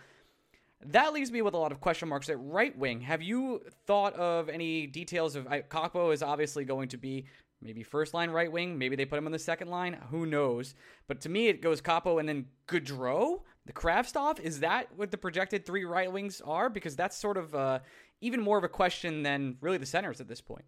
That 0.85 1.13
leaves 1.13 1.33
me 1.33 1.43
with 1.43 1.55
a 1.55 1.59
lot 1.59 1.73
of 1.73 1.81
question 1.81 2.09
marks 2.09 2.29
at 2.29 2.37
right 2.39 2.77
wing. 2.79 3.01
Have 3.01 3.23
you 3.23 3.63
thought 3.87 4.15
of 4.15 4.49
any 4.49 4.87
details 4.87 5.37
of 5.37 5.47
I, 5.49 5.63
Kakko 5.63 6.13
is 6.13 6.23
obviously 6.23 6.65
going 6.65 6.89
to 6.89 6.97
be 6.97 7.27
maybe 7.61 7.83
first 7.83 8.15
line 8.15 8.31
right 8.31 8.51
wing, 8.51 8.79
maybe 8.79 8.97
they 8.97 9.05
put 9.05 9.19
him 9.19 9.27
on 9.27 9.33
the 9.33 9.39
second 9.39 9.69
line, 9.69 9.99
who 10.11 10.27
knows? 10.27 10.75
But 11.09 11.21
to 11.23 11.29
me 11.29 11.49
it 11.49 11.63
goes 11.63 11.81
Kaapo 11.81 12.21
and 12.21 12.29
then 12.29 12.47
Goodrow, 12.69 13.43
the 13.65 13.73
Kravtsov, 13.73 14.41
is 14.41 14.61
that 14.61 14.89
what 14.97 15.11
the 15.11 15.19
projected 15.19 15.67
three 15.67 15.85
right 15.85 16.11
wings 16.11 16.41
are 16.45 16.69
because 16.69 16.97
that's 16.97 17.17
sort 17.17 17.37
of 17.37 17.55
uh, 17.55 17.81
even 18.21 18.41
more 18.41 18.59
of 18.59 18.65
a 18.65 18.69
question 18.69 19.23
than 19.23 19.57
really 19.61 19.79
the 19.79 19.87
centers 19.87 20.21
at 20.21 20.29
this 20.29 20.41
point. 20.41 20.65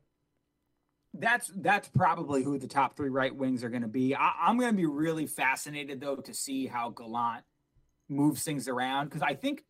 That's 1.15 1.51
that's 1.57 1.89
probably 1.89 2.45
who 2.45 2.59
the 2.59 2.69
top 2.69 2.97
three 2.97 3.09
right 3.09 3.35
wings 3.35 3.65
are 3.65 3.71
going 3.71 3.83
to 3.83 3.89
be. 3.89 4.15
I, 4.15 4.33
I'm 4.43 4.59
going 4.59 4.71
to 4.71 4.77
be 4.77 4.87
really 4.87 5.27
fascinated 5.27 6.01
though 6.01 6.17
to 6.17 6.35
see 6.35 6.67
how 6.67 6.91
Gallant 6.91 7.45
moves 8.11 8.43
things 8.43 8.69
around 8.69 9.07
because 9.07 9.23
I 9.23 9.35
think 9.35 9.65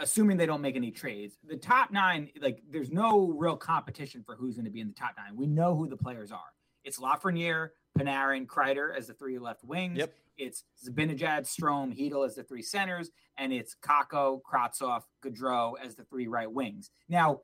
assuming 0.00 0.36
they 0.36 0.46
don't 0.46 0.60
make 0.60 0.76
any 0.76 0.90
trades, 0.90 1.36
the 1.46 1.56
top 1.56 1.90
nine, 1.90 2.30
like 2.40 2.62
there's 2.70 2.90
no 2.90 3.28
real 3.28 3.56
competition 3.56 4.22
for 4.24 4.34
who's 4.34 4.54
going 4.54 4.64
to 4.64 4.70
be 4.70 4.80
in 4.80 4.88
the 4.88 4.94
top 4.94 5.14
nine. 5.16 5.36
We 5.36 5.46
know 5.46 5.74
who 5.74 5.88
the 5.88 5.96
players 5.96 6.32
are. 6.32 6.52
It's 6.84 6.98
Lafreniere, 6.98 7.70
Panarin, 7.98 8.46
Kreider 8.46 8.96
as 8.96 9.08
the 9.08 9.14
three 9.14 9.38
left 9.38 9.64
wings. 9.64 9.98
Yep. 9.98 10.14
It's 10.36 10.64
Zibanejad, 10.86 11.42
Strome, 11.42 11.98
Chytil 11.98 12.24
as 12.24 12.36
the 12.36 12.44
three 12.44 12.62
centers, 12.62 13.10
and 13.36 13.52
it's 13.52 13.74
Kakko, 13.82 14.40
Kravtsov, 14.42 15.02
Goodrow 15.24 15.74
as 15.84 15.96
the 15.96 16.04
three 16.04 16.28
right 16.28 16.50
wings. 16.50 16.90
Now, 17.08 17.40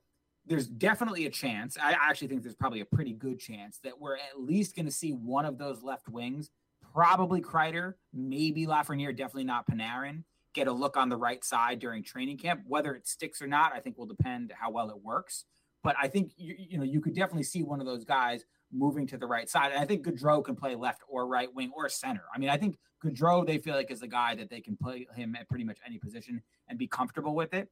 there's 0.46 0.68
definitely 0.68 1.26
a 1.26 1.30
chance. 1.30 1.76
I 1.82 1.92
actually 1.92 2.28
think 2.28 2.42
there's 2.42 2.54
probably 2.54 2.80
a 2.80 2.86
pretty 2.86 3.14
good 3.14 3.40
chance 3.40 3.80
that 3.82 3.98
we're 3.98 4.16
at 4.16 4.38
least 4.38 4.76
going 4.76 4.86
to 4.86 4.92
see 4.92 5.10
one 5.10 5.44
of 5.44 5.58
those 5.58 5.82
left 5.82 6.08
wings, 6.08 6.50
probably 6.92 7.40
Kreider, 7.40 7.94
maybe 8.12 8.66
Lafreniere, 8.66 9.16
definitely 9.16 9.44
not 9.44 9.66
Panarin 9.66 10.22
get 10.54 10.68
a 10.68 10.72
look 10.72 10.96
on 10.96 11.08
the 11.08 11.16
right 11.16 11.44
side 11.44 11.78
during 11.78 12.02
training 12.02 12.38
camp. 12.38 12.62
Whether 12.66 12.94
it 12.94 13.06
sticks 13.06 13.42
or 13.42 13.46
not, 13.46 13.72
I 13.74 13.80
think 13.80 13.98
will 13.98 14.06
depend 14.06 14.52
how 14.58 14.70
well 14.70 14.90
it 14.90 15.02
works. 15.02 15.44
But 15.82 15.96
I 16.00 16.08
think 16.08 16.32
you, 16.36 16.54
you 16.58 16.78
know 16.78 16.84
you 16.84 17.00
could 17.00 17.14
definitely 17.14 17.42
see 17.42 17.62
one 17.62 17.80
of 17.80 17.86
those 17.86 18.04
guys 18.04 18.44
moving 18.72 19.06
to 19.08 19.18
the 19.18 19.26
right 19.26 19.48
side. 19.48 19.72
And 19.72 19.80
I 19.80 19.84
think 19.84 20.06
Goodrow 20.06 20.42
can 20.42 20.56
play 20.56 20.74
left 20.74 21.02
or 21.08 21.26
right 21.26 21.52
wing 21.54 21.70
or 21.76 21.88
center. 21.88 22.24
I 22.34 22.38
mean, 22.38 22.48
I 22.48 22.56
think 22.56 22.78
Goodrow 23.04 23.46
they 23.46 23.58
feel 23.58 23.74
like 23.74 23.90
is 23.90 24.00
the 24.00 24.08
guy 24.08 24.34
that 24.36 24.48
they 24.48 24.60
can 24.60 24.76
play 24.76 25.06
him 25.14 25.36
at 25.36 25.48
pretty 25.48 25.64
much 25.64 25.78
any 25.86 25.98
position 25.98 26.42
and 26.68 26.78
be 26.78 26.86
comfortable 26.86 27.34
with 27.34 27.52
it. 27.52 27.68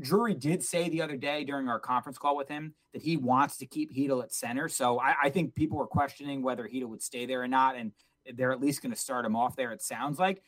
Drury 0.00 0.34
did 0.34 0.62
say 0.62 0.88
the 0.88 1.02
other 1.02 1.16
day 1.16 1.44
during 1.44 1.68
our 1.68 1.78
conference 1.78 2.16
call 2.16 2.36
with 2.36 2.48
him 2.48 2.74
that 2.94 3.02
he 3.02 3.16
wants 3.16 3.58
to 3.58 3.66
keep 3.66 3.94
Chytil 3.94 4.22
at 4.22 4.32
center. 4.32 4.68
So 4.68 4.98
I, 4.98 5.14
I 5.24 5.30
think 5.30 5.54
people 5.54 5.76
were 5.76 5.86
questioning 5.86 6.42
whether 6.42 6.66
Chytil 6.66 6.88
would 6.88 7.02
stay 7.02 7.26
there 7.26 7.42
or 7.42 7.48
not, 7.48 7.76
and 7.76 7.92
they're 8.34 8.52
at 8.52 8.60
least 8.60 8.82
going 8.82 8.92
to 8.92 8.98
start 8.98 9.24
him 9.24 9.36
off 9.36 9.56
there. 9.56 9.72
It 9.72 9.82
sounds 9.82 10.18
like. 10.18 10.42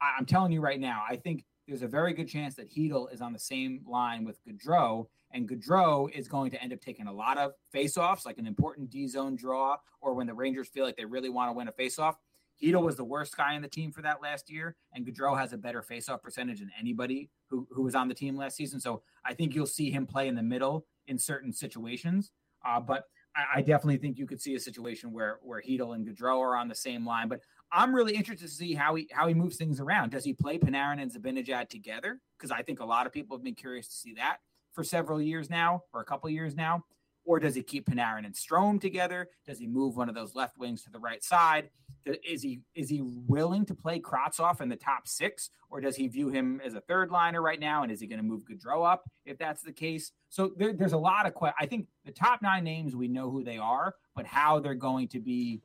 I'm 0.00 0.26
telling 0.26 0.52
you 0.52 0.60
right 0.60 0.80
now, 0.80 1.02
I 1.08 1.16
think 1.16 1.44
there's 1.66 1.82
a 1.82 1.88
very 1.88 2.12
good 2.12 2.28
chance 2.28 2.54
that 2.56 2.70
Chytil 2.70 3.12
is 3.12 3.20
on 3.20 3.32
the 3.32 3.38
same 3.38 3.80
line 3.86 4.24
with 4.24 4.38
Goodrow, 4.44 5.06
and 5.32 5.48
Goodrow 5.48 6.10
is 6.12 6.28
going 6.28 6.50
to 6.52 6.62
end 6.62 6.72
up 6.72 6.80
taking 6.80 7.06
a 7.06 7.12
lot 7.12 7.38
of 7.38 7.52
faceoffs, 7.74 8.24
like 8.24 8.38
an 8.38 8.46
important 8.46 8.90
D 8.90 9.08
zone 9.08 9.36
draw, 9.36 9.76
or 10.00 10.14
when 10.14 10.26
the 10.26 10.34
Rangers 10.34 10.68
feel 10.68 10.84
like 10.84 10.96
they 10.96 11.04
really 11.04 11.28
want 11.28 11.48
to 11.48 11.52
win 11.52 11.68
a 11.68 11.72
faceoff. 11.72 12.14
Chytil 12.62 12.82
was 12.82 12.96
the 12.96 13.04
worst 13.04 13.36
guy 13.36 13.54
in 13.54 13.62
the 13.62 13.68
team 13.68 13.92
for 13.92 14.00
that 14.02 14.22
last 14.22 14.50
year, 14.50 14.76
and 14.92 15.06
Goodrow 15.06 15.38
has 15.38 15.52
a 15.52 15.58
better 15.58 15.82
faceoff 15.82 16.22
percentage 16.22 16.60
than 16.60 16.70
anybody 16.78 17.28
who, 17.50 17.66
who 17.70 17.82
was 17.82 17.94
on 17.94 18.08
the 18.08 18.14
team 18.14 18.36
last 18.36 18.56
season. 18.56 18.80
So 18.80 19.02
I 19.24 19.34
think 19.34 19.54
you'll 19.54 19.66
see 19.66 19.90
him 19.90 20.06
play 20.06 20.28
in 20.28 20.34
the 20.34 20.42
middle 20.42 20.86
in 21.06 21.18
certain 21.18 21.52
situations. 21.52 22.30
Uh, 22.64 22.80
but 22.80 23.04
I, 23.36 23.58
I, 23.58 23.60
definitely 23.60 23.98
think 23.98 24.18
you 24.18 24.26
could 24.26 24.40
see 24.40 24.54
a 24.54 24.60
situation 24.60 25.12
where 25.12 25.38
where 25.42 25.60
Chytil 25.60 25.94
and 25.94 26.06
Goodrow 26.06 26.40
are 26.40 26.56
on 26.56 26.68
the 26.68 26.74
same 26.74 27.06
line. 27.06 27.28
But 27.28 27.40
I'm 27.72 27.94
really 27.94 28.14
interested 28.14 28.46
to 28.46 28.52
see 28.52 28.74
how 28.74 28.94
he 28.94 29.08
how 29.12 29.26
he 29.26 29.34
moves 29.34 29.56
things 29.56 29.80
around. 29.80 30.10
Does 30.10 30.24
he 30.24 30.32
play 30.32 30.58
Panarin 30.58 31.00
and 31.00 31.12
Zibanejad 31.12 31.68
together? 31.68 32.20
Because 32.38 32.50
I 32.50 32.62
think 32.62 32.80
a 32.80 32.84
lot 32.84 33.06
of 33.06 33.12
people 33.12 33.36
have 33.36 33.44
been 33.44 33.54
curious 33.54 33.88
to 33.88 33.94
see 33.94 34.14
that 34.14 34.38
for 34.72 34.84
several 34.84 35.20
years 35.20 35.50
now, 35.50 35.82
or 35.92 36.00
a 36.00 36.04
couple 36.04 36.28
years 36.30 36.54
now. 36.54 36.84
Or 37.24 37.40
does 37.40 37.56
he 37.56 37.62
keep 37.64 37.90
Panarin 37.90 38.24
and 38.24 38.34
Strome 38.34 38.80
together? 38.80 39.28
Does 39.46 39.58
he 39.58 39.66
move 39.66 39.96
one 39.96 40.08
of 40.08 40.14
those 40.14 40.36
left 40.36 40.56
wings 40.56 40.84
to 40.84 40.90
the 40.90 41.00
right 41.00 41.24
side? 41.24 41.70
Is 42.04 42.40
he 42.40 42.60
is 42.76 42.88
he 42.88 43.02
willing 43.02 43.66
to 43.66 43.74
play 43.74 43.98
Kravtsov 43.98 44.60
in 44.60 44.68
the 44.68 44.76
top 44.76 45.08
six, 45.08 45.50
or 45.68 45.80
does 45.80 45.96
he 45.96 46.06
view 46.06 46.28
him 46.28 46.60
as 46.64 46.74
a 46.74 46.80
third 46.82 47.10
liner 47.10 47.42
right 47.42 47.58
now? 47.58 47.82
And 47.82 47.90
is 47.90 48.00
he 48.00 48.06
going 48.06 48.20
to 48.20 48.24
move 48.24 48.44
Goodrow 48.44 48.88
up 48.88 49.10
if 49.24 49.38
that's 49.38 49.62
the 49.62 49.72
case? 49.72 50.12
So 50.28 50.52
there, 50.56 50.72
there's 50.72 50.92
a 50.92 50.98
lot 50.98 51.26
of 51.26 51.34
questions. 51.34 51.58
I 51.60 51.66
think 51.66 51.88
the 52.04 52.12
top 52.12 52.42
nine 52.42 52.62
names 52.62 52.94
we 52.94 53.08
know 53.08 53.28
who 53.28 53.42
they 53.42 53.58
are, 53.58 53.96
but 54.14 54.24
how 54.24 54.60
they're 54.60 54.74
going 54.74 55.08
to 55.08 55.18
be 55.18 55.62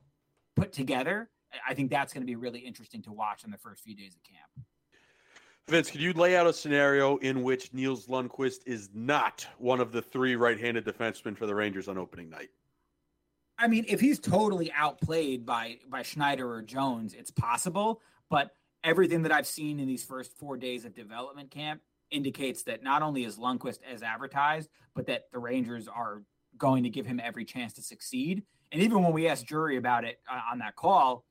put 0.56 0.74
together 0.74 1.30
I 1.68 1.74
think 1.74 1.89
that's 1.89 2.14
going 2.14 2.22
to 2.22 2.28
be 2.28 2.36
really 2.36 2.60
interesting 2.60 3.02
to 3.04 3.12
watch 3.12 3.43
in 3.43 3.52
the 3.52 3.58
first 3.58 3.84
few 3.84 3.95
days 3.95 4.16
of 4.16 4.24
camp. 4.24 4.68
Vince, 5.68 5.91
could 5.91 6.02
you 6.02 6.14
lay 6.14 6.36
out 6.36 6.47
a 6.47 6.54
scenario 6.54 7.18
in 7.18 7.43
which 7.43 7.74
Nils 7.74 8.08
Lundkvist 8.08 8.60
is 8.66 8.89
not 8.93 9.47
one 9.58 9.80
of 9.80 9.91
the 9.91 10.02
three 10.02 10.36
right-handed 10.36 10.86
defensemen 10.86 11.38
for 11.38 11.45
the 11.45 11.56
Rangers 11.56 11.88
on 11.88 11.97
opening 11.97 12.30
night? 12.30 12.49
I 13.58 13.68
mean, 13.68 13.86
if 13.88 13.99
he's 13.99 14.20
totally 14.20 14.72
outplayed 14.72 15.45
by 15.45 15.78
by 15.88 16.02
Schneider 16.02 16.52
or 16.52 16.64
Jones, 16.64 17.14
it's 17.14 17.30
possible. 17.30 18.02
But 18.30 18.56
everything 18.84 19.22
that 19.22 19.32
I've 19.32 19.45
seen 19.45 19.80
in 19.80 19.88
these 19.88 20.04
first 20.04 20.34
four 20.38 20.58
days 20.58 20.84
of 20.84 20.95
development 20.95 21.52
camp 21.52 21.82
indicates 22.10 22.64
that 22.64 22.84
not 22.84 23.04
only 23.04 23.24
is 23.24 23.38
Lundqvist 23.38 23.80
as 23.89 24.02
advertised, 24.02 24.70
but 24.95 25.06
that 25.08 25.26
the 25.32 25.39
Rangers 25.39 25.88
are 25.88 26.24
going 26.58 26.84
to 26.84 26.89
give 26.89 27.06
him 27.06 27.22
every 27.24 27.45
chance 27.45 27.74
to 27.74 27.82
succeed. 27.82 28.43
And 28.72 28.82
even 28.82 29.04
when 29.04 29.14
we 29.14 29.28
asked 29.28 29.45
Drury 29.45 29.78
about 29.78 30.06
it 30.06 30.20
uh, 30.30 30.39
on 30.52 30.60
that 30.60 30.76
call, 30.76 31.24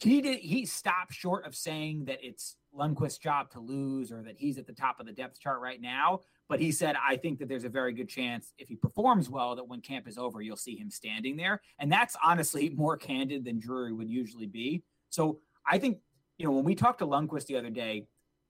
he 0.00 0.20
did 0.20 0.40
he 0.40 0.66
stopped 0.66 1.14
short 1.14 1.46
of 1.46 1.54
saying 1.54 2.04
that 2.06 2.18
it's 2.22 2.56
Lundkvist's 2.76 3.18
job 3.18 3.50
to 3.50 3.60
lose 3.60 4.10
or 4.10 4.22
that 4.22 4.36
he's 4.36 4.58
at 4.58 4.66
the 4.66 4.72
top 4.72 5.00
of 5.00 5.06
the 5.06 5.12
depth 5.12 5.40
chart 5.40 5.60
right 5.60 5.80
now. 5.80 6.20
But 6.48 6.60
he 6.60 6.72
said, 6.72 6.96
I 7.02 7.16
think 7.16 7.38
that 7.38 7.48
there's 7.48 7.64
a 7.64 7.70
very 7.70 7.92
good 7.92 8.08
chance 8.08 8.52
if 8.58 8.68
he 8.68 8.76
performs 8.76 9.30
well 9.30 9.56
that 9.56 9.66
when 9.66 9.80
camp 9.80 10.06
is 10.06 10.18
over, 10.18 10.42
you'll 10.42 10.56
see 10.56 10.76
him 10.76 10.90
standing 10.90 11.36
there. 11.36 11.60
And 11.78 11.90
that's 11.90 12.16
honestly 12.22 12.70
more 12.76 12.96
candid 12.96 13.44
than 13.44 13.58
Drury 13.58 13.92
would 13.92 14.10
usually 14.10 14.46
be. 14.46 14.82
So 15.10 15.38
I 15.66 15.78
think, 15.78 15.98
you 16.36 16.44
know, 16.44 16.52
when 16.52 16.64
we 16.64 16.74
talked 16.74 16.98
to 16.98 17.06
Lundkvist 17.06 17.46
the 17.46 17.56
other 17.56 17.70
day, 17.70 18.06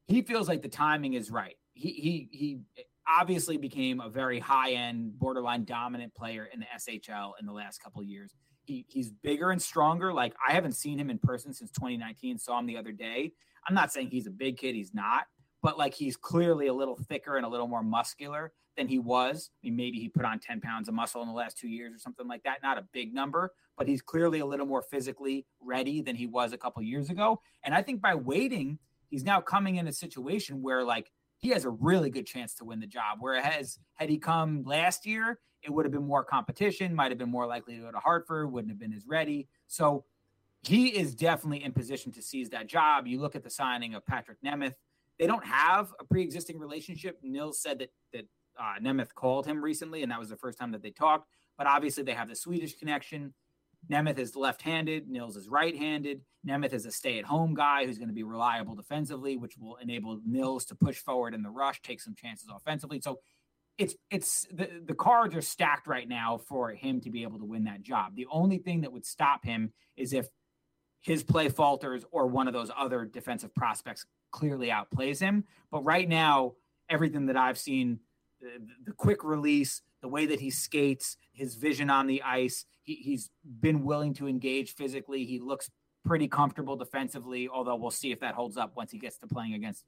he 0.07 0.23
feels 0.23 0.49
like 0.49 0.63
the 0.63 0.69
timing 0.69 1.15
is 1.15 1.31
right. 1.31 1.57
He 1.75 1.91
he 1.91 2.29
he 2.31 2.61
obviously 3.07 3.57
became 3.57 4.01
a 4.01 4.09
very 4.09 4.39
high 4.39 4.73
end, 4.73 5.19
borderline 5.19 5.65
dominant 5.65 6.15
player 6.15 6.49
in 6.53 6.61
the 6.61 6.67
SHL 6.79 7.33
in 7.41 7.47
the 7.47 7.53
last 7.53 7.83
couple 7.83 8.03
years. 8.03 8.35
He, 8.65 8.87
he's 8.89 9.11
bigger 9.11 9.51
and 9.51 9.61
stronger. 9.61 10.13
Like 10.13 10.35
I 10.47 10.53
haven't 10.53 10.73
seen 10.73 10.99
him 10.99 11.11
in 11.11 11.19
person 11.19 11.53
since 11.53 11.71
2019. 11.73 12.39
Saw 12.39 12.59
him 12.59 12.67
the 12.67 12.77
other 12.77 12.93
day. 12.93 13.33
I'm 13.69 13.75
not 13.75 13.93
saying 13.93 14.11
he's 14.11 14.27
a 14.27 14.31
big 14.31 14.59
kid. 14.59 14.75
He's 14.75 14.95
not, 14.95 15.27
but 15.63 15.79
like 15.79 15.95
he's 15.95 16.17
clearly 16.17 16.67
a 16.67 16.75
little 16.75 16.97
thicker 16.97 17.37
and 17.37 17.47
a 17.47 17.49
little 17.49 17.69
more 17.69 17.83
muscular 17.83 18.53
than 18.77 18.89
he 18.89 18.99
was. 18.99 19.51
I 19.53 19.67
mean, 19.67 19.77
maybe 19.77 19.99
he 19.99 20.09
put 20.09 20.25
on 20.25 20.39
10 20.39 20.61
pounds 20.61 20.89
of 20.89 20.95
muscle 20.95 21.23
in 21.23 21.29
the 21.29 21.35
last 21.35 21.59
two 21.59 21.69
years 21.69 21.95
or 21.95 21.99
something 21.99 22.27
like 22.27 22.43
that. 22.45 22.63
Not 22.63 22.79
a 22.79 22.87
big 22.93 23.15
number, 23.15 23.53
but 23.77 23.89
he's 23.89 24.03
clearly 24.03 24.41
a 24.41 24.47
little 24.47 24.67
more 24.67 24.83
physically 24.83 25.47
ready 25.61 26.03
than 26.03 26.17
he 26.17 26.27
was 26.27 26.53
a 26.53 26.59
couple 26.59 26.83
years 26.83 27.11
ago. 27.11 27.41
And 27.65 27.75
I 27.75 27.83
think 27.83 28.01
by 28.01 28.15
waiting, 28.15 28.79
he's 29.09 29.25
now 29.25 29.41
coming 29.41 29.77
in 29.77 29.87
a 29.87 29.93
situation 29.93 30.63
where 30.63 30.85
like 30.85 31.11
he 31.45 31.51
has 31.51 31.67
a 31.67 31.71
really 31.71 32.09
good 32.09 32.25
chance 32.25 32.55
to 32.55 32.65
win 32.65 32.81
the 32.81 32.87
job. 32.87 33.19
Whereas 33.21 33.79
had 33.97 34.09
he 34.09 34.17
come 34.17 34.63
last 34.65 35.05
year, 35.05 35.41
it 35.63 35.71
would 35.71 35.85
have 35.85 35.93
been 35.93 36.07
more 36.07 36.25
competition, 36.25 36.95
might 36.95 37.11
have 37.11 37.19
been 37.19 37.31
more 37.31 37.47
likely 37.47 37.77
to 37.77 37.83
go 37.83 37.91
to 37.93 37.99
Hartford, 37.99 38.51
wouldn't 38.51 38.71
have 38.71 38.79
been 38.79 38.95
as 38.95 39.07
ready. 39.07 39.47
So 39.67 40.07
he 40.63 40.89
is 40.89 41.15
definitely 41.15 41.63
in 41.63 41.73
position 41.73 42.13
to 42.13 42.23
seize 42.23 42.49
that 42.49 42.67
job. 42.67 43.07
You 43.07 43.21
look 43.21 43.37
at 43.37 43.43
the 43.43 43.51
signing 43.51 43.93
of 43.95 44.07
Patrik 44.07 44.37
Nemeth. 44.43 44.73
They 45.19 45.27
don't 45.27 45.45
have 45.45 45.93
a 46.01 46.05
pre-existing 46.05 46.59
relationship. 46.59 47.19
Nils 47.23 47.61
said 47.61 47.79
that 47.81 47.91
that 48.15 48.25
uh, 48.59 48.81
Nemeth 48.81 49.13
called 49.15 49.47
him 49.47 49.63
recently, 49.63 50.03
and 50.03 50.11
that 50.11 50.19
was 50.19 50.31
the 50.31 50.39
first 50.39 50.59
time 50.59 50.73
that 50.73 50.83
they 50.83 50.93
talked. 50.93 51.29
But 51.59 51.67
obviously, 51.67 52.05
they 52.05 52.15
have 52.15 52.29
the 52.29 52.37
Swedish 52.37 52.79
connection. 52.79 53.35
Nemeth 53.91 54.19
is 54.19 54.37
left-handed. 54.37 55.09
Nils 55.09 55.37
is 55.37 55.49
right-handed. 55.49 56.21
Nemeth 56.47 56.73
is 56.73 56.87
a 56.87 56.91
stay-at-home 56.91 57.55
guy 57.55 57.85
who's 57.85 57.99
going 57.99 58.09
to 58.09 58.15
be 58.15 58.23
reliable 58.23 58.75
defensively, 58.75 59.37
which 59.37 59.57
will 59.59 59.77
enable 59.77 60.21
Nils 60.27 60.65
to 60.67 60.75
push 60.75 60.99
forward 60.99 61.35
in 61.35 61.43
the 61.43 61.51
rush, 61.51 61.81
take 61.83 62.01
some 62.01 62.15
chances 62.15 62.49
offensively. 62.55 63.01
So 63.01 63.21
it's 63.77 63.95
it's 64.11 64.47
the, 64.53 64.69
the 64.85 64.95
cards 64.95 65.35
are 65.35 65.43
stacked 65.43 65.87
right 65.87 66.09
now 66.09 66.39
for 66.39 66.71
him 66.71 67.01
to 67.01 67.11
be 67.11 67.23
able 67.23 67.39
to 67.39 67.45
win 67.45 67.65
that 67.65 67.83
job. 67.83 68.15
The 68.15 68.29
only 68.31 68.59
thing 68.59 68.83
that 68.83 68.93
would 68.93 69.05
stop 69.05 69.45
him 69.45 69.73
is 69.97 70.13
if 70.13 70.29
his 71.01 71.23
play 71.23 71.49
falters 71.49 72.05
or 72.13 72.27
one 72.27 72.47
of 72.47 72.55
those 72.55 72.71
other 72.77 73.05
defensive 73.05 73.55
prospects 73.55 74.07
clearly 74.31 74.69
outplays 74.69 75.21
him. 75.21 75.45
But 75.71 75.85
right 75.85 76.09
now, 76.09 76.55
everything 76.89 77.27
that 77.27 77.37
I've 77.37 77.59
seen, 77.59 78.01
the, 78.41 78.67
the 78.87 78.93
quick 78.93 79.25
release, 79.25 79.83
the 80.05 80.09
way 80.09 80.27
that 80.27 80.39
he 80.39 80.51
skates, 80.51 81.17
his 81.33 81.55
vision 81.55 81.89
on 81.89 82.07
the 82.07 82.23
ice, 82.23 82.67
he, 82.83 82.97
he's 82.97 83.31
been 83.63 83.87
willing 83.87 84.13
to 84.13 84.29
engage 84.29 84.75
physically. 84.75 85.25
He 85.25 85.41
looks 85.41 85.71
pretty 86.05 86.29
comfortable 86.29 86.77
defensively, 86.77 87.49
although 87.49 87.75
we'll 87.77 87.91
see 87.91 88.13
if 88.13 88.21
that 88.21 88.35
holds 88.35 88.59
up 88.59 88.77
once 88.77 88.91
he 88.91 88.99
gets 88.99 89.17
to 89.17 89.27
playing 89.27 89.55
against 89.55 89.87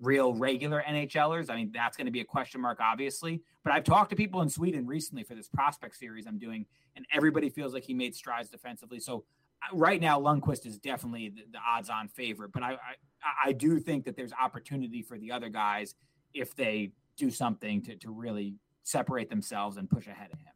real 0.00 0.32
regular 0.32 0.82
NHLers. 0.88 1.50
I 1.50 1.56
mean, 1.56 1.70
that's 1.70 1.98
going 1.98 2.06
to 2.06 2.10
be 2.10 2.20
a 2.20 2.24
question 2.24 2.62
mark, 2.62 2.78
obviously. 2.80 3.42
But 3.62 3.74
I've 3.74 3.84
talked 3.84 4.08
to 4.08 4.16
people 4.16 4.40
in 4.40 4.48
Sweden 4.48 4.86
recently 4.86 5.22
for 5.22 5.34
this 5.34 5.48
prospect 5.48 5.96
series 5.96 6.26
I'm 6.26 6.38
doing, 6.38 6.64
and 6.96 7.04
everybody 7.12 7.50
feels 7.50 7.74
like 7.74 7.84
he 7.84 7.92
made 7.92 8.14
strides 8.14 8.48
defensively. 8.48 9.00
So 9.00 9.24
uh, 9.62 9.76
right 9.76 10.00
now 10.00 10.18
Lundkvist 10.18 10.64
is 10.64 10.78
definitely 10.78 11.28
the, 11.28 11.42
the 11.52 11.58
odds-on 11.58 12.08
favorite, 12.08 12.52
but 12.52 12.62
I, 12.62 12.72
I, 12.72 13.48
I 13.48 13.52
do 13.52 13.80
think 13.80 14.06
that 14.06 14.16
there's 14.16 14.32
opportunity 14.32 15.02
for 15.02 15.18
the 15.18 15.30
other 15.30 15.50
guys 15.50 15.94
if 16.32 16.56
they 16.56 16.92
do 17.18 17.30
something 17.30 17.82
to 17.82 17.96
to 17.96 18.10
really 18.10 18.54
separate 18.88 19.28
themselves 19.28 19.76
and 19.76 19.88
push 19.90 20.06
ahead 20.06 20.30
of 20.32 20.40
him. 20.40 20.52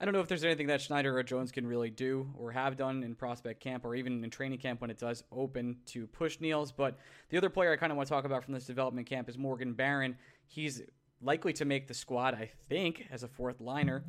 I 0.00 0.04
don't 0.04 0.14
know 0.14 0.20
if 0.20 0.28
there's 0.28 0.42
anything 0.42 0.66
that 0.68 0.80
Schneider 0.80 1.16
or 1.16 1.22
Jones 1.22 1.52
can 1.52 1.66
really 1.66 1.90
do 1.90 2.28
or 2.36 2.50
have 2.50 2.76
done 2.76 3.02
in 3.04 3.14
prospect 3.14 3.60
camp 3.60 3.84
or 3.84 3.94
even 3.94 4.24
in 4.24 4.30
training 4.30 4.58
camp 4.58 4.80
when 4.80 4.90
it 4.90 4.98
does 4.98 5.22
open 5.30 5.76
to 5.86 6.06
push 6.08 6.40
Nils. 6.40 6.72
But 6.72 6.98
the 7.28 7.36
other 7.36 7.50
player 7.50 7.72
I 7.72 7.76
kind 7.76 7.92
of 7.92 7.96
want 7.96 8.08
to 8.08 8.14
talk 8.14 8.24
about 8.24 8.42
from 8.42 8.54
this 8.54 8.64
development 8.64 9.06
camp 9.06 9.28
is 9.28 9.38
Morgan 9.38 9.72
Barron. 9.74 10.16
He's 10.46 10.82
likely 11.22 11.52
to 11.54 11.64
make 11.64 11.86
the 11.86 11.94
squad, 11.94 12.34
I 12.34 12.50
think, 12.68 13.06
as 13.10 13.22
a 13.22 13.28
fourth 13.28 13.60
liner. 13.60 14.04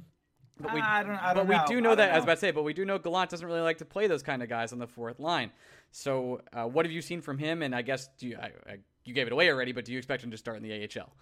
But 0.59 0.73
we, 0.73 0.79
I 0.79 1.03
don't, 1.03 1.11
I 1.11 1.33
don't 1.33 1.45
but 1.45 1.47
we 1.47 1.55
know. 1.55 1.65
do 1.67 1.81
know 1.81 1.95
that, 1.95 2.07
know. 2.07 2.13
I 2.13 2.15
was 2.15 2.23
about 2.23 2.35
to 2.35 2.39
say, 2.39 2.51
but 2.51 2.63
we 2.63 2.73
do 2.73 2.85
know 2.85 2.97
Gallant 2.97 3.29
doesn't 3.29 3.45
really 3.45 3.59
like 3.59 3.77
to 3.79 3.85
play 3.85 4.07
those 4.07 4.23
kind 4.23 4.41
of 4.41 4.47
guys 4.47 4.71
on 4.71 4.79
the 4.79 4.87
fourth 4.87 5.19
line. 5.19 5.51
So, 5.91 6.41
uh, 6.53 6.63
what 6.63 6.85
have 6.85 6.93
you 6.93 7.01
seen 7.01 7.21
from 7.21 7.37
him? 7.37 7.61
And 7.61 7.75
I 7.75 7.81
guess 7.81 8.09
do 8.17 8.27
you, 8.29 8.37
I, 8.41 8.51
I, 8.67 8.77
you 9.03 9.13
gave 9.13 9.27
it 9.27 9.33
away 9.33 9.51
already, 9.51 9.73
but 9.73 9.83
do 9.83 9.91
you 9.91 9.97
expect 9.97 10.23
him 10.23 10.31
to 10.31 10.37
start 10.37 10.57
in 10.57 10.63
the 10.63 10.73
AHL? 10.73 11.13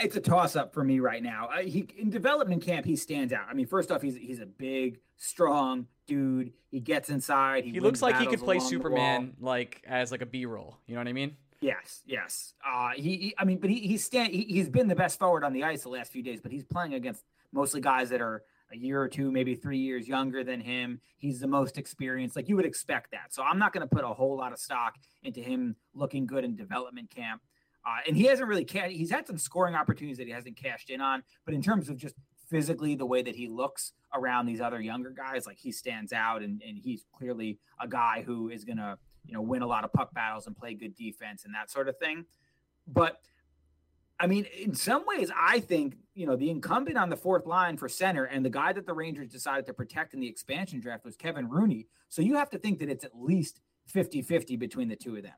It's 0.00 0.16
a 0.16 0.20
toss 0.20 0.56
up 0.56 0.74
for 0.74 0.84
me 0.84 1.00
right 1.00 1.22
now. 1.22 1.48
Uh, 1.52 1.62
he 1.62 1.88
in 1.96 2.10
development 2.10 2.62
camp, 2.62 2.86
he 2.86 2.96
stands 2.96 3.32
out. 3.32 3.46
I 3.48 3.54
mean, 3.54 3.66
first 3.66 3.90
off, 3.90 4.02
he's 4.02 4.16
he's 4.16 4.40
a 4.40 4.46
big, 4.46 4.98
strong 5.16 5.86
dude. 6.06 6.52
He 6.70 6.80
gets 6.80 7.08
inside. 7.08 7.64
He, 7.64 7.72
he 7.72 7.80
looks 7.80 8.02
like 8.02 8.18
he 8.18 8.26
could 8.26 8.40
play 8.40 8.58
Superman 8.58 9.34
like 9.40 9.82
as 9.86 10.10
like 10.10 10.22
a 10.22 10.26
B 10.26 10.44
roll. 10.46 10.78
You 10.86 10.94
know 10.94 11.00
what 11.00 11.08
I 11.08 11.12
mean? 11.12 11.36
Yes, 11.60 12.02
yes. 12.06 12.52
Uh, 12.64 12.90
he, 12.94 13.16
he 13.16 13.34
I 13.38 13.44
mean, 13.44 13.58
but 13.58 13.70
he 13.70 13.80
he's 13.80 14.04
stand 14.04 14.32
he, 14.32 14.42
he's 14.42 14.68
been 14.68 14.88
the 14.88 14.96
best 14.96 15.18
forward 15.18 15.44
on 15.44 15.52
the 15.52 15.64
ice 15.64 15.82
the 15.82 15.88
last 15.88 16.12
few 16.12 16.22
days. 16.22 16.40
But 16.40 16.52
he's 16.52 16.64
playing 16.64 16.94
against 16.94 17.24
mostly 17.52 17.80
guys 17.80 18.10
that 18.10 18.20
are 18.20 18.42
a 18.72 18.76
year 18.76 19.00
or 19.00 19.08
two, 19.08 19.30
maybe 19.30 19.54
three 19.54 19.78
years 19.78 20.08
younger 20.08 20.42
than 20.42 20.60
him. 20.60 21.00
He's 21.16 21.40
the 21.40 21.46
most 21.46 21.78
experienced. 21.78 22.36
Like 22.36 22.48
you 22.48 22.56
would 22.56 22.66
expect 22.66 23.12
that. 23.12 23.32
So 23.32 23.42
I'm 23.42 23.58
not 23.58 23.72
going 23.72 23.86
to 23.88 23.94
put 23.94 24.04
a 24.04 24.08
whole 24.08 24.36
lot 24.36 24.52
of 24.52 24.58
stock 24.58 24.96
into 25.22 25.40
him 25.40 25.76
looking 25.94 26.26
good 26.26 26.44
in 26.44 26.56
development 26.56 27.10
camp. 27.10 27.42
Uh, 27.86 27.98
and 28.08 28.16
he 28.16 28.24
hasn't 28.24 28.48
really 28.48 28.64
ca- 28.64 28.88
he's 28.88 29.10
had 29.10 29.26
some 29.26 29.38
scoring 29.38 29.74
opportunities 29.74 30.18
that 30.18 30.26
he 30.26 30.32
hasn't 30.32 30.56
cashed 30.56 30.90
in 30.90 31.00
on, 31.00 31.22
but 31.44 31.54
in 31.54 31.62
terms 31.62 31.88
of 31.88 31.96
just 31.96 32.16
physically 32.48 32.94
the 32.94 33.06
way 33.06 33.22
that 33.22 33.36
he 33.36 33.48
looks 33.48 33.92
around 34.14 34.46
these 34.46 34.60
other 34.60 34.80
younger 34.80 35.10
guys, 35.10 35.46
like 35.46 35.58
he 35.58 35.70
stands 35.70 36.12
out 36.12 36.42
and, 36.42 36.62
and 36.66 36.78
he's 36.78 37.04
clearly 37.12 37.58
a 37.80 37.86
guy 37.86 38.22
who 38.26 38.48
is 38.48 38.64
to, 38.64 38.98
you 39.24 39.32
know, 39.32 39.42
win 39.42 39.62
a 39.62 39.66
lot 39.66 39.84
of 39.84 39.92
puck 39.92 40.12
battles 40.14 40.46
and 40.46 40.56
play 40.56 40.74
good 40.74 40.96
defense 40.96 41.44
and 41.44 41.54
that 41.54 41.70
sort 41.70 41.88
of 41.88 41.96
thing. 41.98 42.24
But 42.88 43.20
I 44.18 44.26
mean, 44.26 44.46
in 44.58 44.74
some 44.74 45.04
ways, 45.06 45.30
I 45.36 45.60
think, 45.60 45.96
you 46.14 46.26
know, 46.26 46.36
the 46.36 46.50
incumbent 46.50 46.96
on 46.96 47.10
the 47.10 47.16
fourth 47.16 47.46
line 47.46 47.76
for 47.76 47.88
center 47.88 48.24
and 48.24 48.44
the 48.44 48.50
guy 48.50 48.72
that 48.72 48.86
the 48.86 48.94
Rangers 48.94 49.28
decided 49.28 49.66
to 49.66 49.74
protect 49.74 50.14
in 50.14 50.20
the 50.20 50.28
expansion 50.28 50.80
draft 50.80 51.04
was 51.04 51.16
Kevin 51.16 51.48
Rooney. 51.48 51.86
So 52.08 52.22
you 52.22 52.34
have 52.36 52.50
to 52.50 52.58
think 52.58 52.78
that 52.78 52.88
it's 52.88 53.04
at 53.04 53.12
least 53.14 53.60
50 53.88 54.22
50 54.22 54.56
between 54.56 54.88
the 54.88 54.96
two 54.96 55.16
of 55.16 55.22
them. 55.22 55.34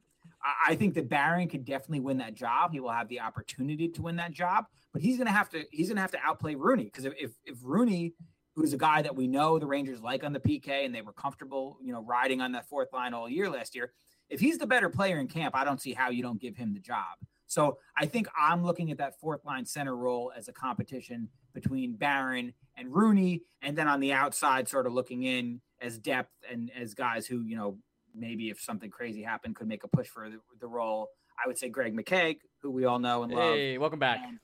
I 0.66 0.74
think 0.74 0.94
that 0.94 1.08
Barron 1.08 1.48
could 1.48 1.64
definitely 1.64 2.00
win 2.00 2.18
that 2.18 2.34
job. 2.34 2.72
He 2.72 2.80
will 2.80 2.90
have 2.90 3.08
the 3.08 3.20
opportunity 3.20 3.88
to 3.88 4.02
win 4.02 4.16
that 4.16 4.32
job, 4.32 4.66
but 4.92 5.02
he's 5.02 5.16
going 5.16 5.26
to 5.26 5.32
have 5.32 5.48
to 5.50 5.64
he's 5.70 5.90
to 5.90 5.96
have 5.96 6.10
to 6.12 6.18
outplay 6.22 6.54
Rooney 6.54 6.84
because 6.84 7.04
if, 7.04 7.14
if 7.18 7.32
if 7.44 7.58
Rooney, 7.62 8.14
who's 8.54 8.72
a 8.72 8.78
guy 8.78 9.02
that 9.02 9.14
we 9.14 9.26
know 9.26 9.58
the 9.58 9.66
Rangers 9.66 10.00
like 10.00 10.24
on 10.24 10.32
the 10.32 10.40
PK 10.40 10.84
and 10.84 10.94
they 10.94 11.02
were 11.02 11.12
comfortable, 11.12 11.78
you 11.82 11.92
know, 11.92 12.02
riding 12.02 12.40
on 12.40 12.52
that 12.52 12.68
fourth 12.68 12.92
line 12.92 13.14
all 13.14 13.28
year 13.28 13.48
last 13.48 13.74
year, 13.74 13.92
if 14.28 14.40
he's 14.40 14.58
the 14.58 14.66
better 14.66 14.88
player 14.88 15.18
in 15.18 15.28
camp, 15.28 15.56
I 15.56 15.64
don't 15.64 15.80
see 15.80 15.92
how 15.92 16.10
you 16.10 16.22
don't 16.22 16.40
give 16.40 16.56
him 16.56 16.74
the 16.74 16.80
job. 16.80 17.18
So 17.46 17.78
I 17.96 18.04
think 18.04 18.28
I'm 18.38 18.62
looking 18.62 18.90
at 18.90 18.98
that 18.98 19.18
fourth 19.18 19.44
line 19.44 19.64
center 19.64 19.96
role 19.96 20.32
as 20.36 20.48
a 20.48 20.52
competition 20.52 21.28
between 21.54 21.94
Barron 21.94 22.52
and 22.76 22.94
Rooney, 22.94 23.42
and 23.62 23.76
then 23.76 23.88
on 23.88 24.00
the 24.00 24.12
outside, 24.12 24.68
sort 24.68 24.86
of 24.86 24.92
looking 24.92 25.22
in 25.22 25.60
as 25.80 25.98
depth 25.98 26.32
and 26.50 26.70
as 26.78 26.92
guys 26.92 27.26
who 27.26 27.42
you 27.42 27.56
know 27.56 27.78
maybe 28.14 28.50
if 28.50 28.60
something 28.60 28.90
crazy 28.90 29.22
happened 29.22 29.56
could 29.56 29.68
make 29.68 29.84
a 29.84 29.88
push 29.88 30.08
for 30.08 30.28
the, 30.28 30.38
the 30.60 30.66
role. 30.66 31.08
I 31.42 31.46
would 31.46 31.58
say 31.58 31.68
Greg 31.68 31.96
McKegg, 31.96 32.38
who 32.62 32.70
we 32.70 32.84
all 32.84 32.98
know 32.98 33.22
and 33.22 33.32
love. 33.32 33.54
Hey, 33.54 33.78
welcome 33.78 33.98
back. 33.98 34.20
And, 34.24 34.38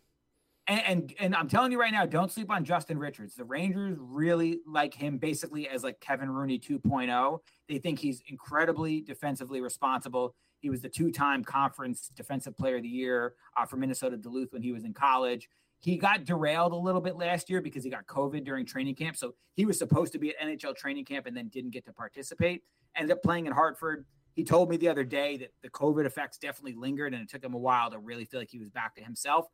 and, 0.67 0.83
and 0.87 1.15
and 1.19 1.37
I'm 1.37 1.49
telling 1.49 1.73
you 1.73 1.81
right 1.81 1.93
now, 1.93 2.07
don't 2.07 2.31
sleep 2.31 2.51
on 2.51 2.65
Justin 2.65 2.99
Richards. 2.99 3.35
The 3.35 3.45
Rangers 3.45 3.97
really 3.99 4.61
like 4.67 4.95
him 4.95 5.19
basically 5.19 5.69
as 5.69 5.83
like 5.83 6.01
Kevin 6.01 6.31
Rooney 6.31 6.59
2.0. 6.59 7.39
They 7.69 7.79
think 7.79 7.99
he's 7.99 8.23
incredibly 8.29 9.01
defensively 9.01 9.61
responsible. 9.61 10.35
He 10.61 10.71
was 10.71 10.81
the 10.81 10.89
two-time 10.89 11.45
conference 11.45 12.11
defensive 12.17 12.57
player 12.57 12.77
of 12.77 12.83
the 12.83 12.89
year 12.89 13.35
uh, 13.57 13.67
for 13.67 13.77
Minnesota 13.77 14.17
Duluth 14.17 14.53
when 14.53 14.63
he 14.63 14.73
was 14.73 14.85
in 14.85 14.95
college. 14.95 15.49
He 15.85 15.99
got 15.99 16.25
derailed 16.25 16.73
a 16.73 16.77
little 16.77 17.03
bit 17.03 17.17
last 17.17 17.51
year 17.51 17.61
because 17.61 17.85
he 17.85 17.91
got 17.91 18.07
COVID 18.07 18.43
during 18.43 18.65
training 18.65 18.95
camp. 18.95 19.19
So 19.19 19.35
he 19.53 19.67
was 19.67 19.79
supposed 19.79 20.15
to 20.15 20.19
be 20.19 20.31
at 20.31 20.41
NHL 20.41 20.75
training 20.75 21.05
camp 21.05 21.27
and 21.27 21.37
then 21.37 21.49
didn't 21.49 21.73
get 21.73 21.85
to 21.85 21.93
participate. 21.93 22.63
Ended 22.97 23.15
up 23.15 23.23
playing 23.23 23.45
in 23.45 23.53
Hartford, 23.53 24.07
he 24.33 24.45
told 24.45 24.71
me 24.71 24.79
the 24.79 24.89
other 24.89 25.05
day 25.05 25.37
that 25.37 25.53
the 25.63 25.69
COVID 25.69 26.07
effects 26.07 26.39
definitely 26.39 26.73
lingered 26.73 27.13
and 27.13 27.23
it 27.23 27.29
took 27.29 27.45
him 27.45 27.53
a 27.53 27.59
while 27.59 27.91
to 27.91 27.99
really 27.99 28.25
feel 28.25 28.41
like 28.41 28.51
he 28.51 28.59
was 28.59 28.71
back 28.71 28.95
to 28.95 29.05
himself. 29.05 29.47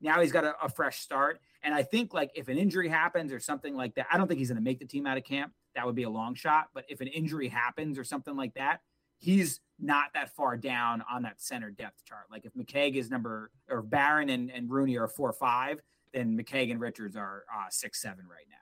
Now 0.00 0.20
he's 0.20 0.32
got 0.32 0.42
a, 0.42 0.56
a 0.60 0.68
fresh 0.68 0.98
start. 0.98 1.40
And 1.62 1.72
I 1.72 1.84
think 1.84 2.12
like 2.12 2.32
if 2.34 2.48
an 2.48 2.58
injury 2.58 2.88
happens 2.88 3.32
or 3.32 3.38
something 3.38 3.76
like 3.76 3.94
that, 3.94 4.08
I 4.10 4.16
don't 4.16 4.26
think 4.26 4.38
he's 4.38 4.48
going 4.48 4.56
to 4.56 4.64
make 4.64 4.80
the 4.80 4.86
team 4.86 5.06
out 5.06 5.18
of 5.18 5.22
camp. 5.22 5.52
That 5.76 5.86
would 5.86 5.94
be 5.94 6.02
a 6.02 6.10
long 6.10 6.34
shot. 6.34 6.66
But 6.74 6.84
if 6.88 7.00
an 7.00 7.06
injury 7.06 7.46
happens 7.46 7.96
or 7.96 8.02
something 8.02 8.34
like 8.34 8.54
that, 8.54 8.80
he's 9.18 9.60
not 9.78 10.06
that 10.14 10.34
far 10.34 10.56
down 10.56 11.02
on 11.10 11.22
that 11.22 11.40
center 11.40 11.70
depth 11.70 12.04
chart. 12.04 12.24
Like 12.30 12.44
if 12.44 12.54
McKegg 12.54 12.94
is 12.94 13.10
number 13.10 13.50
or 13.68 13.82
Barron 13.82 14.30
and, 14.30 14.50
and 14.50 14.70
Rooney 14.70 14.96
are 14.96 15.08
four 15.08 15.32
five, 15.32 15.80
then 16.12 16.38
McKegg 16.38 16.70
and 16.70 16.80
Richards 16.80 17.16
are 17.16 17.44
uh, 17.54 17.66
six 17.70 18.00
seven 18.00 18.24
right 18.28 18.46
now. 18.48 18.56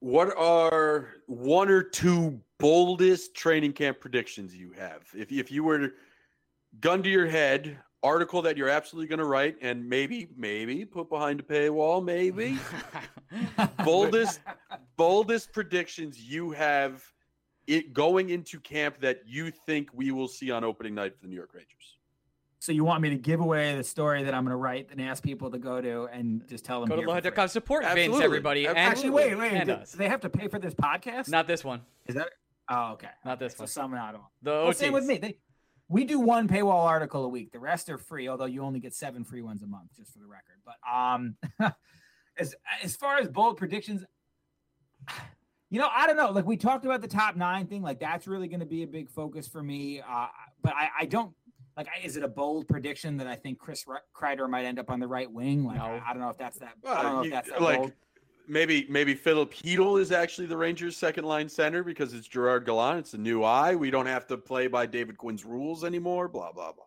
What 0.00 0.36
are 0.36 1.16
one 1.26 1.68
or 1.68 1.82
two 1.82 2.40
boldest 2.58 3.34
training 3.34 3.74
camp 3.74 4.00
predictions 4.00 4.54
you 4.54 4.72
have? 4.72 5.02
If 5.14 5.30
if 5.30 5.50
you 5.50 5.62
were 5.62 5.78
to 5.78 5.92
gun 6.80 7.02
to 7.02 7.08
your 7.08 7.26
head, 7.26 7.78
article 8.02 8.42
that 8.42 8.56
you're 8.56 8.68
absolutely 8.68 9.08
going 9.08 9.18
to 9.18 9.26
write 9.26 9.56
and 9.60 9.86
maybe 9.88 10.28
maybe 10.36 10.84
put 10.84 11.08
behind 11.08 11.40
a 11.40 11.42
paywall, 11.42 12.02
maybe 12.02 12.58
boldest 13.84 14.40
boldest 14.96 15.52
predictions 15.52 16.20
you 16.20 16.50
have 16.50 17.04
it 17.70 17.92
going 17.92 18.30
into 18.30 18.58
camp 18.60 19.00
that 19.00 19.22
you 19.26 19.50
think 19.50 19.88
we 19.92 20.10
will 20.10 20.28
see 20.28 20.50
on 20.50 20.64
opening 20.64 20.94
night 20.94 21.14
for 21.14 21.22
the 21.22 21.28
New 21.28 21.36
York 21.36 21.54
Rangers. 21.54 21.96
So 22.58 22.72
you 22.72 22.84
want 22.84 23.00
me 23.00 23.08
to 23.10 23.16
give 23.16 23.40
away 23.40 23.74
the 23.76 23.84
story 23.84 24.22
that 24.24 24.34
I'm 24.34 24.44
going 24.44 24.50
to 24.50 24.56
write 24.56 24.88
and 24.90 25.00
ask 25.00 25.22
people 25.22 25.50
to 25.50 25.58
go 25.58 25.80
to 25.80 26.04
and 26.12 26.46
just 26.46 26.64
tell 26.64 26.80
them 26.80 26.90
Go 26.90 26.96
to 26.96 27.00
here? 27.02 27.08
LoHud.com. 27.08 27.48
Support 27.48 27.84
Absolutely. 27.84 28.12
Vince, 28.12 28.24
everybody. 28.24 28.66
And, 28.66 28.76
Actually, 28.76 29.10
wait, 29.10 29.34
wait. 29.38 29.52
and 29.52 29.66
Do, 29.68 29.72
us. 29.74 29.92
do 29.92 29.98
they 29.98 30.08
have 30.08 30.20
to 30.20 30.28
pay 30.28 30.48
for 30.48 30.58
this 30.58 30.74
podcast? 30.74 31.28
Not 31.28 31.46
this 31.46 31.64
one. 31.64 31.80
Is 32.06 32.16
that? 32.16 32.28
Oh, 32.68 32.92
okay. 32.92 33.08
Not 33.24 33.38
this 33.38 33.54
So 33.54 33.60
one. 33.62 33.68
some 33.68 33.94
I 33.94 34.12
don't. 34.12 34.22
The 34.42 34.50
Well, 34.50 34.72
same 34.74 34.92
with 34.92 35.06
me. 35.06 35.16
They, 35.16 35.38
we 35.88 36.04
do 36.04 36.20
one 36.20 36.48
paywall 36.48 36.84
article 36.84 37.24
a 37.24 37.28
week. 37.28 37.50
The 37.50 37.58
rest 37.58 37.88
are 37.88 37.96
free, 37.98 38.28
although 38.28 38.44
you 38.44 38.62
only 38.62 38.78
get 38.80 38.94
seven 38.94 39.24
free 39.24 39.42
ones 39.42 39.62
a 39.62 39.66
month, 39.66 39.96
just 39.96 40.12
for 40.12 40.18
the 40.18 40.26
record. 40.26 40.56
But 40.64 40.76
um, 40.88 41.36
as 42.38 42.54
as 42.84 42.94
far 42.94 43.16
as 43.18 43.28
bold 43.28 43.56
predictions, 43.56 44.04
you 45.70 45.78
know, 45.78 45.88
I 45.94 46.06
don't 46.06 46.16
know. 46.16 46.30
Like 46.30 46.46
we 46.46 46.56
talked 46.56 46.84
about 46.84 47.00
the 47.00 47.08
top 47.08 47.36
nine 47.36 47.66
thing, 47.66 47.82
like 47.82 48.00
that's 48.00 48.26
really 48.26 48.48
going 48.48 48.60
to 48.60 48.66
be 48.66 48.82
a 48.82 48.86
big 48.86 49.08
focus 49.08 49.46
for 49.46 49.62
me. 49.62 50.00
Uh, 50.00 50.26
but 50.62 50.74
I, 50.74 50.88
I 51.00 51.04
don't 51.06 51.32
like. 51.76 51.86
I- 51.88 52.04
Is 52.04 52.16
it 52.16 52.24
a 52.24 52.28
bold 52.28 52.68
prediction 52.68 53.16
that 53.18 53.26
I 53.26 53.36
think 53.36 53.58
Chris 53.58 53.84
Ri- 53.86 53.98
Kreider 54.14 54.48
might 54.50 54.64
end 54.64 54.78
up 54.78 54.90
on 54.90 54.98
the 55.00 55.06
right 55.06 55.30
wing? 55.30 55.64
Like 55.64 55.76
No. 55.78 55.84
I, 55.84 56.02
I 56.08 56.12
don't 56.12 56.20
know 56.22 56.28
if 56.28 56.38
that's 56.38 56.58
that. 56.58 56.74
I 56.86 57.02
don't 57.02 57.12
know 57.14 57.22
if 57.22 57.30
that's 57.30 57.48
that 57.50 57.62
like 57.62 57.78
bold. 57.78 57.92
maybe 58.48 58.86
maybe 58.90 59.14
Filip 59.14 59.54
Chytil 59.54 60.00
is 60.00 60.10
actually 60.12 60.48
the 60.48 60.56
Rangers' 60.56 60.96
second 60.96 61.24
line 61.24 61.48
center 61.48 61.84
because 61.84 62.14
it's 62.14 62.26
Gerard 62.26 62.66
Gallant. 62.66 62.98
It's 62.98 63.14
a 63.14 63.18
new 63.18 63.44
eye. 63.44 63.76
We 63.76 63.90
don't 63.90 64.06
have 64.06 64.26
to 64.26 64.36
play 64.36 64.66
by 64.66 64.86
David 64.86 65.16
Quinn's 65.18 65.44
rules 65.44 65.84
anymore. 65.84 66.26
Blah 66.28 66.52
blah 66.52 66.72
blah. 66.72 66.84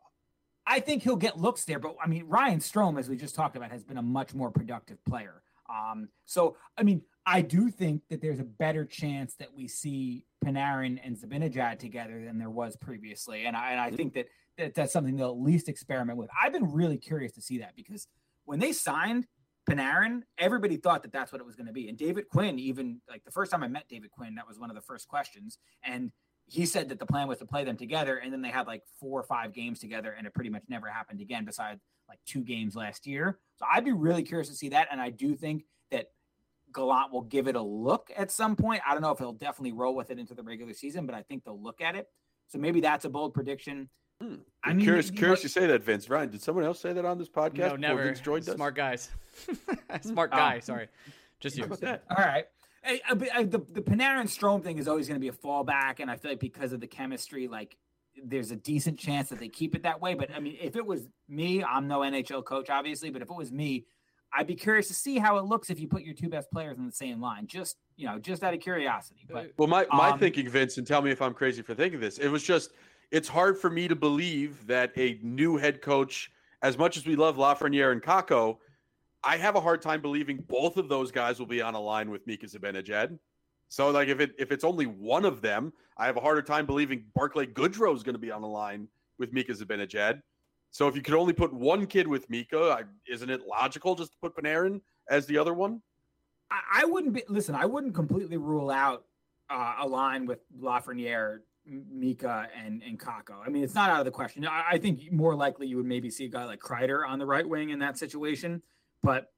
I 0.67 0.79
think 0.79 1.03
he'll 1.03 1.15
get 1.17 1.37
looks 1.37 1.65
there, 1.65 1.79
but 1.79 1.95
I 2.03 2.07
mean, 2.07 2.25
Ryan 2.25 2.59
Strome, 2.59 2.97
as 2.99 3.09
we 3.09 3.15
just 3.17 3.35
talked 3.35 3.55
about, 3.57 3.71
has 3.71 3.83
been 3.83 3.97
a 3.97 4.01
much 4.01 4.33
more 4.33 4.49
productive 4.51 4.97
player. 5.05 5.41
Um, 5.69 6.09
so 6.25 6.55
I 6.77 6.83
mean, 6.83 7.01
I 7.25 7.41
do 7.41 7.69
think 7.69 8.01
that 8.09 8.21
there's 8.21 8.39
a 8.39 8.45
better 8.45 8.85
chance 8.85 9.35
that 9.35 9.53
we 9.53 9.67
see 9.67 10.25
Panarin 10.43 10.99
and 11.03 11.17
Zibanejad 11.17 11.79
together 11.79 12.23
than 12.23 12.37
there 12.37 12.49
was 12.49 12.75
previously, 12.75 13.45
and 13.45 13.55
I, 13.55 13.71
and 13.71 13.79
I 13.79 13.87
mm-hmm. 13.87 13.95
think 13.95 14.13
that, 14.13 14.27
that 14.57 14.75
that's 14.75 14.91
something 14.91 15.15
they'll 15.15 15.29
at 15.29 15.41
least 15.41 15.69
experiment 15.69 16.17
with. 16.17 16.29
I've 16.41 16.51
been 16.51 16.71
really 16.71 16.97
curious 16.97 17.33
to 17.33 17.41
see 17.41 17.59
that 17.59 17.75
because 17.75 18.07
when 18.45 18.59
they 18.59 18.73
signed 18.73 19.25
Panarin, 19.69 20.23
everybody 20.37 20.75
thought 20.75 21.03
that 21.03 21.13
that's 21.13 21.31
what 21.31 21.39
it 21.39 21.45
was 21.45 21.55
going 21.55 21.67
to 21.67 21.73
be, 21.73 21.87
and 21.87 21.97
David 21.97 22.27
Quinn, 22.29 22.59
even 22.59 22.99
like 23.09 23.23
the 23.23 23.31
first 23.31 23.51
time 23.51 23.63
I 23.63 23.67
met 23.67 23.87
David 23.87 24.11
Quinn, 24.11 24.35
that 24.35 24.47
was 24.47 24.59
one 24.59 24.69
of 24.69 24.75
the 24.75 24.81
first 24.81 25.07
questions, 25.07 25.57
and 25.83 26.11
he 26.45 26.65
said 26.65 26.89
that 26.89 26.99
the 26.99 27.05
plan 27.05 27.29
was 27.29 27.37
to 27.37 27.45
play 27.45 27.63
them 27.63 27.77
together 27.77 28.17
and 28.17 28.33
then 28.33 28.41
they 28.41 28.49
had 28.49 28.67
like 28.67 28.81
four 28.99 29.17
or 29.17 29.23
five 29.23 29.53
games 29.53 29.79
together 29.79 30.11
and 30.11 30.27
it 30.27 30.33
pretty 30.33 30.49
much 30.49 30.61
never 30.67 30.87
happened 30.87 31.21
again 31.21 31.45
besides 31.45 31.81
like 32.09 32.19
two 32.25 32.41
games 32.41 32.75
last 32.75 33.07
year. 33.07 33.39
So 33.55 33.65
i'd 33.71 33.85
be 33.85 33.93
really 33.93 34.23
curious 34.23 34.49
to 34.49 34.55
see 34.55 34.67
that 34.69 34.89
and 34.91 34.99
i 34.99 35.09
do 35.09 35.35
think 35.35 35.63
gallant 36.73 37.11
will 37.11 37.21
give 37.21 37.47
it 37.47 37.55
a 37.55 37.61
look 37.61 38.09
at 38.17 38.31
some 38.31 38.55
point 38.55 38.81
i 38.87 38.93
don't 38.93 39.01
know 39.01 39.11
if 39.11 39.19
he'll 39.19 39.31
definitely 39.33 39.71
roll 39.71 39.95
with 39.95 40.09
it 40.11 40.17
into 40.19 40.33
the 40.33 40.43
regular 40.43 40.73
season 40.73 41.05
but 41.05 41.15
i 41.15 41.21
think 41.21 41.43
they'll 41.43 41.61
look 41.61 41.81
at 41.81 41.95
it 41.95 42.07
so 42.47 42.57
maybe 42.57 42.81
that's 42.81 43.05
a 43.05 43.09
bold 43.09 43.33
prediction 43.33 43.89
Hmm. 44.21 44.35
i 44.63 44.69
I'm 44.69 44.77
mean 44.77 44.85
curious, 44.85 45.07
you 45.07 45.13
know, 45.13 45.17
curious 45.17 45.41
you 45.43 45.49
say 45.49 45.65
that, 45.65 45.83
Vince. 45.83 46.07
Ryan, 46.07 46.29
did 46.29 46.41
someone 46.41 46.63
else 46.63 46.79
say 46.79 46.93
that 46.93 47.03
on 47.03 47.17
this 47.17 47.27
podcast? 47.29 47.57
No, 47.57 47.75
never. 47.77 48.03
Vince 48.03 48.19
joined 48.19 48.47
us? 48.47 48.55
Smart 48.55 48.75
guys. 48.75 49.09
Smart 50.01 50.29
Oh. 50.31 50.37
guy. 50.37 50.59
Sorry. 50.59 50.87
Just 51.39 51.57
you. 51.57 51.65
That? 51.65 52.03
all 52.15 52.23
right 52.23 52.45
Hey, 52.83 53.01
uh, 53.09 53.15
but, 53.15 53.29
uh, 53.35 53.41
the, 53.43 53.59
the 53.71 53.81
Panarin 53.81 54.25
Strome 54.25 54.61
thing 54.63 54.77
is 54.77 54.87
always 54.87 55.07
going 55.07 55.15
to 55.15 55.19
be 55.19 55.29
a 55.29 55.31
fallback, 55.31 55.99
and 55.99 56.11
I 56.11 56.15
feel 56.17 56.29
like 56.31 56.39
because 56.39 56.73
of 56.73 56.79
the 56.79 56.87
chemistry, 56.87 57.47
like 57.47 57.75
there's 58.23 58.51
a 58.51 58.55
decent 58.55 58.99
chance 58.99 59.29
that 59.29 59.39
they 59.39 59.49
keep 59.49 59.73
it 59.73 59.81
that 59.83 59.99
way. 59.99 60.13
But 60.13 60.29
I 60.31 60.39
mean, 60.39 60.57
if 60.61 60.75
it 60.75 60.85
was 60.85 61.07
me, 61.27 61.63
I'm 61.63 61.87
no 61.87 61.99
NHL 62.01 62.45
coach, 62.45 62.69
obviously, 62.69 63.09
but 63.09 63.21
if 63.23 63.29
it 63.31 63.35
was 63.35 63.51
me, 63.51 63.85
I'd 64.35 64.47
be 64.47 64.55
curious 64.55 64.87
to 64.87 64.93
see 64.93 65.19
how 65.19 65.37
it 65.37 65.45
looks 65.45 65.69
if 65.69 65.79
you 65.79 65.87
put 65.87 66.03
your 66.03 66.15
two 66.15 66.29
best 66.29 66.49
players 66.51 66.77
in 66.77 66.85
the 66.85 66.91
same 66.91 67.21
line. 67.21 67.45
Just 67.47 67.77
you 67.95 68.07
know, 68.07 68.17
just 68.19 68.43
out 68.43 68.53
of 68.53 68.59
curiosity. 68.59 69.25
But 69.29 69.51
Well, 69.57 69.67
my, 69.67 69.85
my 69.91 70.09
Um, 70.09 70.19
thinking, 70.19 70.49
Vince, 70.49 70.77
and 70.77 70.87
tell 70.87 71.01
me 71.01 71.11
if 71.11 71.21
I'm 71.21 71.33
crazy 71.33 71.61
for 71.61 71.75
thinking 71.75 71.99
this. 71.99 72.17
It 72.17 72.29
was 72.29 72.43
just, 72.43 72.71
it's 73.11 73.27
hard 73.27 73.57
for 73.57 73.69
me 73.69 73.87
to 73.87 73.95
believe 73.95 74.65
that 74.67 74.91
a 74.97 75.19
new 75.21 75.57
head 75.57 75.81
coach, 75.81 76.31
as 76.63 76.77
much 76.77 76.97
as 76.97 77.05
we 77.05 77.15
love 77.15 77.37
Lafreniere 77.37 77.91
and 77.91 78.01
Kakko, 78.01 78.57
I 79.23 79.37
have 79.37 79.55
a 79.55 79.61
hard 79.61 79.81
time 79.81 80.01
believing 80.01 80.43
both 80.47 80.77
of 80.77 80.89
those 80.89 81.11
guys 81.11 81.39
will 81.39 81.45
be 81.45 81.61
on 81.61 81.75
a 81.75 81.79
line 81.79 82.09
with 82.09 82.25
Mika 82.25 82.47
Zibanejad. 82.47 83.17
So, 83.69 83.89
like, 83.89 84.07
if 84.07 84.19
it 84.19 84.31
if 84.37 84.51
it's 84.51 84.63
only 84.63 84.85
one 84.85 85.25
of 85.25 85.41
them, 85.41 85.71
I 85.97 86.05
have 86.05 86.17
a 86.17 86.19
harder 86.19 86.41
time 86.41 86.65
believing 86.65 87.05
Barclay 87.15 87.47
Goodrow 87.47 87.95
is 87.95 88.03
going 88.03 88.15
to 88.15 88.19
be 88.19 88.31
on 88.31 88.43
a 88.43 88.47
line 88.47 88.87
with 89.17 89.31
Mika 89.31 89.53
Zibanejad. 89.53 90.21
So, 90.73 90.87
if 90.87 90.95
you 90.95 91.03
could 91.03 91.13
only 91.13 91.33
put 91.33 91.53
one 91.53 91.85
kid 91.85 92.07
with 92.07 92.27
Mika, 92.31 92.79
I, 92.79 92.83
isn't 93.07 93.29
it 93.29 93.45
logical 93.47 93.93
just 93.93 94.13
to 94.13 94.17
put 94.17 94.35
Panarin 94.35 94.81
as 95.07 95.27
the 95.27 95.37
other 95.37 95.53
one? 95.53 95.83
I, 96.49 96.81
I 96.81 96.85
wouldn't 96.85 97.13
be 97.13 97.23
listen. 97.29 97.53
I 97.53 97.67
wouldn't 97.67 97.93
completely 97.93 98.37
rule 98.37 98.71
out 98.71 99.05
uh, 99.51 99.75
a 99.81 99.87
line 99.87 100.25
with 100.25 100.39
Lafreniere, 100.59 101.41
Mika, 101.67 102.47
and 102.59 102.81
and 102.81 102.99
Kakko. 102.99 103.35
I 103.45 103.49
mean, 103.49 103.63
it's 103.63 103.75
not 103.75 103.91
out 103.91 103.99
of 103.99 104.05
the 104.05 104.11
question. 104.11 104.47
I, 104.47 104.63
I 104.71 104.77
think 104.79 105.11
more 105.11 105.35
likely 105.35 105.67
you 105.67 105.77
would 105.77 105.85
maybe 105.85 106.09
see 106.09 106.25
a 106.25 106.29
guy 106.29 106.45
like 106.45 106.59
Kreider 106.59 107.07
on 107.07 107.19
the 107.19 107.25
right 107.27 107.47
wing 107.47 107.69
in 107.69 107.77
that 107.79 107.99
situation. 107.99 108.63
But 109.03 109.31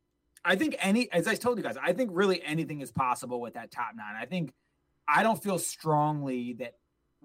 I 0.45 0.55
think 0.55 0.77
any, 0.79 1.11
as 1.11 1.27
I 1.27 1.35
told 1.35 1.57
you 1.57 1.65
guys, 1.65 1.75
I 1.81 1.91
think 1.91 2.11
really 2.13 2.41
anything 2.43 2.79
is 2.79 2.93
possible 2.93 3.41
with 3.41 3.55
that 3.55 3.71
top 3.71 3.89
nine. 3.93 4.15
I 4.17 4.25
think 4.25 4.53
I 5.05 5.21
don't 5.21 5.43
feel 5.43 5.59
strongly 5.59 6.53
that 6.59 6.75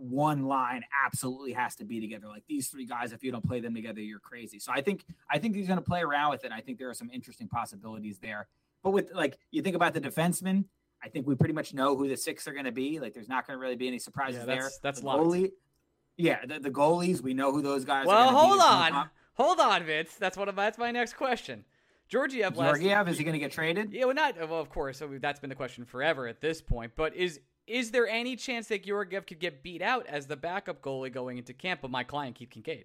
one 0.00 0.44
line 0.46 0.82
absolutely 1.06 1.52
has 1.52 1.76
to 1.76 1.84
be 1.84 2.00
together. 2.00 2.26
Like 2.26 2.44
these 2.48 2.68
three 2.68 2.86
guys, 2.86 3.12
if 3.12 3.22
you 3.22 3.30
don't 3.30 3.44
play 3.46 3.60
them 3.60 3.74
together, 3.74 4.00
you're 4.00 4.18
crazy. 4.18 4.58
So 4.58 4.72
I 4.74 4.80
think 4.80 5.04
I 5.30 5.38
think 5.38 5.54
he's 5.54 5.66
going 5.66 5.78
to 5.78 5.84
play 5.84 6.00
around 6.00 6.30
with 6.30 6.44
it. 6.44 6.52
I 6.52 6.60
think 6.60 6.78
there 6.78 6.88
are 6.88 6.94
some 6.94 7.10
interesting 7.12 7.48
possibilities 7.48 8.18
there. 8.18 8.48
But 8.82 8.90
with 8.92 9.10
like 9.14 9.38
you 9.50 9.60
think 9.62 9.76
about 9.76 9.92
the 9.94 10.00
defensemen, 10.00 10.64
I 11.02 11.08
think 11.08 11.26
we 11.26 11.34
pretty 11.34 11.54
much 11.54 11.74
know 11.74 11.96
who 11.96 12.08
the 12.08 12.16
six 12.16 12.48
are 12.48 12.52
going 12.52 12.64
to 12.64 12.72
be. 12.72 12.98
Like 12.98 13.12
there's 13.14 13.28
not 13.28 13.46
going 13.46 13.58
to 13.58 13.60
really 13.60 13.76
be 13.76 13.88
any 13.88 13.98
surprises 13.98 14.40
Yeah, 14.40 14.46
there. 14.46 14.54
that's- 14.56 14.78
that's 14.82 15.00
the 15.00 15.06
locked. 15.06 15.24
goalie. 15.24 15.50
Yeah, 16.16 16.44
the, 16.44 16.58
the 16.60 16.70
goalies, 16.70 17.20
we 17.22 17.32
know 17.34 17.52
who 17.52 17.62
those 17.62 17.84
guys 17.84 18.06
Well, 18.06 18.16
are. 18.28 18.32
gonna 18.32 18.36
be. 18.36 18.48
hold 18.48 18.60
on. 18.94 19.10
Hold 19.34 19.60
on, 19.60 19.84
Vince. 19.84 20.14
That's 20.18 20.36
one 20.36 20.46
what 20.48 20.56
that's 20.56 20.76
my 20.76 20.90
next 20.90 21.14
question. 21.14 21.64
Georgiev 22.08 22.56
last 22.56 22.80
Georgiev, 22.80 23.08
is 23.08 23.16
he 23.18 23.24
going 23.24 23.32
to 23.34 23.38
get 23.38 23.52
traded? 23.52 23.92
Yeah, 23.92 24.04
well, 24.06 24.14
not 24.14 24.36
well, 24.36 24.60
of 24.60 24.68
course. 24.68 24.98
So 24.98 25.08
that's 25.20 25.40
been 25.40 25.48
the 25.48 25.56
question 25.56 25.84
forever 25.84 26.26
at 26.26 26.40
this 26.40 26.60
point. 26.60 26.92
But 26.96 27.14
is 27.14 27.40
is 27.66 27.90
there 27.90 28.06
any 28.06 28.36
chance 28.36 28.68
that 28.68 28.84
Georgiev 28.84 29.26
could 29.26 29.38
get 29.38 29.62
beat 29.62 29.82
out 29.82 30.06
as 30.06 30.26
the 30.26 30.36
backup 30.36 30.82
goalie 30.82 31.12
going 31.12 31.38
into 31.38 31.52
camp 31.52 31.84
of 31.84 31.90
my 31.90 32.04
client 32.04 32.36
Keith 32.36 32.50
Kinkaid? 32.50 32.84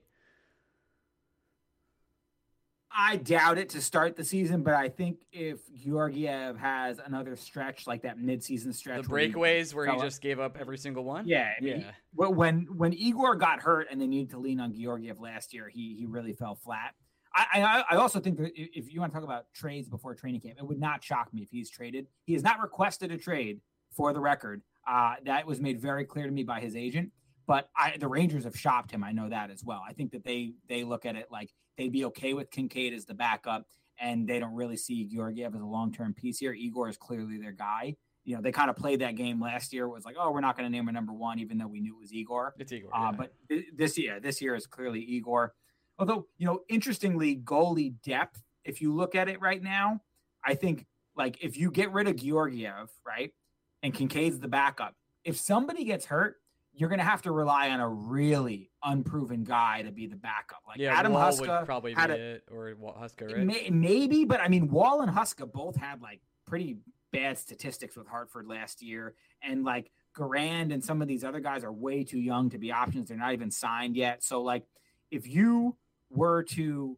I 2.97 3.17
doubt 3.17 3.57
it 3.57 3.69
to 3.69 3.81
start 3.81 4.15
the 4.15 4.23
season, 4.23 4.63
but 4.63 4.73
I 4.73 4.87
think 4.87 5.17
if 5.33 5.59
Georgiev 5.73 6.57
has 6.57 6.99
another 7.03 7.35
stretch 7.35 7.87
like 7.87 8.03
that 8.03 8.17
midseason 8.17 8.73
stretch, 8.73 9.03
The 9.03 9.09
where 9.09 9.21
he 9.21 9.33
breakaways 9.33 9.73
where 9.73 9.91
he 9.91 9.99
just 9.99 10.21
gave 10.21 10.39
up 10.39 10.57
every 10.57 10.77
single 10.77 11.03
one. 11.03 11.27
Yeah, 11.27 11.51
I 11.57 11.61
mean, 11.61 11.81
yeah. 11.81 11.91
When 12.13 12.67
when 12.77 12.93
Igor 12.93 13.35
got 13.35 13.59
hurt 13.59 13.87
and 13.91 13.99
they 13.99 14.07
needed 14.07 14.29
to 14.31 14.39
lean 14.39 14.61
on 14.61 14.73
Georgiev 14.73 15.19
last 15.19 15.53
year, 15.53 15.67
he 15.67 15.95
he 15.99 16.05
really 16.05 16.31
fell 16.31 16.55
flat. 16.55 16.95
I 17.33 17.61
I, 17.61 17.83
I 17.91 17.95
also 17.97 18.21
think 18.21 18.37
that 18.37 18.51
if 18.55 18.93
you 18.93 19.01
want 19.01 19.11
to 19.11 19.15
talk 19.17 19.25
about 19.25 19.53
trades 19.53 19.89
before 19.89 20.15
training 20.15 20.39
camp, 20.39 20.55
it 20.57 20.65
would 20.65 20.79
not 20.79 21.03
shock 21.03 21.33
me 21.33 21.41
if 21.41 21.49
he's 21.49 21.69
traded. 21.69 22.07
He 22.23 22.31
has 22.31 22.43
not 22.43 22.61
requested 22.61 23.11
a 23.11 23.17
trade 23.17 23.59
for 23.95 24.13
the 24.13 24.19
record. 24.19 24.61
Uh, 24.87 25.15
that 25.25 25.45
was 25.45 25.59
made 25.59 25.81
very 25.81 26.05
clear 26.05 26.25
to 26.25 26.31
me 26.31 26.43
by 26.43 26.59
his 26.59 26.75
agent. 26.75 27.11
But 27.47 27.69
I, 27.77 27.97
the 27.97 28.07
Rangers 28.07 28.43
have 28.43 28.57
shopped 28.57 28.91
him. 28.91 29.03
I 29.03 29.11
know 29.11 29.29
that 29.29 29.51
as 29.51 29.63
well. 29.63 29.83
I 29.87 29.93
think 29.93 30.11
that 30.11 30.23
they 30.23 30.53
they 30.67 30.83
look 30.83 31.05
at 31.05 31.15
it 31.15 31.27
like 31.31 31.51
they'd 31.77 31.91
be 31.91 32.05
okay 32.05 32.33
with 32.33 32.49
Kinkaid 32.49 32.95
as 32.95 33.05
the 33.05 33.13
backup, 33.13 33.65
and 33.99 34.27
they 34.27 34.39
don't 34.39 34.53
really 34.53 34.77
see 34.77 35.05
Georgiev 35.05 35.53
as 35.53 35.61
a 35.61 35.65
long 35.65 35.93
term 35.93 36.13
piece 36.13 36.39
here. 36.39 36.53
Igor 36.53 36.89
is 36.89 36.97
clearly 36.97 37.37
their 37.37 37.51
guy. 37.51 37.95
You 38.23 38.35
know, 38.35 38.41
they 38.41 38.51
kind 38.51 38.71
of 38.71 38.75
played 38.75 39.01
that 39.01 39.15
game 39.15 39.39
last 39.39 39.73
year. 39.73 39.87
Was 39.87 40.05
like, 40.05 40.15
oh, 40.19 40.31
we're 40.31 40.41
not 40.41 40.57
going 40.57 40.65
to 40.65 40.75
name 40.75 40.87
a 40.87 40.91
number 40.91 41.13
one, 41.13 41.37
even 41.37 41.59
though 41.59 41.67
we 41.67 41.79
knew 41.79 41.95
it 41.95 41.99
was 41.99 42.11
Igor. 42.11 42.55
It's 42.57 42.71
Igor. 42.71 42.89
Uh, 42.95 42.99
yeah. 42.99 43.11
but 43.11 43.33
th- 43.47 43.65
this 43.75 43.97
year, 43.97 44.19
this 44.19 44.41
year 44.41 44.55
is 44.55 44.65
clearly 44.65 45.01
Igor. 45.01 45.53
Although, 45.99 46.25
you 46.37 46.47
know, 46.47 46.61
interestingly, 46.67 47.37
goalie 47.37 47.93
depth, 48.03 48.41
if 48.63 48.81
you 48.81 48.93
look 48.93 49.13
at 49.13 49.29
it 49.29 49.39
right 49.39 49.61
now, 49.61 50.01
I 50.43 50.55
think 50.55 50.87
like 51.15 51.43
if 51.43 51.57
you 51.57 51.69
get 51.69 51.91
rid 51.91 52.07
of 52.07 52.15
Georgiev, 52.15 52.89
right, 53.05 53.31
and 53.85 53.93
Kinkaid's 53.93 54.39
the 54.39 54.47
backup, 54.47 54.95
if 55.23 55.37
somebody 55.37 55.83
gets 55.83 56.05
hurt, 56.05 56.37
you're 56.73 56.89
going 56.89 56.99
to 56.99 57.05
have 57.05 57.21
to 57.21 57.31
rely 57.31 57.69
on 57.69 57.79
a 57.79 57.87
really 57.87 58.71
unproven 58.83 59.43
guy 59.43 59.83
to 59.83 59.91
be 59.91 60.07
the 60.07 60.15
backup. 60.15 60.63
Like 60.67 60.79
yeah, 60.79 60.97
Adam 60.97 61.13
Wall 61.13 61.31
Huska 61.31 61.59
would 61.59 61.65
probably 61.67 61.93
had 61.93 62.09
a, 62.09 62.15
it, 62.15 62.43
or 62.51 62.73
Huska, 62.73 63.31
right? 63.31 63.45
may, 63.45 63.69
maybe, 63.71 64.25
but 64.25 64.41
I 64.41 64.47
mean, 64.47 64.69
Wall 64.69 65.01
and 65.01 65.11
Huska 65.11 65.49
both 65.49 65.75
had 65.75 66.01
like 66.01 66.19
pretty 66.47 66.77
bad 67.11 67.37
statistics 67.37 67.95
with 67.95 68.07
Hartford 68.07 68.47
last 68.47 68.81
year, 68.81 69.13
and 69.43 69.63
like 69.63 69.91
Garand 70.17 70.73
and 70.73 70.83
some 70.83 70.99
of 71.01 71.07
these 71.07 71.23
other 71.23 71.39
guys 71.39 71.63
are 71.63 71.71
way 71.71 72.03
too 72.03 72.19
young 72.19 72.49
to 72.49 72.57
be 72.57 72.71
options. 72.71 73.09
They're 73.09 73.17
not 73.17 73.33
even 73.33 73.51
signed 73.51 73.95
yet. 73.95 74.23
So 74.23 74.41
like, 74.41 74.65
if 75.11 75.27
you 75.27 75.77
were 76.09 76.41
to 76.43 76.97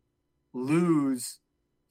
lose 0.53 1.39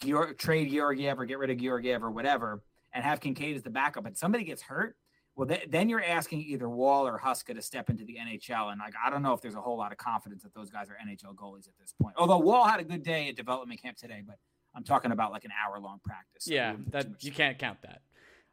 Georg, 0.00 0.38
trade 0.38 0.72
Georgiev 0.72 1.20
or 1.20 1.26
get 1.26 1.38
rid 1.38 1.50
of 1.50 1.58
Georgiev 1.58 2.02
or 2.02 2.10
whatever, 2.10 2.62
and 2.96 3.04
have 3.04 3.20
Kinkaid 3.20 3.54
as 3.54 3.62
the 3.62 3.70
backup, 3.70 4.06
and 4.06 4.16
somebody 4.16 4.42
gets 4.42 4.62
hurt, 4.62 4.96
well, 5.36 5.46
th- 5.46 5.66
then 5.68 5.88
you're 5.90 6.02
asking 6.02 6.40
either 6.40 6.68
Wall 6.68 7.06
or 7.06 7.20
Huska 7.22 7.54
to 7.54 7.60
step 7.60 7.90
into 7.90 8.04
the 8.04 8.16
NHL, 8.16 8.72
and 8.72 8.80
like 8.80 8.94
I 9.04 9.10
don't 9.10 9.22
know 9.22 9.34
if 9.34 9.42
there's 9.42 9.54
a 9.54 9.60
whole 9.60 9.76
lot 9.76 9.92
of 9.92 9.98
confidence 9.98 10.42
that 10.42 10.54
those 10.54 10.70
guys 10.70 10.88
are 10.88 10.96
NHL 11.06 11.34
goalies 11.34 11.68
at 11.68 11.76
this 11.78 11.94
point. 12.00 12.14
Although 12.16 12.38
Wall 12.38 12.64
had 12.66 12.80
a 12.80 12.84
good 12.84 13.02
day 13.02 13.28
at 13.28 13.36
development 13.36 13.80
camp 13.82 13.98
today, 13.98 14.22
but 14.26 14.36
I'm 14.74 14.82
talking 14.82 15.12
about 15.12 15.30
like 15.30 15.44
an 15.44 15.50
hour 15.52 15.78
long 15.78 16.00
practice. 16.02 16.44
so 16.46 16.54
yeah, 16.54 16.74
that 16.88 17.22
you 17.22 17.30
can't 17.30 17.58
count 17.58 17.78
that. 17.82 18.00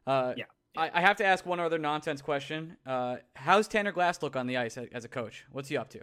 Uh, 0.06 0.34
Yeah. 0.36 0.44
I, 0.76 0.90
I 0.92 1.00
have 1.00 1.16
to 1.18 1.24
ask 1.24 1.46
one 1.46 1.60
other 1.60 1.78
nonsense 1.78 2.20
question. 2.20 2.76
Uh, 2.84 3.16
how's 3.34 3.68
Tanner 3.68 3.92
Glass 3.92 4.22
look 4.22 4.34
on 4.34 4.46
the 4.48 4.56
ice 4.56 4.76
as 4.76 5.04
a 5.04 5.08
coach? 5.08 5.44
What's 5.52 5.68
he 5.68 5.76
up 5.76 5.88
to? 5.90 6.00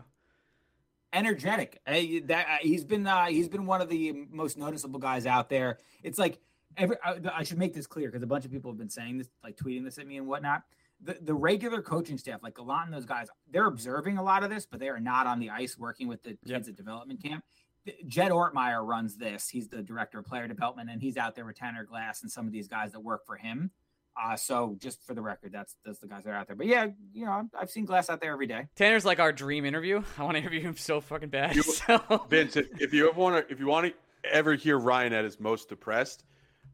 energetic. 1.14 1.80
Hey, 1.86 2.20
that 2.22 2.46
uh, 2.48 2.58
he's 2.62 2.84
been 2.84 3.06
uh, 3.06 3.26
he's 3.26 3.50
been 3.50 3.66
one 3.66 3.82
of 3.82 3.90
the 3.90 4.14
most 4.32 4.58
noticeable 4.58 5.00
guys 5.00 5.26
out 5.26 5.50
there. 5.50 5.78
It's 6.04 6.18
like 6.18 6.40
every 6.78 6.96
I, 7.04 7.18
I 7.36 7.44
should 7.44 7.58
make 7.58 7.74
this 7.74 7.88
clear 7.88 8.10
because 8.10 8.24
a 8.24 8.28
bunch 8.28 8.46
of 8.46 8.52
people 8.52 8.72
have 8.72 8.78
been 8.78 8.90
saying 8.90 9.18
this, 9.18 9.30
like 9.44 9.58
tweeting 9.58 9.84
this 9.84 9.98
at 9.98 10.08
me 10.08 10.18
and 10.18 10.28
whatnot. 10.28 10.64
The 11.04 11.18
the 11.22 11.34
regular 11.34 11.82
coaching 11.82 12.18
staff, 12.18 12.42
like 12.44 12.58
a 12.60 12.64
lot 12.64 12.88
of 12.88 12.94
those 12.94 13.06
guys, 13.06 13.28
they're 13.52 13.66
observing 13.68 14.18
a 14.18 14.24
lot 14.24 14.44
of 14.44 14.50
this, 14.50 14.66
but 14.66 14.80
they 14.80 14.90
are 14.90 15.00
not 15.00 15.26
on 15.28 15.40
the 15.40 15.50
ice 15.50 15.78
working 15.78 16.08
with 16.08 16.22
the 16.24 16.38
Yep. 16.46 16.58
kids 16.60 16.70
at 16.70 16.76
development 16.76 17.24
camp. 17.24 17.44
Jed 18.06 18.32
Ortmeyer 18.32 18.86
runs 18.88 19.16
this. 19.18 19.50
He's 19.50 19.68
the 19.68 19.82
director 19.82 20.20
of 20.20 20.26
player 20.26 20.48
development, 20.48 20.92
and 20.92 21.02
he's 21.02 21.18
out 21.18 21.34
there 21.36 21.46
with 21.46 21.56
Tanner 21.58 21.84
Glass 21.84 22.22
and 22.22 22.32
some 22.32 22.46
of 22.46 22.52
these 22.52 22.68
guys 22.68 22.92
that 22.92 23.00
work 23.00 23.26
for 23.26 23.36
him. 23.38 23.72
Uh, 24.22 24.36
so 24.36 24.76
just 24.80 25.04
for 25.08 25.16
the 25.16 25.22
record, 25.22 25.52
that's 25.52 25.76
that's 25.84 25.98
the 25.98 26.06
guys 26.08 26.24
that 26.26 26.30
are 26.32 26.36
out 26.36 26.46
there. 26.46 26.56
But 26.56 26.68
yeah, 26.68 26.88
you 27.14 27.26
know, 27.26 27.50
I've 27.60 27.72
seen 27.72 27.86
Glass 27.86 28.10
out 28.12 28.22
there 28.22 28.34
every 28.34 28.46
day. 28.46 28.68
Tanner's 28.76 29.06
like 29.06 29.20
our 29.20 29.32
dream 29.34 29.66
interview. 29.66 30.04
I 30.20 30.24
want 30.24 30.36
to 30.36 30.40
interview 30.42 30.60
him 30.62 30.76
so 30.78 31.02
fucking 31.02 31.30
bad. 31.30 31.56
You- 31.56 31.64
so- 31.64 32.28
Vince, 32.30 32.56
if, 32.58 32.68
if 32.80 32.94
you 32.94 33.10
ever 33.10 33.20
want 33.20 33.48
to, 33.48 33.52
if 33.52 33.60
you 33.60 33.66
want 33.66 33.88
to 33.88 33.94
ever 34.32 34.54
hear 34.54 34.78
Ryan 34.78 35.14
at 35.14 35.24
his 35.24 35.40
most 35.40 35.68
depressed, 35.70 36.26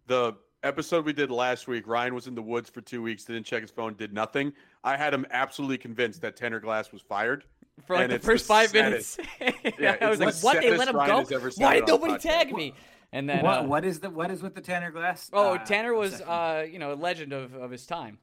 the 0.07 0.35
episode 0.63 1.05
we 1.05 1.13
did 1.13 1.29
last 1.31 1.67
week, 1.67 1.87
Ryan 1.87 2.15
was 2.15 2.27
in 2.27 2.35
the 2.35 2.41
woods 2.41 2.69
for 2.69 2.81
two 2.81 3.01
weeks, 3.01 3.23
didn't 3.25 3.45
check 3.45 3.61
his 3.61 3.71
phone, 3.71 3.93
did 3.95 4.13
nothing. 4.13 4.53
I 4.83 4.97
had 4.97 5.13
him 5.13 5.25
absolutely 5.31 5.77
convinced 5.77 6.21
that 6.21 6.35
Tanner 6.35 6.59
Glass 6.59 6.91
was 6.91 7.01
fired. 7.01 7.45
for 7.85 7.95
like 7.95 8.05
and 8.05 8.13
the 8.13 8.19
first 8.19 8.45
the 8.45 8.53
five 8.53 8.69
saddest- 8.69 9.19
minutes. 9.39 9.57
Yeah, 9.79 9.97
I 10.01 10.09
was 10.09 10.19
like, 10.19 10.33
the 10.33 10.39
"What? 10.41 10.61
They 10.61 10.75
let 10.77 10.87
him 10.87 10.95
Ryan 10.95 11.09
go? 11.11 11.19
has 11.19 11.31
ever 11.31 11.51
said 11.51 11.63
Why 11.63 11.75
did 11.75 11.87
nobody 11.87 12.17
tag 12.17 12.53
me?" 12.53 12.73
And 13.13 13.29
then, 13.29 13.43
what 13.43 13.59
uh, 13.59 13.63
what 13.63 13.85
is 13.85 13.99
the 13.99 14.09
what 14.09 14.31
is 14.31 14.41
with 14.41 14.55
the 14.55 14.61
Tanner 14.61 14.91
Glass? 14.91 15.29
oh, 15.31 15.53
Uh, 15.53 15.57
Tanner 15.59 15.93
was, 15.93 16.19
uh, 16.21 16.65
you 16.69 16.77
know, 16.79 16.91
a 16.91 16.95
legend 16.95 17.31
of, 17.31 17.53
of 17.53 17.71
his 17.71 17.85
time. 17.85 18.17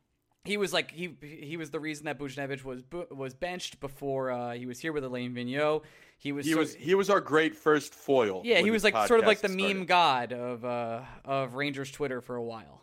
He 0.44 0.58
was 0.58 0.74
like 0.74 0.90
he 0.90 1.16
he 1.22 1.56
was 1.56 1.70
the 1.70 1.80
reason 1.80 2.04
that 2.04 2.18
Buchnevich 2.18 2.64
was 2.64 2.82
was 3.10 3.32
benched 3.32 3.80
before 3.80 4.30
uh, 4.30 4.52
he 4.52 4.66
was 4.66 4.78
here 4.80 4.92
with 4.92 5.02
Alain 5.04 5.32
Vigneault. 5.34 5.82
He 6.18 6.32
was 6.32 6.46
He 6.46 6.52
sort- 6.52 6.60
was 6.60 6.74
he 6.74 6.94
was 6.94 7.10
our 7.10 7.20
great 7.20 7.54
first 7.54 7.94
foil. 7.94 8.42
yeah 8.44 8.60
he 8.60 8.70
was 8.70 8.82
like 8.84 8.94
sort 9.06 9.20
of 9.20 9.26
like 9.26 9.40
the 9.40 9.48
podcast 9.48 9.74
meme 9.76 9.84
god 9.86 10.32
of 10.32 10.64
uh, 10.64 11.02
of 11.24 11.54
Rangers 11.54 11.90
Twitter 11.90 12.20
for 12.20 12.36
a 12.36 12.42
while. 12.42 12.80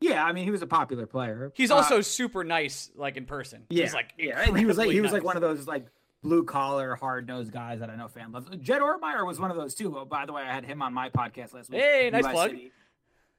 yeah, 0.00 0.24
I 0.24 0.32
mean 0.32 0.44
he 0.44 0.50
was 0.50 0.62
a 0.62 0.66
popular 0.66 1.06
player. 1.06 1.52
He's 1.54 1.70
Uh, 1.70 1.76
also 1.76 2.00
super 2.00 2.42
nice, 2.44 2.90
like 2.96 3.16
in 3.16 3.26
person. 3.26 3.64
yeah, 3.70 3.84
He's 3.84 3.94
like 3.94 4.14
yeah, 4.18 4.44
he 4.56 4.64
was 4.64 4.78
like 4.78 4.90
he 4.90 5.00
was 5.00 5.12
like 5.12 5.24
one 5.24 5.36
of 5.36 5.42
those 5.42 5.66
like 5.66 5.86
blue 6.22 6.44
collar, 6.44 6.94
hard 6.94 7.26
nosed 7.26 7.52
guys 7.52 7.80
that 7.80 7.90
I 7.90 7.96
know 7.96 8.08
fan 8.08 8.32
loves. 8.32 8.48
Jed 8.60 8.80
Ortmeyer 8.80 9.26
was 9.26 9.38
one 9.38 9.50
of 9.50 9.58
those 9.58 9.74
too. 9.74 9.94
Oh, 9.98 10.04
by 10.06 10.24
the 10.24 10.32
way, 10.32 10.40
I 10.42 10.52
had 10.54 10.64
him 10.64 10.80
on 10.80 10.94
my 10.94 11.10
podcast 11.10 11.52
last 11.52 11.68
week. 11.70 11.80
Hey, 11.82 12.08
nice 12.10 12.22
New 12.22 12.28
Ice 12.30 12.34
plug. 12.34 12.50
City. 12.50 12.72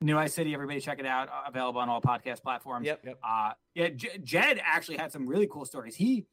New 0.01 0.17
Ice 0.19 0.33
City, 0.33 0.53
everybody 0.53 0.79
check 0.81 0.99
it 0.99 1.05
out. 1.07 1.29
Uh, 1.29 1.43
available 1.47 1.81
on 1.81 1.89
all 1.89 1.99
podcast 2.01 2.43
platforms. 2.43 2.85
Yep, 2.85 2.99
yep. 3.05 3.19
Uh, 3.27 3.53
yeah, 3.73 3.87
J- 3.89 4.19
Jed 4.23 4.61
actually 4.63 4.97
had 4.97 5.11
some 5.11 5.25
really 5.25 5.47
cool 5.47 5.65
stories. 5.65 5.95
He 5.95 6.25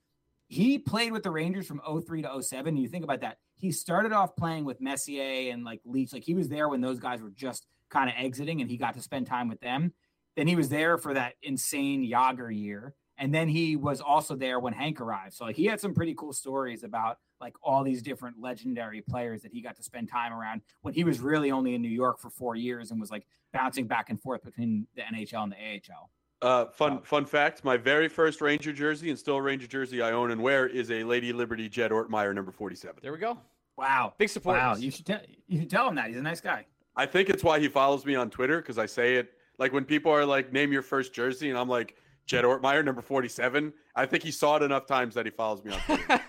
he 0.53 0.79
played 0.79 1.13
with 1.13 1.23
the 1.23 1.31
Rangers 1.31 1.67
from 1.67 1.81
03 1.81 2.23
to 2.23 2.43
07. 2.43 2.77
You 2.77 2.87
think 2.87 3.05
about 3.05 3.23
that. 3.23 3.39
He 3.57 3.73
started 3.73 4.13
off 4.13 4.37
playing 4.37 4.67
with 4.67 4.83
Messier 4.83 5.51
and 5.51 5.65
like 5.65 5.81
Leetch. 5.87 6.13
Like 6.13 6.25
he 6.25 6.35
was 6.35 6.51
there 6.51 6.69
when 6.69 6.83
those 6.83 6.99
guys 6.99 7.23
were 7.23 7.31
just 7.31 7.67
kind 7.89 8.11
of 8.11 8.17
exiting 8.19 8.61
and 8.61 8.69
he 8.69 8.77
got 8.77 8.93
to 8.95 9.01
spend 9.01 9.27
time 9.27 9.49
with 9.49 9.63
them. 9.63 9.95
Then 10.37 10.47
he 10.47 10.55
was 10.55 10.69
there 10.69 10.99
for 10.99 11.15
that 11.15 11.37
insane 11.43 12.07
Jagr 12.07 12.55
year. 12.55 12.95
And 13.17 13.35
then 13.35 13.49
he 13.49 13.77
was 13.77 14.03
also 14.03 14.37
there 14.37 14.61
when 14.61 14.75
Hank 14.75 15.01
arrived. 15.01 15.33
So 15.33 15.47
like 15.47 15.57
he 15.57 15.65
had 15.65 15.81
some 15.81 15.95
pretty 15.95 16.15
cool 16.15 16.35
stories 16.35 16.85
about 16.85 17.17
like 17.41 17.55
all 17.63 17.83
these 17.83 18.03
different 18.03 18.37
legendary 18.39 19.01
players 19.01 19.41
that 19.43 19.53
he 19.53 19.63
got 19.63 19.77
to 19.77 19.83
spend 19.83 20.11
time 20.11 20.35
around 20.35 20.61
when 20.83 20.93
he 20.93 21.03
was 21.03 21.19
really 21.21 21.51
only 21.51 21.75
in 21.75 21.81
New 21.81 21.89
York 21.89 22.19
for 22.19 22.29
four 22.29 22.57
years 22.57 22.91
and 22.91 23.01
was 23.01 23.11
like 23.11 23.27
bouncing 23.55 23.87
back 23.87 24.11
and 24.11 24.21
forth 24.21 24.45
between 24.45 24.87
the 24.97 25.03
NHL 25.03 25.45
and 25.45 25.53
the 25.53 25.57
AHL. 25.57 26.11
Uh, 26.43 26.67
fun 26.67 27.01
fun 27.03 27.25
fact: 27.25 27.65
my 27.65 27.77
very 27.77 28.09
first 28.09 28.41
Ranger 28.41 28.73
jersey 28.73 29.11
and 29.11 29.19
still 29.19 29.37
a 29.37 29.43
Ranger 29.43 29.69
jersey 29.69 30.03
I 30.03 30.11
own 30.11 30.33
and 30.33 30.43
wear 30.43 30.67
is 30.67 30.91
a 30.91 31.05
Lady 31.05 31.33
Liberty 31.33 31.69
Jed 31.69 31.93
Ortmeyer 31.93 32.35
number 32.35 32.51
forty-seven. 32.51 32.97
There 33.01 33.13
we 33.13 33.19
go. 33.19 33.39
Wow. 33.77 34.13
Big 34.19 34.29
support. 34.29 34.59
Wow. 34.59 34.75
You 34.75 34.91
should 34.91 35.07
tell 35.07 35.21
you 35.47 35.61
should 35.61 35.71
tell 35.71 35.89
him 35.89 35.95
that. 35.95 36.09
He's 36.09 36.17
a 36.17 36.23
nice 36.23 36.41
guy. 36.41 36.67
I 36.97 37.07
think 37.07 37.31
it's 37.31 37.45
why 37.45 37.61
he 37.61 37.69
follows 37.69 38.05
me 38.05 38.17
on 38.17 38.29
Twitter 38.29 38.61
because 38.61 38.77
I 38.77 38.87
say 38.87 39.15
it 39.15 39.35
like 39.59 39.73
when 39.73 39.85
people 39.85 40.11
are 40.11 40.27
like, 40.27 40.53
"Name 40.53 40.73
your 40.73 40.83
first 40.83 41.15
jersey," 41.15 41.49
and 41.49 41.59
I'm 41.59 41.69
like, 41.69 41.97
"Jed 42.27 42.45
Ortmeyer, 42.45 42.85
number 42.85 43.03
47." 43.03 43.73
I 43.95 44.07
think 44.07 44.23
he 44.23 44.31
saw 44.31 44.57
it 44.57 44.63
enough 44.63 44.87
times 44.87 45.15
that 45.15 45.27
he 45.27 45.31
follows 45.31 45.63
me 45.65 45.73
on 45.73 45.79
Twitter. 45.87 46.21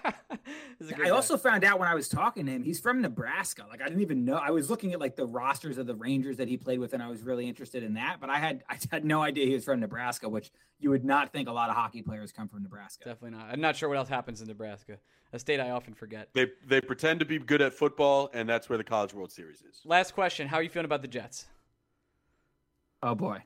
This 0.80 0.88
is 0.88 0.90
a 0.90 0.94
great 0.94 1.06
I 1.08 1.10
guy. 1.10 1.16
also 1.16 1.38
found 1.38 1.64
out 1.64 1.80
when 1.80 1.88
I 1.88 1.96
was 1.96 2.10
talking 2.10 2.46
to 2.48 2.52
him, 2.52 2.64
he's 2.64 2.80
from 2.80 3.02
Nebraska. 3.02 3.64
Like 3.70 3.82
I 3.82 3.86
didn't 3.86 4.02
even 4.02 4.26
know. 4.26 4.36
I 4.36 4.50
was 4.52 4.70
looking 4.70 4.92
at 4.94 5.00
like 5.00 5.16
the 5.16 5.26
rosters 5.26 5.78
of 5.78 5.88
the 5.88 5.96
Rangers 5.96 6.38
that 6.38 6.48
he 6.48 6.58
played 6.58 6.80
with, 6.80 6.94
and 6.94 7.02
I 7.02 7.08
was 7.08 7.22
really 7.22 7.48
interested 7.48 7.84
in 7.84 7.94
that. 7.94 8.18
But 8.20 8.30
I 8.30 8.40
had 8.40 8.64
I 8.70 8.78
had 8.92 9.06
no 9.06 9.22
idea 9.22 9.46
he 9.46 9.54
was 9.54 9.64
from 9.64 9.80
Nebraska, 9.80 10.28
which 10.28 10.52
you 10.80 10.90
would 10.90 11.06
not 11.06 11.32
think 11.32 11.48
a 11.48 11.52
lot 11.52 11.70
of 11.70 11.76
hockey 11.76 12.02
players 12.02 12.32
come 12.32 12.50
from 12.50 12.64
Nebraska. 12.64 13.06
definitely 13.06 13.38
not. 13.38 13.48
I'm 13.50 13.62
not 13.62 13.76
sure 13.76 13.88
what 13.88 13.98
else 13.98 14.10
happens 14.10 14.42
in 14.42 14.48
Nebraska, 14.48 14.98
a 15.32 15.40
state 15.40 15.60
I 15.62 15.70
often 15.70 15.94
forget. 15.94 16.30
they 16.34 16.48
they 16.66 16.82
pretend 16.82 17.20
to 17.22 17.26
be 17.26 17.40
good 17.40 17.62
at 17.62 17.74
football, 17.74 18.30
and 18.34 18.50
that's 18.50 18.68
where 18.68 18.78
the 18.78 18.84
College 18.84 19.14
World 19.14 19.32
Series 19.32 19.62
is. 19.62 19.82
Last 19.86 20.14
question: 20.14 20.48
How 20.50 20.58
are 20.58 20.64
you 20.64 20.70
feeling 20.70 20.86
about 20.86 21.02
the 21.04 21.08
Jets? 21.08 21.46
Oh 23.02 23.16
boy. 23.16 23.44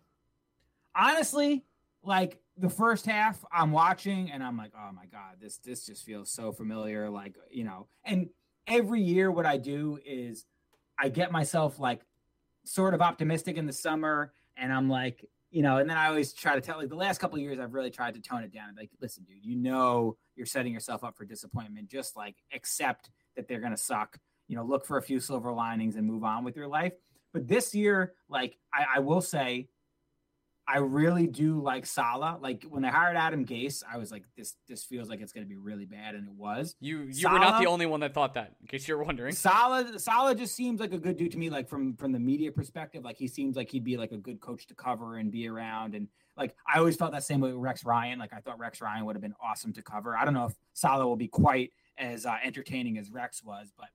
Honestly, 0.95 1.63
like 2.07 2.39
the 2.57 2.69
first 2.69 3.05
half, 3.05 3.43
I'm 3.51 3.71
watching 3.71 4.31
and 4.31 4.41
I'm 4.41 4.57
like, 4.57 4.71
oh 4.75 4.91
my 4.93 5.05
god, 5.05 5.35
this 5.39 5.57
this 5.57 5.85
just 5.85 6.05
feels 6.05 6.31
so 6.31 6.51
familiar. 6.51 7.09
Like 7.09 7.35
you 7.51 7.65
know, 7.65 7.87
and 8.03 8.29
every 8.65 9.01
year 9.01 9.29
what 9.29 9.45
I 9.45 9.57
do 9.57 9.99
is 10.05 10.45
I 10.97 11.09
get 11.09 11.31
myself 11.31 11.79
like 11.79 12.01
sort 12.63 12.93
of 12.93 13.01
optimistic 13.01 13.57
in 13.57 13.65
the 13.65 13.73
summer, 13.73 14.31
and 14.55 14.71
I'm 14.71 14.89
like, 14.89 15.25
you 15.51 15.61
know, 15.61 15.77
and 15.77 15.89
then 15.89 15.97
I 15.97 16.07
always 16.07 16.33
try 16.33 16.55
to 16.55 16.61
tell 16.61 16.77
like 16.77 16.89
the 16.89 16.95
last 16.95 17.19
couple 17.19 17.37
years 17.39 17.59
I've 17.59 17.73
really 17.73 17.91
tried 17.91 18.13
to 18.15 18.21
tone 18.21 18.43
it 18.43 18.53
down. 18.53 18.73
Like, 18.75 18.89
listen, 19.01 19.23
dude, 19.25 19.45
you 19.45 19.55
know 19.55 20.17
you're 20.35 20.45
setting 20.45 20.73
yourself 20.73 21.03
up 21.03 21.17
for 21.17 21.25
disappointment. 21.25 21.89
Just 21.89 22.15
like 22.15 22.35
accept 22.53 23.09
that 23.35 23.49
they're 23.49 23.61
gonna 23.61 23.77
suck. 23.77 24.17
You 24.47 24.55
know, 24.55 24.63
look 24.63 24.85
for 24.85 24.97
a 24.97 25.01
few 25.01 25.19
silver 25.19 25.51
linings 25.51 25.97
and 25.97 26.07
move 26.07 26.23
on 26.23 26.45
with 26.45 26.55
your 26.55 26.67
life. 26.67 26.93
But 27.33 27.49
this 27.49 27.75
year, 27.75 28.13
like 28.29 28.57
I, 28.73 28.85
I 28.95 28.99
will 28.99 29.21
say, 29.21 29.67
I 30.69 30.79
really 30.79 31.27
do 31.27 31.61
like 31.61 31.85
Saleh. 31.85 32.41
Like 32.41 32.65
when 32.69 32.81
they 32.81 32.89
hired 32.89 33.15
Adam 33.15 33.45
Gase, 33.45 33.83
I 33.89 33.97
was 33.97 34.11
like, 34.11 34.23
this 34.35 34.55
this 34.67 34.83
feels 34.83 35.07
like 35.07 35.21
it's 35.21 35.31
going 35.31 35.45
to 35.45 35.49
be 35.49 35.55
really 35.55 35.85
bad, 35.85 36.13
and 36.13 36.27
it 36.27 36.33
was. 36.33 36.75
You 36.81 37.03
you 37.03 37.29
were 37.29 37.39
not 37.39 37.61
the 37.61 37.67
only 37.67 37.85
one 37.85 38.01
that 38.01 38.13
thought 38.13 38.33
that. 38.33 38.55
In 38.59 38.67
case 38.67 38.87
you're 38.87 39.01
wondering. 39.01 39.33
Saleh 39.33 39.97
Saleh 39.99 40.37
just 40.37 40.55
seems 40.55 40.81
like 40.81 40.91
a 40.91 40.97
good 40.97 41.15
dude 41.15 41.31
to 41.31 41.37
me. 41.37 41.49
Like 41.49 41.69
from 41.69 41.95
from 41.95 42.11
the 42.11 42.19
media 42.19 42.51
perspective, 42.51 43.05
like 43.05 43.17
he 43.17 43.27
seems 43.27 43.55
like 43.55 43.69
he'd 43.69 43.85
be 43.85 43.95
like 43.95 44.11
a 44.11 44.17
good 44.17 44.41
coach 44.41 44.67
to 44.67 44.75
cover 44.75 45.17
and 45.17 45.31
be 45.31 45.47
around. 45.47 45.95
And 45.95 46.09
like 46.35 46.53
I 46.67 46.79
always 46.79 46.97
felt 46.97 47.13
that 47.13 47.23
same 47.23 47.39
way 47.39 47.51
with 47.51 47.61
Rex 47.61 47.85
Ryan. 47.85 48.19
Like 48.19 48.33
I 48.33 48.39
thought 48.39 48.59
Rex 48.59 48.81
Ryan 48.81 49.05
would 49.05 49.15
have 49.15 49.21
been 49.21 49.35
awesome 49.41 49.71
to 49.73 49.81
cover. 49.81 50.17
I 50.17 50.25
don't 50.25 50.33
know 50.33 50.45
if 50.45 50.53
Saleh 50.73 51.05
will 51.05 51.15
be 51.15 51.29
quite 51.29 51.71
as 51.97 52.25
uh, 52.25 52.35
entertaining 52.43 52.97
as 52.97 53.09
Rex 53.09 53.41
was, 53.41 53.71
but 53.77 53.87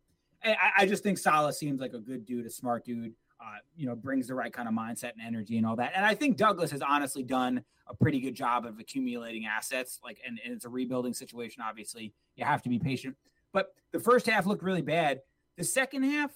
I, 0.45 0.71
I 0.79 0.87
just 0.87 1.03
think 1.03 1.19
Saleh 1.19 1.55
seems 1.55 1.81
like 1.81 1.93
a 1.93 2.01
good 2.01 2.25
dude, 2.25 2.47
a 2.47 2.51
smart 2.51 2.85
dude. 2.85 3.15
Uh, 3.45 3.57
you 3.77 3.87
know, 3.87 3.97
brings 3.97 4.29
the 4.29 4.35
right 4.35 4.53
kind 4.53 4.69
of 4.69 4.75
mindset 4.75 5.13
and 5.15 5.21
energy 5.27 5.57
and 5.59 5.67
all 5.67 5.75
that. 5.75 5.91
And 5.97 6.07
I 6.07 6.15
think 6.15 6.37
Douglas 6.37 6.71
has 6.71 6.81
honestly 6.81 7.25
done 7.25 7.65
a 7.89 7.95
pretty 7.95 8.21
good 8.21 8.37
job 8.37 8.65
of 8.65 8.79
accumulating 8.79 9.47
assets. 9.47 9.99
Like, 10.05 10.21
and, 10.25 10.39
and 10.45 10.55
it's 10.55 10.65
a 10.65 10.69
rebuilding 10.69 11.13
situation. 11.13 11.61
Obviously, 11.61 12.13
you 12.37 12.45
have 12.45 12.63
to 12.63 12.69
be 12.69 12.79
patient. 12.79 13.17
But 13.53 13.75
the 13.91 13.99
first 13.99 14.27
half 14.27 14.47
looked 14.47 14.63
really 14.63 14.81
bad. 14.81 15.23
The 15.57 15.65
second 15.65 16.05
half, 16.05 16.31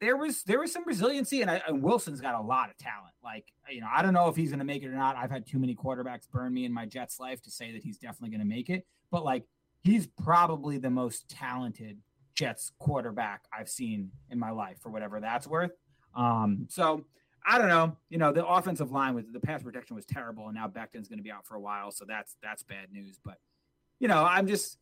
there 0.00 0.16
was 0.16 0.44
there 0.44 0.60
was 0.60 0.72
some 0.72 0.84
resiliency, 0.86 1.42
and, 1.42 1.50
I, 1.50 1.62
and 1.66 1.82
Wilson's 1.82 2.20
got 2.20 2.36
a 2.36 2.40
lot 2.40 2.70
of 2.70 2.76
talent. 2.76 3.14
Like, 3.24 3.46
you 3.68 3.80
know, 3.80 3.88
I 3.92 4.00
don't 4.02 4.14
know 4.14 4.28
if 4.28 4.36
he's 4.36 4.50
going 4.50 4.60
to 4.60 4.64
make 4.64 4.84
it 4.84 4.88
or 4.88 4.96
not. 4.96 5.16
I've 5.16 5.32
had 5.32 5.44
too 5.44 5.58
many 5.58 5.74
quarterbacks 5.74 6.30
burn 6.30 6.54
me 6.54 6.64
in 6.64 6.72
my 6.72 6.86
Jets 6.86 7.18
life 7.18 7.42
to 7.42 7.50
say 7.50 7.72
that 7.72 7.82
he's 7.82 7.98
definitely 7.98 8.30
going 8.30 8.48
to 8.48 8.54
make 8.56 8.70
it. 8.70 8.86
But 9.10 9.24
like, 9.24 9.44
he's 9.80 10.06
probably 10.06 10.78
the 10.78 10.90
most 10.90 11.28
talented 11.28 11.98
Jets 12.34 12.70
quarterback 12.78 13.46
I've 13.52 13.68
seen 13.68 14.12
in 14.30 14.38
my 14.38 14.50
life, 14.50 14.78
for 14.80 14.90
whatever 14.90 15.18
that's 15.18 15.48
worth. 15.48 15.72
Um, 16.14 16.66
so 16.68 17.04
I 17.44 17.58
don't 17.58 17.68
know. 17.68 17.96
You 18.08 18.18
know, 18.18 18.32
the 18.32 18.46
offensive 18.46 18.92
line 18.92 19.14
with 19.14 19.32
the 19.32 19.40
pass 19.40 19.62
protection 19.62 19.96
was 19.96 20.04
terrible, 20.04 20.46
and 20.46 20.54
now 20.54 20.68
Becton's 20.68 21.08
going 21.08 21.18
to 21.18 21.24
be 21.24 21.32
out 21.32 21.46
for 21.46 21.54
a 21.54 21.60
while, 21.60 21.90
so 21.90 22.04
that's 22.06 22.36
that's 22.42 22.62
bad 22.62 22.92
news. 22.92 23.18
But 23.24 23.38
you 23.98 24.08
know, 24.08 24.24
I'm 24.24 24.46
just 24.46 24.78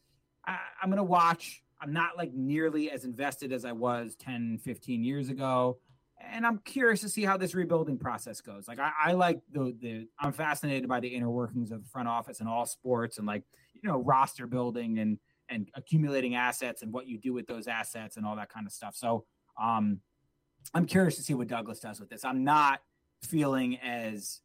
I, 0.46 0.58
I'm 0.82 0.90
gonna 0.90 1.04
watch. 1.04 1.62
I'm 1.80 1.92
not 1.92 2.16
like 2.16 2.32
nearly 2.34 2.90
as 2.90 3.04
invested 3.04 3.52
as 3.52 3.64
I 3.64 3.72
was 3.72 4.14
10, 4.16 4.58
15 4.58 5.02
years 5.02 5.30
ago. 5.30 5.78
And 6.22 6.46
I'm 6.46 6.58
curious 6.58 7.00
to 7.00 7.08
see 7.08 7.24
how 7.24 7.38
this 7.38 7.54
rebuilding 7.54 7.96
process 7.96 8.42
goes. 8.42 8.68
Like 8.68 8.78
I, 8.78 8.92
I 9.06 9.12
like 9.12 9.40
the 9.50 9.74
the 9.80 10.06
I'm 10.18 10.32
fascinated 10.32 10.88
by 10.88 11.00
the 11.00 11.08
inner 11.08 11.30
workings 11.30 11.70
of 11.70 11.82
the 11.82 11.88
front 11.88 12.08
office 12.08 12.40
in 12.40 12.46
all 12.46 12.66
sports 12.66 13.16
and 13.16 13.26
like, 13.26 13.42
you 13.72 13.88
know, 13.88 13.98
roster 13.98 14.46
building 14.46 14.98
and 14.98 15.18
and 15.48 15.70
accumulating 15.74 16.34
assets 16.34 16.82
and 16.82 16.92
what 16.92 17.06
you 17.06 17.18
do 17.18 17.32
with 17.32 17.46
those 17.46 17.66
assets 17.66 18.18
and 18.18 18.26
all 18.26 18.36
that 18.36 18.50
kind 18.50 18.66
of 18.66 18.72
stuff. 18.72 18.94
So 18.94 19.24
um 19.60 20.00
I'm 20.74 20.86
curious 20.86 21.16
to 21.16 21.22
see 21.22 21.34
what 21.34 21.48
Douglas 21.48 21.80
does 21.80 22.00
with 22.00 22.08
this. 22.08 22.24
I'm 22.24 22.44
not 22.44 22.80
feeling 23.22 23.78
as 23.78 24.40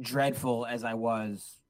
dreadful 0.00 0.66
as 0.66 0.84
I 0.84 0.94
was 0.94 1.60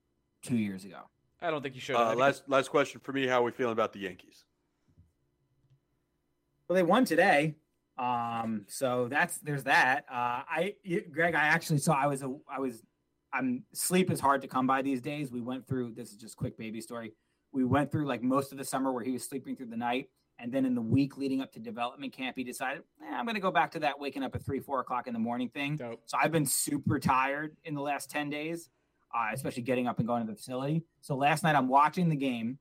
two 0.43 0.57
years 0.57 0.85
ago. 0.85 1.01
I 1.43 1.51
don't 1.51 1.63
think 1.63 1.75
you 1.75 1.81
should. 1.81 1.97
Uh, 1.97 2.15
last 2.15 2.43
last 2.49 2.71
question 2.71 3.01
for 3.03 3.13
me: 3.13 3.27
How 3.27 3.41
are 3.41 3.45
we 3.45 3.53
feeling 3.53 3.73
about 3.73 3.93
the 3.93 4.01
Yankees? 4.01 4.45
Well, 6.69 6.77
they 6.77 6.83
won 6.83 7.05
today, 7.05 7.57
um, 7.99 8.65
so 8.69 9.09
that's 9.09 9.39
there's 9.39 9.65
that. 9.65 10.05
Uh, 10.11 10.43
I, 10.49 10.75
Greg, 11.11 11.35
I 11.35 11.45
actually 11.45 11.79
saw. 11.79 11.95
I 11.95 12.07
was 12.07 12.23
a, 12.23 12.35
I 12.49 12.61
was, 12.61 12.83
I'm 13.33 13.65
sleep 13.73 14.11
is 14.11 14.21
hard 14.21 14.43
to 14.43 14.49
come 14.49 14.67
by 14.67 14.83
these 14.83 15.01
days. 15.01 15.31
We 15.31 15.41
went 15.41 15.67
through. 15.67 15.93
This 15.93 16.11
is 16.11 16.17
just 16.17 16.37
quick 16.37 16.59
baby 16.59 16.81
story. 16.81 17.13
We 17.53 17.65
went 17.65 17.91
through 17.91 18.07
like 18.07 18.23
most 18.23 18.53
of 18.53 18.59
the 18.59 18.65
summer 18.65 18.93
where 18.93 19.03
he 19.03 19.11
was 19.11 19.25
sleeping 19.25 19.57
through 19.57 19.67
the 19.67 19.77
night, 19.77 20.11
and 20.41 20.51
then 20.51 20.65
in 20.65 20.75
the 20.75 20.83
week 20.83 21.17
leading 21.17 21.41
up 21.41 21.53
to 21.53 21.61
development 21.61 22.13
camp, 22.13 22.37
he 22.37 22.45
decided, 22.45 22.83
eh, 23.03 23.15
I'm 23.15 23.25
going 23.25 23.35
to 23.35 23.41
go 23.41 23.51
back 23.51 23.71
to 23.73 23.81
that 23.81 23.99
waking 23.99 24.23
up 24.23 24.35
at 24.35 24.45
three, 24.45 24.61
four 24.61 24.81
o'clock 24.81 25.07
in 25.07 25.13
the 25.13 25.19
morning 25.19 25.49
thing. 25.49 25.77
Dope. 25.77 26.03
So 26.07 26.17
I've 26.21 26.33
been 26.33 26.47
super 26.47 26.99
tired 26.99 27.57
in 27.65 27.75
the 27.75 27.83
last 27.83 28.11
10 28.11 28.31
days, 28.31 28.71
uh, 29.15 29.29
especially 29.33 29.63
getting 29.63 29.87
up 29.87 29.99
and 29.99 30.09
going 30.09 30.25
to 30.25 30.33
the 30.33 30.37
facility. 30.37 30.83
So 31.03 31.15
last 31.15 31.43
night 31.43 31.57
I'm 31.57 31.69
watching 31.69 32.09
the 32.09 32.17
game 32.17 32.59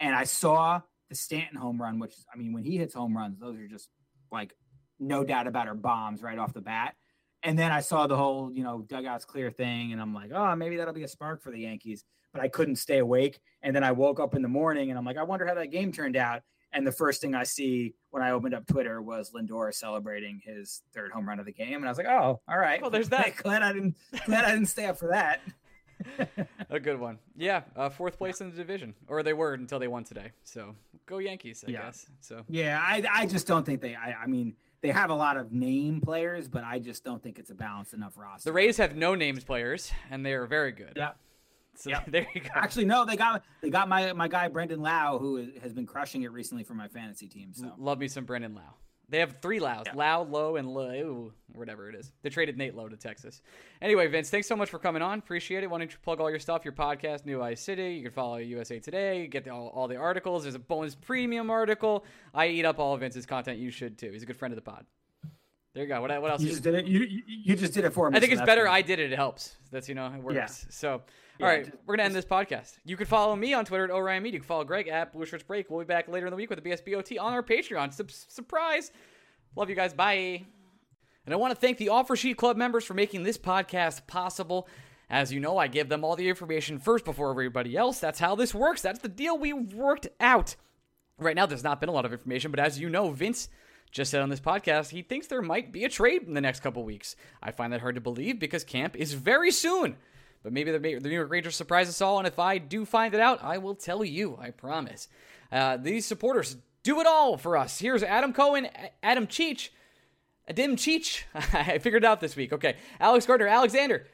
and 0.00 0.14
I 0.14 0.24
saw 0.24 0.80
the 1.08 1.14
Stanton 1.14 1.56
home 1.56 1.80
run, 1.80 1.98
which 1.98 2.14
I 2.32 2.36
mean, 2.36 2.52
when 2.52 2.64
he 2.64 2.76
hits 2.76 2.94
home 2.94 3.16
runs, 3.16 3.38
those 3.38 3.56
are 3.58 3.68
just 3.68 3.88
like 4.30 4.54
no 4.98 5.24
doubt 5.24 5.46
about 5.46 5.68
it, 5.68 5.80
bombs 5.80 6.22
right 6.22 6.38
off 6.38 6.52
the 6.52 6.60
bat. 6.60 6.94
And 7.42 7.58
then 7.58 7.72
I 7.72 7.80
saw 7.80 8.06
the 8.06 8.16
whole, 8.16 8.50
you 8.52 8.62
know, 8.62 8.82
dugouts 8.82 9.26
clear 9.26 9.50
thing, 9.50 9.92
and 9.92 10.00
I'm 10.00 10.14
like, 10.14 10.30
oh, 10.32 10.56
maybe 10.56 10.76
that'll 10.76 10.94
be 10.94 11.02
a 11.02 11.08
spark 11.08 11.42
for 11.42 11.50
the 11.50 11.60
Yankees. 11.60 12.04
But 12.32 12.42
I 12.42 12.48
couldn't 12.48 12.76
stay 12.76 12.98
awake. 12.98 13.38
And 13.62 13.76
then 13.76 13.84
I 13.84 13.92
woke 13.92 14.18
up 14.18 14.34
in 14.34 14.42
the 14.42 14.48
morning 14.48 14.90
and 14.90 14.98
I'm 14.98 15.04
like, 15.04 15.18
I 15.18 15.22
wonder 15.22 15.46
how 15.46 15.54
that 15.54 15.70
game 15.70 15.92
turned 15.92 16.16
out. 16.16 16.42
And 16.74 16.86
the 16.86 16.92
first 16.92 17.20
thing 17.20 17.34
I 17.34 17.44
see 17.44 17.94
when 18.10 18.22
I 18.22 18.32
opened 18.32 18.52
up 18.54 18.66
Twitter 18.66 19.00
was 19.00 19.30
Lindor 19.30 19.72
celebrating 19.72 20.40
his 20.44 20.82
third 20.92 21.12
home 21.12 21.28
run 21.28 21.38
of 21.38 21.46
the 21.46 21.52
game, 21.52 21.76
and 21.76 21.84
I 21.86 21.88
was 21.88 21.98
like, 21.98 22.08
"Oh, 22.08 22.40
all 22.48 22.58
right. 22.58 22.80
Well, 22.82 22.90
there's 22.90 23.08
that. 23.10 23.36
glad 23.42 23.62
I 23.62 23.72
didn't. 23.72 23.94
Glad 24.26 24.44
I 24.44 24.50
didn't 24.52 24.66
stay 24.66 24.86
up 24.86 24.98
for 24.98 25.08
that. 25.08 25.40
a 26.70 26.80
good 26.80 26.98
one. 26.98 27.18
Yeah, 27.36 27.62
uh, 27.76 27.88
fourth 27.88 28.18
place 28.18 28.40
in 28.40 28.50
the 28.50 28.56
division, 28.56 28.94
or 29.08 29.22
they 29.22 29.32
were 29.32 29.54
until 29.54 29.78
they 29.78 29.88
won 29.88 30.04
today. 30.04 30.32
So 30.42 30.74
go 31.06 31.18
Yankees, 31.18 31.64
I 31.66 31.70
Yeah. 31.70 31.82
guess. 31.82 32.06
So 32.20 32.44
Yeah, 32.48 32.80
I, 32.82 33.04
I 33.12 33.26
just 33.26 33.46
don't 33.46 33.64
think 33.64 33.80
they. 33.80 33.94
I, 33.94 34.12
I 34.24 34.26
mean, 34.26 34.54
they 34.80 34.88
have 34.90 35.10
a 35.10 35.14
lot 35.14 35.36
of 35.36 35.52
name 35.52 36.00
players, 36.00 36.48
but 36.48 36.64
I 36.64 36.78
just 36.78 37.04
don't 37.04 37.22
think 37.22 37.38
it's 37.38 37.50
a 37.50 37.54
balanced 37.54 37.94
enough 37.94 38.18
roster. 38.18 38.48
the 38.50 38.52
Rays 38.52 38.76
have 38.78 38.96
no 38.96 39.14
names 39.14 39.44
players, 39.44 39.92
and 40.10 40.26
they 40.26 40.32
are 40.34 40.46
very 40.46 40.72
good. 40.72 40.94
Yeah. 40.96 41.12
So 41.76 41.90
Yeah. 41.90 42.02
there 42.08 42.26
you 42.34 42.40
go. 42.40 42.48
Actually, 42.54 42.84
no, 42.86 43.04
they 43.04 43.16
got 43.16 43.44
they 43.60 43.70
got 43.70 43.88
my 43.88 44.12
my 44.12 44.28
guy 44.28 44.48
Brandon 44.48 44.80
Lowe, 44.80 45.18
who 45.20 45.36
is- 45.38 45.62
has 45.62 45.72
been 45.72 45.86
crushing 45.86 46.22
it 46.22 46.32
recently 46.32 46.64
for 46.64 46.74
my 46.74 46.88
fantasy 46.88 47.26
team. 47.28 47.52
So 47.54 47.72
Love 47.78 47.98
me 47.98 48.08
some 48.08 48.24
Brandon 48.24 48.54
Lowe. 48.54 48.62
They 49.10 49.18
have 49.18 49.36
three 49.42 49.60
Laus: 49.60 49.84
Yeah. 49.86 49.92
Lau, 49.94 50.22
Low, 50.22 50.56
and 50.56 50.66
Low, 50.66 51.32
whatever 51.52 51.90
it 51.90 51.94
is. 51.94 52.10
They 52.22 52.30
traded 52.30 52.56
Nate 52.56 52.74
Lowe 52.74 52.88
to 52.88 52.96
Texas. 52.96 53.42
Anyway, 53.82 54.06
Vince, 54.06 54.30
thanks 54.30 54.46
so 54.48 54.56
much 54.56 54.70
for 54.70 54.78
coming 54.78 55.02
on. 55.02 55.18
Appreciate 55.18 55.62
it. 55.62 55.68
Why 55.70 55.78
don't 55.78 55.92
you 55.92 55.98
plug 56.02 56.20
all 56.20 56.30
your 56.30 56.38
stuff, 56.38 56.64
your 56.64 56.72
podcast, 56.72 57.26
New 57.26 57.42
Ice 57.42 57.60
City? 57.60 57.92
You 57.96 58.02
can 58.04 58.12
follow 58.12 58.36
USA 58.38 58.80
Today. 58.80 59.26
Get 59.26 59.44
the, 59.44 59.50
all, 59.50 59.68
all 59.74 59.88
the 59.88 59.96
articles. 59.96 60.44
There's 60.44 60.54
a 60.54 60.58
bonus 60.58 60.94
premium 60.94 61.50
article. 61.50 62.06
I 62.32 62.46
eat 62.46 62.64
up 62.64 62.78
all 62.78 62.94
of 62.94 63.00
Vince's 63.00 63.26
content. 63.26 63.58
You 63.58 63.70
should 63.70 63.98
too. 63.98 64.10
He's 64.10 64.22
a 64.22 64.26
good 64.26 64.38
friend 64.38 64.52
of 64.52 64.56
the 64.56 64.62
pod. 64.62 64.86
There 65.74 65.82
you 65.82 65.88
go. 65.88 66.00
What, 66.00 66.22
what 66.22 66.30
else? 66.30 66.40
you 66.40 66.48
just 66.50 66.62
did 66.62 66.74
it. 66.74 66.86
You 66.86 67.00
you, 67.26 67.56
just 67.56 67.74
did 67.74 67.84
it 67.84 67.92
for 67.92 68.08
me. 68.10 68.16
I 68.16 68.20
think 68.20 68.32
so 68.32 68.38
it's 68.38 68.46
better. 68.46 68.62
good. 68.62 68.70
I 68.70 68.80
did 68.82 69.00
it. 69.00 69.12
It 69.12 69.16
helps. 69.16 69.56
That's 69.72 69.88
you 69.88 69.94
know 69.96 70.06
it 70.06 70.22
works. 70.22 70.36
Yeah. 70.36 70.46
So 70.70 70.92
all 70.92 71.00
Yeah, 71.40 71.46
right, 71.46 71.64
just- 71.64 71.76
we're 71.84 71.96
gonna 71.96 72.06
end 72.06 72.14
this 72.14 72.24
podcast. 72.24 72.78
You 72.84 72.96
can 72.96 73.06
follow 73.06 73.34
me 73.34 73.54
on 73.54 73.64
Twitter 73.64 73.84
at 73.84 73.90
Orion 73.90 74.22
Media. 74.22 74.36
You 74.36 74.40
can 74.40 74.46
follow 74.46 74.62
Greg 74.64 74.86
at 74.88 75.12
Blue 75.12 75.24
Shirts 75.26 75.42
Break. 75.42 75.68
We'll 75.70 75.80
be 75.80 75.84
back 75.84 76.06
later 76.08 76.26
in 76.26 76.30
the 76.30 76.36
week 76.36 76.48
with 76.50 76.62
the 76.62 76.70
BSBOT 76.70 77.20
on 77.20 77.32
our 77.32 77.42
Patreon. 77.42 77.92
Sup- 77.92 78.10
surprise! 78.10 78.92
Love 79.56 79.68
you 79.68 79.74
guys. 79.76 79.92
Bye. 79.92 80.44
And 81.26 81.32
I 81.32 81.36
want 81.38 81.54
to 81.54 81.58
thank 81.60 81.78
the 81.78 81.88
Offer 81.88 82.16
Sheet 82.16 82.36
Club 82.36 82.56
members 82.56 82.84
for 82.84 82.94
making 82.94 83.22
this 83.22 83.38
podcast 83.38 84.06
possible. 84.06 84.68
As 85.10 85.32
you 85.32 85.40
know, 85.40 85.58
I 85.58 85.66
give 85.68 85.88
them 85.88 86.04
all 86.04 86.16
the 86.16 86.28
information 86.28 86.78
first 86.78 87.04
before 87.04 87.30
everybody 87.30 87.76
else. 87.76 87.98
That's 87.98 88.18
how 88.20 88.34
this 88.36 88.54
works. 88.54 88.82
That's 88.82 88.98
the 89.00 89.08
deal 89.08 89.36
we 89.38 89.52
worked 89.52 90.06
out. 90.20 90.54
Right 91.18 91.34
now, 91.36 91.46
there's 91.46 91.64
not 91.64 91.80
been 91.80 91.88
a 91.88 91.92
lot 91.92 92.04
of 92.04 92.12
information, 92.12 92.50
but 92.50 92.60
as 92.60 92.78
you 92.78 92.90
know, 92.90 93.10
Vince 93.10 93.48
just 93.94 94.10
said 94.10 94.20
on 94.20 94.28
this 94.28 94.40
podcast 94.40 94.90
he 94.90 95.02
thinks 95.02 95.28
there 95.28 95.40
might 95.40 95.72
be 95.72 95.84
a 95.84 95.88
trade 95.88 96.24
in 96.24 96.34
the 96.34 96.40
next 96.40 96.60
couple 96.60 96.84
weeks. 96.84 97.14
I 97.40 97.52
find 97.52 97.72
that 97.72 97.80
hard 97.80 97.94
to 97.94 98.00
believe 98.00 98.40
because 98.40 98.64
camp 98.64 98.96
is 98.96 99.14
very 99.14 99.52
soon. 99.52 99.96
But 100.42 100.52
maybe 100.52 100.72
the, 100.72 100.78
the 100.78 101.08
New 101.08 101.14
York 101.14 101.30
Rangers 101.30 101.56
surprise 101.56 101.88
us 101.88 102.02
all, 102.02 102.18
and 102.18 102.26
if 102.26 102.38
I 102.38 102.58
do 102.58 102.84
find 102.84 103.14
it 103.14 103.20
out, 103.20 103.42
I 103.42 103.58
will 103.58 103.76
tell 103.76 104.04
you. 104.04 104.36
I 104.38 104.50
promise. 104.50 105.08
Uh, 105.50 105.78
these 105.78 106.04
supporters 106.04 106.56
do 106.82 107.00
it 107.00 107.06
all 107.06 107.38
for 107.38 107.56
us. 107.56 107.78
Here's 107.78 108.02
Adam 108.02 108.34
Cohen, 108.34 108.68
Adam 109.02 109.26
Cheech, 109.26 109.70
Adim 110.50 110.72
Cheech. 110.72 111.22
I 111.54 111.78
figured 111.78 112.02
it 112.02 112.06
out 112.06 112.20
this 112.20 112.36
week. 112.36 112.52
Okay, 112.52 112.76
Alex 113.00 113.24
Gardner, 113.24 113.46
Alexander. 113.46 114.06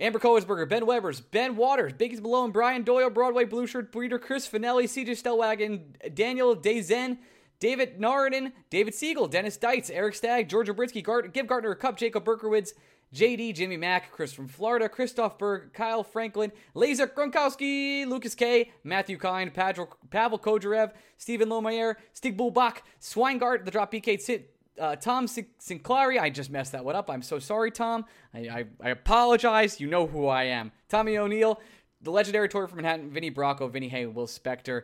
Amber 0.00 0.18
Coesberger, 0.18 0.68
Ben 0.68 0.84
Webbers, 0.84 1.22
Ben 1.30 1.54
Waters, 1.54 1.92
Biggs 1.92 2.20
Malone, 2.20 2.50
Brian 2.50 2.82
Doyle, 2.82 3.10
Broadway 3.10 3.44
Blue 3.44 3.66
Shirt 3.66 3.92
Breeder, 3.92 4.18
Chris 4.18 4.48
Finelli, 4.48 4.84
CJ 4.84 5.10
Stellwagen, 5.10 6.14
Daniel 6.14 6.56
Dazen, 6.56 7.18
David 7.62 8.00
Narden, 8.00 8.50
David 8.70 8.92
Siegel, 8.92 9.28
Dennis 9.28 9.56
Deitz, 9.56 9.88
Eric 9.88 10.16
Stagg, 10.16 10.48
George 10.48 10.68
Britsky, 10.70 11.00
Gart- 11.00 11.32
Give 11.32 11.46
Gardner 11.46 11.70
a 11.70 11.76
Cup, 11.76 11.96
Jacob 11.96 12.24
Berkowitz, 12.24 12.72
JD, 13.14 13.54
Jimmy 13.54 13.76
Mack, 13.76 14.10
Chris 14.10 14.32
from 14.32 14.48
Florida, 14.48 14.88
Christoph 14.88 15.38
Berg, 15.38 15.72
Kyle 15.72 16.02
Franklin, 16.02 16.50
Laser 16.74 17.06
Gronkowski, 17.06 18.04
Lucas 18.04 18.34
K, 18.34 18.72
Matthew 18.82 19.16
Kind, 19.16 19.54
Pavel, 19.54 19.96
Pavel 20.10 20.40
Kojarev, 20.40 20.90
Stephen 21.18 21.48
Lomayer, 21.48 21.94
Stig 22.14 22.36
Bulbach, 22.36 22.78
Swingart, 23.00 23.64
the 23.64 23.70
Drop 23.70 23.92
BK 23.92 24.20
Sit, 24.20 24.52
uh, 24.80 24.96
Tom 24.96 25.28
Sin- 25.28 25.46
Sinclairi, 25.60 26.18
I 26.18 26.30
just 26.30 26.50
messed 26.50 26.72
that 26.72 26.84
one 26.84 26.96
up. 26.96 27.08
I'm 27.08 27.22
so 27.22 27.38
sorry, 27.38 27.70
Tom. 27.70 28.06
I, 28.34 28.38
I, 28.40 28.64
I 28.82 28.88
apologize. 28.88 29.80
You 29.80 29.86
know 29.86 30.08
who 30.08 30.26
I 30.26 30.44
am. 30.46 30.72
Tommy 30.88 31.16
O'Neill, 31.16 31.60
the 32.00 32.10
legendary 32.10 32.48
tour 32.48 32.66
from 32.66 32.78
Manhattan, 32.78 33.08
Vinny 33.12 33.30
Bracco, 33.30 33.70
Vinny 33.70 33.86
Hay, 33.90 34.06
Will 34.06 34.26
Spector. 34.26 34.82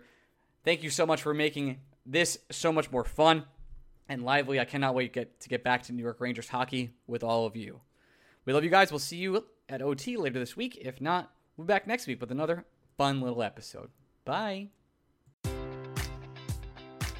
Thank 0.65 0.85
you 0.85 0.91
so 0.91 1.05
much 1.05 1.23
for 1.23 1.35
making 1.35 1.81
this 2.09 2.39
so 2.51 2.73
much 2.73 2.91
more 2.91 3.05
fun 3.05 3.45
and 4.09 4.25
lively. 4.25 4.59
I 4.59 4.65
cannot 4.65 4.95
wait 4.95 5.13
get, 5.13 5.41
to 5.41 5.49
get 5.49 5.63
back 5.63 5.83
to 5.85 5.93
New 5.93 6.03
York 6.03 6.21
Rangers 6.21 6.49
hockey 6.49 6.91
with 7.07 7.23
all 7.23 7.47
of 7.47 7.55
you. 7.55 7.81
We 8.45 8.53
love 8.53 8.65
you 8.65 8.71
guys. 8.71 8.91
We'll 8.91 8.99
see 8.99 9.19
you 9.19 9.45
at 9.69 9.83
OT 9.83 10.17
later 10.17 10.39
this 10.39 10.57
week. 10.57 10.79
If 10.81 11.01
not, 11.01 11.31
we'll 11.57 11.67
be 11.67 11.73
back 11.73 11.87
next 11.87 12.07
week 12.07 12.21
with 12.21 12.31
another 12.31 12.65
fun 12.97 13.21
little 13.21 13.43
episode. 13.43 13.91
Bye. 14.25 14.71